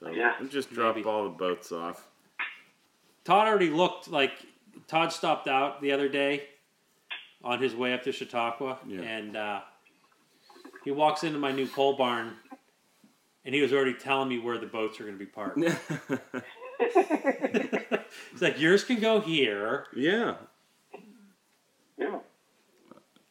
So 0.00 0.10
Yeah. 0.10 0.34
we'll 0.38 0.48
just 0.50 0.70
drop 0.72 0.96
Maybe. 0.96 1.08
all 1.08 1.24
the 1.24 1.30
boats 1.30 1.72
off. 1.72 2.06
Todd 3.24 3.48
already 3.48 3.70
looked 3.70 4.08
like 4.08 4.32
Todd 4.86 5.12
stopped 5.12 5.48
out 5.48 5.80
the 5.80 5.92
other 5.92 6.08
day 6.08 6.44
on 7.42 7.60
his 7.62 7.74
way 7.74 7.92
up 7.94 8.02
to 8.02 8.12
Chautauqua, 8.12 8.78
Yeah. 8.86 9.00
and 9.00 9.36
uh, 9.36 9.60
he 10.84 10.90
walks 10.90 11.24
into 11.24 11.38
my 11.38 11.52
new 11.52 11.66
pole 11.66 11.96
barn, 11.96 12.36
and 13.46 13.54
he 13.54 13.62
was 13.62 13.72
already 13.72 13.94
telling 13.94 14.28
me 14.28 14.38
where 14.38 14.58
the 14.58 14.66
boats 14.66 15.00
are 15.00 15.04
going 15.04 15.18
to 15.18 15.24
be 15.24 15.24
parked. 15.30 15.58
He's 18.32 18.42
like, 18.42 18.58
"Yours 18.60 18.84
can 18.84 19.00
go 19.00 19.20
here, 19.20 19.86
yeah. 19.94 20.12
Yeah. 20.12 20.34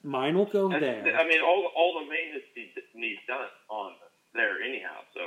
Mine 0.10 0.38
will 0.38 0.45
go 0.45 0.72
And, 0.72 0.84
there." 0.84 1.18
I 1.18 1.27
mean, 1.27 1.41
all 1.41 1.72
all 1.76 1.99
the 2.02 2.10
maintenance 2.10 2.45
needs, 2.56 2.72
needs 2.95 3.19
done 3.27 3.48
on 3.69 3.94
there 4.34 4.61
anyhow. 4.61 5.02
So 5.14 5.22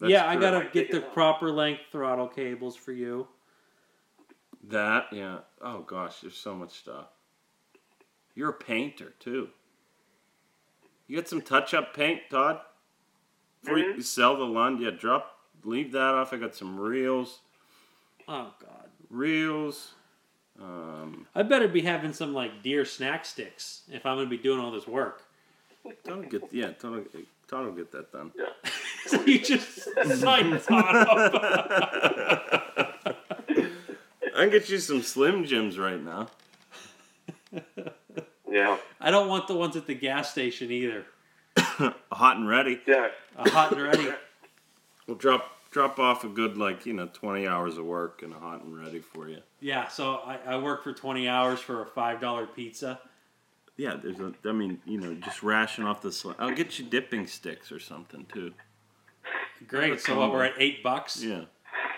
That's 0.00 0.10
yeah, 0.10 0.28
I 0.28 0.36
gotta 0.36 0.58
Might 0.58 0.72
get 0.72 0.90
the 0.90 1.00
proper 1.00 1.50
length 1.50 1.82
throttle 1.90 2.28
cables 2.28 2.76
for 2.76 2.92
you. 2.92 3.28
that. 4.64 5.06
Yeah. 5.12 5.38
Oh 5.60 5.80
gosh, 5.80 6.20
there's 6.20 6.36
so 6.36 6.54
much 6.54 6.78
stuff. 6.78 7.06
You're 8.34 8.50
a 8.50 8.54
painter 8.54 9.14
too. 9.18 9.48
You 11.06 11.16
got 11.16 11.28
some 11.28 11.40
touch-up 11.40 11.94
paint, 11.94 12.22
Todd? 12.30 12.60
Before 13.62 13.78
you 13.78 13.92
mm-hmm. 13.92 14.00
sell 14.00 14.36
the 14.36 14.44
Lund, 14.44 14.80
yeah, 14.80 14.90
drop, 14.90 15.38
leave 15.64 15.92
that 15.92 16.14
off. 16.14 16.32
I 16.32 16.36
got 16.36 16.54
some 16.54 16.78
reels, 16.78 17.40
Oh 18.28 18.52
God, 18.60 18.88
reels. 19.08 19.94
Um, 20.60 21.26
I 21.34 21.42
better 21.42 21.68
be 21.68 21.82
having 21.82 22.12
some 22.12 22.32
like 22.34 22.62
deer 22.62 22.84
snack 22.84 23.24
sticks 23.24 23.82
if 23.90 24.06
I'm 24.06 24.16
gonna 24.16 24.28
be 24.28 24.38
doing 24.38 24.60
all 24.60 24.70
this 24.70 24.86
work. 24.86 25.22
Todd 26.04 26.16
will 26.16 26.22
get 26.24 26.42
yeah, 26.52 26.70
Todd 26.70 26.92
will, 26.92 27.04
Todd 27.48 27.66
will 27.66 27.72
get 27.72 27.92
that 27.92 28.12
done. 28.12 28.32
yeah. 28.36 28.70
so 29.06 29.22
you 29.24 29.38
just 29.38 29.88
sign 30.18 30.58
Todd 30.60 30.96
up. 30.96 31.34
I 34.36 34.40
can 34.40 34.50
get 34.50 34.68
you 34.68 34.78
some 34.78 35.02
Slim 35.02 35.44
Jims 35.44 35.78
right 35.78 36.02
now. 36.02 36.28
Yeah. 38.56 38.78
I 39.00 39.10
don't 39.10 39.28
want 39.28 39.48
the 39.48 39.54
ones 39.54 39.76
at 39.76 39.86
the 39.86 39.94
gas 39.94 40.30
station 40.30 40.70
either. 40.70 41.04
Hot 41.56 42.36
and 42.36 42.48
ready. 42.48 42.80
Yeah. 42.86 43.08
A 43.36 43.50
hot 43.50 43.72
and 43.72 43.82
ready. 43.82 44.08
We'll 45.06 45.18
drop 45.18 45.55
drop 45.76 45.98
off 45.98 46.24
a 46.24 46.28
good 46.28 46.56
like 46.56 46.86
you 46.86 46.94
know 46.94 47.06
twenty 47.12 47.46
hours 47.46 47.76
of 47.76 47.84
work 47.84 48.22
and 48.22 48.32
a 48.32 48.38
hot 48.38 48.64
and 48.64 48.74
ready 48.74 48.98
for 48.98 49.28
you. 49.28 49.40
Yeah, 49.60 49.88
so 49.88 50.14
I, 50.24 50.38
I 50.46 50.56
work 50.56 50.82
for 50.82 50.94
20 50.94 51.28
hours 51.28 51.60
for 51.60 51.82
a 51.82 51.84
$5 51.84 52.54
pizza. 52.54 52.98
Yeah, 53.76 53.96
there's 54.02 54.18
a. 54.18 54.32
I 54.46 54.52
mean, 54.52 54.80
you 54.86 54.98
know, 54.98 55.12
just 55.12 55.42
ration 55.42 55.84
off 55.84 56.00
the. 56.00 56.08
Sli- 56.08 56.34
I'll 56.38 56.54
get 56.54 56.78
you 56.78 56.86
dipping 56.86 57.26
sticks 57.26 57.70
or 57.70 57.78
something 57.78 58.24
too. 58.32 58.54
Great. 59.68 60.00
So 60.00 60.18
what, 60.18 60.32
we're 60.32 60.44
at 60.44 60.54
8 60.58 60.82
bucks? 60.82 61.22
Yeah. 61.22 61.42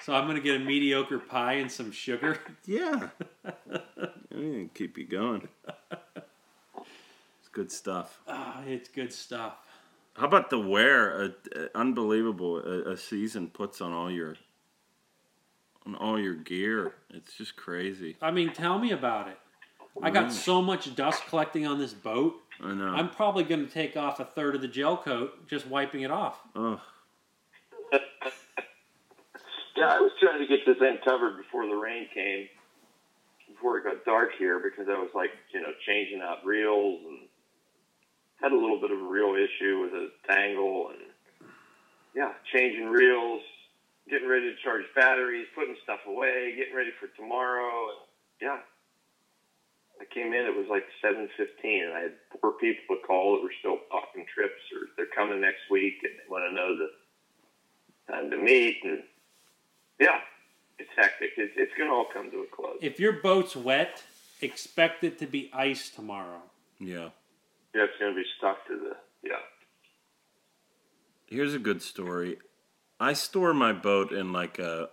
So 0.02 0.12
I'm 0.12 0.26
gonna 0.26 0.40
get 0.40 0.56
a 0.56 0.64
mediocre 0.64 1.20
pie 1.20 1.54
and 1.54 1.70
some 1.70 1.92
sugar. 1.92 2.38
Yeah. 2.66 3.10
Keep 4.74 4.98
you 4.98 5.06
going. 5.06 5.48
It's 7.40 7.48
good 7.52 7.70
stuff. 7.70 8.20
Ah, 8.26 8.62
it's 8.66 8.88
good 8.88 9.12
stuff. 9.12 9.54
How 10.18 10.26
about 10.26 10.50
the 10.50 10.58
wear? 10.58 11.22
Uh, 11.22 11.28
uh, 11.56 11.66
unbelievable. 11.74 12.58
A, 12.58 12.92
a 12.92 12.96
season 12.96 13.48
puts 13.48 13.80
on 13.80 13.92
all 13.92 14.10
your 14.10 14.36
on 15.86 15.94
all 15.94 16.18
your 16.18 16.34
gear. 16.34 16.94
It's 17.10 17.34
just 17.34 17.56
crazy. 17.56 18.16
I 18.20 18.30
mean, 18.30 18.52
tell 18.52 18.78
me 18.78 18.90
about 18.90 19.28
it. 19.28 19.38
I 20.02 20.10
got 20.10 20.32
so 20.32 20.62
much 20.62 20.94
dust 20.94 21.22
collecting 21.28 21.66
on 21.66 21.78
this 21.78 21.92
boat. 21.92 22.34
I 22.60 22.72
know. 22.72 22.88
I'm 22.88 23.10
probably 23.10 23.44
going 23.44 23.66
to 23.66 23.72
take 23.72 23.96
off 23.96 24.20
a 24.20 24.24
third 24.24 24.54
of 24.54 24.60
the 24.60 24.68
gel 24.68 24.96
coat 24.96 25.48
just 25.48 25.66
wiping 25.66 26.02
it 26.02 26.10
off. 26.10 26.40
oh, 26.54 26.80
Yeah, 29.76 29.86
I 29.86 30.00
was 30.00 30.10
trying 30.20 30.40
to 30.40 30.46
get 30.46 30.66
this 30.66 30.76
end 30.84 30.98
covered 31.04 31.36
before 31.36 31.66
the 31.66 31.74
rain 31.74 32.08
came, 32.12 32.48
before 33.48 33.78
it 33.78 33.84
got 33.84 34.04
dark 34.04 34.30
here, 34.36 34.58
because 34.58 34.88
I 34.88 34.98
was 34.98 35.10
like, 35.14 35.30
you 35.54 35.60
know, 35.60 35.68
changing 35.86 36.20
out 36.20 36.44
reels 36.44 37.00
and 37.06 37.27
had 38.40 38.52
a 38.52 38.56
little 38.56 38.80
bit 38.80 38.90
of 38.90 39.00
a 39.00 39.04
reel 39.04 39.34
issue 39.34 39.80
with 39.82 39.92
a 39.92 40.08
tangle 40.30 40.90
and 40.90 41.50
yeah, 42.14 42.32
changing 42.52 42.88
reels, 42.88 43.42
getting 44.08 44.28
ready 44.28 44.50
to 44.50 44.56
charge 44.62 44.84
batteries, 44.96 45.46
putting 45.54 45.76
stuff 45.82 46.00
away, 46.06 46.54
getting 46.56 46.74
ready 46.74 46.90
for 46.98 47.06
tomorrow, 47.16 47.90
and 47.90 48.00
yeah. 48.40 48.58
I 50.00 50.04
came 50.14 50.32
in, 50.32 50.46
it 50.46 50.56
was 50.56 50.66
like 50.70 50.84
seven 51.02 51.28
fifteen, 51.36 51.84
and 51.84 51.92
I 51.92 52.00
had 52.00 52.12
four 52.40 52.52
people 52.52 52.96
to 52.96 53.02
call 53.06 53.34
that 53.34 53.42
were 53.42 53.52
still 53.58 53.78
talking 53.90 54.24
trips 54.32 54.62
or 54.72 54.86
they're 54.96 55.10
coming 55.14 55.40
next 55.40 55.66
week 55.70 55.94
and 56.04 56.12
they 56.14 56.30
want 56.30 56.44
to 56.48 56.54
know 56.54 56.76
the 56.76 56.90
time 58.12 58.30
to 58.30 58.36
meet 58.36 58.78
and 58.84 59.02
yeah, 59.98 60.20
it's 60.78 60.90
hectic. 60.96 61.30
It's, 61.36 61.52
it's 61.56 61.72
going 61.76 61.90
to 61.90 61.94
all 61.94 62.06
come 62.12 62.30
to 62.30 62.38
a 62.38 62.46
close. 62.54 62.78
If 62.80 63.00
your 63.00 63.12
boat's 63.14 63.56
wet, 63.56 64.02
expect 64.40 65.02
it 65.02 65.18
to 65.18 65.26
be 65.26 65.50
ice 65.52 65.90
tomorrow. 65.90 66.42
yeah. 66.78 67.08
Yeah, 67.74 67.84
it's 67.84 67.98
going 68.00 68.14
to 68.14 68.16
be 68.20 68.26
stuck 68.38 68.66
to 68.66 68.76
the 68.76 68.96
yeah. 69.28 69.36
Here's 71.26 71.54
a 71.54 71.58
good 71.58 71.82
story. 71.82 72.38
I 73.00 73.12
store 73.12 73.52
my 73.52 73.72
boat 73.72 74.12
in 74.12 74.32
like 74.32 74.58
a 74.58 74.88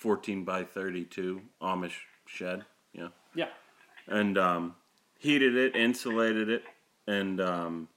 14 0.00 0.44
by 0.44 0.64
32 0.64 1.40
Amish 1.62 1.92
shed. 2.26 2.64
Yeah. 2.92 3.08
Yeah. 3.34 3.48
and 4.06 4.36
um, 4.38 4.74
heated 5.18 5.54
it, 5.56 5.76
insulated 5.76 6.48
it, 6.48 6.64
and 7.06 7.40
um, 7.40 7.88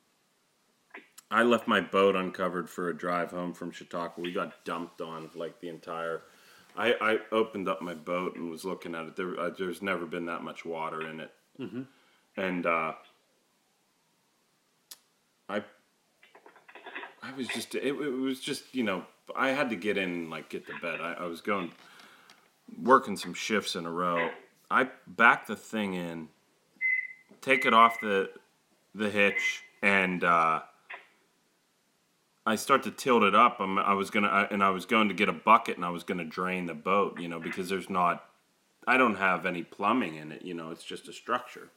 I 1.29 1.43
left 1.43 1.67
my 1.67 1.81
boat 1.81 2.15
uncovered 2.15 2.69
for 2.69 2.89
a 2.89 2.97
drive 2.97 3.31
home 3.31 3.53
from 3.53 3.71
Chautauqua. 3.71 4.21
We 4.21 4.33
got 4.33 4.63
dumped 4.65 5.01
on 5.01 5.29
like 5.35 5.59
the 5.61 5.69
entire. 5.69 6.23
I, 6.77 6.93
I 7.01 7.17
opened 7.31 7.67
up 7.67 7.81
my 7.81 7.93
boat 7.93 8.35
and 8.35 8.49
was 8.49 8.63
looking 8.63 8.95
at 8.95 9.05
it. 9.05 9.15
There, 9.15 9.39
uh, 9.39 9.49
there's 9.57 9.81
never 9.81 10.05
been 10.05 10.25
that 10.25 10.43
much 10.43 10.63
water 10.65 11.07
in 11.09 11.19
it, 11.19 11.31
and 12.37 12.65
uh, 12.65 12.93
I, 15.51 15.63
I 17.21 17.33
was 17.35 17.47
just 17.47 17.75
it, 17.75 17.83
it 17.83 17.93
was 17.93 18.39
just 18.39 18.73
you 18.73 18.83
know 18.83 19.05
I 19.35 19.49
had 19.49 19.69
to 19.69 19.75
get 19.75 19.97
in 19.97 20.09
and 20.09 20.29
like 20.29 20.49
get 20.49 20.65
to 20.67 20.73
bed. 20.81 21.01
I, 21.01 21.13
I 21.13 21.25
was 21.25 21.41
going 21.41 21.71
working 22.81 23.17
some 23.17 23.33
shifts 23.33 23.75
in 23.75 23.85
a 23.85 23.91
row. 23.91 24.29
I 24.69 24.89
back 25.07 25.47
the 25.47 25.55
thing 25.55 25.93
in, 25.93 26.29
take 27.41 27.65
it 27.65 27.73
off 27.73 27.99
the 28.01 28.31
the 28.95 29.09
hitch, 29.09 29.63
and 29.81 30.23
uh, 30.23 30.61
I 32.45 32.55
start 32.55 32.83
to 32.83 32.91
tilt 32.91 33.23
it 33.23 33.35
up. 33.35 33.59
I'm, 33.59 33.77
I 33.77 33.93
was 33.93 34.09
gonna, 34.09 34.27
I, 34.27 34.43
and 34.45 34.63
I 34.63 34.69
was 34.69 34.85
going 34.85 35.07
to 35.09 35.13
get 35.13 35.29
a 35.29 35.33
bucket, 35.33 35.75
and 35.75 35.85
I 35.85 35.89
was 35.89 36.03
gonna 36.03 36.25
drain 36.25 36.65
the 36.65 36.73
boat, 36.73 37.19
you 37.19 37.27
know, 37.27 37.39
because 37.39 37.69
there's 37.69 37.89
not, 37.89 38.25
I 38.87 38.97
don't 38.97 39.15
have 39.15 39.45
any 39.45 39.63
plumbing 39.63 40.15
in 40.15 40.31
it, 40.31 40.41
you 40.41 40.53
know, 40.53 40.71
it's 40.71 40.83
just 40.83 41.07
a 41.07 41.13
structure. 41.13 41.69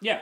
Yeah. 0.00 0.20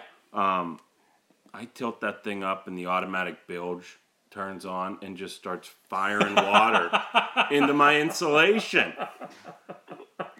I 1.55 1.67
tilt 1.67 2.01
that 2.01 2.25
thing 2.25 2.43
up, 2.43 2.67
and 2.67 2.77
the 2.77 2.87
automatic 2.87 3.47
bilge 3.47 4.01
turns 4.29 4.67
on 4.67 4.99
and 5.03 5.17
just 5.17 5.37
starts 5.37 5.71
firing 5.89 6.35
water 6.35 6.91
into 7.53 7.73
my 7.73 8.01
insulation. 8.01 8.93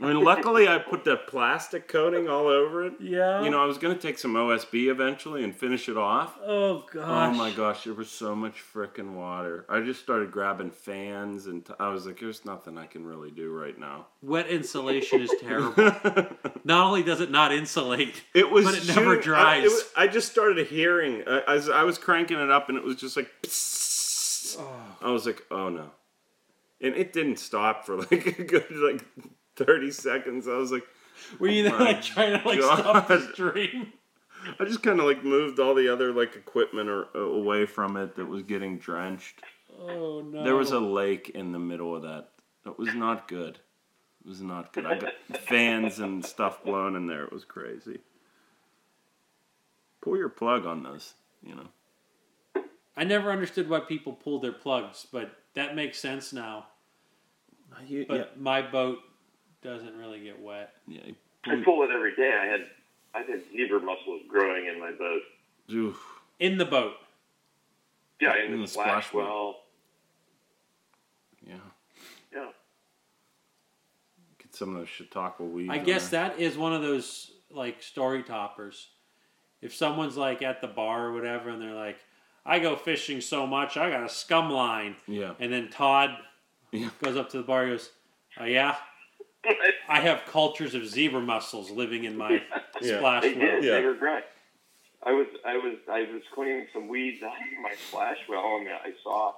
I 0.01 0.07
mean, 0.13 0.25
luckily 0.25 0.67
I 0.69 0.79
put 0.79 1.05
the 1.05 1.17
plastic 1.17 1.89
coating 1.89 2.29
all 2.29 2.47
over 2.49 2.85
it. 2.87 2.95
Yeah. 3.01 3.43
You 3.43 3.51
know, 3.51 3.63
I 3.63 3.67
was 3.67 3.79
gonna 3.79 3.95
take 3.95 4.19
some 4.19 4.35
OSB 4.35 4.89
eventually 4.91 5.45
and 5.45 5.55
finish 5.55 5.89
it 5.89 5.97
off. 5.97 6.37
Oh 6.45 6.85
gosh. 6.93 7.35
Oh 7.35 7.37
my 7.39 7.51
gosh, 7.53 7.85
there 7.85 7.95
was 7.95 8.11
so 8.11 8.35
much 8.35 8.55
freaking 8.75 9.15
water. 9.15 9.65
I 9.69 9.81
just 9.81 10.01
started 10.03 10.31
grabbing 10.31 10.71
fans, 10.71 11.47
and 11.47 11.65
t- 11.65 11.73
I 11.79 11.89
was 11.89 12.07
like, 12.07 12.19
"There's 12.21 12.45
nothing 12.45 12.77
I 12.79 12.87
can 12.87 13.05
really 13.07 13.31
do 13.31 13.53
right 13.53 13.79
now." 13.79 14.07
Wet 14.23 14.49
insulation 14.49 15.21
is 15.21 15.33
terrible. 15.41 15.75
not 16.65 16.87
only 16.87 17.03
does 17.03 17.21
it 17.21 17.31
not 17.31 17.53
insulate, 17.53 18.23
It 18.35 18.51
was, 18.51 18.65
but 18.65 18.75
it 18.75 18.87
never 18.89 19.21
dries. 19.21 19.45
I, 19.45 19.57
it 19.59 19.63
was- 19.65 19.93
I 19.97 20.07
just 20.09 20.31
started 20.31 20.67
hearing. 20.67 21.23
I, 21.27 21.41
I, 21.47 21.55
was, 21.55 21.69
I 21.69 21.83
was 21.85 21.99
cranking 21.99 22.39
it 22.39 22.51
up, 22.51 22.69
and 22.69 22.77
it 22.79 22.85
was 22.85 22.97
just 22.97 23.17
like. 23.17 23.31
Oh. 24.57 24.97
I 25.03 25.11
was 25.11 25.27
like, 25.27 25.43
"Oh 25.51 25.69
no," 25.69 25.91
and 26.81 26.95
it 26.95 27.13
didn't 27.13 27.39
stop 27.39 27.85
for 27.87 27.97
like 27.97 28.27
a 28.39 28.45
good 28.45 28.71
like 28.71 29.05
thirty 29.57 29.91
seconds. 29.91 30.49
I 30.49 30.57
was 30.57 30.73
like, 30.73 30.85
Were 31.39 31.49
you 31.49 31.67
oh 31.69 31.71
my 31.79 31.85
like 31.85 32.03
trying 32.03 32.41
to 32.41 32.49
like 32.49 32.61
stop 32.63 33.09
the 33.09 33.21
stream? 33.33 33.93
I 34.61 34.65
just 34.65 34.83
kind 34.83 35.01
of 35.01 35.07
like 35.07 35.25
moved 35.25 35.59
all 35.59 35.75
the 35.75 35.89
other 35.93 36.13
like 36.13 36.37
equipment 36.37 36.89
or, 36.91 37.07
uh, 37.15 37.19
away 37.21 37.65
from 37.67 37.97
it 37.97 38.15
that 38.17 38.27
was 38.27 38.43
getting 38.43 38.79
drenched. 38.79 39.41
Oh 39.81 40.21
no. 40.21 40.45
There 40.45 40.57
was 40.57 40.71
a 40.71 40.81
lake 40.81 41.31
in 41.31 41.53
the 41.53 41.59
middle 41.59 41.97
of 41.97 42.03
that. 42.03 42.29
That 42.65 42.79
was 42.79 42.95
not 42.95 43.27
good. 43.29 43.59
It 44.25 44.29
was 44.29 44.41
not 44.41 44.73
good. 44.73 44.87
I 44.87 44.99
got 44.99 45.13
fans 45.41 45.99
and 45.99 46.25
stuff 46.25 46.63
blown 46.65 46.97
in 46.97 47.07
there. 47.07 47.25
It 47.25 47.33
was 47.33 47.45
crazy. 47.45 48.01
Pull 50.01 50.17
your 50.19 50.29
plug 50.29 50.67
on 50.67 50.83
those, 50.83 51.15
you 51.43 51.55
know. 51.55 52.63
I 52.97 53.05
never 53.05 53.33
understood 53.33 53.69
why 53.69 53.81
people 53.81 54.13
pull 54.13 54.39
their 54.39 54.53
plugs, 54.53 55.07
but 55.11 55.35
that 55.55 55.75
makes 55.75 55.99
sense 55.99 56.33
now. 56.33 56.67
You- 57.87 58.07
But 58.09 58.15
yeah, 58.17 58.25
my 58.39 58.63
boat 58.63 58.99
doesn't 59.65 59.97
really 59.97 60.21
get 60.21 60.41
wet. 60.41 60.75
yeah. 60.87 61.01
you 61.07 61.15
I 61.47 61.55
pull- 61.57 61.65
pull 61.65 61.83
it 61.85 61.91
every 61.91 62.15
day. 62.15 62.39
I 62.41 62.47
had 62.47 62.61
I 63.15 63.19
had 63.21 63.41
zebra 63.53 63.81
mussels 63.81 64.23
growing 64.29 64.67
in 64.67 64.79
my 64.79 64.93
boat. 64.93 65.23
oof. 65.73 66.01
In 66.39 66.59
the 66.59 66.65
boat. 66.65 66.95
Yeah, 68.21 68.37
in, 68.37 68.47
In 68.47 68.53
the, 68.53 68.59
the 68.63 68.69
splash, 68.69 69.07
splash 69.09 69.15
well. 69.15 69.27
well. 69.27 69.57
Yeah. 71.47 71.55
Yeah. 72.35 72.47
Get 74.39 74.55
some 74.55 74.71
of 74.75 74.81
those 74.81 74.89
shiitake 74.89 75.41
weeds. 75.41 75.71
I 75.71 75.79
guess 75.79 76.09
there. 76.09 76.29
that 76.29 76.39
is 76.41 76.57
one 76.59 76.73
of 76.73 76.83
those 76.83 77.31
like 77.51 77.83
story 77.83 78.23
toppers. 78.23 78.89
If 79.63 79.75
someone's 79.75 80.17
like 80.17 80.43
at 80.43 80.61
the 80.61 80.67
bar 80.69 81.07
or 81.07 81.13
whatever 81.13 81.51
and 81.51 81.61
they're 81.63 81.73
like, 81.75 81.99
I 82.45 82.59
go 82.59 82.77
fishing 82.77 83.21
so 83.21 83.47
much, 83.47 83.77
I 83.77 83.89
got 83.91 84.03
a 84.05 84.09
scum 84.09 84.51
line. 84.51 84.97
Yeah. 85.07 85.35
And 85.39 85.53
then 85.53 85.71
Todd 85.71 86.11
Yeah. 86.73 86.91
goes 87.03 87.17
up 87.17 87.31
to 87.31 87.37
the 87.39 87.43
bar 87.45 87.63
and 87.63 87.73
goes, 87.73 87.91
Oh, 88.39 88.45
yeah? 88.45 88.75
I 89.89 90.01
have 90.01 90.23
cultures 90.27 90.75
of 90.75 90.87
zebra 90.87 91.21
mussels 91.21 91.71
living 91.71 92.05
in 92.05 92.17
my 92.17 92.43
Yeah. 92.81 92.99
splash 92.99 93.23
They 93.23 93.35
well. 93.35 93.41
did. 93.47 93.65
Yeah. 93.65 93.71
They 93.77 93.85
were 93.85 93.95
great. 93.95 94.25
I 95.03 95.13
was 95.13 95.27
I 95.45 95.57
was 95.57 95.75
I 95.91 96.01
was 96.01 96.23
cleaning 96.35 96.67
some 96.73 96.89
weeds 96.89 97.23
out 97.23 97.33
of 97.33 97.63
my 97.63 97.75
splash 97.89 98.19
well, 98.29 98.57
and 98.59 98.69
I 98.69 98.93
saw 99.03 99.35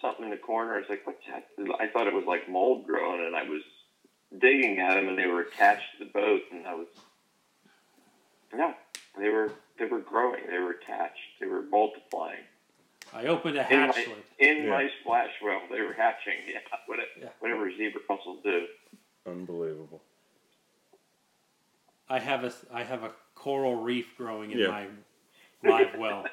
something 0.00 0.24
in 0.24 0.30
the 0.30 0.36
corner. 0.38 0.74
I 0.74 0.78
was 0.78 0.86
like, 0.88 1.06
"What's 1.06 1.20
that?" 1.26 1.48
I 1.78 1.86
thought 1.88 2.06
it 2.06 2.14
was 2.14 2.24
like 2.26 2.48
mold 2.48 2.86
growing, 2.86 3.24
and 3.26 3.36
I 3.36 3.42
was 3.42 3.62
digging 4.38 4.78
at 4.78 4.94
them, 4.94 5.08
and 5.08 5.18
they 5.18 5.26
were 5.26 5.42
attached 5.42 5.84
to 5.98 6.04
the 6.04 6.10
boat, 6.10 6.40
and 6.50 6.66
I 6.66 6.74
was 6.74 6.86
no, 8.54 8.74
they 9.18 9.28
were 9.28 9.52
they 9.78 9.84
were 9.84 10.00
growing. 10.00 10.40
They 10.50 10.58
were 10.58 10.72
attached. 10.72 11.20
They 11.40 11.46
were 11.46 11.62
multiplying 11.62 12.40
I 13.12 13.26
opened 13.26 13.56
a 13.58 13.70
in 13.72 13.88
my 13.88 14.06
in 14.38 14.64
Yeah. 14.64 14.70
my 14.70 14.90
splash 15.00 15.30
well. 15.42 15.60
They 15.70 15.80
were 15.82 15.92
hatching. 15.92 16.34
Yeah, 16.48 16.60
whatever, 16.86 17.08
Yeah. 17.20 17.28
whatever 17.40 17.70
zebra 17.76 18.00
mussels 18.08 18.40
do. 18.42 18.66
Unbelievable. 19.26 20.00
I 22.08 22.18
have 22.18 22.44
a 22.44 22.52
I 22.72 22.82
have 22.82 23.02
a 23.04 23.12
coral 23.34 23.76
reef 23.76 24.16
growing 24.16 24.50
in 24.52 24.58
Yeah. 24.58 24.68
my 24.68 24.86
live 25.62 25.94
well. 25.98 26.24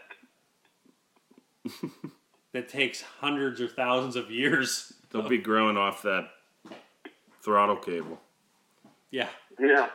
that 2.54 2.70
takes 2.70 3.02
hundreds 3.02 3.62
or 3.62 3.68
thousands 3.68 4.16
of 4.16 4.32
years. 4.32 4.94
They'll 5.12 5.28
be 5.30 5.38
growing 5.38 5.78
off 5.78 6.02
that 6.04 6.30
throttle 7.42 7.76
cable. 7.76 8.20
Yeah, 9.12 9.30
Yeah. 9.60 9.90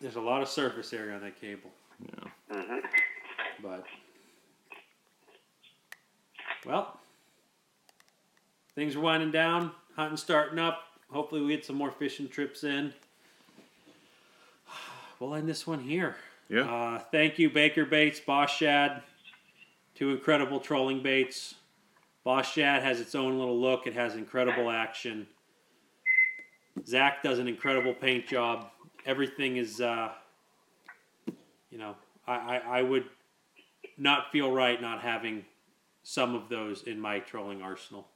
there's 0.00 0.16
a 0.16 0.20
lot 0.20 0.42
of 0.42 0.48
surface 0.48 0.92
area 0.92 1.14
on 1.14 1.20
that 1.22 1.40
cable, 1.40 1.70
Yeah. 2.00 2.56
Mm-hmm. 2.56 2.78
but 3.62 3.84
well, 6.66 6.98
things 8.74 8.96
are 8.96 9.00
winding 9.00 9.30
down, 9.30 9.70
hunting 9.94 10.16
starting 10.16 10.58
up. 10.58 10.82
Hopefully, 11.12 11.40
we 11.40 11.48
get 11.48 11.64
some 11.64 11.76
more 11.76 11.90
fishing 11.90 12.28
trips 12.28 12.64
in. 12.64 12.92
We'll 15.18 15.34
end 15.34 15.46
this 15.46 15.66
one 15.66 15.80
here. 15.80 16.16
Yeah. 16.48 16.62
Uh, 16.62 16.98
thank 17.12 17.38
you, 17.38 17.50
Baker 17.50 17.84
Baits, 17.84 18.18
Boss 18.20 18.50
Shad, 18.50 19.02
two 19.94 20.12
incredible 20.12 20.60
trolling 20.60 21.02
baits. 21.02 21.56
Boss 22.24 22.50
Shad 22.50 22.82
has 22.82 23.00
its 23.00 23.14
own 23.14 23.38
little 23.38 23.58
look. 23.60 23.86
It 23.86 23.92
has 23.92 24.14
incredible 24.14 24.70
action. 24.70 25.26
Zach 26.86 27.22
does 27.22 27.38
an 27.38 27.48
incredible 27.48 27.92
paint 27.92 28.26
job. 28.26 28.70
Everything 29.04 29.58
is, 29.58 29.80
uh, 29.80 30.12
you 31.70 31.78
know, 31.78 31.96
I, 32.26 32.34
I, 32.34 32.78
I 32.78 32.82
would 32.82 33.04
not 33.98 34.32
feel 34.32 34.50
right 34.50 34.80
not 34.80 35.02
having 35.02 35.44
some 36.02 36.34
of 36.34 36.48
those 36.48 36.84
in 36.84 36.98
my 36.98 37.18
trolling 37.18 37.60
arsenal. 37.60 38.06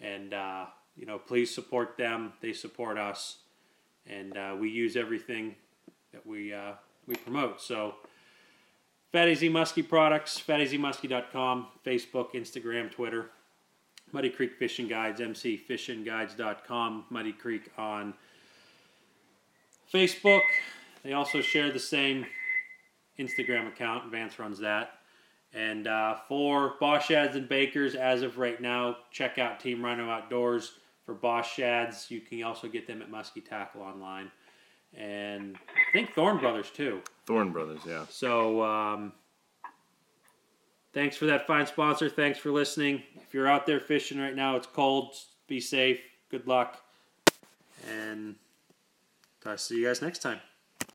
And, 0.00 0.32
uh, 0.32 0.66
you 0.96 1.06
know, 1.06 1.18
please 1.18 1.54
support 1.54 1.96
them. 1.96 2.32
They 2.40 2.52
support 2.52 2.98
us. 2.98 3.38
And 4.06 4.36
uh, 4.36 4.56
we 4.58 4.70
use 4.70 4.96
everything 4.96 5.54
that 6.12 6.26
we, 6.26 6.52
uh, 6.52 6.72
we 7.06 7.14
promote. 7.16 7.60
So, 7.60 7.94
Fat 9.12 9.28
AZ 9.28 9.40
Muskie 9.40 9.88
products, 9.88 10.40
FatAZMuskie.com, 10.40 11.66
Facebook, 11.84 12.32
Instagram, 12.34 12.90
Twitter. 12.92 13.30
Muddy 14.12 14.30
Creek 14.30 14.54
Fishing 14.58 14.88
Guides, 14.88 15.20
mcfishingguides.com, 15.20 17.04
Muddy 17.10 17.32
Creek 17.32 17.70
on 17.78 18.14
Facebook. 19.92 20.40
They 21.02 21.12
also 21.12 21.40
share 21.40 21.70
the 21.72 21.78
same 21.78 22.26
Instagram 23.18 23.68
account. 23.68 24.10
Vance 24.10 24.38
runs 24.38 24.58
that. 24.60 24.99
And 25.52 25.86
uh, 25.86 26.16
for 26.28 26.74
Boss 26.78 27.06
Shads 27.06 27.36
and 27.36 27.48
Bakers, 27.48 27.94
as 27.94 28.22
of 28.22 28.38
right 28.38 28.60
now, 28.60 28.96
check 29.10 29.38
out 29.38 29.58
Team 29.58 29.84
Rhino 29.84 30.08
Outdoors. 30.08 30.72
For 31.04 31.14
Boss 31.14 31.50
Shads, 31.50 32.10
you 32.10 32.20
can 32.20 32.42
also 32.44 32.68
get 32.68 32.86
them 32.86 33.02
at 33.02 33.10
Muskie 33.10 33.44
Tackle 33.44 33.82
online. 33.82 34.30
And 34.96 35.56
I 35.56 35.92
think 35.92 36.12
Thorne 36.14 36.38
Brothers 36.38 36.70
too. 36.70 37.02
Thorne 37.26 37.50
Brothers, 37.50 37.80
yeah. 37.86 38.04
So, 38.08 38.62
um, 38.62 39.12
thanks 40.92 41.16
for 41.16 41.26
that 41.26 41.46
fine 41.46 41.66
sponsor. 41.66 42.08
Thanks 42.08 42.38
for 42.38 42.50
listening. 42.50 43.02
If 43.16 43.34
you're 43.34 43.48
out 43.48 43.66
there 43.66 43.80
fishing 43.80 44.20
right 44.20 44.36
now, 44.36 44.56
it's 44.56 44.66
cold. 44.66 45.14
Be 45.48 45.58
safe. 45.60 46.00
Good 46.30 46.46
luck. 46.46 46.80
And 47.88 48.36
I'll 49.44 49.58
see 49.58 49.78
you 49.78 49.86
guys 49.86 50.02
next 50.02 50.20
time. 50.20 50.40